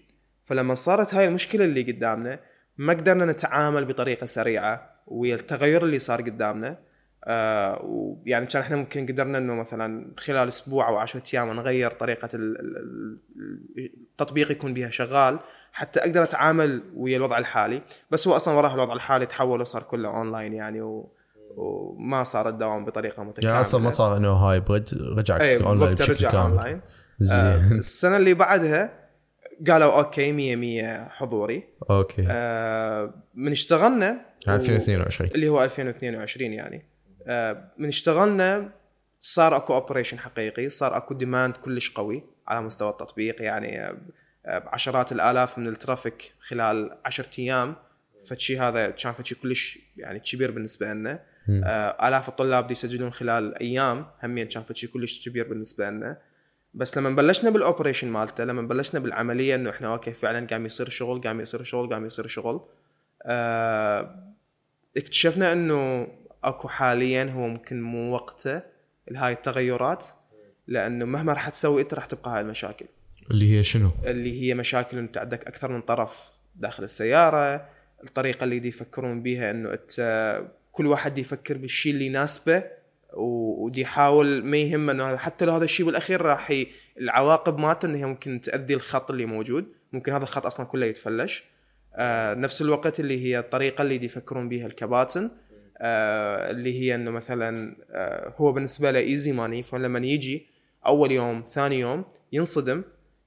فلما 0.45 0.75
صارت 0.75 1.15
هاي 1.15 1.29
المشكلة 1.29 1.65
اللي 1.65 1.83
قدامنا 1.83 2.41
ما 2.79 2.93
قدرنا 2.93 3.25
نتعامل 3.25 3.85
بطريقة 3.85 4.27
سريعة 4.27 5.03
ويا 5.07 5.35
التغير 5.35 5.85
اللي 5.85 5.99
صار 5.99 6.23
قدامنا. 6.23 6.90
آه 7.25 7.81
ويعني 7.85 8.47
كان 8.47 8.63
إحنا 8.63 8.77
ممكن 8.77 9.07
قدرنا 9.07 9.39
إنه 9.39 9.55
مثلا 9.55 10.13
خلال 10.19 10.49
أسبوع 10.49 10.89
أو 10.89 10.97
10 10.97 11.23
أيام 11.35 11.53
نغير 11.53 11.91
طريقة 11.91 12.29
ال- 12.35 12.61
ال- 12.61 12.77
ال- 12.77 13.93
التطبيق 14.11 14.51
يكون 14.51 14.75
بها 14.75 14.91
شغال 14.91 15.39
حتى 15.73 16.01
أقدر 16.01 16.23
أتعامل 16.23 16.83
ويا 16.97 17.17
الوضع 17.17 17.39
الحالي. 17.39 17.83
بس 18.11 18.29
هو 18.29 18.37
أصلا 18.37 18.55
وراه 18.55 18.75
الوضع 18.75 18.93
الحالي 18.93 19.27
تحول 19.27 19.61
وصار 19.61 19.83
كله 19.83 20.09
أونلاين 20.17 20.53
يعني 20.55 20.81
و 20.83 21.13
وما 21.57 22.25
صار 22.25 22.49
الدوام 22.49 22.85
بطريقة 22.85 23.25
متكاملة. 23.25 23.51
يعني 23.51 23.61
أصلا 23.61 23.81
ما 23.81 23.91
صار 23.91 24.17
إنه 24.17 24.33
hybrid 24.33 24.89
رجع 25.17 25.41
اي 25.41 25.57
أونلاين 25.57 25.95
بشكل 25.95 26.13
رجع 26.13 26.31
كامل. 26.31 26.45
أونلاين. 26.53 26.81
آه 27.33 27.57
السنة 27.73 28.17
اللي 28.17 28.35
بعدها 28.35 29.09
قالوا 29.69 29.99
okay 29.99 30.33
100 30.33 30.57
100 30.57 31.09
حضوري. 31.09 31.65
okay. 31.91 32.27
آه 32.31 33.15
من 33.35 33.53
اشتغلنا 33.53 34.07
يعني 34.47 34.59
2022 34.61 35.31
اللي 35.35 35.49
هو 35.49 35.65
2022 35.65 36.53
يعني. 36.53 36.90
من 37.79 37.89
اشتغلنا 37.89 38.71
صار 39.21 39.57
أكو 39.57 39.75
operation 39.75 40.19
حقيقي 40.19 40.69
صار 40.69 40.97
أكو 40.97 41.15
demand 41.15 41.57
كلش 41.57 41.91
قوي 41.91 42.25
على 42.49 42.61
مستوى 42.61 42.91
التطبيق. 42.91 43.43
يعني 43.43 43.83
آه، 44.47 44.59
بعشرات 44.59 45.13
الآلاف 45.13 45.59
من 45.59 45.69
ال 45.69 45.77
traffic 45.77 46.35
خلال 46.41 46.99
10 47.05 47.29
أيام. 47.39 47.77
فشي 48.29 48.59
هذا 48.59 48.91
كان 48.91 49.13
فشي 49.13 49.35
كلش 49.35 49.79
يعني 49.97 50.21
كبير 50.21 50.51
بالنسبة 50.51 50.93
لنا. 50.93 51.23
آه، 51.51 52.09
آلاف 52.09 52.29
الطلاب 52.29 52.67
دي 52.67 52.73
يسجلون 52.73 53.11
خلال 53.13 53.59
أيام. 53.59 54.07
همين 54.23 54.47
كان 54.47 54.63
فشي 54.63 54.87
كلش 54.87 55.29
كبير 55.29 55.49
بالنسبة 55.49 55.91
لنا. 55.91 56.19
بس 56.75 56.99
لما 56.99 57.11
بلشنا 57.11 57.51
بال 57.51 57.61
operation 57.61 58.09
مالته 58.09 58.45
لما 58.45 58.63
بلشنا 58.63 59.01
بالعملية 59.01 59.55
إنه 59.55 59.71
إحنا 59.71 59.93
okay 59.93 60.13
فعلا 60.13 60.47
قام 60.47 60.67
يصير 60.67 60.89
شغل 60.89 61.21
قام 61.21 61.41
يصير 61.41 61.63
شغل 61.63 61.93
قام 61.93 62.07
يصير 62.07 62.27
شغل 62.27 62.61
آه 63.23 64.35
اكتشفنا 64.97 65.53
إنه 65.53 66.09
اكو 66.45 66.69
حاليا 66.69 67.25
هو 67.25 67.49
ممكن 67.49 67.83
مو 67.83 68.15
وقته 68.15 68.63
لهاي 69.11 69.33
التغيرات 69.33 70.07
لأنه 70.67 71.05
مهما 71.05 71.33
راح 71.33 71.49
تسوي 71.49 71.83
إنت 71.83 71.95
راح 71.95 72.07
تبقى 72.07 72.31
هاي 72.31 72.41
المشاكل. 72.41 72.87
اللي 73.31 73.59
هي 73.59 73.65
شنو؟ 73.65 73.91
اللي 74.05 74.43
هي 74.43 74.55
مشاكل 74.55 74.99
انت 74.99 75.19
عندك 75.19 75.47
أكثر 75.47 75.73
من 75.73 75.81
طرف 75.81 76.29
داخل 76.57 76.85
السيارة 76.85 77.67
الطريقة 78.05 78.45
اللي 78.45 78.59
دي 78.59 78.69
يفكرون 78.69 79.23
بيها 79.23 79.51
إنه 79.51 79.73
إنت 79.73 80.43
كل 80.73 80.87
واحد 80.87 81.19
يفكر 81.19 81.59
بالشيء 81.59 81.93
اللي 81.93 82.07
يناسبه 82.07 82.65
ودي 83.15 83.81
يحاول 83.81 84.45
ما 84.45 84.57
يهمه 84.57 84.93
إنه 84.93 85.17
حتى 85.17 85.45
لو 85.45 85.53
هذا 85.53 85.65
الشيء 85.65 85.87
بالأخير 85.87 86.23
راح 86.23 86.51
ي... 86.51 86.67
العواقب 87.01 87.59
مالته 87.59 87.87
انه 87.87 87.99
هي 87.99 88.05
ممكن 88.07 88.41
تأذي 88.41 88.75
الخط 88.75 89.11
اللي 89.11 89.27
موجود. 89.27 89.67
ممكن 89.93 90.13
هذا 90.13 90.23
الخط 90.23 90.47
أصلا 90.47 90.67
كله 90.67 90.87
يتفلش. 90.87 91.45
آه 91.95 92.35
نفس 92.35 92.63
الوقت 92.63 93.01
اللي 93.01 93.25
هي 93.25 93.39
الطريقة 93.39 93.83
اللي 93.83 93.99
دي 93.99 94.07
يفكرون 94.07 94.49
بيها 94.49 94.67
الكباتن 94.67 95.31
آه 95.81 96.51
اللي 96.51 96.81
هي 96.81 96.95
إنه 96.95 97.11
مثلا 97.11 97.77
آه 97.91 98.35
هو 98.37 98.53
بالنسبة 98.53 98.91
له 98.91 98.99
ايزي 98.99 99.33
ماني 99.33 99.63
فلما 99.63 99.99
يجي 99.99 100.47
أول 100.87 101.13
يوم 101.13 101.45
ثاني 101.49 101.79
يوم 101.81 102.05
ينصدم 102.33 102.83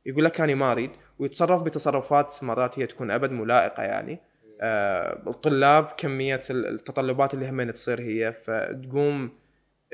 يقول 0.05 0.25
لك 0.25 0.41
أنا 0.41 0.55
ما 0.55 0.71
أريد 0.71 0.91
ويتصرف 1.19 1.61
بتصرفات 1.61 2.43
مرات 2.43 2.79
هي 2.79 2.87
تكون 2.87 3.11
أبد 3.11 3.31
ملائقة 3.31 3.83
يعني 3.83 4.19
آه، 4.61 5.23
الطلاب 5.29 5.85
كمية 5.97 6.41
ال- 6.49 6.67
التطلبات 6.67 7.33
اللي 7.33 7.49
هم 7.49 7.71
تصير 7.71 8.01
هي 8.01 8.33
فتقوم 8.33 9.31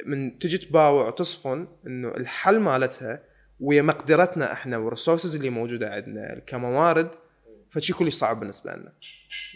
من 0.05 0.39
تجي 0.39 0.57
تباوع 0.57 1.07
وتصفن 1.07 1.67
إنه 1.87 2.07
الحل 2.07 2.59
مالتها 2.59 3.23
ويا 3.59 3.81
مقدرتنا 3.81 4.53
إحنا 4.53 4.77
والريسورسز 4.77 5.35
اللي 5.35 5.49
موجودة 5.49 5.93
عندنا 5.93 6.39
كموارد 6.47 7.09
فشي 7.69 7.93
كلش 7.93 8.13
صعب 8.15 8.39
بالنسبة 8.39 8.73
لنا. 8.75 8.93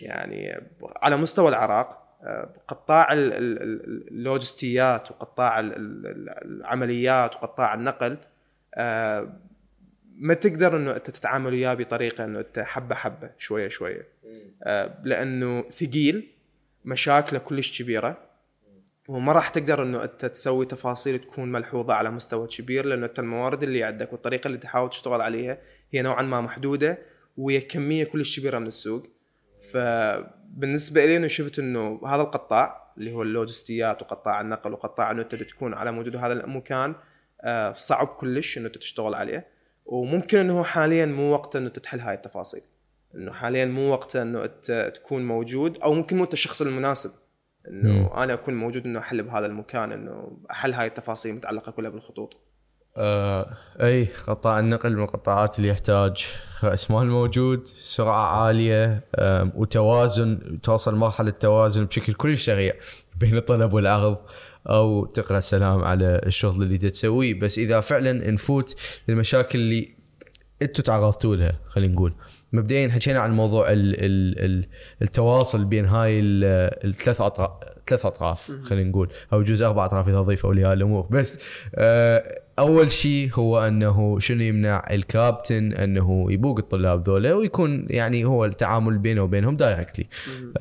يعني 0.02 0.62
على 1.02 1.18
مستوى 1.18 1.50
العراق 1.50 2.03
قطاع 2.68 3.14
ال- 3.14 3.34
ال- 3.34 3.62
ال- 3.64 4.08
اللوجستيات 4.08 5.12
وقطاع 5.12 5.60
ال- 5.60 5.76
ال- 5.76 6.30
العمليات 6.46 7.36
وقطاع 7.36 7.74
النقل 7.74 8.18
آه، 8.76 9.40
ما 10.16 10.34
تقدر 10.34 10.78
إنه 10.78 10.96
أنت 10.96 11.10
تتعامل 11.10 11.54
وياه 11.54 11.74
بطريقة 11.74 12.24
إنه 12.26 12.40
أنت 12.40 12.60
حبة 12.60 12.96
حبة 12.96 13.32
شوية 13.38 13.68
شوية. 13.68 14.08
آه، 14.64 14.98
لأنه 15.04 15.70
ثقيل 15.70 16.28
مشاكله 16.86 17.40
كلش 17.40 17.82
كبيرة. 17.82 18.18
وما 19.08 19.32
راح 19.32 19.50
تقدر 19.50 19.84
إنه 19.84 20.04
أنت 20.04 20.26
تسوي 20.26 20.66
تفاصيل 20.66 21.20
تكون 21.20 21.52
ملحوظة 21.52 21.94
على 21.94 22.12
مستوى 22.12 22.48
كبير 22.48 22.86
لأنه 22.86 23.06
أنت 23.06 23.20
الموارد 23.20 23.64
اللي 23.64 23.84
عندك 23.84 24.14
والطريقة 24.14 24.48
اللي 24.48 24.58
تحاول 24.58 24.90
تشتغل 24.90 25.22
عليها 25.22 25.58
هي 25.92 26.02
نوعا 26.02 26.22
ما 26.22 26.42
محدودة 26.42 26.98
وهي 27.38 27.62
كمية 27.62 28.04
كلش 28.04 28.40
كبيرة 28.40 28.60
من 28.60 28.68
السوق. 28.68 29.08
فبالنسبه 30.54 31.06
لي 31.06 31.18
انه 31.18 31.28
شفت 31.28 31.60
إنه 31.60 32.02
هذا 32.08 32.22
القطاع 32.22 32.94
اللي 32.98 33.12
هو 33.12 33.22
اللوجستيات 33.22 34.02
وقطاع 34.02 34.42
النقل 34.42 34.74
وقطاع 34.74 35.12
إنه 35.12 35.22
انت 35.22 35.36
تكون 35.36 35.74
على 35.74 35.92
موجود 35.92 36.16
هذا 36.16 36.34
المكان 36.34 36.96
آه، 37.42 37.74
صعب 37.74 38.08
كلش 38.08 38.58
إنه 38.58 38.68
انت 38.68 38.78
تشتغل 38.78 39.14
عليه. 39.14 39.48
وممكن 39.86 40.38
إنه 40.38 40.64
حاليا 40.64 41.06
مو 41.06 41.32
وقته 41.32 41.58
إنه 41.58 41.70
تحل 41.70 42.00
هاي 42.00 42.14
التفاصيل. 42.14 42.62
إنه 43.16 43.34
حاليا 43.34 43.66
مو 43.66 43.92
وقته 43.92 44.22
إنه 44.22 44.44
انت 44.44 44.92
تكون 44.96 45.28
موجود 45.28 45.78
أو 45.78 45.94
ممكن 45.94 46.18
مو 46.18 46.24
انت 46.24 46.34
الشخص 46.34 46.62
المناسب. 46.62 47.12
إنه 47.68 48.24
أنا 48.24 48.34
أكون 48.34 48.54
موجود 48.54 48.86
إنه 48.86 49.00
أحل 49.00 49.24
بهذا 49.24 49.46
المكان 49.46 49.92
إنه 49.92 50.38
أحل 50.52 50.74
هاي 50.74 50.88
التفاصيل 50.88 51.32
المتعلقه 51.32 51.72
كلها 51.72 51.90
بالخطوط. 51.92 52.38
آه 52.98 53.54
اي 53.82 54.08
قطاع 54.28 54.60
النقل 54.60 54.96
من 54.96 55.04
القطاعات 55.04 55.58
اللي 55.58 55.70
يحتاج 55.70 56.26
راس 56.64 56.92
مال 56.92 57.08
موجود 57.08 57.68
سرعة 57.68 58.44
عالية 58.44 59.04
وتوازن 59.56 60.60
توصل 60.64 60.96
مرحلة 60.96 61.30
توازن 61.30 61.86
بشكل 61.86 62.14
كلش 62.14 62.46
سريع 62.46 62.74
بين 63.20 63.38
الطلب 63.38 63.74
والعرض 63.74 64.18
أو 64.70 65.06
تقرأ 65.06 65.38
السلام 65.38 65.84
على 65.84 66.22
الشغل 66.26 66.64
اللي 66.64 66.78
تسويه. 66.78 67.40
بس 67.40 67.58
إذا 67.60 67.80
فعلا 67.80 68.32
نفوت 68.32 68.76
للمشاكل 69.08 69.60
اللي 69.60 69.96
أنتم 70.62 70.84
تعرضتوا 70.84 71.36
لها 71.36 71.60
خلينا 71.68 71.94
نقول. 71.94 72.14
مبدئيا 72.54 72.90
حكينا 72.90 73.20
عن 73.20 73.32
موضوع 73.32 73.72
ال 73.72 73.96
ال 74.06 74.46
ال 74.46 74.68
التواصل 75.02 75.66
بين 75.66 75.86
هاي 75.86 76.20
ال- 76.20 76.88
الثلاث 76.90 77.22
اطراف 77.22 77.50
ثلاث 77.88 78.06
أطراف 78.06 78.52
خلينا 78.64 78.90
نقول 78.90 79.12
أو 79.34 79.42
جزء 79.44 79.66
أربع 79.66 79.86
أطراف 79.86 80.08
إذا 80.10 80.18
أضيف 80.20 80.46
أولياء 80.46 80.74
الأمور. 80.74 81.08
بس 81.12 81.40
آه 81.76 82.40
أول 82.60 82.92
شيء 82.92 83.30
هو 83.34 83.60
أنه 83.60 84.20
شنو 84.20 84.42
يمنع 84.42 84.84
الكابتن 84.92 85.74
أنه 85.74 86.32
يبوق 86.32 86.58
الطلاب 86.58 87.02
ذولا 87.02 87.34
ويكون 87.34 87.86
يعني 87.90 88.26
هو 88.26 88.46
التعامل 88.46 88.98
بينه 88.98 89.22
وبينهم 89.24 89.56
دايركتلي 89.56 90.06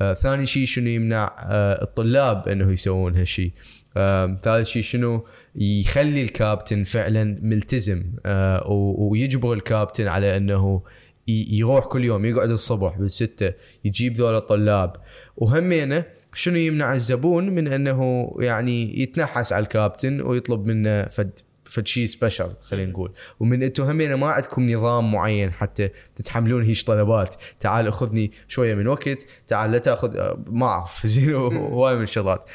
آه 0.01 0.13
ثاني 0.13 0.45
شيء 0.45 0.65
شنو 0.65 0.87
يمنع 0.87 1.35
آه 1.39 1.83
الطلاب 1.83 2.47
أنه 2.47 2.71
يسوون 2.71 3.15
هالشيء 3.15 3.51
آه 3.97 4.39
ثالث 4.43 4.67
شيء 4.67 4.81
شنو 4.81 5.25
يخلي 5.55 6.23
الكابتن 6.23 6.83
فعلا 6.83 7.39
ملتزم 7.41 8.03
آه 8.25 8.67
ويجبر 8.97 9.53
الكابتن 9.53 10.07
على 10.07 10.37
أنه 10.37 10.81
يروح 11.27 11.85
كل 11.85 12.05
يوم 12.05 12.25
يقعد 12.25 12.49
الصبح 12.49 12.97
بالستة 12.97 13.53
يجيب 13.85 14.13
ذول 14.13 14.35
الطلاب. 14.35 14.95
وهمينه 15.37 16.05
شنو 16.33 16.57
يمنع 16.57 16.93
الزبون 16.93 17.49
من 17.49 17.67
أنه 17.67 18.31
يعني 18.39 19.01
يتنحس 19.01 19.53
على 19.53 19.63
الكابتن 19.63 20.21
ويطلب 20.21 20.65
منه 20.65 21.05
فد. 21.05 21.39
فد 21.73 21.87
شيء 21.87 22.05
سبيشل 22.05 22.55
خلينا 22.61 22.91
نقول. 22.91 23.13
ومن 23.39 23.63
أنتم 23.63 23.83
همينه 23.83 24.15
ما 24.15 24.27
عندكم 24.27 24.69
نظام 24.69 25.11
معين 25.11 25.51
حتى 25.51 25.89
تتحملون 26.15 26.63
هيش 26.63 26.83
طلبات. 26.83 27.35
تعال 27.59 27.93
خذني 27.93 28.31
شوية 28.47 28.75
من 28.75 28.87
وقت. 28.87 29.25
تعال 29.47 29.71
لا 29.71 29.77
تاخذ 29.77 30.17
آه، 30.17 30.43
ما 30.47 30.65
اعرف 30.65 31.07
زين 31.07 31.33
هواي 31.33 31.95
من 31.95 32.03
الشغلات. 32.03 32.49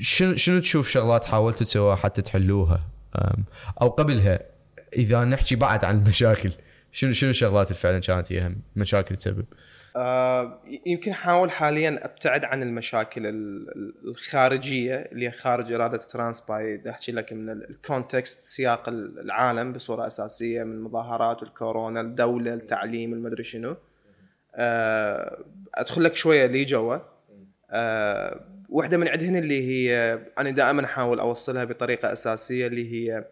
شنو 0.00 0.36
شنو 0.36 0.60
تشوف 0.60 0.88
شغلات 0.88 1.24
حاولتوا 1.24 1.66
تسووها 1.66 1.96
حتى 1.96 2.22
تحلوها؟ 2.22 2.86
أو 3.82 3.88
قبلها 3.88 4.40
إذا 4.96 5.24
نحكي 5.24 5.56
بعد 5.56 5.84
عن 5.84 5.98
المشاكل 5.98 6.50
شنو 6.92 7.12
شنو 7.12 7.30
الشغلات 7.30 7.68
اللي 7.68 7.78
فعلا 7.78 7.98
كانت 7.98 8.32
هي 8.32 8.54
مشاكل 8.76 9.16
تسبب. 9.16 9.44
آه، 9.96 10.60
يمكن 10.86 11.10
احاول 11.10 11.50
حاليا 11.50 12.04
أبتعد 12.04 12.44
عن 12.44 12.62
المشاكل 12.62 13.26
ال- 13.26 13.68
ال- 13.76 13.94
الخارجية 14.08 14.96
اللي 14.96 15.30
خارج 15.30 15.72
إرادة 15.72 15.96
ترانسباي 15.98 16.76
بدي 16.76 16.90
أحكي 16.90 17.12
لك 17.12 17.32
من 17.32 17.50
ال- 17.50 17.70
ال 17.70 17.79
context 17.79 18.44
سياق 18.44 18.88
ال- 18.88 19.18
العالم 19.20 19.72
بصورة 19.72 20.06
أساسية 20.06 20.64
من 20.64 20.72
المظاهرات 20.72 21.42
والكورونا 21.42 22.00
الدولة 22.00 22.54
التعليم 22.54 23.12
المدري 23.12 23.44
شنو. 23.44 23.76
آه، 24.54 25.44
أدخل 25.74 26.04
لك 26.04 26.14
شوية 26.14 26.46
لي 26.46 26.64
جوا. 26.64 26.96
آه، 27.70 28.40
واحدة 28.68 28.96
من 28.98 29.08
عندهن 29.08 29.36
اللي 29.36 29.68
هي 29.68 30.18
أنا 30.38 30.50
دائما 30.50 30.84
أحاول 30.84 31.20
أوصلها 31.20 31.64
بطريقة 31.64 32.12
أساسية 32.12 32.66
اللي 32.66 32.92
هي 32.92 33.24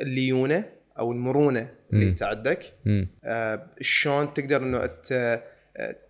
الليونة 0.00 0.64
أو 0.98 1.12
المرونة 1.12 1.68
اللي 1.92 2.06
مم. 2.84 3.08
آه، 3.24 3.66
شلون 3.80 4.34
تقدر 4.34 4.56
إنه 4.62 4.84
انت 4.84 5.42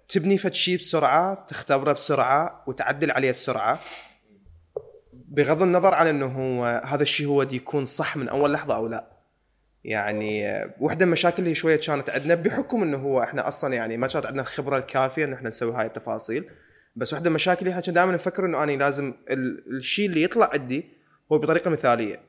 تبني 0.08 0.38
فد 0.38 0.54
شيء 0.54 0.78
بسرعة 0.78 1.34
تختبره 1.48 1.92
بسرعة 1.92 2.64
وتعدل 2.66 3.10
عليه 3.10 3.32
بسرعة. 3.32 3.80
بغض 5.12 5.62
النظر 5.62 5.94
عن 5.94 6.06
إنه 6.06 6.26
هو 6.26 6.82
هذا 6.84 7.02
الشيء 7.02 7.26
هو 7.26 7.42
دي 7.42 7.56
يكون 7.56 7.84
صح 7.84 8.16
من 8.16 8.28
أول 8.28 8.52
لحظة 8.52 8.76
أو 8.76 8.88
لا. 8.88 9.10
يعني 9.84 10.44
واحدة 10.80 11.06
من 11.06 11.08
المشاكل 11.12 11.42
اللي 11.42 11.54
شوية 11.54 11.76
كانت 11.76 12.10
عندنا 12.10 12.34
بحكم 12.34 12.82
إنه 12.82 12.96
هو 12.98 13.22
إحنا 13.22 13.48
أصلا 13.48 13.74
يعني 13.74 13.96
ما 13.96 14.06
كانت 14.06 14.26
عندنا 14.26 14.42
الخبرة 14.42 14.76
الكافية 14.78 15.24
انه 15.24 15.36
إحنا 15.36 15.48
نسوي 15.48 15.72
هاي 15.72 15.86
التفاصيل. 15.86 16.50
بس 16.96 17.12
واحدة 17.12 17.24
من 17.30 17.32
المشاكل 17.32 17.60
اللي 17.60 17.70
إحنا 17.70 17.82
كنا 17.82 17.94
دائما 17.94 18.12
نفكر 18.12 18.44
إنه 18.46 18.62
أنا 18.62 18.72
لازم 18.72 19.14
ال- 19.30 19.76
الشيء 19.76 20.06
اللي 20.06 20.22
يطلع 20.22 20.50
عندي 20.52 20.84
هو 21.32 21.38
بطريقة 21.38 21.70
مثالية. 21.70 22.20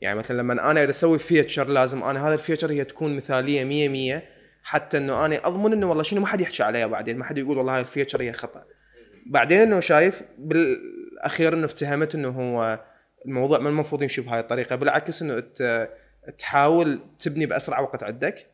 يعني 0.00 0.18
مثلا 0.18 0.36
لما 0.38 0.70
أنا 0.70 0.82
اذا 0.82 0.90
أسوي 0.90 1.18
feature 1.18 1.68
لازم 1.68 2.02
أنا 2.02 2.26
هذا 2.28 2.34
ال 2.34 2.39
feature 2.39 2.72
هي 2.72 2.84
تكون 2.84 3.16
مثالية 3.16 3.64
100 3.64 3.88
100 3.88 4.22
حتى 4.66 4.98
إنه 4.98 5.24
أنا 5.26 5.46
أضمن 5.46 5.72
إنه 5.72 5.88
والله 5.88 6.02
شنو 6.02 6.20
ما 6.20 6.26
حد 6.26 6.40
يحكي 6.40 6.62
عليها 6.62 6.86
بعدين 6.86 7.18
ما 7.18 7.24
حد 7.24 7.38
يقول 7.38 7.58
والله 7.58 7.74
هاي 7.74 7.80
ال 7.80 7.85
feature 7.85 8.22
هي 8.22 8.32
خطأ. 8.32 8.64
بعدين 9.26 9.58
إنه 9.58 9.80
شايف 9.80 10.22
بالأخير 10.38 11.54
إنه 11.54 11.64
افتهمت 11.64 12.14
إنه 12.14 12.28
هو 12.28 12.84
الموضوع 13.26 13.58
ما 13.58 13.68
المفروض 13.68 14.02
يمشي 14.02 14.20
بهاي 14.20 14.40
الطريقة 14.40 14.76
بالعكس 14.76 15.22
إنه 15.22 15.42
تحاول 16.38 17.00
تبني 17.18 17.46
بأسرع 17.46 17.80
وقت 17.80 18.02
عندك 18.02 18.46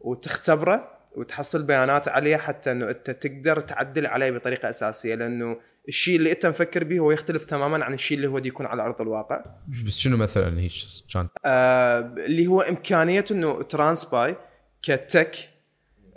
وتختبره 0.00 0.98
وتحصل 1.16 1.62
بيانات 1.62 2.08
عليه 2.08 2.36
حتى 2.36 2.72
إنه 2.72 2.90
أنت 2.90 3.10
تقدر 3.10 3.60
تعدل 3.60 4.06
عليه 4.06 4.30
بطريقة 4.30 4.70
أساسية 4.70 5.14
لأنه 5.14 5.56
الشيء 5.88 6.16
اللي 6.16 6.32
أنت 6.32 6.46
مفكر 6.46 6.84
به 6.84 6.98
هو 6.98 7.12
يختلف 7.12 7.44
تماما 7.44 7.84
عن 7.84 7.94
الشيء 7.94 8.16
اللي 8.16 8.28
هو 8.28 8.38
دي 8.38 8.48
يكون 8.48 8.66
على 8.66 8.82
أرض 8.82 9.00
الواقع. 9.00 9.44
بس 9.86 9.98
شنو 9.98 10.16
مثلا 10.16 10.60
هيك 10.60 10.72
كان 11.14 11.28
آه 11.46 12.00
اللي 12.00 12.46
هو 12.46 12.60
إمكانية 12.60 13.24
إنه 13.30 13.62
ترانسباي 13.62 14.36
كتك 14.82 15.51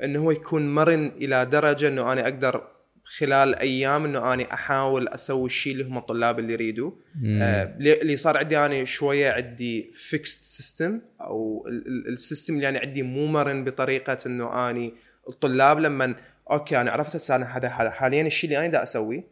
إنه 0.04 0.20
هو 0.20 0.32
يكون 0.32 0.76
مرن 0.76 1.06
إلى 1.18 1.46
درجة 1.46 1.88
إنه 1.88 2.14
أنا 2.14 2.22
أقدر 2.22 2.68
خلال 3.18 3.56
أيام 3.56 4.06
إنه 4.06 4.34
أنا 4.34 4.54
أحاول 4.54 5.08
أسوي 5.08 5.46
الشيء 5.46 5.74
اللي 5.74 5.84
هم 5.84 5.98
الطلاب 5.98 6.40
اللي 6.40 6.54
يريدوا. 6.54 6.92
آه 7.26 7.78
اللي 7.80 8.18
صار 8.18 8.38
عندي 8.38 8.58
أنا 8.58 8.86
شوية 8.86 9.30
عندي 9.32 9.92
fixed 9.94 10.44
system 10.44 11.02
أو 11.22 11.66
ال- 11.68 11.88
ال- 11.88 12.08
ال 12.14 12.20
system 12.20 12.56
اللي 12.56 12.70
أنا 12.70 12.80
عندي 12.80 13.04
مو 13.04 13.28
مرن 13.28 13.64
بطريقة 13.64 14.18
إنه 14.26 14.70
اني 14.70 14.94
الطلاب 15.30 15.80
لما 15.80 16.16
okay 16.52 16.82
أنا 16.82 16.92
عرفت 16.92 17.16
هسه 17.16 17.36
أنا 17.36 17.58
هذا 17.58 17.68
هذا 17.68 17.90
حاليا 17.90 18.22
الشيء 18.28 18.50
اللي 18.50 18.60
أنا 18.60 18.68
دا 18.68 18.84
أسويه 18.84 19.24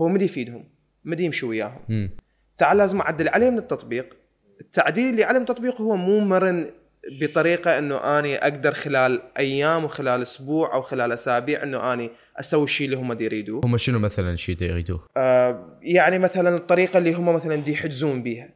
هو 0.00 0.08
مدي 0.08 0.24
يفيدهم 0.24 0.64
مدي 1.04 1.24
يمشي 1.24 1.46
وياهم. 1.46 2.10
تعال 2.58 2.76
لازم 2.78 3.00
أعدل 3.00 3.28
عليه 3.28 3.50
من 3.50 3.58
التطبيق. 3.58 4.16
التعديل 4.60 5.10
اللي 5.10 5.24
عليه 5.24 5.38
من 5.38 5.44
التطبيق 5.44 5.80
هو 5.80 5.96
مو 5.96 6.20
مرن 6.20 6.70
بطريقة 7.20 7.78
إنه 7.78 8.18
أني 8.18 8.36
أقدر 8.36 8.72
خلال 8.72 9.22
أيام 9.38 9.84
وخلال 9.84 10.22
أسبوع 10.22 10.74
أو 10.74 10.82
خلال 10.82 11.12
أسابيع 11.12 11.62
إنه 11.62 11.92
أني 11.92 12.10
أسوي 12.40 12.64
الشيء 12.64 12.86
اللي 12.86 12.96
هم 12.96 13.16
يريدوه. 13.20 13.60
هم 13.64 13.76
شنو 13.76 13.98
مثلا 13.98 14.36
شيء 14.36 14.56
دا 14.56 14.66
يريدوه 14.66 15.06
آه 15.16 15.78
يعني 15.82 16.18
مثلا 16.18 16.56
الطريقة 16.56 16.98
اللي 16.98 17.14
هم 17.14 17.34
مثلا 17.34 17.56
دي 17.56 17.72
يحجزون 17.72 18.22
بيها. 18.22 18.50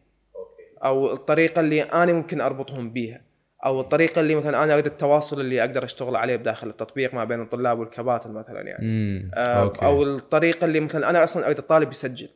أو 0.85 1.13
الطريقة 1.13 1.61
اللي 1.61 1.83
أنا 1.83 2.13
ممكن 2.13 2.41
أربطهم 2.41 2.93
بيها. 2.93 3.21
أو 3.65 3.81
الطريقة 3.81 4.21
اللي 4.21 4.35
مثلا 4.35 4.65
أنا 4.65 4.75
أريد 4.75 4.87
التواصل 4.87 5.41
اللي 5.41 5.61
أقدر 5.61 5.85
أشتغل 5.85 6.17
عليه 6.17 6.37
بداخل 6.37 6.69
التطبيق 6.69 7.15
ما 7.15 7.25
بين 7.25 7.43
الطلاب 7.43 7.79
والكباتن 7.79 8.33
مثلا 8.33 8.61
يعني. 8.61 8.85
امم 8.85 9.31
آه، 9.35 9.73
أو 9.83 10.03
الطريقة 10.03 10.65
اللي 10.65 10.81
مثلا 10.81 11.11
أنا 11.11 11.25
أصلا 11.25 11.47
أريد 11.47 11.59
الطالب 11.59 11.91
يسجل. 11.91 12.29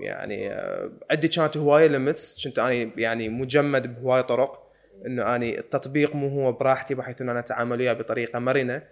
يعني 0.00 0.50
آه، 0.50 0.90
عندي 1.10 1.28
كانت 1.28 1.56
هواية 1.56 1.86
ليمتس 1.86 2.44
كنت 2.44 2.58
أنا 2.58 2.90
يعني 2.96 3.28
مجمد 3.28 3.94
بهواية 3.94 4.22
طرق. 4.22 4.69
إنه 5.06 5.36
أني 5.36 5.58
التطبيق 5.58 6.14
مو 6.14 6.28
هو 6.28 6.52
براحتي 6.52 6.94
بحيث 6.94 7.20
إنه 7.22 7.32
أنا 7.32 7.40
أتعامل 7.40 7.80
وياه 7.80 7.92
بطريقة 7.92 8.38
مرنة. 8.38 8.82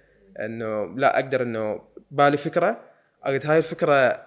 إنه 0.41 0.95
لا 0.97 1.19
أقدر 1.19 1.43
إنه 1.43 1.81
بالي 2.11 2.37
فكرة. 2.37 2.81
أقعد 3.23 3.47
هاي 3.47 3.59
الفكرة 3.59 4.27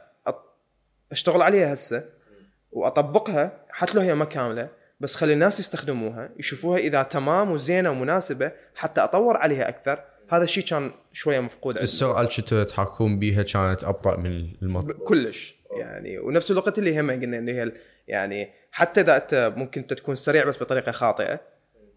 أشتغل 1.12 1.42
عليها 1.42 1.74
هسه 1.74 2.04
وأطبقها 2.72 3.64
حتى 3.70 3.94
لو 3.94 4.02
هي 4.02 4.16
ما 4.16 4.26
كاملة 4.26 4.70
بس 5.00 5.16
خلي 5.16 5.34
الناس 5.34 5.60
يستخدموها 5.60 6.30
يشوفوها 6.40 6.78
إذا 6.78 7.04
تمام 7.04 7.52
وزينة 7.52 7.92
ومناسبة 7.92 8.52
حتى 8.76 9.02
أطور 9.02 9.38
عليها 9.38 9.70
أكثر. 9.70 10.04
هذا 10.30 10.44
الشيء 10.44 10.64
كان 10.64 10.92
شوية 11.14 11.40
مفقود 11.40 11.74
عندنا. 11.74 11.84
السرعه 11.84 12.36
كنتوا 12.36 12.64
تحكون 12.64 13.20
بيها 13.20 13.44
كانت 13.44 13.84
أبطأ 13.84 14.18
من 14.18 14.54
المطلوب 14.62 14.98
كلش. 14.98 15.56
يعني 15.80 16.20
ونفس 16.20 16.52
الوقت 16.52 16.78
اللي 16.80 17.00
هم 17.00 17.12
قلنا 17.12 17.38
إنه 17.38 17.52
هي 17.52 17.72
يعني 18.08 18.52
حتى 18.72 19.02
إذا 19.02 19.18
أنت 19.18 19.54
ممكن 19.58 19.88
تكون 19.88 20.16
سريع 20.16 20.46
بس 20.46 20.58
بطريقة 20.58 20.92
خاطئة 20.92 21.40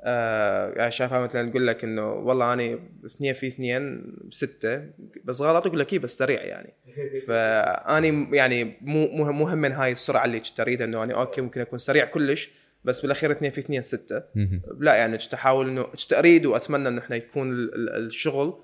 آه 0.06 0.70
يعني 0.72 0.90
شايفها 0.90 1.18
مثلا 1.18 1.50
تقول 1.50 1.66
لك 1.66 1.84
إنه 1.84 2.12
والله 2.12 2.52
أنا 2.52 2.78
اثنين 3.06 3.34
في 3.34 3.46
اثنين 3.46 4.12
ستة 4.30 4.82
بس 5.24 5.40
غلط 5.40 5.66
يقول 5.66 5.78
لك 5.78 5.92
اي 5.92 5.98
بس 5.98 6.18
سريع 6.18 6.42
يعني. 6.44 6.74
فاني 7.26 8.36
يعني 8.36 8.64
مو 8.80 9.06
مو 9.06 9.32
مو 9.32 9.48
هم 9.48 9.58
من 9.58 9.72
هاي 9.72 9.92
السرعة 9.92 10.24
اللي 10.24 10.40
كنت 10.40 10.60
اريد 10.60 10.82
إنه 10.82 11.02
أنا 11.02 11.14
okay 11.14 11.40
ممكن 11.40 11.60
أكون 11.60 11.78
سريع 11.78 12.04
كلش 12.04 12.50
بس 12.84 13.00
بالأخير 13.00 13.30
اثنين 13.30 13.50
في 13.50 13.58
اثنين 13.60 13.82
ستة. 13.82 14.22
مهم. 14.34 14.62
لا 14.80 14.94
يعني 14.94 15.18
كنت 15.18 15.34
أحاول 15.34 15.68
إنه 15.68 15.82
كنت 15.82 16.12
أريد 16.12 16.46
وأتمنى 16.46 16.88
إنه 16.88 17.00
إحنا 17.00 17.16
يكون 17.16 17.52
ال- 17.52 17.74
ال- 17.74 18.06
الشغل 18.06 18.60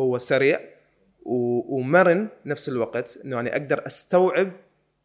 هو 0.00 0.18
سريع 0.18 0.60
و- 1.22 1.76
ومرن 1.78 2.28
نفس 2.46 2.68
الوقت 2.68 3.18
إنه 3.24 3.36
يعني 3.36 3.52
أقدر 3.52 3.86
أستوعب 3.86 4.52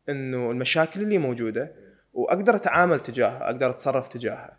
إنه 0.10 0.52
المشاكل 0.52 1.02
اللي 1.02 1.18
موجودة 1.18 1.72
وأقدر 2.14 2.56
أتعامل 2.56 3.00
تجاهها 3.00 3.46
أقدر 3.46 3.70
أتصرف 3.70 4.08
تجاهها. 4.08 4.58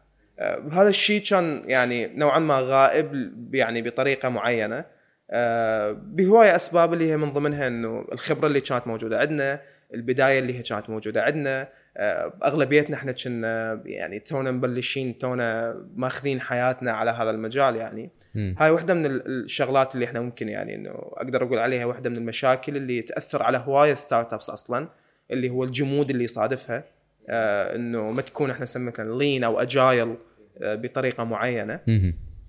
هذا 0.72 0.88
الشيء 0.88 1.22
كان 1.22 1.62
يعني 1.66 2.06
نوعا 2.06 2.38
ما 2.38 2.58
غائب 2.60 3.32
يعني 3.54 3.82
بطريقة 3.82 4.28
معينة. 4.28 4.84
آه، 5.30 5.92
بهواية 5.92 6.56
أسباب 6.56 6.92
اللي 6.92 7.10
هي 7.10 7.16
من 7.16 7.32
ضمنها 7.32 7.66
إنه 7.66 8.04
الخبرة 8.12 8.46
اللي 8.46 8.60
كانت 8.60 8.86
موجودة 8.86 9.18
عندنا 9.18 9.60
البداية 9.94 10.38
اللي 10.38 10.58
هي 10.58 10.62
كانت 10.62 10.90
موجودة 10.90 11.22
عندنا. 11.22 11.68
آه، 11.96 12.32
أغلبيتنا 12.44 12.96
إحنا 12.96 13.12
كنا 13.12 13.82
يعني 13.84 14.18
تونا 14.18 14.50
مبلشين 14.50 15.18
تونا 15.18 15.76
ماخذين 15.96 16.40
حياتنا 16.40 16.92
على 16.92 17.10
هذا 17.10 17.30
المجال 17.30 17.76
يعني. 17.76 18.10
مم. 18.34 18.54
هاي 18.58 18.70
واحدة 18.70 18.94
من 18.94 19.06
ال- 19.06 19.44
الشغلات 19.44 19.94
اللي 19.94 20.04
إحنا 20.06 20.20
ممكن 20.20 20.48
يعني 20.48 20.74
إنه 20.74 20.90
أقدر 20.90 21.42
أقول 21.42 21.58
عليها 21.58 21.84
واحدة 21.84 22.10
من 22.10 22.16
المشاكل 22.16 22.76
اللي 22.76 23.02
تأثر 23.02 23.42
على 23.42 23.58
هواية 23.58 23.94
ستارت 23.94 24.32
أبس 24.32 24.50
أصلا 24.50 24.88
اللي 25.30 25.50
هو 25.50 25.64
الجمود 25.64 26.10
اللي 26.10 26.24
يصادفها. 26.24 26.76
آه 26.76 26.84
إنه 27.30 28.10
ما 28.10 28.22
تكون 28.22 28.50
إحنا 28.50 28.62
مثلا 28.62 29.18
lean 29.18 29.44
أو 29.44 29.60
agile 29.60 30.14
آه 30.62 30.74
بطريقة 30.74 31.24
معينة. 31.24 31.80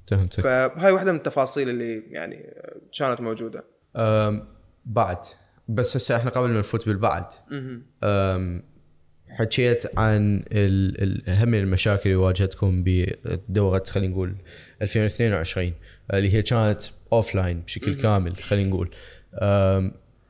فهمت 0.07 0.39
فهاي 0.41 0.91
واحدة 0.91 1.11
من 1.11 1.17
التفاصيل 1.17 1.69
اللي 1.69 2.03
يعني 2.07 2.35
آه، 2.35 2.75
كانت 2.99 3.21
موجودة. 3.21 3.63
بعد. 4.85 5.17
بس 5.67 5.95
هسه 5.95 6.15
إحنا 6.17 6.29
قبل 6.31 6.49
ما 6.49 6.59
نفوت 6.59 6.85
بالبعد. 6.87 7.25
حكيت 9.29 9.97
عن 9.99 10.37
ال- 10.51 11.03
ال- 11.03 11.29
أهم 11.29 11.53
المشاكل 11.53 12.01
اللي 12.09 12.15
واجهتكم 12.15 12.83
بدورة 12.85 13.83
خلينا 13.87 14.13
نقول 14.13 14.35
2022 14.81 15.73
اللي 16.13 16.33
هي 16.33 16.41
كانت 16.41 16.81
offline 17.13 17.61
بشكل 17.61 17.93
كامل 18.01 18.37
خلينا 18.37 18.69
نقول. 18.69 18.89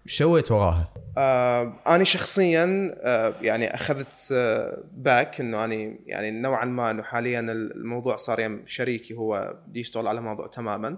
إيش 0.09 0.17
سويت 0.17 0.51
وراها؟ 0.51 0.93
آه 1.17 1.73
أنا 1.87 2.03
شخصيا 2.03 2.95
آه 3.01 3.33
يعني 3.41 3.75
أخذت 3.75 4.29
آه 4.33 4.83
back 4.93 5.39
إنه 5.39 5.63
أنا 5.63 5.75
يعني 6.05 6.31
نوعا 6.31 6.65
ما 6.65 6.91
إنه 6.91 7.03
حاليا 7.03 7.39
الموضوع 7.39 8.15
صار 8.15 8.39
يم 8.39 8.63
شريكي 8.65 9.13
هو 9.13 9.57
يشتغل 9.73 10.07
على 10.07 10.19
الموضوع 10.19 10.47
تماما. 10.47 10.97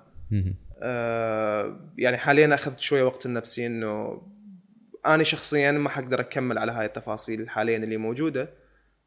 آه 0.83 1.79
يعني 1.97 2.17
حاليا 2.17 2.55
أخذت 2.55 2.79
شوية 2.79 3.03
وقت 3.03 3.27
لنفسي 3.27 3.65
إنه 3.65 4.21
أنا 5.05 5.23
شخصيا 5.23 5.71
ما 5.71 5.89
حقدر 5.89 6.19
أكمل 6.19 6.57
على 6.57 6.71
هاي 6.71 6.85
التفاصيل 6.85 7.49
حاليا 7.49 7.77
اللي 7.77 7.97
موجودة. 7.97 8.49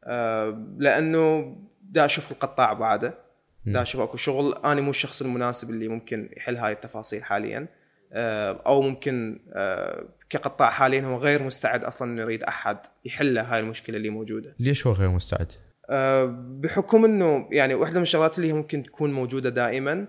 آه 0.03 0.65
لأنه 0.77 1.55
دا 1.81 2.05
أشوف 2.05 2.31
القطاع 2.31 2.73
بعده. 2.73 3.17
دا 3.65 3.81
أشوف 3.81 4.01
أكو 4.01 4.17
شغل 4.17 4.55
أنا 4.65 4.81
مو 4.81 4.89
الشخص 4.89 5.21
المناسب 5.21 5.69
اللي 5.69 5.87
ممكن 5.87 6.29
يحل 6.37 6.57
هاي 6.57 6.71
التفاصيل 6.71 7.23
حاليا. 7.23 7.59
آه 7.59 7.84
أو 8.17 8.81
ممكن 8.81 9.39
آه 9.53 10.05
كقطاع 10.29 10.69
حاليا 10.69 11.01
هو 11.01 11.17
غير 11.17 11.43
مستعد 11.43 11.83
أصلا 11.83 12.11
إنه 12.11 12.21
يريد 12.21 12.43
أحد 12.43 12.77
يحل 13.05 13.37
هاي 13.37 13.59
المشكلة 13.59 13.97
اللي 13.97 14.09
موجودة. 14.09 14.55
ليش 14.59 14.87
هو 14.87 14.93
غير 14.93 15.09
مستعد؟ 15.09 15.51
آه، 15.89 16.25
بحكم 16.49 17.05
إنه 17.05 17.47
يعني 17.51 17.73
واحدة 17.73 17.95
من 17.97 18.03
الشغلات 18.03 18.39
اللي 18.39 18.53
ممكن 18.53 18.83
تكون 18.83 19.13
موجودة 19.13 19.49
دائما 19.49 20.07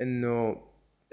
إنه 0.00 0.56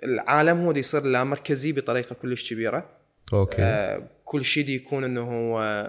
العالم 0.04 0.58
هو 0.58 0.72
دي 0.72 0.80
يصير 0.80 1.04
لا 1.04 1.24
مركزي 1.24 1.72
بطريقة 1.72 2.14
كلش 2.16 2.54
كبيرة. 2.54 2.90
أوكي. 3.34 3.62
آه، 3.62 4.08
كل 4.24 4.46
شيء 4.46 4.66
دي 4.66 4.76
يكون 4.76 5.04
إنه 5.04 5.22
هو 5.22 5.88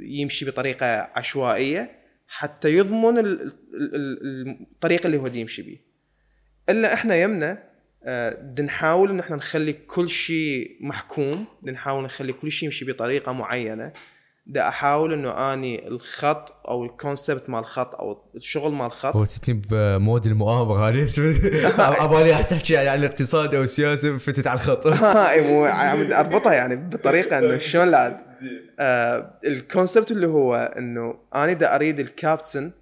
يمشي 0.00 0.44
بطريقة 0.44 0.86
عشوائية 1.14 1.90
حتى 2.28 2.68
يضمن 2.76 3.18
ال- 3.18 3.42
ال- 3.42 3.94
ال- 3.94 4.66
الطريقة 4.72 5.06
اللي 5.06 5.16
هو 5.18 5.28
دي 5.28 5.40
يمشي 5.40 5.62
بيه. 5.62 5.78
إلا 6.68 6.94
إحنا 6.94 7.16
يمنا 7.16 7.62
آه، 8.06 8.30
بدنا 8.30 8.66
نحاول 8.66 9.10
إن 9.10 9.20
إحنا 9.20 9.36
نخلي 9.36 9.72
كل 9.72 10.08
شيء 10.08 10.76
محكوم 10.80 11.44
بدنا 11.62 11.72
نحاول 11.72 12.04
نخلي 12.04 12.32
كل 12.32 12.50
شيء 12.50 12.64
يمشي 12.66 12.84
بطريقة 12.84 13.32
معينة. 13.32 13.92
دا 14.46 14.68
أحاول 14.68 15.12
إنه 15.12 15.54
آني 15.54 15.88
الخط 15.88 16.52
أو 16.68 16.84
الكونسبت 16.84 17.50
مال 17.50 17.60
الخط 17.60 17.94
أو 17.94 18.30
الشغل 18.36 18.72
مال 18.72 18.86
الخط. 18.86 19.16
هو 19.16 19.24
تتني 19.24 19.62
بمود 19.70 20.26
المؤامرة. 20.26 20.88
أنا 20.88 22.04
أبغى 22.04 22.42
تحكي 22.42 22.76
عن 22.76 22.98
الاقتصاد 22.98 23.54
أو 23.54 23.62
السياسة 23.62 24.18
فتت 24.18 24.46
على 24.46 24.60
الخط. 24.60 24.86
هاي 25.16 25.40
مو 25.40 25.64
عم 25.64 26.12
اربطها 26.12 26.54
يعني 26.54 26.76
بطريقة 26.76 27.38
إنه 27.38 27.58
شلون 27.68 27.90
لعد 27.90 28.20
آه 28.80 29.40
الكونسبت 29.46 30.10
اللي 30.10 30.26
هو 30.26 30.74
إنه 30.78 31.14
أنا 31.34 31.52
دا 31.52 31.74
أريد 31.74 32.00
الكابتن. 32.00 32.72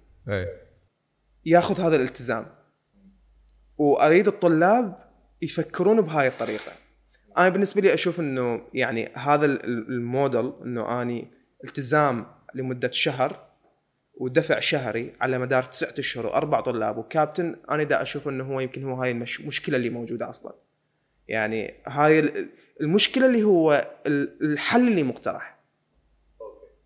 ياخذ 1.45 1.81
هذا 1.81 1.95
الالتزام. 1.95 2.45
وأريد 3.77 4.27
الطلاب 4.27 5.04
يفكرون 5.45 6.01
بهاي 6.01 6.27
الطريقة. 6.27 6.71
أنا 7.37 7.49
بالنسبة 7.49 7.81
لي 7.81 7.93
أشوف 7.93 8.19
إنه 8.19 8.61
يعني 8.73 9.09
هذا 9.13 9.45
ال- 9.45 9.65
ال- 9.65 9.87
الموديل 9.89 10.53
إنه 10.65 11.01
أني 11.01 11.27
التزام 11.63 12.25
لمدة 12.55 12.91
شهر 12.91 13.45
ودفع 14.17 14.59
شهري 14.59 15.13
على 15.21 15.39
مدار 15.39 15.63
تسعة 15.63 15.93
أشهر 15.99 16.25
وأربع 16.25 16.59
طلاب. 16.61 16.97
وكابتن 16.97 17.55
أنا 17.71 17.83
دا 17.83 18.01
أشوف 18.01 18.27
إنه 18.27 18.43
هو 18.43 18.59
يمكن 18.59 18.83
هو 18.83 18.93
هاي 18.95 19.11
المش- 19.11 19.39
المشكلة 19.39 19.77
اللي 19.77 19.89
موجودة 19.89 20.29
أصلا. 20.29 20.55
يعني 21.27 21.73
هاي 21.87 22.19
ال- 22.19 22.49
المشكلة 22.81 23.25
اللي 23.25 23.43
هو 23.43 23.87
ال- 24.07 24.51
الحل 24.51 24.87
اللي 24.87 25.03
مقترح. 25.03 25.59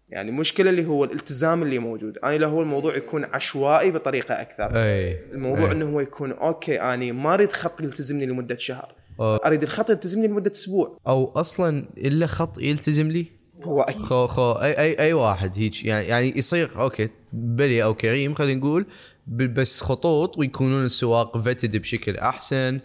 يعني 0.09 0.29
المشكلة 0.29 0.69
اللي 0.69 0.85
هو 0.85 1.03
الالتزام 1.03 1.63
اللي 1.63 1.79
موجود. 1.79 2.17
أنا 2.17 2.37
لو 2.37 2.49
هو 2.49 2.61
الموضوع 2.61 2.95
يكون 2.95 3.23
عشوائي 3.23 3.91
بطريقة 3.91 4.41
أكثر. 4.41 4.71
أي. 4.75 5.19
الموضوع 5.31 5.65
إيه. 5.65 5.71
إنه 5.71 5.89
هو 5.89 5.99
يكون 5.99 6.31
okay 6.31 6.81
اني 6.81 7.11
ما 7.11 7.33
أريد 7.33 7.51
خط 7.51 7.81
يلتزمني 7.81 8.25
لمدة 8.25 8.57
شهر. 8.57 8.95
أه. 9.19 9.39
أريد 9.45 9.63
الخط 9.63 9.89
يلتزمني 9.89 10.27
لمدة 10.27 10.51
أسبوع. 10.51 10.97
أو 11.07 11.31
أصلا 11.35 11.85
إلا 11.97 12.27
خط 12.27 12.61
يلتزم 12.61 13.11
لي؟ 13.11 13.25
هو 13.63 13.81
أكيد 13.81 14.01
خو 14.01 14.27
خو 14.27 14.51
أي 14.51 14.79
أي 14.79 14.99
أي 14.99 15.13
واحد 15.13 15.57
هيك. 15.57 15.85
يعني 15.85 16.07
يعني 16.07 16.37
يصير 16.37 16.71
okay 16.81 17.09
بلي 17.33 17.83
أو 17.83 17.93
كريم 17.93 18.33
خلينا 18.35 18.59
نقول 18.59 18.85
بس 19.27 19.81
خطوط 19.81 20.37
ويكونون 20.37 20.85
السواق 20.85 21.37
vetted 21.37 21.77
بشكل 21.77 22.17
أحسن 22.17 22.79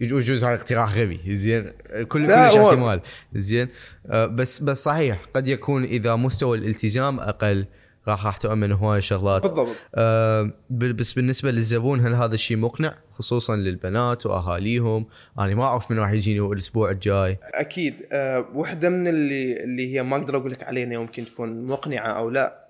يجوز 0.00 0.44
هذا 0.44 0.54
اقتراح 0.54 0.94
غبي. 0.98 1.20
زين. 1.36 1.72
كل 2.08 2.26
لا، 2.26 2.48
كلش 2.48 2.56
هو- 2.56 2.68
احتمال. 2.70 3.00
زين. 3.34 3.68
أه، 4.06 4.26
بس 4.26 4.62
بس 4.62 4.84
صحيح 4.84 5.22
قد 5.34 5.48
يكون 5.48 5.84
إذا 5.84 6.16
مستوى 6.16 6.58
الالتزام 6.58 7.20
أقل. 7.20 7.66
راح 8.08 8.26
راح 8.26 8.36
تؤمن 8.36 8.72
هواي 8.72 9.00
شغلات 9.00 9.42
بالضبط. 9.42 9.76
آه، 9.94 10.50
بس 10.70 11.12
بالنسبة 11.12 11.50
للزبون 11.50 12.00
هل 12.06 12.14
هذا 12.14 12.34
الشيء 12.34 12.56
مقنع؟ 12.56 12.94
خصوصا 13.10 13.56
للبنات 13.56 14.26
وأهاليهم. 14.26 15.06
أنا 15.38 15.54
ما 15.54 15.64
أعرف 15.64 15.90
من 15.90 15.98
راح 15.98 16.12
يجيني 16.12 16.40
الأسبوع 16.52 16.90
الجاي. 16.90 17.38
أكيد. 17.54 17.94
أه 18.12 18.46
وحدة 18.54 18.88
من 18.90 19.08
اللي 19.08 19.64
اللي 19.64 19.94
هي 19.94 20.02
ما 20.02 20.16
أقدر 20.16 20.36
أقول 20.36 20.50
لك 20.52 20.62
عليها 20.62 20.84
إنها 20.84 20.98
ممكن 20.98 21.24
تكون 21.24 21.66
مقنعة 21.66 22.08
أو 22.08 22.30
لا. 22.30 22.68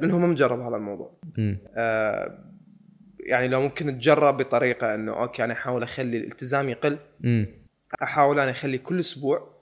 لأنه 0.00 0.18
ما 0.18 0.26
مجرب 0.26 0.60
هذا 0.60 0.76
الموضوع. 0.76 1.12
يعني 3.22 3.48
لو 3.48 3.60
ممكن 3.60 3.98
تجرب 3.98 4.36
بطريقة 4.36 4.94
إنه 4.94 5.12
أوكي 5.22 5.44
أنا 5.44 5.52
أحاول 5.52 5.82
أخلي 5.82 6.18
الالتزام 6.18 6.68
يقل. 6.68 6.98
مم. 7.20 7.46
أحاول 8.02 8.40
أنا 8.40 8.50
أخلي 8.50 8.78
كل 8.78 9.00
أسبوع 9.00 9.52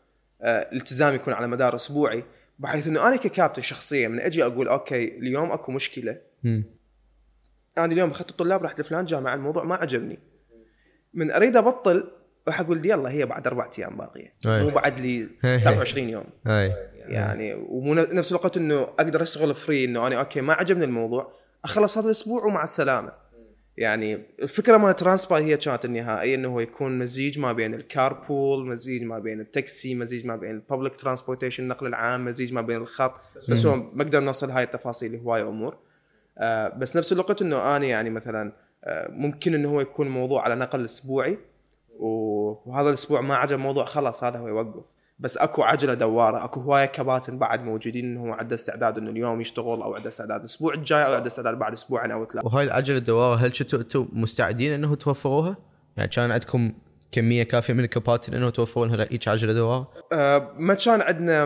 آه، 0.42 0.68
الالتزام 0.72 1.14
يكون 1.14 1.32
على 1.34 1.46
مدار 1.46 1.74
أسبوعي 1.76 2.24
بحيث 2.58 2.86
إنه 2.86 3.08
أنا 3.08 3.16
ككابتن 3.16 3.62
شخصيا 3.62 4.08
من 4.08 4.20
أجي 4.20 4.44
أقول 4.44 4.68
أوكي 4.68 5.18
اليوم 5.18 5.52
أكو 5.52 5.72
مشكلة. 5.72 6.18
مم. 6.42 6.64
أنا 7.78 7.92
اليوم 7.92 8.10
أخذت 8.10 8.30
الطلاب 8.30 8.62
رحت 8.62 8.80
لفلان 8.80 9.04
جامعة 9.04 9.34
الموضوع 9.34 9.64
ما 9.64 9.74
عجبني. 9.74 10.18
من 11.14 11.30
أريد 11.30 11.56
أبطل 11.56 12.10
راح 12.48 12.60
أقول 12.60 12.86
يلا 12.86 13.10
هي 13.10 13.26
بعد 13.26 13.46
أربع 13.46 13.70
أيام 13.78 13.96
باقية. 13.96 14.34
أي. 14.46 14.62
مو 14.62 14.70
بعد 14.70 14.98
لي 14.98 15.28
27 15.58 16.08
يوم. 16.08 16.24
اي 16.46 16.90
يعني 16.94 17.54
ومو 17.54 17.94
نفس 17.94 18.30
الوقت 18.32 18.56
إنه 18.56 18.82
أقدر 18.82 19.22
أشتغل 19.22 19.54
free 19.54 19.84
إنه 19.84 20.06
أنا 20.06 20.16
أوكي 20.18 20.40
ما 20.40 20.52
عجبني 20.54 20.84
الموضوع 20.84 21.32
أخلص 21.64 21.98
هذا 21.98 22.06
الأسبوع 22.06 22.44
ومع 22.44 22.64
السلامة. 22.64 23.12
يعني 23.76 24.26
الفكرة 24.42 24.76
مال 24.76 24.96
ترانسباي 24.96 25.44
هي 25.44 25.56
كانت 25.56 25.84
النهائية 25.84 26.34
إنه 26.34 26.62
يكون 26.62 26.98
مزيج 26.98 27.38
ما 27.38 27.52
بين 27.52 27.74
ال 27.74 27.86
carpool 27.86 28.66
مزيج 28.66 29.02
ما 29.02 29.18
بين 29.18 29.40
التاكسي 29.40 29.94
مزيج 29.94 30.26
ما 30.26 30.36
بين 30.36 30.50
ال 30.50 30.57
public 30.57 30.96
transportation 30.96 31.62
النقل 31.62 31.86
العام 31.86 32.24
مزيج 32.24 32.52
ما 32.52 32.60
بين 32.60 32.76
الخط. 32.76 33.20
بس 33.36 33.66
هو 33.66 33.76
ما 33.76 34.04
نقدر 34.04 34.20
نوصل 34.20 34.50
هاي 34.50 34.62
التفاصيل 34.62 35.16
هواي 35.16 35.42
أمور. 35.42 35.76
آه 36.38 36.68
بس 36.68 36.96
نفس 36.96 37.12
الوقت 37.12 37.42
إنه 37.42 37.76
أنا 37.76 37.86
يعني 37.86 38.10
مثلا 38.10 38.52
آه 38.84 39.08
ممكن 39.10 39.54
إنه 39.54 39.70
هو 39.70 39.80
يكون 39.80 40.08
موضوع 40.08 40.42
على 40.42 40.54
نقل 40.54 40.84
أسبوعي. 40.84 41.38
وهذا 41.98 42.88
الأسبوع 42.88 43.20
ما 43.20 43.34
عجب 43.34 43.56
الموضوع 43.56 43.84
خلاص 43.84 44.24
هذا 44.24 44.38
هو 44.38 44.48
يوقف. 44.48 44.94
بس 45.20 45.36
اكو 45.36 45.62
عجلة 45.62 45.94
دوارة 45.94 46.44
اكو 46.44 46.60
هواية 46.60 46.86
كباتن 46.86 47.38
بعد 47.38 47.62
موجودين 47.62 48.04
انه 48.04 48.20
هو 48.20 48.32
عنده 48.32 48.54
استعداد 48.54 48.98
إنه 48.98 49.10
اليوم 49.10 49.40
يشتغل 49.40 49.82
أو 49.82 49.94
عنده 49.94 50.08
استعداد 50.08 50.40
الأسبوع 50.40 50.74
الجاي 50.74 51.06
أو 51.06 51.14
عنده 51.14 51.26
استعداد 51.26 51.58
بعد 51.58 51.72
أسبوعين 51.72 52.10
أو 52.10 52.26
ثلاثة 52.26 52.46
وهاي 52.46 52.64
العجلة 52.64 52.98
الدوارة 52.98 53.36
هل 53.36 53.50
كنتوا 53.50 53.78
أنتم 53.78 54.08
مستعدين 54.12 54.72
إنه 54.72 54.94
توفروها؟ 54.94 55.56
يعني 55.96 56.08
كان 56.08 56.30
عندكم 56.30 56.72
كمية 57.12 57.42
كافية 57.42 57.74
من 57.74 57.84
الكباتن 57.84 58.34
إنه 58.34 58.50
توفرون 58.50 58.94
لها 58.94 59.06
هيك 59.10 59.28
عجلة 59.28 59.52
دوارة؟ 59.52 59.92
آه 60.12 60.54
ما 60.58 60.74
كان 60.74 61.00
عندنا 61.00 61.44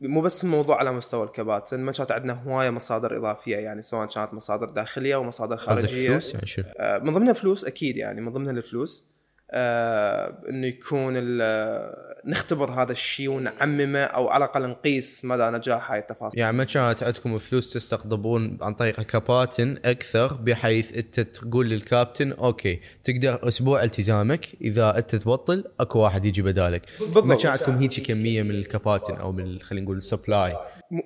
مو 0.00 0.20
بس 0.20 0.44
الموضوع 0.44 0.78
على 0.78 0.92
مستوى 0.92 1.24
الكباتن 1.24 1.80
ما 1.80 1.92
كانت 1.92 2.12
عندنا 2.12 2.42
هواية 2.42 2.70
مصادر 2.70 3.16
إضافية 3.16 3.56
يعني 3.56 3.82
سواء 3.82 4.06
كانت 4.06 4.34
مصادر 4.34 4.70
داخلية 4.70 5.14
أو 5.14 5.24
مصادر 5.24 5.56
قصدك 5.56 5.66
خارجية 5.66 6.08
فلوس 6.08 6.34
يعني 6.34 6.46
شو؟ 6.46 6.62
آه 6.78 6.98
من 6.98 7.14
ضمنها 7.14 7.32
فلوس 7.32 7.64
أكيد 7.64 7.96
يعني 7.96 8.20
من 8.20 8.32
ضمنها 8.32 8.52
الفلوس 8.52 9.10
آه 9.52 10.38
إنه 10.48 10.66
يكون 10.66 11.12
ال- 11.16 12.10
نختبر 12.24 12.70
هذا 12.72 12.92
الشيء 12.92 13.28
ونعممه 13.30 13.98
أو 14.02 14.28
على 14.28 14.44
الأقل 14.44 14.68
نقيس 14.68 15.24
مدى 15.24 15.42
نجاح 15.42 15.92
هاي 15.92 15.98
التفاصيل. 15.98 16.40
يعني 16.40 16.56
ما 16.56 16.64
كانت 16.64 17.02
عندكم 17.02 17.36
فلوس 17.36 17.72
تستقطبون 17.72 18.58
عن 18.62 18.74
طريق 18.74 19.00
كباتن 19.02 19.76
أكثر 19.84 20.34
بحيث 20.34 20.96
أنت 20.96 21.20
تقول 21.20 21.70
للكابتن 21.70 22.32
okay 22.32 22.80
تقدر 23.04 23.48
أسبوع 23.48 23.82
التزامك 23.82 24.46
إذا 24.60 24.98
أنت 24.98 25.16
تبطل 25.16 25.64
أكو 25.80 25.98
واحد 25.98 26.24
يجي 26.24 26.42
بدالك. 26.42 26.86
بالضبط. 27.00 27.24
ما 27.24 27.34
كان 27.34 27.50
عندكم 27.52 27.76
هيك 27.76 28.06
كمية 28.06 28.42
من 28.42 28.50
الكباتن 28.50 29.14
أو 29.14 29.32
من 29.32 29.60
خلينا 29.60 29.84
نقول 29.84 29.96
ال 29.96 30.03
supply؟ 30.03 30.56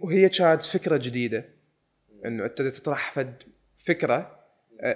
وهي 0.03 0.29
كانت 0.29 0.63
فكرة 0.63 0.97
جديدة 0.97 1.45
إنه 2.27 2.45
أنت 2.45 2.63
تطرح 2.63 3.13
فد 3.13 3.43
فكره 3.77 4.15
آه، 4.15 4.34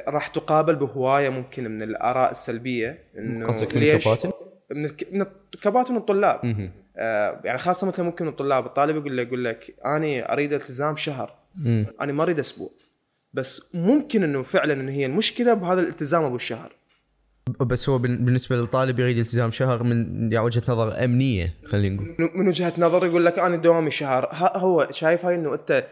راح 0.09 0.29
تقابل 0.29 0.77
بهواية 0.77 1.29
ممكن 1.29 1.71
من 1.71 1.83
الآراء 1.83 2.31
السلبية 2.31 2.99
إنه 3.19 3.47
قصدك 3.47 3.77
من 3.77 3.83
الكباتن؟ 3.83 4.31
من 4.71 4.85
الك... 4.85 5.09
من 5.13 5.27
الكباتن 5.55 5.95
والطلاب. 5.95 6.71
آه 6.97 7.41
يعني 7.45 7.59
خاصة 7.59 7.87
مثلا 7.87 8.05
ممكن 8.05 8.29
الطلاب 8.29 8.67
الطالب 8.67 8.97
يقول 8.97 9.17
لك 9.17 9.27
يقول 9.27 9.45
لك 9.45 9.75
أنا 9.87 10.33
أريد 10.33 10.53
التزام 10.53 10.97
شهر. 10.97 11.35
مم. 11.57 11.87
أنا 12.01 12.13
ما 12.13 12.23
أريد 12.23 12.39
أسبوع. 12.39 12.71
بس 13.35 13.63
ممكن 13.75 14.23
إنه 14.23 14.43
فعلا 14.43 14.73
انه 14.73 14.93
هي 14.93 15.07
المشكلة 15.07 15.55
بهذا 15.55 15.81
الالتزام 15.81 16.25
أبو 16.25 16.37
الشهر. 16.37 16.73
بس 17.61 17.89
هو 17.89 17.99
بال- 17.99 18.25
بالنسبة 18.25 18.57
للطالب 18.57 18.99
يريد 18.99 19.19
التزام 19.19 19.51
شهر 19.51 19.83
من 19.83 19.97
يعني 20.33 20.45
وجهة 20.47 20.63
نظر 20.69 21.05
أمنية 21.05 21.55
خلينا 21.67 21.95
نقول. 21.97 22.15
من- 22.19 22.31
من 22.41 22.49
وجهة 22.49 22.73
نظر 22.79 23.07
يقول 23.07 23.27
لك 23.27 23.39
أنا 23.39 23.57
دوامي 23.57 23.91
شهر. 23.91 24.29
ها 24.33 24.57
هو 24.57 24.89
شايف 24.91 25.25
هاي 25.25 25.35
إنه 25.35 25.55
أنت 25.55 25.85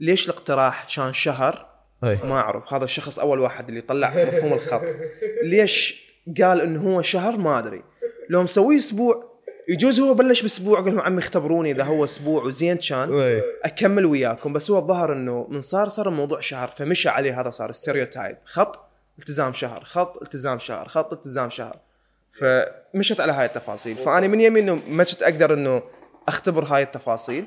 ليش 0.00 0.30
الاقتراح 0.30 0.96
كان 0.96 1.12
شهر؟ 1.12 1.75
أي. 2.04 2.18
ما 2.24 2.34
أعرف 2.34 2.72
هذا 2.72 2.84
الشخص 2.84 3.18
أول 3.18 3.38
واحد 3.38 3.68
اللي 3.68 3.80
طلع 3.80 4.10
مفهوم 4.10 4.52
الخط. 4.52 4.82
ليش 5.42 6.06
قال 6.42 6.60
إنه 6.60 6.80
هو 6.82 7.02
شهر؟ 7.02 7.36
ما 7.36 7.58
أدري. 7.58 7.82
لو 8.30 8.42
مسويه 8.42 8.76
أسبوع 8.76 9.36
يجوز 9.68 10.00
هو 10.00 10.14
بلش 10.14 10.42
بأسبوع 10.42 10.80
قال 10.80 10.94
لهم 10.94 11.00
عمي 11.00 11.18
اختبروني 11.18 11.70
إذا 11.70 11.84
هو 11.84 12.04
أسبوع 12.04 12.42
وزين 12.42 12.76
كان. 12.76 13.40
أكمل 13.64 14.06
وياكم. 14.06 14.52
بس 14.52 14.70
هو 14.70 14.78
الظاهر 14.78 15.12
إنه 15.12 15.46
من 15.50 15.60
صار 15.60 15.88
صار 15.88 16.08
الموضوع 16.08 16.40
شهر 16.40 16.68
فمشى 16.68 17.08
عليه 17.08 17.40
هذا 17.40 17.50
صار 17.50 17.72
ستيريوتايب 17.72 18.36
خط 18.44 18.88
التزام 19.18 19.52
شهر. 19.52 19.84
خط 19.84 20.22
التزام 20.22 20.58
شهر. 20.58 20.88
خط 20.88 21.12
التزام 21.12 21.50
شهر. 21.50 21.76
فمشت 22.40 23.20
على 23.20 23.32
هاي 23.32 23.46
التفاصيل. 23.46 23.96
فأنا 23.96 24.26
من 24.26 24.40
يمي 24.40 24.60
إنه 24.60 24.82
ما 24.88 25.04
كنت 25.04 25.22
أقدر 25.22 25.54
إنه 25.54 25.82
أختبر 26.28 26.64
هاي 26.64 26.82
التفاصيل. 26.82 27.44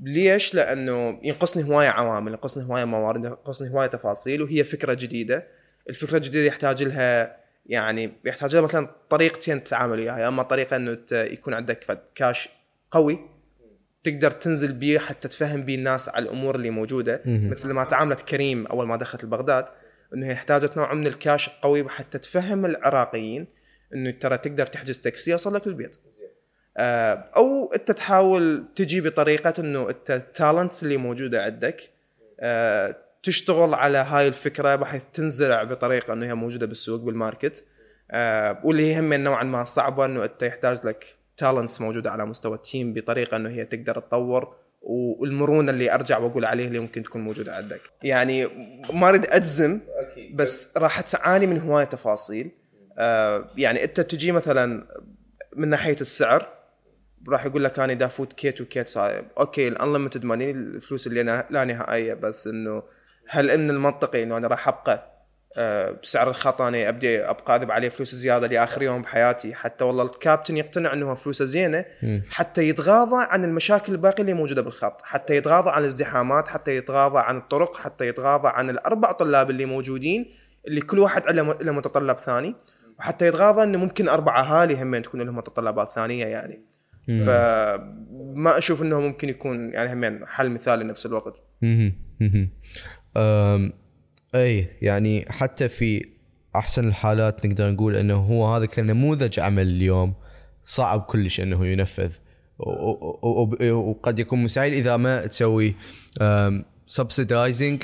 ليش؟ 0.00 0.54
لأنه 0.54 1.20
ينقصني 1.22 1.64
هواية 1.64 1.88
عوامل، 1.88 2.32
ينقصني 2.32 2.64
هواية 2.64 2.84
موارد، 2.84 3.24
ينقصني 3.24 3.70
هواية 3.70 3.86
تفاصيل 3.86 4.42
وهي 4.42 4.64
فكرة 4.64 4.94
جديدة، 4.94 5.46
الفكرة 5.88 6.16
الجديدة 6.16 6.44
يحتاج 6.44 6.82
لها 6.82 7.36
يعني 7.66 8.12
يحتاج 8.24 8.54
لها 8.54 8.64
مثلا 8.64 8.90
طريقتين 9.10 9.64
تتعامل 9.64 9.98
وياها، 9.98 10.18
يا 10.18 10.28
إما 10.28 10.42
طريقة 10.42 10.76
إنه 10.76 10.98
يكون 11.12 11.54
عندك 11.54 12.02
كاش 12.14 12.48
قوي 12.90 13.18
تقدر 14.04 14.30
تنزل 14.30 14.72
بيه 14.72 14.98
حتى 14.98 15.28
تفهم 15.28 15.62
بيه 15.62 15.74
الناس 15.74 16.08
على 16.08 16.24
الأمور 16.24 16.54
اللي 16.54 16.70
موجودة. 16.70 17.22
مثل 17.26 17.72
ما 17.72 17.84
تعاملت 17.84 18.20
كريم 18.20 18.66
أول 18.66 18.86
ما 18.86 18.96
دخلت 18.96 19.24
بغداد 19.24 19.64
إنه 20.14 20.26
هي 20.26 20.32
احتاجت 20.32 20.76
نوع 20.76 20.94
من 20.94 21.06
الكاش 21.06 21.48
القوي 21.48 21.88
حتى 21.88 22.18
تفهم 22.18 22.66
العراقيين 22.66 23.46
إنه 23.94 24.10
ترى 24.10 24.38
تقدر 24.38 24.66
تحجز 24.66 24.98
تاكسي 24.98 25.30
يوصل 25.30 25.54
لك 25.54 25.66
البيت 25.66 25.96
أو 27.36 27.72
أنت 27.74 27.92
تحاول 27.92 28.64
تجي 28.76 29.00
بطريقة 29.00 29.54
إنه 29.58 29.90
أنت 29.90 30.10
ال 30.10 30.19
talents 30.19 30.82
اللي 30.82 30.96
موجودة 30.96 31.44
عندك 31.44 31.90
آه، 32.40 32.96
تشتغل 33.22 33.74
على 33.74 33.98
هاي 33.98 34.28
الفكرة 34.28 34.76
بحيث 34.76 35.04
تنزرع 35.12 35.62
بطريقة 35.62 36.12
إنه 36.12 36.26
هي 36.26 36.34
موجودة 36.34 36.66
بالسوق 36.66 37.00
بال 37.00 37.16
market 37.16 37.64
آه، 38.10 38.60
واللي 38.64 38.94
هي 38.94 39.00
هم 39.00 39.14
نوعا 39.14 39.44
ما 39.44 39.64
صعبة 39.64 40.04
إنه 40.04 40.24
أنت 40.24 40.42
يحتاج 40.42 40.86
لك 40.86 41.16
talents 41.36 41.80
موجودة 41.80 42.10
على 42.10 42.26
مستوى 42.26 42.54
ال 42.54 42.62
team 42.62 42.92
بطريقة 42.92 43.36
إنه 43.36 43.50
هي 43.50 43.64
تقدر 43.64 44.00
تطور 44.00 44.56
والمرونة 44.82 45.70
اللي 45.70 45.94
أرجع 45.94 46.18
وأقول 46.18 46.44
عليه 46.44 46.66
اللي 46.68 46.78
ممكن 46.78 47.02
تكون 47.02 47.22
موجودة 47.22 47.56
عندك. 47.56 47.80
يعني 48.02 48.46
ما 48.92 49.08
أريد 49.08 49.26
أجزم 49.26 49.80
بس 50.34 50.76
راح 50.76 51.00
تعاني 51.00 51.46
من 51.46 51.60
هواية 51.60 51.84
تفاصيل. 51.84 52.50
آه، 52.98 53.46
يعني 53.56 53.84
أنت 53.84 54.00
تجي 54.00 54.32
مثلا 54.32 54.86
من 55.56 55.68
ناحية 55.68 55.96
السعر 56.00 56.55
راح 57.28 57.46
يقول 57.46 57.64
لك 57.64 57.78
أنا 57.78 57.94
دا 57.94 58.06
فوت 58.06 58.32
كيت 58.32 58.60
وكيت 58.60 58.88
صاير. 58.88 59.24
okay 59.38 59.68
ال 59.68 59.74
unlimited 59.74 60.24
money 60.24 60.50
الفلوس 60.50 61.06
اللي 61.06 61.20
أنا 61.20 61.46
لا 61.50 61.64
نهائية 61.64 62.14
بس 62.14 62.46
إنه 62.46 62.82
هل 63.28 63.50
إن 63.50 63.70
المنطقي 63.70 64.22
إنه 64.22 64.36
أنا 64.36 64.48
راح 64.48 64.68
أبقى 64.68 65.16
آه، 65.58 65.90
بسعر 66.02 66.28
الخط 66.30 66.62
أنا 66.62 66.88
أبدي 66.88 67.20
أبقى 67.20 67.56
اذب 67.56 67.70
عليه 67.70 67.88
فلوس 67.88 68.14
زيادة 68.14 68.46
لآخر 68.46 68.82
يوم 68.82 69.02
بحياتي 69.02 69.54
حتى 69.54 69.84
والله 69.84 70.02
الكابتن 70.04 70.56
يقتنع 70.56 70.92
إنه 70.92 71.14
فلوسه 71.14 71.44
زينة. 71.44 71.84
حتى 72.30 72.68
يتغاضى 72.68 73.26
عن 73.28 73.44
المشاكل 73.44 73.92
الباقية 73.92 74.22
اللي 74.22 74.34
موجودة 74.34 74.62
بالخط 74.62 75.02
حتى 75.02 75.36
يتغاضى 75.36 75.70
عن 75.70 75.80
الازدحامات 75.82 76.48
حتى 76.48 76.76
يتغاضى 76.76 77.18
عن 77.18 77.36
الطرق 77.36 77.76
حتى 77.76 78.06
يتغاضى 78.06 78.48
عن 78.48 78.70
الأربع 78.70 79.12
طلاب 79.12 79.50
اللي 79.50 79.64
موجودين 79.64 80.30
اللي 80.66 80.80
كل 80.80 80.98
واحد 80.98 81.26
له 81.26 81.72
متطلب 81.72 82.18
ثاني 82.18 82.54
وحتى 82.98 83.26
يتغاضى 83.26 83.62
إنه 83.62 83.78
ممكن 83.78 84.08
أربع 84.08 84.40
أهالي 84.40 84.82
هم 84.82 84.96
تكون 84.98 85.22
لهم 85.22 85.36
متطلبات 85.36 85.92
ثانية 85.92 86.26
يعني 86.26 86.75
فما 87.06 88.58
أشوف 88.58 88.82
إنه 88.82 89.00
ممكن 89.00 89.28
يكون 89.28 89.72
يعني 89.72 89.92
همين 89.92 90.26
حل 90.26 90.50
مثالي 90.50 90.84
نفس 90.84 91.06
الوقت. 91.06 91.44
أي 94.34 94.68
يعني 94.82 95.24
حتى 95.28 95.68
في 95.68 96.06
أحسن 96.56 96.88
الحالات 96.88 97.46
نقدر 97.46 97.70
نقول 97.70 97.96
إنه 97.96 98.14
هو 98.16 98.54
هذا 98.54 98.66
كنموذج 98.66 99.40
عمل 99.40 99.66
اليوم 99.66 100.14
صعب 100.64 101.00
كلش 101.00 101.40
إنه 101.40 101.66
ينفذ. 101.66 102.12
وقد 102.58 104.18
يكون 104.18 104.42
مستحيل 104.42 104.72
إذا 104.72 104.96
ما 104.96 105.26
تسوي 105.26 105.74
سبسيدايزنج 106.86 107.82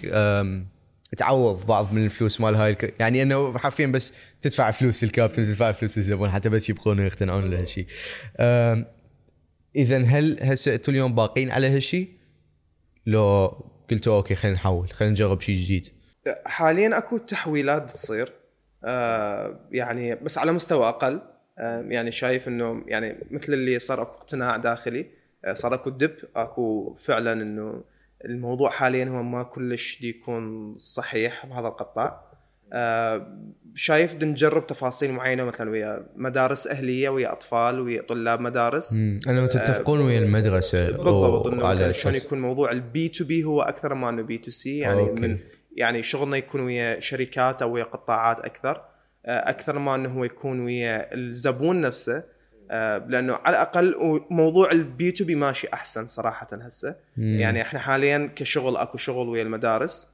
تعوض 1.16 1.66
بعض 1.66 1.92
من 1.92 2.04
الفلوس 2.04 2.40
مال 2.40 2.54
هاي 2.54 2.70
الك... 2.70 3.00
يعني 3.00 3.22
إنه 3.22 3.58
حرفيا 3.58 3.86
بس 3.86 4.14
تدفع 4.40 4.70
فلوس 4.70 5.04
للكابتن 5.04 5.44
تدفع 5.44 5.72
فلوس 5.72 5.98
للزبون 5.98 6.30
حتى 6.30 6.48
بس 6.48 6.70
يبقون 6.70 6.98
يقتنعون 6.98 7.50
لهالشيء 7.50 7.86
اذا 9.76 9.98
هل 9.98 10.38
هسه 10.42 10.74
أنتم 10.74 10.92
اليوم 10.92 11.14
باقين 11.14 11.50
على 11.50 11.66
هالشيء؟ 11.66 12.08
لو 13.06 13.46
قلتوا 13.90 14.16
أوكي 14.16 14.34
خلينا 14.34 14.56
نحول 14.56 14.90
خلينا 14.92 15.12
نجرب 15.12 15.40
شيء 15.40 15.56
جديد. 15.56 15.88
حاليا 16.46 16.98
أكو 16.98 17.18
تحويلات 17.18 17.90
تصير 17.90 18.32
آه 18.84 19.68
يعني 19.72 20.14
بس 20.14 20.38
على 20.38 20.52
مستوى 20.52 20.88
أقل. 20.88 21.20
آه 21.58 21.80
يعني 21.80 22.12
شايف 22.12 22.48
إنه 22.48 22.84
يعني 22.86 23.18
مثل 23.30 23.52
اللي 23.52 23.78
صار 23.78 24.02
أكو 24.02 24.16
اقتناع 24.16 24.56
داخلي 24.56 25.06
آه 25.44 25.52
صار 25.52 25.74
أكو 25.74 25.90
دب 25.90 26.16
أكو 26.36 26.94
فعلا 26.94 27.32
إنه 27.32 27.84
الموضوع 28.24 28.70
حاليا 28.70 29.04
هو 29.04 29.22
ما 29.22 29.42
كلش 29.42 30.02
يكون 30.02 30.74
صحيح 30.74 31.46
بهذا 31.46 31.68
القطاع. 31.68 32.31
شايف 33.74 34.14
بدنا 34.14 34.30
نجرب 34.30 34.66
تفاصيل 34.66 35.12
معينة 35.12 35.44
مثلا 35.44 35.70
ويا 35.70 36.06
مدارس 36.16 36.66
أهلية 36.66 37.08
ويا 37.08 37.32
أطفال 37.32 37.80
ويا 37.80 38.02
طلاب 38.02 38.40
مدارس. 38.40 39.00
أنا 39.26 39.46
تتفقون 39.46 40.00
ويا 40.00 40.18
المدرسة 40.18 40.90
بالضبط 40.90 41.46
إنه 41.46 41.92
شلون 41.92 42.14
يكون 42.14 42.38
موضوع 42.40 42.70
ال 42.70 43.08
B2B 43.08 43.44
هو 43.44 43.62
أكثر 43.62 43.94
ما 43.94 44.10
إنه 44.10 44.22
B2C 44.22 44.78
يعني 44.78 45.00
okay. 45.00 45.20
من 45.22 45.38
يعني 45.76 46.02
شغلنا 46.02 46.36
يكون 46.36 46.60
ويا 46.60 47.00
شركات 47.00 47.62
أو 47.62 47.72
ويا 47.72 47.84
قطاعات 47.84 48.40
أكثر 48.40 48.84
آه، 49.26 49.50
أكثر 49.50 49.78
ما 49.78 49.94
إنه 49.94 50.08
هو 50.08 50.24
يكون 50.24 50.60
ويا 50.60 51.14
الزبون 51.14 51.80
نفسه 51.80 52.24
آه، 52.70 52.98
لأنه 53.08 53.34
على 53.34 53.56
الأقل 53.56 53.94
موضوع 54.30 54.70
ال 54.70 55.12
B2B 55.12 55.34
ماشي 55.34 55.68
أحسن 55.74 56.06
صراحة 56.06 56.46
هسه. 56.52 56.96
يعني 57.16 57.62
إحنا 57.62 57.78
حاليا 57.78 58.30
كشغل 58.36 58.76
أكو 58.76 58.98
شغل 58.98 59.28
ويا 59.28 59.42
المدارس 59.42 60.08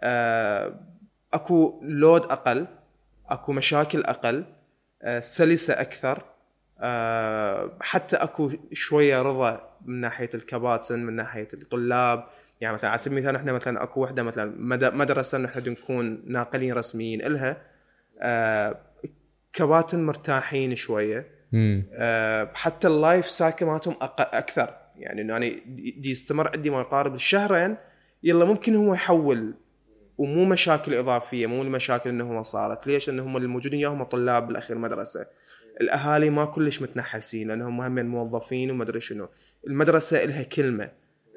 آه، 0.00 0.80
أكو 1.34 1.80
load 1.82 2.24
أقل 2.24 2.66
أكو 3.28 3.52
مشاكل 3.52 4.00
أقل 4.04 4.44
آه، 5.02 5.20
سلسة 5.20 5.80
أكثر 5.80 6.22
آه، 6.80 7.70
حتى 7.80 8.16
أكو 8.16 8.50
شوية 8.72 9.22
رضا 9.22 9.70
من 9.84 10.00
ناحية 10.00 10.28
الكباتن 10.34 10.98
من 10.98 11.12
ناحية 11.16 11.48
الطلاب. 11.54 12.24
يعني 12.60 12.74
مثلا 12.74 12.90
على 12.90 12.98
سبيل 12.98 13.18
المثال 13.18 13.36
إحنا 13.36 13.52
مثلا 13.52 13.82
أكو 13.82 14.02
وحدة 14.02 14.22
مثلا 14.22 14.54
مد- 14.58 14.94
مدرسة 14.94 15.38
نحن 15.38 15.70
نكون 15.70 16.22
ناقلين 16.26 16.72
رسميين 16.72 17.22
إلها 17.22 17.56
آه، 18.20 18.76
كباتن 19.52 20.06
مرتاحين 20.06 20.76
شوية. 20.76 21.26
حتى 22.54 22.86
ال 22.88 22.96
life 22.96 23.26
cycle 23.30 23.66
مالتهم 23.66 23.96
أكثر. 24.18 24.74
يعني 24.96 25.20
إنه 25.22 25.38
دي 25.38 25.90
دي 25.98 26.10
يستمر 26.10 26.50
عندي 26.54 26.70
ما 26.70 26.80
يقارب 26.80 27.14
الشهرين 27.14 27.76
يلا 28.22 28.44
ممكن 28.44 28.76
هو 28.76 28.94
يحول 28.94 29.54
ومو 30.18 30.44
مشاكل 30.44 30.94
إضافية 30.94 31.46
مو 31.46 31.62
المشاكل 31.62 32.10
إنه 32.10 32.42
صارت. 32.42 32.86
ليش؟ 32.86 33.08
لأن 33.08 33.20
هم 33.20 33.36
الموجودين 33.36 33.80
ياهم 33.80 34.02
طلاب 34.02 34.46
بالأخير 34.46 34.78
مدرسة. 34.78 35.26
الأهالي 35.80 36.30
ما 36.30 36.44
كلش 36.44 36.82
متنحسين 36.82 37.48
لأنهم 37.48 37.80
هم 37.80 38.06
موظفين 38.06 38.70
وما 38.70 38.84
أدري 38.84 39.00
شنو. 39.00 39.28
المدرسة 39.66 40.24
لها 40.24 40.42
كلمة. 40.42 40.90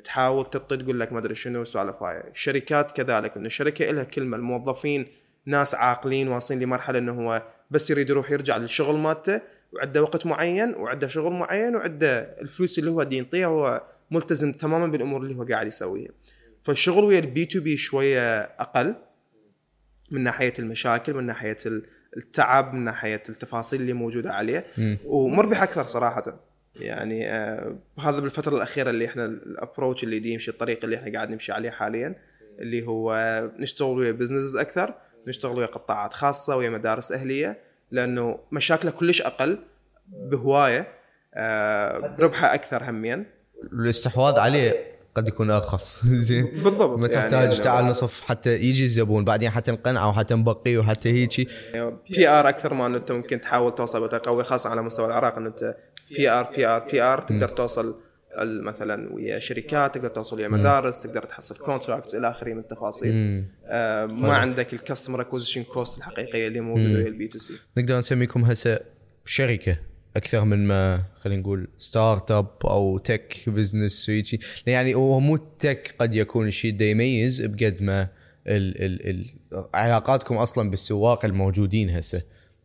تحاول 0.03 0.45
تطي 0.45 0.77
تقول 0.77 0.99
لك 0.99 1.13
ما 1.13 1.19
أدري 1.19 1.35
شنو 1.35 1.63
سوالف 1.63 2.03
هاي. 2.03 2.23
الشركات 2.31 2.91
كذلك. 2.91 3.37
إنه 3.37 3.45
الشركة 3.45 3.91
لها 3.91 4.03
كلمة. 4.03 4.37
الموظفين 4.37 5.07
ناس 5.45 5.75
عاقلين 5.75 6.27
واصلين 6.27 6.59
لمرحلة 6.59 6.99
إنه 6.99 7.11
هو 7.11 7.43
بس 7.71 7.91
يريد 7.91 8.09
يروح 8.09 8.31
يرجع 8.31 8.57
للشغل 8.57 8.97
مالته 8.97 9.41
وعنده 9.73 10.01
وقت 10.01 10.25
معين 10.25 10.75
وعنده 10.75 11.07
شغل 11.07 11.33
معين 11.33 11.75
وعنده 11.75 12.19
الفلوس 12.41 12.79
اللي 12.79 12.91
هو 12.91 13.03
دي 13.03 13.17
ينطيها 13.17 13.47
هو 13.47 13.83
ملتزم 14.11 14.51
تماما 14.51 14.87
بالأمور 14.87 15.21
اللي 15.21 15.35
هو 15.35 15.43
قاعد 15.43 15.67
يسويها. 15.67 16.11
فالشغل 16.67 17.03
ويا 17.03 17.19
ال 17.19 17.45
B2B 17.45 17.77
شوية 17.77 18.39
أقل 18.41 18.95
من 20.11 20.23
ناحية 20.23 20.53
المشاكل 20.59 21.13
من 21.13 21.23
ناحية 21.25 21.57
ال- 21.65 21.85
التعب 22.17 22.73
من 22.73 22.83
ناحية 22.83 23.23
التفاصيل 23.29 23.81
اللي 23.81 23.93
موجودة 23.93 24.33
عليه. 24.33 24.63
ومربح 25.05 25.63
أكثر 25.63 25.83
صراحة. 25.83 26.39
يعني 26.81 27.31
آه 27.31 27.75
هذا 27.99 28.19
بالفترة 28.19 28.55
الأخيرة 28.55 28.89
اللي 28.89 29.05
إحنا 29.05 29.25
ال 29.25 29.34
approach 29.34 30.03
اللي 30.03 30.19
دي 30.19 30.33
يمشي 30.33 30.51
الطريق 30.51 30.83
اللي 30.83 30.95
إحنا 30.97 31.13
قاعد 31.13 31.29
نمشي 31.29 31.51
عليه 31.51 31.69
حاليا 31.69 32.15
اللي 32.59 32.87
هو 32.87 33.13
نشتغل 33.59 33.97
ويا 33.97 34.11
businesses 34.11 34.57
أكثر 34.57 34.93
نشتغل 35.27 35.57
ويا 35.57 35.65
قطاعات 35.65 36.13
خاصة 36.13 36.55
ويا 36.55 36.69
مدارس 36.69 37.11
أهلية 37.11 37.57
لأنه 37.91 38.39
مشاكله 38.51 38.91
كلش 38.91 39.21
أقل 39.21 39.59
بهواية 40.07 40.87
آه 41.33 42.15
ربحه 42.19 42.53
أكثر 42.53 42.89
هميا 42.89 43.25
الاستحواذ 43.73 44.39
عليه 44.39 44.96
قد 45.17 45.27
يكون 45.27 45.51
أرخص. 45.51 46.05
زين. 46.27 46.45
بالضبط 46.63 46.99
ما 46.99 47.07
يعني 47.07 47.29
تحتاج 47.29 47.57
إنه- 47.57 47.63
تعال 47.63 47.85
نصف 47.85 48.21
حتى 48.21 48.55
يجي 48.55 48.83
الزبون 48.83 49.25
بعدين 49.25 49.49
حتى 49.49 49.71
نقنعه 49.71 50.09
وحتى 50.09 50.35
نبقيه 50.35 50.77
وحتى 50.77 51.09
هيجي 51.09 51.47
PR 52.09 52.49
أكثر 52.49 52.73
ما 52.73 52.87
أنت 52.87 53.11
ممكن 53.11 53.41
تحاول 53.41 53.75
توصل 53.75 54.07
بتقوي 54.07 54.43
خاصة 54.43 54.69
على 54.69 54.81
مستوى 54.81 55.05
العراق 55.07 55.37
انه 55.37 55.47
أنت 55.49 55.75
PR 56.17 56.51
PR 56.55 56.87
PR 56.91 57.21
تقدر 57.21 57.47
توصل 57.47 57.95
مثلا 58.41 59.13
ويا 59.13 59.39
شركات 59.39 59.95
تقدر 59.95 60.07
توصل 60.07 60.37
ويا 60.37 60.47
مدارس 60.47 60.99
تقدر 60.99 61.23
تحصل 61.23 61.57
contracts 61.57 62.15
إلى 62.15 62.29
آخره 62.29 62.53
من 62.53 62.59
التفاصيل. 62.59 63.43
آه 63.65 64.05
ما 64.05 64.33
عندك 64.33 64.73
ال 64.73 64.78
customer 64.78 65.21
acquisition 65.21 65.63
cost 65.63 65.97
الحقيقية 65.97 66.47
اللي 66.47 66.59
موجودة 66.61 66.99
ويا 66.99 67.07
ال 67.07 67.27
B2C 67.27 67.53
نقدر 67.77 67.97
نسميكم 67.97 68.45
هسه 68.45 68.79
شركة. 69.25 69.77
أكثر 70.17 70.45
من 70.45 70.67
ما 70.67 71.03
خلينا 71.19 71.41
نقول 71.41 71.67
startup 71.77 72.47
أو 72.65 72.97
tech 72.97 73.43
business 73.47 74.09
ويجي 74.09 74.39
يعني 74.65 74.95
هو 74.95 75.19
مو 75.19 75.37
tech 75.37 75.95
قد 75.99 76.15
يكون 76.15 76.47
الشيء 76.47 76.73
اللي 76.73 76.91
يميز 76.91 77.41
بقد 77.41 77.77
ما 77.83 78.07
ال 78.47 78.83
ال 78.85 79.09
ال 79.09 79.25
علاقاتكم 79.73 80.35
أصلا 80.35 80.69
بالسواق 80.69 81.25
الموجودين 81.25 81.89
هسه. 81.89 82.21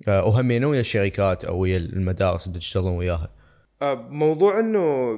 آه، 0.09 0.25
وهمين 0.25 0.65
ويا 0.65 0.81
الشركات 0.81 1.45
أو 1.45 1.59
ويا 1.59 1.77
المدارس 1.77 2.47
اللي 2.47 2.59
تشتغلون 2.59 2.97
وياها؟ 2.97 3.31
آه 3.83 3.95
موضوع 3.95 4.61
إنه 4.61 5.15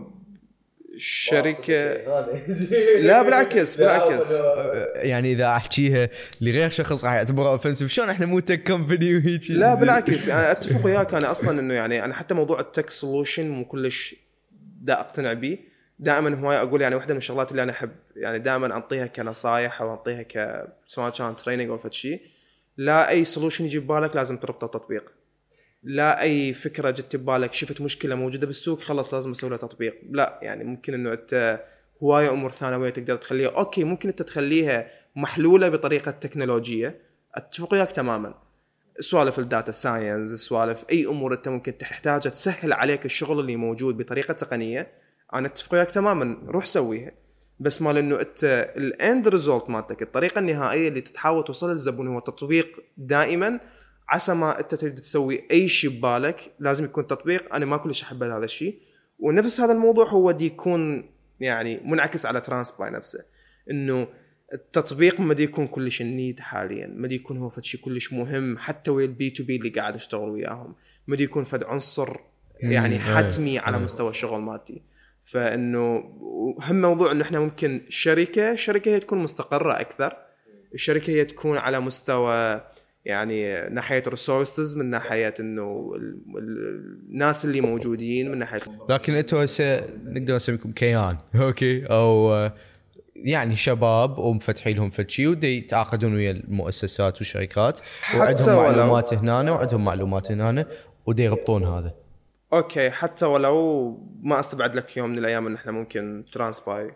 شركه 0.97 1.95
لا 3.09 3.23
بالعكس 3.23 3.75
بالعكس. 3.75 4.33
يعني 4.95 5.33
إذا 5.33 5.47
أحكيها 5.47 6.09
لغير 6.41 6.71
شخص 6.71 7.05
راح 7.05 7.15
يعتبره 7.15 7.49
offensive 7.49 7.91
شلون 7.91 8.11
إحنا 8.11 8.27
مو 8.27 8.41
tech 8.41 8.65
company 8.65 9.17
وهيجي؟ 9.17 9.55
لا 9.55 9.75
بالعكس. 9.75 10.29
أنا 10.29 10.51
أتفق 10.51 10.87
وياك. 10.87 11.15
أنا 11.15 11.31
أصلا 11.31 11.61
إنه 11.61 11.75
يعني 11.75 12.05
أنا 12.05 12.15
حتى 12.15 12.35
موضوع 12.35 12.61
ال 12.61 12.67
tech 12.67 12.91
solution 12.91 13.49
مو 13.49 13.65
كلش 13.65 14.15
دا 14.81 15.01
أقتنع 15.01 15.33
به 15.33 15.59
دائما 15.99 16.39
هواي 16.39 16.57
أقول 16.57 16.83
يعني 16.83 16.95
واحدة 16.95 17.15
من 17.15 17.19
الشغلات 17.19 17.51
اللي 17.51 17.63
أنا 17.63 17.73
أحب 17.73 17.91
يعني 18.17 18.39
دائما 18.39 18.77
انطيها 18.77 19.07
كنصائح 19.07 19.83
أو 19.83 19.95
انطيها 19.95 20.23
ك 20.23 20.65
سواء 20.87 21.11
كان 21.11 21.37
training 21.37 21.71
أو 21.71 21.79
فد 21.79 21.93
شيء. 21.93 22.21
لا 22.77 23.11
أي 23.11 23.25
solution 23.25 23.65
يجي 23.65 23.79
ببالك 23.79 24.17
لازم 24.17 24.37
تربطه 24.37 24.67
تطبيق. 24.67 25.13
لا 25.85 26.23
أي 26.23 26.55
فكرة 26.55 26.91
جت 26.91 27.17
ببالك 27.17 27.53
شفت 27.53 27.81
مشكلة 27.81 28.15
موجودة 28.15 28.47
بالسوق 28.47 28.81
خلص 28.81 29.15
لازم 29.15 29.31
أسوي 29.31 29.51
لها 29.51 29.59
تطبيق. 29.59 30.01
لا 30.11 30.39
يعني 30.43 30.65
ممكن 30.65 30.95
إنه 30.95 31.13
أنت 31.13 31.65
هواية 32.03 32.31
أمور 32.33 32.51
ثانوية 32.51 32.91
تقدر 32.91 33.17
تخليها. 33.17 33.49
okay 33.49 33.85
ممكن 33.85 34.09
أنت 34.09 34.23
تخليها 34.23 34.87
محلولة 35.17 35.69
بطريقة 35.69 36.11
تكنولوجية. 36.11 37.01
أتفق 37.35 37.73
وياك 37.73 37.93
تماما. 37.93 38.35
سوالف 39.01 39.39
ال 39.39 39.46
data 39.46 39.73
science 39.73 40.29
سوالف 40.29 40.85
أي 40.91 41.07
أمور 41.07 41.35
أنت 41.35 41.49
ممكن 41.49 41.79
تحتاجها 41.79 42.31
تسهل 42.31 42.73
عليك 42.73 43.05
الشغل 43.05 43.41
اللي 43.41 43.57
موجود 43.57 43.97
بطريقة 43.97 44.35
تقنية. 44.35 44.93
أنا 45.35 45.47
أتفق 45.47 45.75
وياك 45.75 45.91
تماما. 45.91 46.39
روح 46.47 46.67
سويها. 46.67 47.13
بس 47.61 47.83
مال 47.83 47.97
إنه 47.97 48.21
أنت 48.21 48.73
ال 48.77 48.90
end 48.90 49.29
result 49.29 49.71
مالتك 49.71 50.03
الطريقة 50.03 50.39
النهائية 50.39 50.89
اللي 50.89 51.01
تحاول 51.01 51.45
توصل 51.45 51.71
للزبون 51.71 52.09
هو 52.09 52.21
تطبيق 52.21 52.85
دائما 52.97 53.61
عسى 54.09 54.35
ما 54.35 54.61
أنت 54.61 54.75
تريد 54.75 54.95
تسوي 54.95 55.45
أي 55.51 55.69
شيء 55.69 55.91
ببالك 55.91 56.55
لازم 56.59 56.85
يكون 56.85 57.07
تطبيق. 57.07 57.55
أنا 57.55 57.67
ما 57.67 57.77
كلش 57.77 58.03
أحب 58.03 58.23
هذا 58.23 58.45
الشيء. 58.45 58.79
ونفس 59.19 59.61
هذا 59.61 59.73
الموضوع 59.73 60.09
هو 60.09 60.31
دي 60.31 60.47
يكون 60.47 61.11
يعني 61.41 61.81
منعكس 61.85 62.27
على 62.27 62.41
ترانسباي 62.41 62.91
نفسه. 62.91 63.25
إنه 63.71 64.09
التطبيق 64.53 65.21
ما 65.21 65.35
دي 65.35 65.43
يكون 65.43 65.67
كلش 65.67 66.01
ال 66.01 66.09
need 66.09 66.41
حاليا. 66.41 66.87
ما 66.87 67.09
دي 67.09 67.15
يكون 67.15 67.39
هو 67.39 67.49
فد 67.49 67.65
شيء 67.65 67.81
كلش 67.81 68.13
مهم. 68.13 68.59
حتى 68.59 68.91
ويا 68.91 69.07
ال 69.07 69.31
B2B 69.31 69.57
اللي 69.57 69.69
قاعد 69.69 69.95
نشتغل 69.95 70.29
وياهم. 70.29 70.75
ما 71.07 71.17
دي 71.17 71.25
يكون 71.25 71.45
فد 71.45 71.65
عنصر 71.65 72.17
يعني 72.61 72.95
مم. 72.95 73.01
حتمي 73.01 73.59
على 73.59 73.79
مستوى 73.79 74.11
الشغل 74.11 74.41
مالتي. 74.41 74.83
فإنه 75.23 75.97
هم 76.61 76.81
موضوع 76.81 77.13
إنه 77.13 77.23
إحنا 77.23 77.41
ممكن 77.41 77.87
شركة 77.89 78.55
شركة 78.55 78.89
هي 78.95 79.01
تكون 79.01 79.19
مستقرة 79.19 79.81
أكثر. 79.81 80.17
الشركة 80.75 81.11
هي 81.11 81.25
تكون 81.25 81.57
على 81.57 81.81
مستوى 81.81 82.61
يعني 83.05 83.69
ناحية 83.69 84.03
resources 84.09 84.77
من 84.77 84.91
ناحية 84.91 85.35
إنه 85.41 85.93
ال- 85.97 86.23
ال- 86.39 86.99
الناس 87.11 87.45
اللي 87.45 87.61
موجودين 87.61 88.31
من 88.31 88.39
ناحية 88.39 88.61
لكن 88.91 89.15
أنتم 89.15 89.37
هسه 89.37 89.81
نقدر 90.05 90.35
نسميكم 90.35 90.73
كيان 90.73 91.19
okay؟ 91.41 91.87
أو 91.87 92.33
آه، 92.33 92.55
يعني 93.17 93.57
شباب 93.57 94.19
ومفتحين 94.19 94.77
لهم 94.77 94.91
فد 94.91 95.11
شيء 95.11 95.29
ودي 95.29 95.57
يتعاقدون 95.57 96.15
ويا 96.15 96.31
المؤسسات 96.31 97.19
والشركات 97.19 97.81
وعندهم 98.17 98.57
معلومات 98.57 99.15
هنا 99.15 99.51
وعندهم 99.51 99.85
معلومات 99.85 100.33
هنا 100.33 100.67
ودي 101.07 101.25
يربطون 101.25 101.65
هذا. 101.65 101.95
okay 102.53 102.91
حتى 102.91 103.25
ولو 103.27 103.89
ما 104.23 104.41
أستبعد 104.41 104.77
لك 104.77 104.97
يوم 104.97 105.11
من 105.11 105.19
الأيام 105.19 105.47
إن 105.47 105.55
إحنا 105.55 105.73
ممكن 105.73 106.25
ترانسباي 106.33 106.91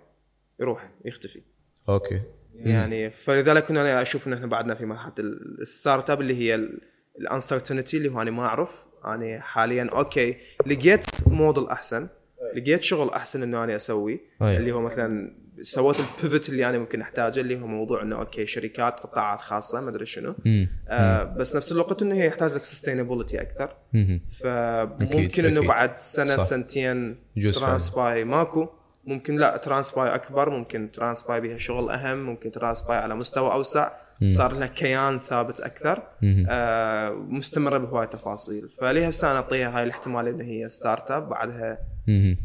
يروح 0.61 0.91
يختفي. 1.05 1.43
okay. 1.89 2.23
يعني 2.59 3.11
فلذلك 3.11 3.65
كنا 3.65 3.81
أنا 3.83 4.03
أشوف 4.03 4.27
إن 4.29 4.33
إحنا 4.33 4.47
بعدنا 4.47 4.75
في 4.75 4.87
مرحلة 4.87 5.13
ال- 5.19 5.61
ال 5.61 6.11
startup 6.11 6.21
اللي 6.21 6.35
هي 6.35 6.69
ال 7.21 7.27
uncertainty 7.27 7.97
اللي 7.97 8.09
هو 8.09 8.23
أنا 8.23 8.31
ما 8.31 8.43
أعرف. 8.45 8.87
أنا 9.05 9.41
حاليا 9.41 9.89
okay 9.93 10.37
لقيت 10.67 11.05
موديل 11.27 11.69
أحسن. 11.69 12.09
لقيت 12.57 12.83
شغل 12.83 13.11
أحسن 13.11 13.43
إنه 13.43 13.65
أنا 13.65 13.77
أسوي. 13.77 14.21
أي. 14.43 14.57
اللي 14.57 14.73
هو 14.73 14.81
مثلا 14.81 15.37
سويت 15.61 15.97
ال 16.25 16.29
pivot 16.29 16.49
اللي 16.49 16.69
أنا 16.69 16.79
ممكن 16.79 17.01
أحتاجه 17.01 17.41
اللي 17.41 17.61
هو 17.61 17.67
موضوع 17.67 18.03
إنه 18.03 18.17
okay 18.19 18.47
شركات 18.47 19.01
قطاعات 19.01 19.41
خاصة 19.41 19.81
ما 19.81 19.89
أدري 19.91 20.07
شنو. 20.07 20.35
آه 20.89 21.25
بس 21.25 21.57
نفس 21.57 21.73
الوقت 21.73 22.03
إنه 22.03 22.15
هي 22.15 22.27
يحتاج 22.27 22.55
لك 22.55 22.63
sustainability 22.63 23.41
أكثر. 23.41 23.77
فممكن 24.41 25.45
إنه 25.45 25.59
أكيد. 25.59 25.69
بعد 25.69 25.99
سنة 25.99 26.27
صح. 26.37 26.45
سنتين 26.45 27.17
يجوز 27.37 27.55
فعلا. 27.59 27.67
ترانسباي 27.67 28.25
ماكو. 28.25 28.69
ممكن 29.09 29.37
لا 29.37 29.57
ترانسباي 29.57 30.15
أكبر 30.15 30.51
ممكن 30.51 30.91
ترانسباي 30.93 31.41
بها 31.41 31.59
شغل 31.59 31.91
أهم 31.91 32.19
ممكن 32.19 32.51
ترانسباي 32.51 32.97
على 32.97 33.15
مستوى 33.15 33.53
أوسع. 33.53 33.93
صار 34.29 34.53
لها 34.53 34.67
كيان 34.67 35.19
ثابت 35.19 35.61
أكثر. 35.61 36.03
آه 36.49 37.11
مستمرة 37.11 37.79
بهواي 37.79 38.07
تفاصيل 38.07 38.69
فليه 38.69 39.07
هسه 39.07 39.31
أنا 39.31 39.37
اعطيها 39.37 39.79
هاي 39.79 39.85
الاحتمال 39.85 40.29
ان 40.29 40.41
هي 40.41 40.69
startup 40.69 41.29
بعدها. 41.29 41.79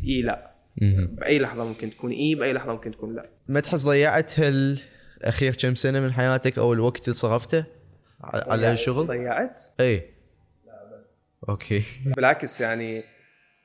إي 0.03 0.22
لا. 0.22 0.53
بأي 0.77 1.40
لحظة 1.40 1.64
ممكن 1.65 1.90
تكون 1.90 2.11
إي 2.11 2.35
بأي 2.35 2.53
لحظة 2.53 2.73
ممكن 2.73 2.91
تكون 2.91 3.15
لا. 3.15 3.30
ما 3.48 3.60
تحس 3.60 3.84
ضيعت 3.85 4.40
هالاخير 4.40 5.56
كم 5.56 5.76
سنة 5.76 5.99
من 5.99 6.14
حياتك 6.14 6.57
أو 6.57 6.73
الوقت 6.73 7.03
اللي 7.03 7.14
صرفته 7.14 7.65
على 8.22 8.44
على 8.48 8.77
شغل؟ 8.77 9.07
ضيعت؟ 9.07 9.64
اي 9.80 10.10
okay. 11.49 11.84
بالعكس 12.06 12.61
يعني 12.61 13.03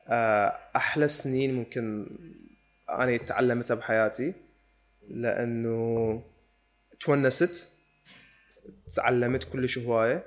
آه، 0.09 0.59
أحلى 0.77 1.09
سنين 1.09 1.55
ممكن 1.55 2.07
أنا 2.90 3.16
تعلمتها 3.16 3.74
بحياتي 3.74 4.35
لأنه 5.09 6.23
تونست 7.01 7.69
تعلمت 8.97 9.44
كلش 9.44 9.78
هواية. 9.78 10.24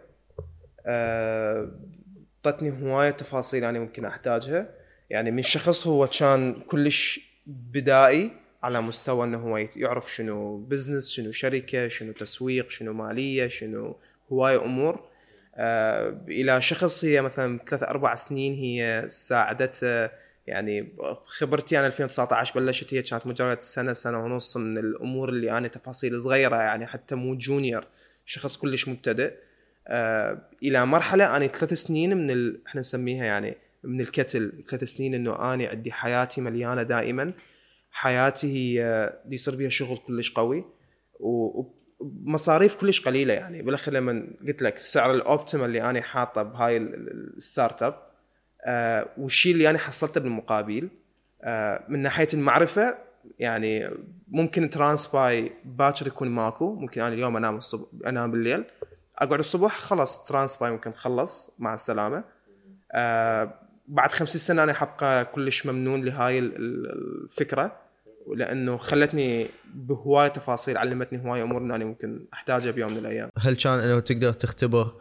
اعطتني 0.88 2.72
هواية 2.82 3.10
تفاصيل 3.12 3.64
أنا 3.64 3.80
ممكن 3.80 4.06
أحتاجها. 4.06 4.70
يعني 5.10 5.32
من 5.32 5.42
شخص 5.42 5.88
هو 5.88 6.08
كان 6.08 6.62
كلش 6.62 7.20
بدائي 7.48 8.32
على 8.64 8.82
مستوى 8.82 9.26
إنه 9.26 9.38
هو 9.38 9.58
يعرف 9.58 10.14
شنو 10.14 10.58
بزنس 10.58 11.10
شنو 11.10 11.32
شركة 11.32 11.88
شنو 11.88 12.12
تسويق 12.12 12.70
شنو 12.70 12.94
مالية 12.94 13.48
شنو 13.48 13.96
هواية 14.32 14.66
أمور. 14.66 15.12
آه 15.56 16.10
إلى 16.28 16.62
شخص 16.62 17.06
هي 17.06 17.22
مثلا 17.22 17.60
ثلاث 17.68 17.84
أربع 17.84 18.16
سنين 18.16 18.54
هي 18.54 19.06
ساعدته 19.08 20.10
يعني 20.48 20.98
خبرتي 21.26 21.80
أنا 21.80 21.88
2019 21.88 22.60
بلشت 22.60 22.94
هي 22.94 23.02
كانت 23.02 23.28
مجرد 23.28 23.62
سنة 23.62 23.94
سنة 23.94 24.24
ونص 24.24 24.58
من 24.58 24.78
الأمور 24.78 25.30
اللي 25.30 25.58
أنا 25.58 25.68
تفاصيل 25.68 26.22
صغيرة 26.22 26.56
يعني 26.56 26.86
حتى 26.86 27.16
مو 27.16 27.36
junior 27.36 27.86
شخص 28.26 28.58
كلش 28.58 28.88
مبتدئ. 28.88 29.34
آه 29.88 30.50
إلى 30.64 30.86
مرحلة 30.86 31.36
أنا 31.36 31.48
ثلاث 31.48 31.74
سنين 31.74 32.18
من 32.18 32.32
ال... 32.32 32.62
إحنا 32.68 32.82
نسميها 32.82 33.26
يعني 33.26 33.58
من 33.84 34.02
الكتل 34.02 34.64
ثلاث 34.70 34.84
سنين 34.84 35.14
إنه 35.14 35.54
أنا 35.54 35.68
عندي 35.68 35.92
حياتي 35.92 36.42
مليانة 36.42 36.84
دائما. 36.84 37.34
حياتي 37.92 38.48
هي 38.48 38.84
اللي 39.26 39.36
يصير 39.36 39.56
بيها 39.56 39.70
شغل 39.70 39.98
كلش 39.98 40.32
قوي. 40.32 40.66
ومصاريف 41.20 42.76
كلش 42.76 43.02
قليلة 43.02 43.34
يعني. 43.34 43.62
بالاخير 43.62 43.94
لما 43.94 44.28
قلت 44.48 44.62
لك 44.62 44.80
سعر 44.80 45.12
ال 45.12 45.18
optimal 45.19 45.66
اللي 45.66 45.90
أنا 45.90 46.02
حاطه 46.02 46.44
بهاي 46.44 46.78
ال 46.78 47.84
startup 47.84 48.11
آه 48.66 49.08
والشيء 49.18 49.54
اللي 49.54 49.70
أنا 49.70 49.78
حصلته 49.78 50.22
بالمقابل 50.22 50.90
آه 51.42 51.84
من 51.90 52.00
ناحية 52.00 52.28
المعرفة 52.34 52.98
يعني 53.40 53.90
ممكن 54.28 54.70
ترانسباي 54.70 55.52
باكر 55.66 56.08
يكون 56.08 56.30
ماكو 56.30 56.76
ممكن 56.76 57.02
أنا 57.02 57.14
اليوم 57.14 57.38
أنام 57.38 57.58
الصبح 57.58 57.86
أنام 58.08 58.32
بالليل 58.32 58.64
أقعد 59.18 59.40
الصبح 59.40 59.80
خلص 59.80 60.24
ترانسباي 60.24 60.72
ممكن 60.72 60.92
خلص 60.92 61.52
مع 61.60 61.74
السلامة. 61.74 62.24
آه 62.92 63.54
بعد 63.88 64.12
خمسين 64.12 64.42
سنه 64.42 64.64
أنا 64.64 64.74
حبقى 64.74 65.26
كلش 65.26 65.66
ممنون 65.66 66.02
لهاي 66.06 66.40
الفكرة 66.40 67.78
لأنه 68.36 68.78
خلتني 68.78 69.48
بهواي 69.74 70.30
تفاصيل 70.30 70.78
علمتني 70.78 71.26
هواي 71.26 71.42
أمور 71.42 71.62
اني 71.62 71.86
ممكن 71.86 72.26
أحتاجها 72.34 72.72
بيوم 72.72 72.92
من 72.92 72.98
الأيام. 72.98 73.30
هل 73.38 73.56
كان 73.56 73.80
إنه 73.80 74.00
تقدر 74.00 74.34
تختبر 74.34 74.94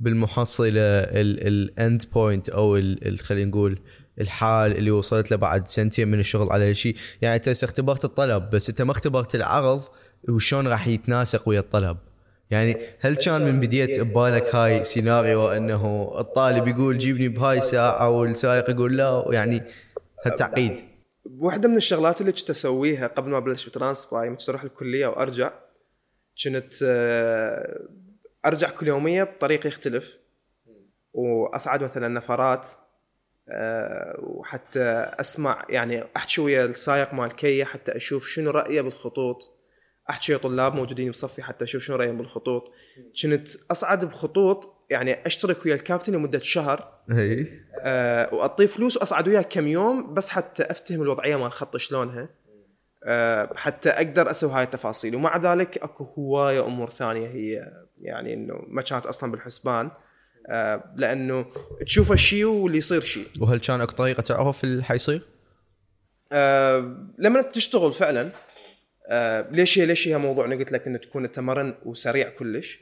بالمحصلة 0.00 0.70
ال 0.70 1.04
end 1.04 2.04
point 2.14 2.48
أو 2.48 2.74
خلينا 3.20 3.50
نقول 3.50 3.78
الحال 4.20 4.76
اللي 4.76 4.90
وصلت 4.90 5.30
له 5.30 5.36
بعد 5.36 5.68
سنتين 5.68 6.08
من 6.08 6.20
الشغل 6.20 6.52
على 6.52 6.70
هالشيء 6.70 6.96
يعني 7.22 7.36
أنت 7.36 7.48
اختبرت 7.48 8.04
الطلب 8.04 8.50
بس 8.50 8.68
أنت 8.68 8.82
ما 8.82 8.92
اختبرت 8.92 9.34
العرض 9.34 9.82
وشلون 10.28 10.68
راح 10.68 10.88
يتناسق 10.88 11.48
ويا 11.48 11.60
الطلب. 11.60 11.96
يعني 12.50 12.76
هل 13.00 13.16
كان 13.16 13.42
من 13.42 13.60
بديت 13.60 14.00
ببالك 14.00 14.54
هاي 14.54 14.84
سيناريو 14.84 15.48
إنه 15.48 16.14
الطالب 16.18 16.68
يقول 16.68 16.98
جيبني 16.98 17.28
بهاي 17.28 17.58
الساعة 17.58 18.10
والسائق 18.10 18.70
يقول 18.70 18.96
لا؟ 18.96 19.24
يعني 19.30 19.62
هالتعقيد. 20.26 20.84
واحدة 21.24 21.68
من 21.68 21.76
الشغلات 21.76 22.20
اللي 22.20 22.32
كنت 22.32 22.50
أسويها 22.50 23.06
قبل 23.06 23.30
ما 23.30 23.38
أبلش 23.38 23.68
بترانسباي 23.68 24.30
كنت 24.30 24.48
أروح 24.48 24.62
الكلية 24.62 25.06
وأرجع 25.06 25.52
كنت 26.44 26.74
آه، 26.82 27.88
أرجع 28.46 28.70
كل 28.70 28.88
يومية 28.88 29.22
بطريق 29.24 29.66
يختلف 29.66 30.18
وأصعد 31.12 31.84
مثلا 31.84 32.08
نفرات 32.08 32.68
آه، 33.50 34.16
وحتى 34.20 35.10
أسمع 35.20 35.62
يعني 35.70 36.04
أحكي 36.16 36.40
ويا 36.40 36.64
السائق 36.64 37.14
مال 37.14 37.32
كيا 37.32 37.64
حتى 37.64 37.96
أشوف 37.96 38.28
شنو 38.28 38.50
رأيه 38.50 38.80
بالخطوط. 38.80 39.58
أحكي 40.10 40.32
ويا 40.32 40.40
طلاب 40.40 40.74
موجودين 40.74 41.10
بصفي 41.10 41.42
حتى 41.42 41.64
أشوف 41.64 41.82
شنو 41.82 41.96
رأيهم 41.96 42.18
بالخطوط. 42.18 42.72
كنت 43.22 43.48
أصعد 43.70 44.04
بخطوط 44.04 44.74
يعني 44.90 45.26
أشترك 45.26 45.66
ويا 45.66 45.74
الكابتن 45.74 46.12
لمدة 46.12 46.38
شهر 46.38 46.92
إي. 47.10 47.62
أه 47.80 48.34
وأعطيه 48.34 48.66
فلوس 48.66 48.96
وأصعد 48.96 49.28
وياه 49.28 49.42
كم 49.42 49.66
يوم 49.66 50.14
بس 50.14 50.28
حتى 50.28 50.62
أفتهم 50.62 51.02
الوضعية 51.02 51.36
مال 51.36 51.46
الخط 51.46 51.76
شلونها 51.76 52.28
أه 53.04 53.50
حتى 53.56 53.88
أقدر 53.88 54.30
أسوي 54.30 54.52
هاي 54.52 54.62
التفاصيل. 54.62 55.14
ومع 55.14 55.36
ذلك 55.36 55.78
أكو 55.78 56.04
هواية 56.04 56.66
امور 56.66 56.90
ثانية 56.90 57.28
هي 57.28 57.72
يعني 58.00 58.34
إنه 58.34 58.54
ما 58.68 58.82
كانت 58.82 59.06
أصلا 59.06 59.30
بالحسبان 59.32 59.90
أه 60.46 60.94
لأنه 60.96 61.46
تشوف 61.86 62.12
الشيء 62.12 62.44
واللي 62.44 62.78
يصير 62.78 63.00
شيء 63.00 63.26
وهل 63.40 63.58
كان 63.58 63.80
أكو 63.80 63.92
طريقة 63.92 64.20
تعرف 64.20 64.64
اللي 64.64 64.84
حيصير؟ 64.84 65.22
أه 66.32 66.96
لما 67.18 67.42
تشتغل 67.42 67.92
فعلا 67.92 68.30
أه 69.08 69.50
ليش 69.50 69.78
هي 69.78 69.86
ليش 69.86 70.08
هي 70.08 70.18
موضوع 70.18 70.44
أنا 70.44 70.56
قلت 70.56 70.72
لك 70.72 70.86
إنه 70.86 70.98
تكون 70.98 71.24
انت 71.24 71.38
مرن 71.38 71.74
وسريع 71.84 72.28
كلش 72.28 72.78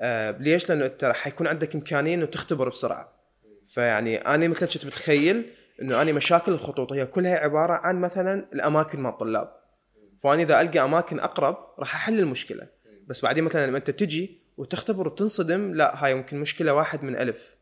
آه 0.00 0.30
ليش؟ 0.30 0.68
لأنه 0.68 0.86
أنت 0.86 1.12
حيكون 1.14 1.46
عندك 1.46 1.74
إمكانية 1.74 2.14
إنه 2.14 2.26
تختبر 2.26 2.68
بسرعة. 2.68 3.20
فيعني 3.68 4.16
أنا 4.16 4.48
مثل 4.48 4.66
كنت 4.66 4.86
متخيل 4.86 5.50
إنه 5.82 6.02
أنا 6.02 6.12
مشاكل 6.12 6.52
الخطوط 6.52 6.92
هي 6.92 7.06
كلها 7.06 7.36
عبارة 7.36 7.72
عن 7.72 8.00
مثلا 8.00 8.48
الأماكن 8.52 9.00
مال 9.00 9.12
الطلاب. 9.12 9.52
فأنا 10.22 10.42
إذا 10.42 10.60
ألقى 10.60 10.78
أماكن 10.78 11.18
أقرب 11.18 11.56
راح 11.78 11.94
أحل 11.94 12.18
المشكلة. 12.18 12.68
بس 13.06 13.22
بعدين 13.22 13.44
مثلا 13.44 13.66
لما 13.66 13.78
أنت 13.78 13.90
تجي 13.90 14.39
وتختبر 14.60 15.06
وتنصدم 15.06 15.74
لا 15.74 16.04
هاي 16.04 16.14
ممكن 16.14 16.40
مشكلة 16.40 16.74
واحد 16.74 17.04
من 17.04 17.16
ألف. 17.16 17.56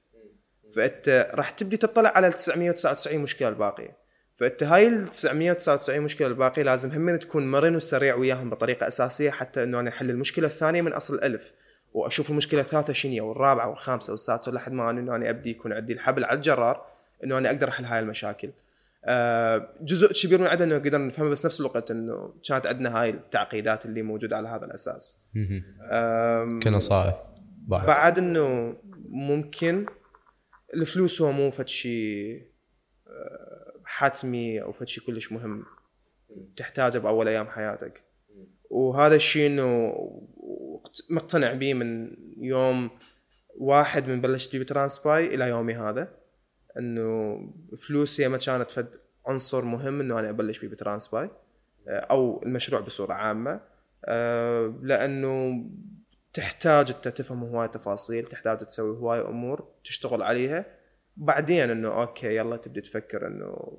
فأنت 0.75 1.31
راح 1.35 1.51
تبدي 1.51 1.77
تطلع 1.77 2.13
على 2.15 2.31
999 2.31 3.19
مشكلة 3.19 3.49
الباقيه. 3.49 3.97
فأنت 4.37 4.63
هاي 4.63 4.89
ال 4.89 5.09
999 5.09 6.01
مشكلة 6.01 6.29
الباقيه 6.29 6.63
لازم 6.63 6.91
هم 6.91 7.17
تكون 7.17 7.51
مرن 7.51 7.77
وسريع 7.77 8.15
وياهم 8.15 8.51
بطريقة 8.51 8.89
أساسية 8.89 9.31
حتى 9.31 9.63
إنه 9.63 9.81
أنا 9.81 9.91
أحل 9.91 10.11
المشكلة 10.11 10.47
الثانية 10.47 10.83
من 10.83 10.93
أصل 10.93 11.15
الالف. 11.15 11.53
وأشوف 11.95 12.31
المشكلة 12.31 12.61
الثالثة 12.61 12.93
شنو 12.93 13.29
والرابعة 13.29 13.69
والخامسة 13.69 14.11
والسادسة 14.11 14.53
لحد 14.53 14.73
ما 14.73 14.91
إنه 14.91 15.17
أنا 15.17 15.31
أبدي 15.31 15.51
يكون 15.51 15.73
عندي 15.73 15.93
الحبل 15.93 16.25
على 16.25 16.37
الجرار 16.37 16.87
إنه 17.25 17.39
أنا 17.39 17.49
أقدر 17.49 17.69
أحل 17.69 17.85
هاي 17.85 18.01
المشاكل. 18.01 18.51
جزء 19.81 20.13
كبير 20.13 20.41
من 20.41 20.47
عدد 20.47 20.63
إنه 20.63 20.79
قدرنا 20.79 21.07
نفهمه 21.07 21.31
بس 21.31 21.47
نفس 21.47 21.61
الوقت 21.61 21.91
إنه 21.91 22.35
كانت 22.49 22.67
عندنا 22.67 23.01
هاي 23.01 23.11
التعقيدات 23.11 23.87
اللي 23.87 24.03
موجودة 24.03 24.37
على 24.37 24.49
هذا 24.49 24.65
الأساس. 24.65 25.31
كنصائح 26.63 27.23
بعد 27.67 27.87
بعد 27.87 28.19
إنه 28.19 28.77
ممكن 29.09 29.87
الفلوس 30.75 31.23
هو 31.23 31.33
مو 31.33 31.51
فد 31.51 31.69
شيء 31.69 32.43
آه، 33.07 33.81
حتمي 33.85 34.63
أو 34.63 34.73
فد 34.73 34.89
شيء 34.89 35.05
كلش 35.05 35.33
مهم 35.33 35.65
تحتاجه 36.57 36.99
بأول 36.99 37.29
أيام 37.29 37.47
حياتك. 37.47 38.05
وهذا 38.71 39.15
الشيء 39.15 39.47
إنه 39.47 39.95
مقتنع 41.11 41.53
به 41.53 41.75
من 41.75 42.17
يوم 42.41 42.91
واحد 43.59 44.09
من 44.09 44.21
بلشت 44.21 44.57
بيه 44.57 44.67
ترانسباي 44.67 45.35
إلى 45.35 45.49
يومي 45.49 45.75
هذا 45.75 46.18
إنه 46.79 47.41
فلوسي 47.77 48.29
ما 48.29 48.39
كانت 48.39 48.71
فد 48.71 48.97
عنصر 49.27 49.65
مهم 49.65 50.01
إنه 50.01 50.21
أنا 50.21 50.31
أبلش 50.31 50.59
بيه 50.59 50.69
بترانسباي 50.69 51.31
آه، 51.89 51.99
أو 51.99 52.43
المشروع 52.43 52.81
بصورة 52.81 53.13
عامة 53.13 53.61
آه، 54.05 54.75
لأنه 54.83 55.65
تحتاج 56.33 56.91
أنت 56.91 57.09
تفهم 57.09 57.43
هواي 57.45 57.69
تفاصيل 57.69 58.27
تحتاج 58.27 58.59
تسوي 58.59 58.97
هواي 58.97 59.21
أمور 59.21 59.69
تشتغل 59.85 60.23
عليها 60.23 60.65
بعدين 61.17 61.71
إنه 61.71 61.89
okay 61.89 62.37
يلا 62.37 62.57
تبدي 62.57 62.81
تفكر 62.81 63.27
إنه 63.27 63.79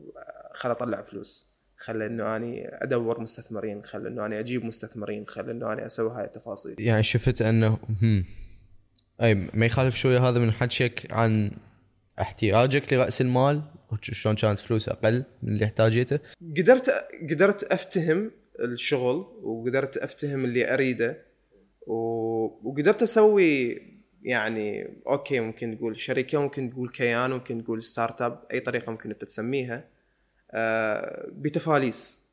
خل 0.53 0.71
أطلع 0.71 1.01
فلوس 1.01 1.49
خل 1.77 2.01
إنه 2.01 2.35
أني 2.35 2.69
أدور 2.83 3.19
مستثمرين 3.19 3.83
خل 3.83 4.07
إنه 4.07 4.25
أني 4.25 4.39
أجيب 4.39 4.65
مستثمرين 4.65 5.27
خل 5.27 5.49
إنه 5.49 5.73
أني 5.73 5.85
أسوي 5.85 6.11
هاي 6.11 6.25
التفاصيل 6.25 6.75
يعني 6.79 7.03
شفت 7.03 7.41
أنه 7.41 7.77
هم. 8.01 8.25
أي 9.21 9.33
ما 9.53 9.65
يخالف 9.65 9.95
شوية 9.95 10.29
هذا 10.29 10.39
من 10.39 10.51
حكيك 10.51 11.13
عن 11.13 11.51
احتياجك 12.21 12.93
لرأس 12.93 13.21
المال 13.21 13.61
شلون 14.01 14.35
كانت 14.35 14.59
فلوس 14.59 14.89
أقل 14.89 15.23
من 15.43 15.53
اللي 15.53 15.65
احتاجيته. 15.65 16.19
قدرت 16.57 16.89
قدرت 17.31 17.63
أفتهم 17.63 18.31
الشغل 18.59 19.15
وقدرت 19.43 19.97
أفتهم 19.97 20.45
اللي 20.45 20.73
أريده 20.73 21.25
وقدرت 21.87 23.03
أسوي 23.03 23.81
يعني 24.23 24.87
okay 25.07 25.39
ممكن 25.39 25.77
تقول 25.77 25.99
شركة 25.99 26.41
ممكن 26.41 26.69
تقول 26.69 26.89
كيان 26.89 27.31
ممكن 27.31 27.63
تقول 27.63 27.83
startup 27.83 28.43
أي 28.53 28.59
طريقة 28.59 28.91
ممكن 28.91 29.11
أنت 29.11 29.25
تسميها 29.25 29.83
آه، 30.51 31.27
بتفاليس. 31.31 32.29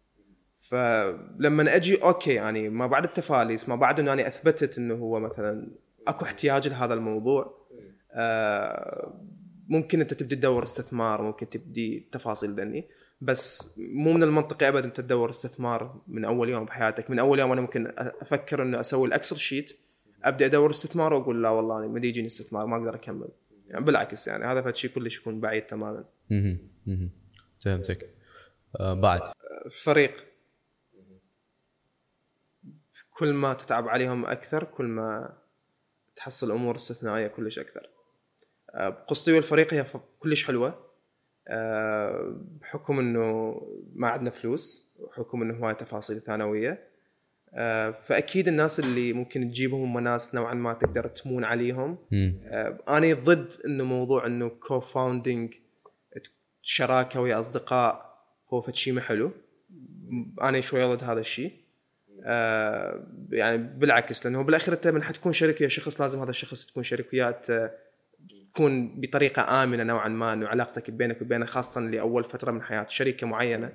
فلما 0.61 1.77
أجي 1.77 2.03
okay 2.03 2.35
يعني 2.35 2.69
ما 2.69 2.87
بعد 2.87 3.05
التفاليس 3.05 3.69
ما 3.69 3.77
بعد 3.77 4.01
أنا 4.01 4.27
أثبتت 4.27 4.79
إنه 4.79 4.95
هو 4.95 5.21
مثلا 5.21 5.71
أكو 6.09 6.25
احتياج 6.25 6.69
لهذا 6.69 6.95
الموضوع 6.95 7.67
آه، 8.13 9.21
ممكن 9.69 10.01
أنت 10.01 10.15
تبدي 10.15 10.37
تدور 10.37 10.63
استثمار 10.63 11.23
ممكن 11.23 11.49
تبدي 11.49 12.09
تفاصيل 12.13 12.55
ذني 12.55 12.89
بس 13.21 13.75
مو 13.79 14.13
من 14.13 14.23
المنطقي 14.23 14.69
ابدا 14.69 14.85
أنت 14.85 15.01
تدور 15.01 15.31
استثمار 15.31 16.01
من 16.07 16.25
أول 16.25 16.49
يوم 16.49 16.65
بحياتك. 16.65 17.11
من 17.11 17.19
أول 17.19 17.39
يوم 17.39 17.53
أنا 17.53 17.61
ممكن 17.61 17.93
أفكر 17.99 18.63
انه 18.63 18.81
أسوي 18.81 19.09
ال 19.09 19.13
Excel 19.13 19.37
sheet 19.37 19.79
أبدأ 20.25 20.47
أدور 20.47 20.71
استثمار 20.71 21.15
وأقول 21.15 21.43
لا 21.43 21.51
والله 21.51 21.79
أنا 21.79 21.87
ما 21.87 22.07
يجيني 22.07 22.27
استثمار 22.27 22.67
ما 22.67 22.77
أقدر 22.77 22.95
أكمل. 22.95 23.29
يعني 23.67 23.85
بالعكس 23.85 24.29
يعني 24.29 24.45
هذا 24.45 24.63
فشي 24.63 24.89
كلش 24.89 25.19
يكون 25.19 25.41
بعيد 25.41 25.67
تماما. 25.67 26.05
فهمتك. 27.61 28.15
آه 28.81 28.95
بعد. 28.95 29.21
فريق. 29.85 30.25
كل 33.11 33.33
ما 33.33 33.55
تتعب 33.55 33.89
عليهم 33.89 34.27
أكثر 34.27 34.65
كل 34.65 34.85
ما 34.85 35.37
تحصل 36.17 36.51
أمور 36.51 36.77
استثنائية 36.77 37.27
كلش 37.27 37.59
أكثر. 37.59 37.96
قصتي 39.07 39.33
والفريق 39.33 39.75
هي 39.75 39.85
كلش 40.19 40.45
حلوة. 40.45 40.87
آه، 41.49 42.37
بحكم 42.61 42.99
إنه 42.99 43.61
ما 43.95 44.09
عندنا 44.09 44.31
فلوس 44.31 44.93
وحكم 44.99 45.43
إنه 45.43 45.55
هواي 45.55 45.75
تفاصيل 45.75 46.21
ثانوية. 46.21 46.89
آه، 47.55 47.91
فأكيد 47.91 48.49
الناس 48.49 48.81
اللي 48.81 49.13
ممكن 49.13 49.49
تجيبهم 49.49 49.97
هم 49.97 50.05
ناس 50.05 50.35
نوعا 50.35 50.55
ما 50.55 50.73
تقدر 50.73 51.07
تمون 51.07 51.45
عليهم. 51.45 51.99
آه، 52.45 52.79
أنا 52.89 53.15
ضد 53.15 53.53
إنه 53.67 53.85
موضوع 53.85 54.27
إنه 54.27 54.49
co-founding 54.49 55.55
شراكة 56.63 57.21
ويا 57.21 57.41
أصدقاء 57.41 58.17
هو 58.53 58.61
فد 58.61 58.75
شيء 58.75 58.93
ما 58.93 59.01
حلو. 59.01 59.33
أنا 60.43 60.61
شوي 60.61 60.85
ضد 60.85 61.05
هذا 61.05 61.21
الشيء. 61.21 61.53
يعني 63.31 63.59
بالعكس 63.59 64.27
لأنه 64.27 64.43
بالأخير 64.43 64.75
أنت 64.75 64.89
من 64.89 65.03
حتكون 65.03 65.33
شريك 65.33 65.61
ويا 65.61 65.69
شخص 65.69 66.01
لازم 66.01 66.21
هذا 66.21 66.31
الشخص 66.31 66.67
تكون 66.67 66.83
شريك 66.83 67.13
وياه 67.13 67.41
تكون 68.57 69.01
بطريقة 69.01 69.65
آمنة 69.65 69.83
نوعا 69.83 70.09
ما 70.09 70.33
إنه 70.33 70.49
علاقتك 70.49 70.91
بينك 70.91 71.23
وبينه 71.23 71.47
خاصه 71.47 71.81
لأول 71.81 72.25
فترة 72.25 72.51
من 72.51 72.63
حياه 72.63 72.87
شركه 72.89 73.27
معينة. 73.27 73.73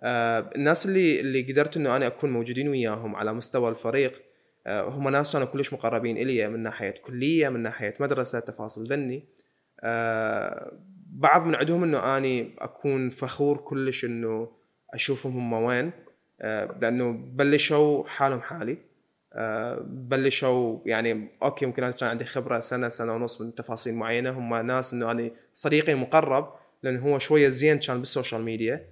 آه، 0.00 0.50
الناس 0.56 0.86
اللي 0.86 1.20
اللي 1.20 1.52
قدرت 1.52 1.76
إنه 1.76 1.96
أنا 1.96 2.06
أكون 2.06 2.32
موجودين 2.32 2.68
وياهم 2.68 3.16
على 3.16 3.32
مستوى 3.32 3.68
الفريق 3.70 4.22
آه، 4.66 4.88
هم 4.88 5.08
ناس 5.08 5.32
كانوا 5.32 5.46
كلش 5.46 5.72
مقربين 5.72 6.16
إلي 6.16 6.48
من 6.48 6.62
ناحية 6.62 6.90
كلية 6.90 7.48
من 7.48 7.60
ناحية 7.60 7.94
مدرسة 8.00 8.40
تفاصيل 8.40 8.84
ذني. 8.84 9.28
آه، 9.80 10.72
بعض 11.12 11.46
من 11.46 11.54
عندهم 11.54 11.82
إنه 11.82 12.16
أني 12.16 12.56
أكون 12.58 13.10
فخور 13.10 13.56
كلش 13.56 14.04
إنه 14.04 14.48
أشوفهم 14.94 15.36
هم 15.36 15.52
وين. 15.52 15.90
آه، 16.40 16.78
لأنه 16.82 17.12
بلشوا 17.12 18.04
حالهم 18.06 18.40
حالي. 18.40 18.78
بلشوا 19.86 20.78
يعني 20.86 21.28
okay 21.42 21.66
ممكن 21.66 21.82
أنا 21.84 21.92
كان 21.92 22.08
عندي 22.08 22.24
خبرة 22.24 22.60
سنة 22.60 22.88
سنة 22.88 23.14
ونص 23.14 23.40
من 23.40 23.54
تفاصيل 23.54 23.94
معينة 23.94 24.30
هم 24.30 24.66
ناس 24.66 24.92
إنه 24.92 25.10
أنا 25.10 25.30
صديقي 25.52 25.94
مقرب 25.94 26.54
لأنه 26.82 27.00
هو 27.00 27.18
شوية 27.18 27.48
زين 27.48 27.78
كان 27.78 27.98
بال 27.98 28.09
social 28.09 28.42
media 28.42 28.86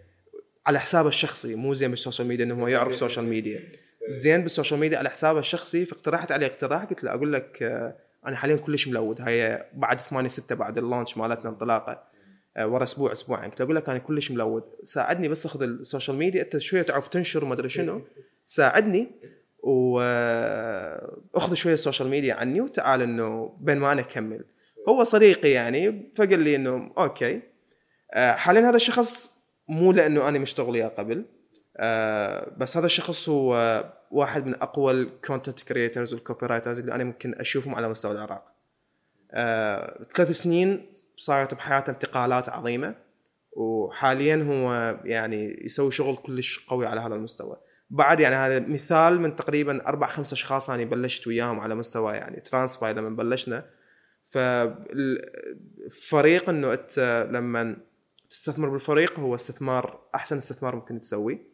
على 0.67 0.81
حسابه 0.81 1.09
الشخصي 1.09 1.55
مو 1.55 1.75
زين 1.75 1.91
بال 1.90 2.00
social 2.00 2.28
media 2.28 2.44
إنه 2.45 2.62
هو 2.62 2.69
يعرف 2.69 2.95
social 2.97 3.24
media. 3.24 3.73
زين 4.09 4.43
بال 4.43 4.52
social 4.52 4.81
media 4.81 4.98
على 4.99 5.11
حسابه 5.11 5.39
الشخصي 5.39 5.85
فاقترحت 5.85 6.33
عليه 6.33 6.47
اقتراح 6.47 6.85
قلت 6.85 7.05
له 7.05 7.11
أقول 7.11 7.33
لك 7.33 7.62
آه، 7.62 7.97
أنا 8.27 8.37
حاليا 8.37 8.57
كلش 8.57 8.89
ملود 8.89 9.21
هاي 9.21 9.65
بعد 9.75 10.01
8 10.01 10.29
6 10.29 10.55
بعد 10.55 10.79
ال 10.78 10.84
launch 10.84 11.16
مالتنا 11.17 11.51
انطلاقة 11.51 12.03
آه، 12.57 12.67
ورا 12.67 12.83
أسبوع 12.83 13.12
أسبوعين. 13.12 13.51
قلت 13.51 13.61
له 13.61 13.65
أقول 13.65 13.77
لك 13.77 13.89
أنا 13.89 13.99
كلش 13.99 14.31
ملود. 14.31 14.62
ساعدني 14.83 15.29
بس 15.29 15.47
أخذ 15.47 15.62
ال 15.62 15.70
social 15.70 16.16
media 16.16 16.43
أنت 16.43 16.59
شوية 16.59 16.83
تعرف 16.83 17.09
تنشر 17.09 17.45
وما 17.45 17.55
أدري 17.55 17.69
شنو. 17.69 18.03
ساعدني 18.45 19.09
وأخذ 19.62 21.55
شوية 21.55 21.74
ال 21.74 21.79
social 21.79 22.09
media 22.09 22.35
عني 22.35 22.61
وتعال 22.61 23.03
إنه 23.03 23.57
بين 23.61 23.78
ما 23.78 23.93
أنا 23.93 24.01
أكمل. 24.01 24.45
هو 24.89 25.05
صديقي 25.05 25.51
يعني 25.51 26.12
فقال 26.16 26.39
لي 26.39 26.57
إنه 26.57 26.93
okay. 26.98 27.43
آه، 28.15 28.32
حاليا 28.32 28.69
هذا 28.69 28.77
الشخص 28.77 29.41
مو 29.69 29.93
لأنه 29.93 30.28
أنا 30.28 30.39
مشتغل 30.39 30.70
وياه 30.70 30.89
قبل. 30.89 31.24
آه، 31.77 32.53
بس 32.57 32.77
هذا 32.77 32.87
الشخص 32.87 33.28
هو 33.28 33.85
واحد 34.11 34.47
من 34.47 34.55
أقوى 34.55 34.93
ال 34.93 35.01
content 35.01 35.61
creators 35.61 36.04
وال 36.04 36.15
copywriters 36.15 36.78
اللي 36.78 36.95
أنا 36.95 37.05
ممكن 37.05 37.35
أشوفهم 37.35 37.74
على 37.74 37.89
مستوى 37.89 38.12
العراق. 38.12 38.45
آه، 39.32 40.07
ثلاث 40.16 40.31
سنين 40.31 40.93
صارت 41.16 41.55
بحياته 41.55 41.91
انتقالات 41.91 42.49
عظيمة. 42.49 42.95
وحاليا 43.53 44.37
هو 44.37 44.97
يعني 45.05 45.65
يسوي 45.65 45.91
شغل 45.91 46.16
كلش 46.16 46.66
قوي 46.69 46.87
على 46.87 47.01
هذا 47.01 47.15
المستوى. 47.15 47.57
بعد 47.91 48.21
يعني 48.21 48.37
هذا 48.37 48.61
مثال 48.69 49.21
من 49.21 49.37
تقريبا 49.37 49.89
أربع 49.89 50.07
خمس 50.07 50.33
أشخاص 50.33 50.71
أنا 50.71 50.85
بلشت 50.85 51.27
وياهم 51.27 51.61
على 51.61 51.75
مستوى 51.75 52.12
يعني 52.12 52.41
ترانسباي 52.41 52.95
لما 52.95 53.11
بلشنا. 53.11 53.65
فالفريق 54.27 55.29
إنه 56.49 56.73
أنت 56.73 57.27
لما 57.31 57.77
تستثمر 58.31 58.69
بالفريق 58.69 59.21
هو 59.21 59.35
استثمار 59.35 60.01
أحسن 60.15 60.37
استثمار 60.37 60.77
ممكن 60.77 61.01
تسويه. 61.01 61.51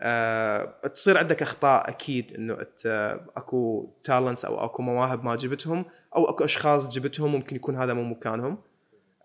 أه 0.00 0.88
تصير 0.94 1.18
عندك 1.18 1.42
أخطاء 1.42 1.88
أكيد 1.88 2.32
إنه 2.32 2.54
أنت 2.54 3.18
أكو 3.36 3.92
talents 4.04 4.44
أو 4.44 4.64
أكو 4.64 4.82
مواهب 4.82 5.24
ما 5.24 5.36
جبتهم 5.36 5.84
أو 6.16 6.30
أكو 6.30 6.44
أشخاص 6.44 6.88
جبتهم 6.88 7.32
ممكن 7.32 7.56
يكون 7.56 7.76
هذا 7.76 7.92
مو 7.92 8.04
مكانهم. 8.04 8.58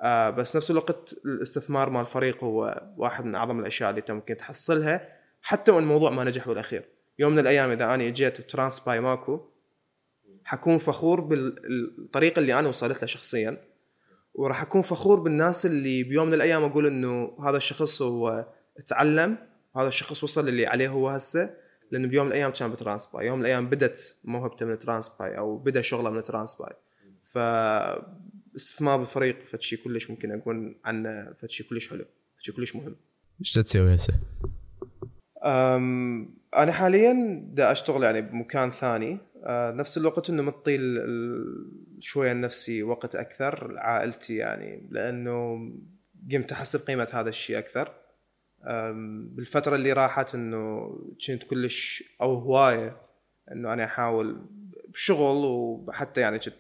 أه 0.02 0.30
بس 0.30 0.56
نفس 0.56 0.72
الوقت 0.72 1.16
الاستثمار 1.26 1.90
مال 1.90 2.02
الفريق 2.02 2.44
هو 2.44 2.84
واحد 2.98 3.26
من 3.26 3.36
أعظم 3.36 3.60
الأشياء 3.60 3.90
اللي 3.90 4.00
أنت 4.00 4.12
ممكن 4.12 4.38
تحصلها. 4.38 5.19
حتى 5.42 5.72
وإن 5.72 5.84
الموضوع 5.84 6.10
ما 6.10 6.24
نجح 6.24 6.48
بالأخير. 6.48 6.86
يوم 7.20 7.32
من 7.32 7.40
الأيام 7.40 7.72
إذا 7.72 7.94
أنا 7.94 8.08
اجيت 8.08 8.42
ترانسباي 8.42 9.00
ماكو 9.00 9.40
حكون 10.44 10.78
فخور 10.78 11.22
بالطريقة 11.22 12.40
اللي 12.40 12.60
أنا 12.60 12.68
وصلت 12.68 12.98
لها 12.98 13.08
شخصيا 13.08 13.58
وراح 14.34 14.62
أكون 14.62 14.82
فخور 14.82 15.20
بالناس 15.20 15.66
اللي 15.66 16.04
بيوم 16.04 16.28
من 16.28 16.34
الأيام 16.34 16.64
أقول 16.64 16.88
إنه 16.88 17.38
هذا 17.44 17.58
الشخص 17.58 18.02
هو 18.02 18.48
تعلم 18.88 19.38
هذا 19.76 19.88
الشخص 19.88 20.24
وصل 20.24 20.50
للي 20.50 20.66
عليه 20.68 20.90
هو 20.90 21.10
هسه 21.10 21.56
لأنه 21.92 22.08
بيوم 22.08 22.26
من 22.26 22.32
الأيام 22.32 22.52
كان 22.52 22.72
بترانسباي 22.72 23.26
يوم 23.26 23.40
من 23.40 23.46
الأيام 23.46 23.70
بدت 23.70 24.18
موهبته 24.24 24.66
من 24.66 24.78
ترانسباي 24.78 25.38
أو 25.38 25.58
بدأ 25.58 25.82
شغله 25.82 26.10
من 26.10 26.24
ترانسباي 26.24 26.74
ف 27.24 27.38
استثمار 28.56 28.98
بالفريق 28.98 29.46
فشي 29.46 29.78
كلش 29.78 30.10
ممكن 30.10 30.32
أقول 30.32 30.80
عنه 30.86 31.34
فشي 31.34 31.64
كلش 31.64 31.90
حلو 31.90 32.06
فشي 32.38 32.52
كلش 32.52 32.76
مهم. 32.76 32.96
إيش 33.40 33.54
تسوي 33.54 33.96
هسه؟ 33.96 34.14
أنا 35.44 36.72
حاليا 36.72 37.42
دا 37.54 37.72
أشتغل 37.72 38.04
يعني 38.04 38.22
بمكان 38.22 38.72
ثاني. 38.72 39.18
أه 39.44 39.72
نفس 39.72 39.98
الوقت 39.98 40.30
إنه 40.30 40.44
مطي 40.44 40.78
شوية 42.00 42.34
نفسي 42.34 42.84
وقت 42.84 43.16
أكثر 43.16 43.72
لعائلتي 43.72 44.36
يعني 44.36 44.88
لأنه 44.92 45.70
قمت 46.32 46.52
احس 46.52 46.76
بقيمه 46.76 47.08
هذا 47.14 47.30
الشيء 47.30 47.58
أكثر. 47.58 47.94
بالفترة 49.36 49.76
اللي 49.76 49.94
راحت 49.94 50.36
إنه 50.36 50.90
كنت 51.28 51.44
كلش 51.44 52.04
أو 52.22 52.34
هواية 52.34 53.02
إنه 53.52 53.74
أنا 53.74 53.84
أحاول 53.84 54.46
بشغل 54.88 55.46
وحتى 55.46 56.22
يعني 56.22 56.40
كنت 56.40 56.54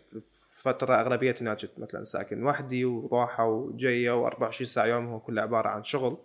فترة 0.61 0.95
أغلبيتي 0.95 1.41
اني 1.41 1.55
كنت 1.55 1.79
مثلا 1.79 2.03
ساكن 2.03 2.43
وحدي 2.43 2.85
وراحة 2.85 3.45
وجاية 3.45 4.29
و24 4.29 4.63
ساعة 4.63 4.85
يوم 4.85 5.07
هو 5.07 5.19
كله 5.19 5.41
عبارة 5.41 5.69
عن 5.69 5.83
شغل. 5.83 6.17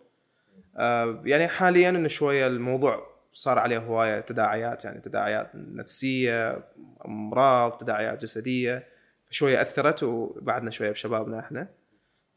يعني 1.24 1.48
حاليا 1.48 1.88
إنه 1.88 2.08
شوية 2.08 2.46
الموضوع 2.46 3.14
صار 3.32 3.58
عليه 3.58 3.78
هواية 3.78 4.20
تداعيات 4.20 4.84
يعني 4.84 5.00
تداعيات 5.00 5.50
نفسية 5.54 6.64
أمراض 7.06 7.72
تداعيات 7.76 8.22
جسدية 8.22 8.86
شوية 9.30 9.62
أثرت 9.62 10.02
وبعدنا 10.02 10.70
شوية 10.70 10.90
بشبابنا 10.90 11.38
إحنا. 11.38 11.68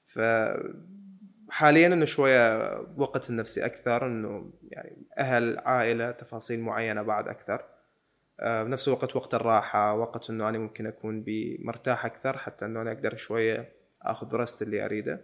ف 0.06 0.20
حاليا 1.50 1.88
إنه 1.88 2.06
شوية 2.06 2.74
وقت 2.98 3.30
النفسي 3.30 3.66
أكثر 3.66 4.06
إنه 4.08 4.52
يعني 4.64 5.08
أهل 5.18 5.58
عائلة 5.58 6.12
تفاصيل 6.12 6.60
معينة 6.60 7.02
بعد 7.02 7.28
أكثر. 7.28 7.66
آه، 8.40 8.64
بنفس 8.64 8.88
الوقت 8.88 9.16
وقت 9.16 9.34
الراحة 9.34 9.94
وقت 9.94 10.30
إنه 10.30 10.50
أنا 10.50 10.58
ممكن 10.58 10.88
أكون 10.88 11.26
مرتاح 11.60 12.06
أكثر 12.06 12.38
حتى 12.38 12.66
إنه 12.66 12.82
أنا 12.82 12.92
أقدر 12.92 13.16
شوية 13.16 13.74
آخذ 14.02 14.36
رست 14.36 14.62
اللي 14.62 14.86
أريده. 14.86 15.22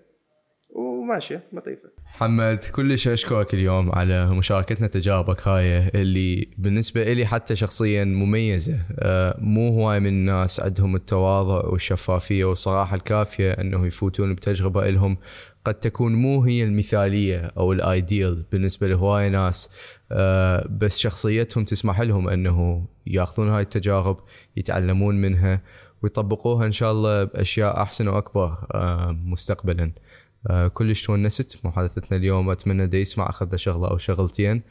وماشية 0.69 1.43
لطيفه 1.53 1.89
محمد 2.15 2.57
كلش 2.57 3.07
أشكرك 3.07 3.53
اليوم 3.53 3.91
على 3.91 4.27
مشاركتنا 4.27 4.87
تجاربك 4.87 5.47
هاي 5.47 5.87
اللي 5.95 6.47
بالنسبة 6.57 7.13
لي 7.13 7.25
حتى 7.25 7.55
شخصيا 7.55 8.03
مميزة. 8.03 8.79
آه، 8.99 9.37
مو 9.39 9.69
هواي 9.69 9.99
من 9.99 10.07
الناس 10.07 10.59
عندهم 10.59 10.95
التواضع 10.95 11.69
والشفافية 11.69 12.45
والصراحة 12.45 12.95
الكافية 12.95 13.51
إنه 13.51 13.85
يفوتون 13.85 14.33
بتجربة 14.35 14.89
لهم 14.89 15.17
قد 15.65 15.73
تكون 15.73 16.13
مو 16.13 16.43
هي 16.43 16.63
المثالية 16.63 17.51
أو 17.57 17.73
ال 17.73 17.85
ideal 17.85 18.45
بالنسبة 18.51 18.87
لهواي 18.87 19.29
ناس 19.29 19.69
آه، 20.11 20.67
بس 20.69 20.97
شخصيتهم 20.97 21.63
تسمح 21.63 22.01
لهم 22.01 22.29
إنه 22.29 22.87
يأخذون 23.07 23.49
هاي 23.49 23.61
التجارب 23.61 24.17
يتعلمون 24.57 25.15
منها 25.15 25.61
ويطبقوها 26.03 26.65
إن 26.65 26.71
شاء 26.71 26.91
الله 26.91 27.23
بأشياء 27.23 27.81
أحسن 27.81 28.07
وأكبر 28.07 28.57
آه، 28.73 29.11
مستقبلا. 29.25 29.91
آه، 30.47 30.67
كلش 30.67 31.05
تونست. 31.05 31.65
محادثتنا 31.65 32.17
اليوم 32.17 32.49
أتمنى 32.49 32.87
دا 32.87 32.97
يسمع 32.97 33.29
أخذ 33.29 33.51
له 33.51 33.57
شغلة 33.57 33.87
أو 33.91 33.97
شغلتين. 33.97 34.61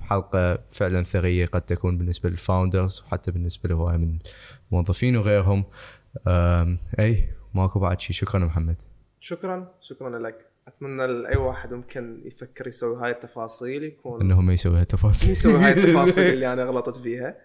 حلقة 0.00 0.58
فعلا 0.68 1.02
ثرية 1.02 1.46
قد 1.46 1.60
تكون 1.60 1.98
بالنسبة 1.98 2.30
لل 2.30 2.44
founders 2.44 3.02
وحتى 3.06 3.30
بالنسبة 3.30 3.68
لهواي 3.68 3.98
من 3.98 4.18
الموظفين 4.72 5.16
وغيرهم. 5.16 5.64
أي 6.98 7.28
ماكو 7.54 7.78
بعد 7.80 8.00
شيء 8.00 8.16
شكرا 8.16 8.38
محمد. 8.38 8.82
شكرا 9.20 9.72
شكرا 9.80 10.18
لك. 10.18 10.48
أتمنى 10.68 11.06
لاي 11.06 11.36
واحد 11.36 11.74
ممكن 11.74 12.22
يفكر 12.24 12.68
يسوي 12.68 12.96
هاي 12.96 13.10
التفاصيل 13.10 13.82
يكون 13.82 14.20
إنه 14.20 14.40
ما 14.40 14.52
يسوي 14.54 14.80
هالتفاصيل 14.80 15.30
يسوي 15.30 15.52
هاي 15.52 15.72
التفاصيل 15.84 16.32
اللي 16.32 16.52
أنا 16.52 16.64
غلطت 16.64 16.98
فيها. 16.98 17.36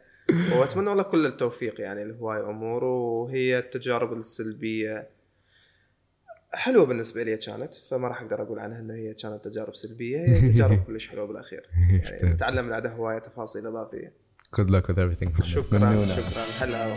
وأتمنى 0.56 0.96
له 0.96 1.04
كل 1.04 1.26
التوفيق 1.26 1.82
يعني 1.82 2.06
لهواي 2.06 2.42
أمور 2.42 2.84
وهي 2.84 3.60
التجارب 3.60 4.14
السلبية 4.14 5.08
حلوة 6.56 6.86
بالنسبة 6.86 7.24
لي 7.24 7.38
كانت 7.38 7.74
فما 7.74 8.08
راح 8.08 8.22
أقدر 8.22 8.42
أقول 8.42 8.60
عنها 8.60 8.80
إنه 8.80 8.94
هي 8.94 9.14
كانت 9.14 9.48
تجارب 9.48 9.76
سلبية 9.76 10.20
هي 10.20 10.42
تجارب 10.52 10.84
كلش 10.84 11.08
حلوة 11.08 11.28
بالأخير. 11.28 11.70
يعني 12.04 12.34
نتعلم 12.34 12.68
من 12.68 12.74
عندها 12.74 12.92
هواية 12.94 13.20
تفاصيل 13.20 13.68
إضافية. 13.68 14.14
Good 14.56 14.70
luck 14.70 14.86
with 14.88 14.98
everything. 14.98 15.44
شكرا. 15.44 16.06
شكرا. 16.06 16.44
هلا 16.60 16.94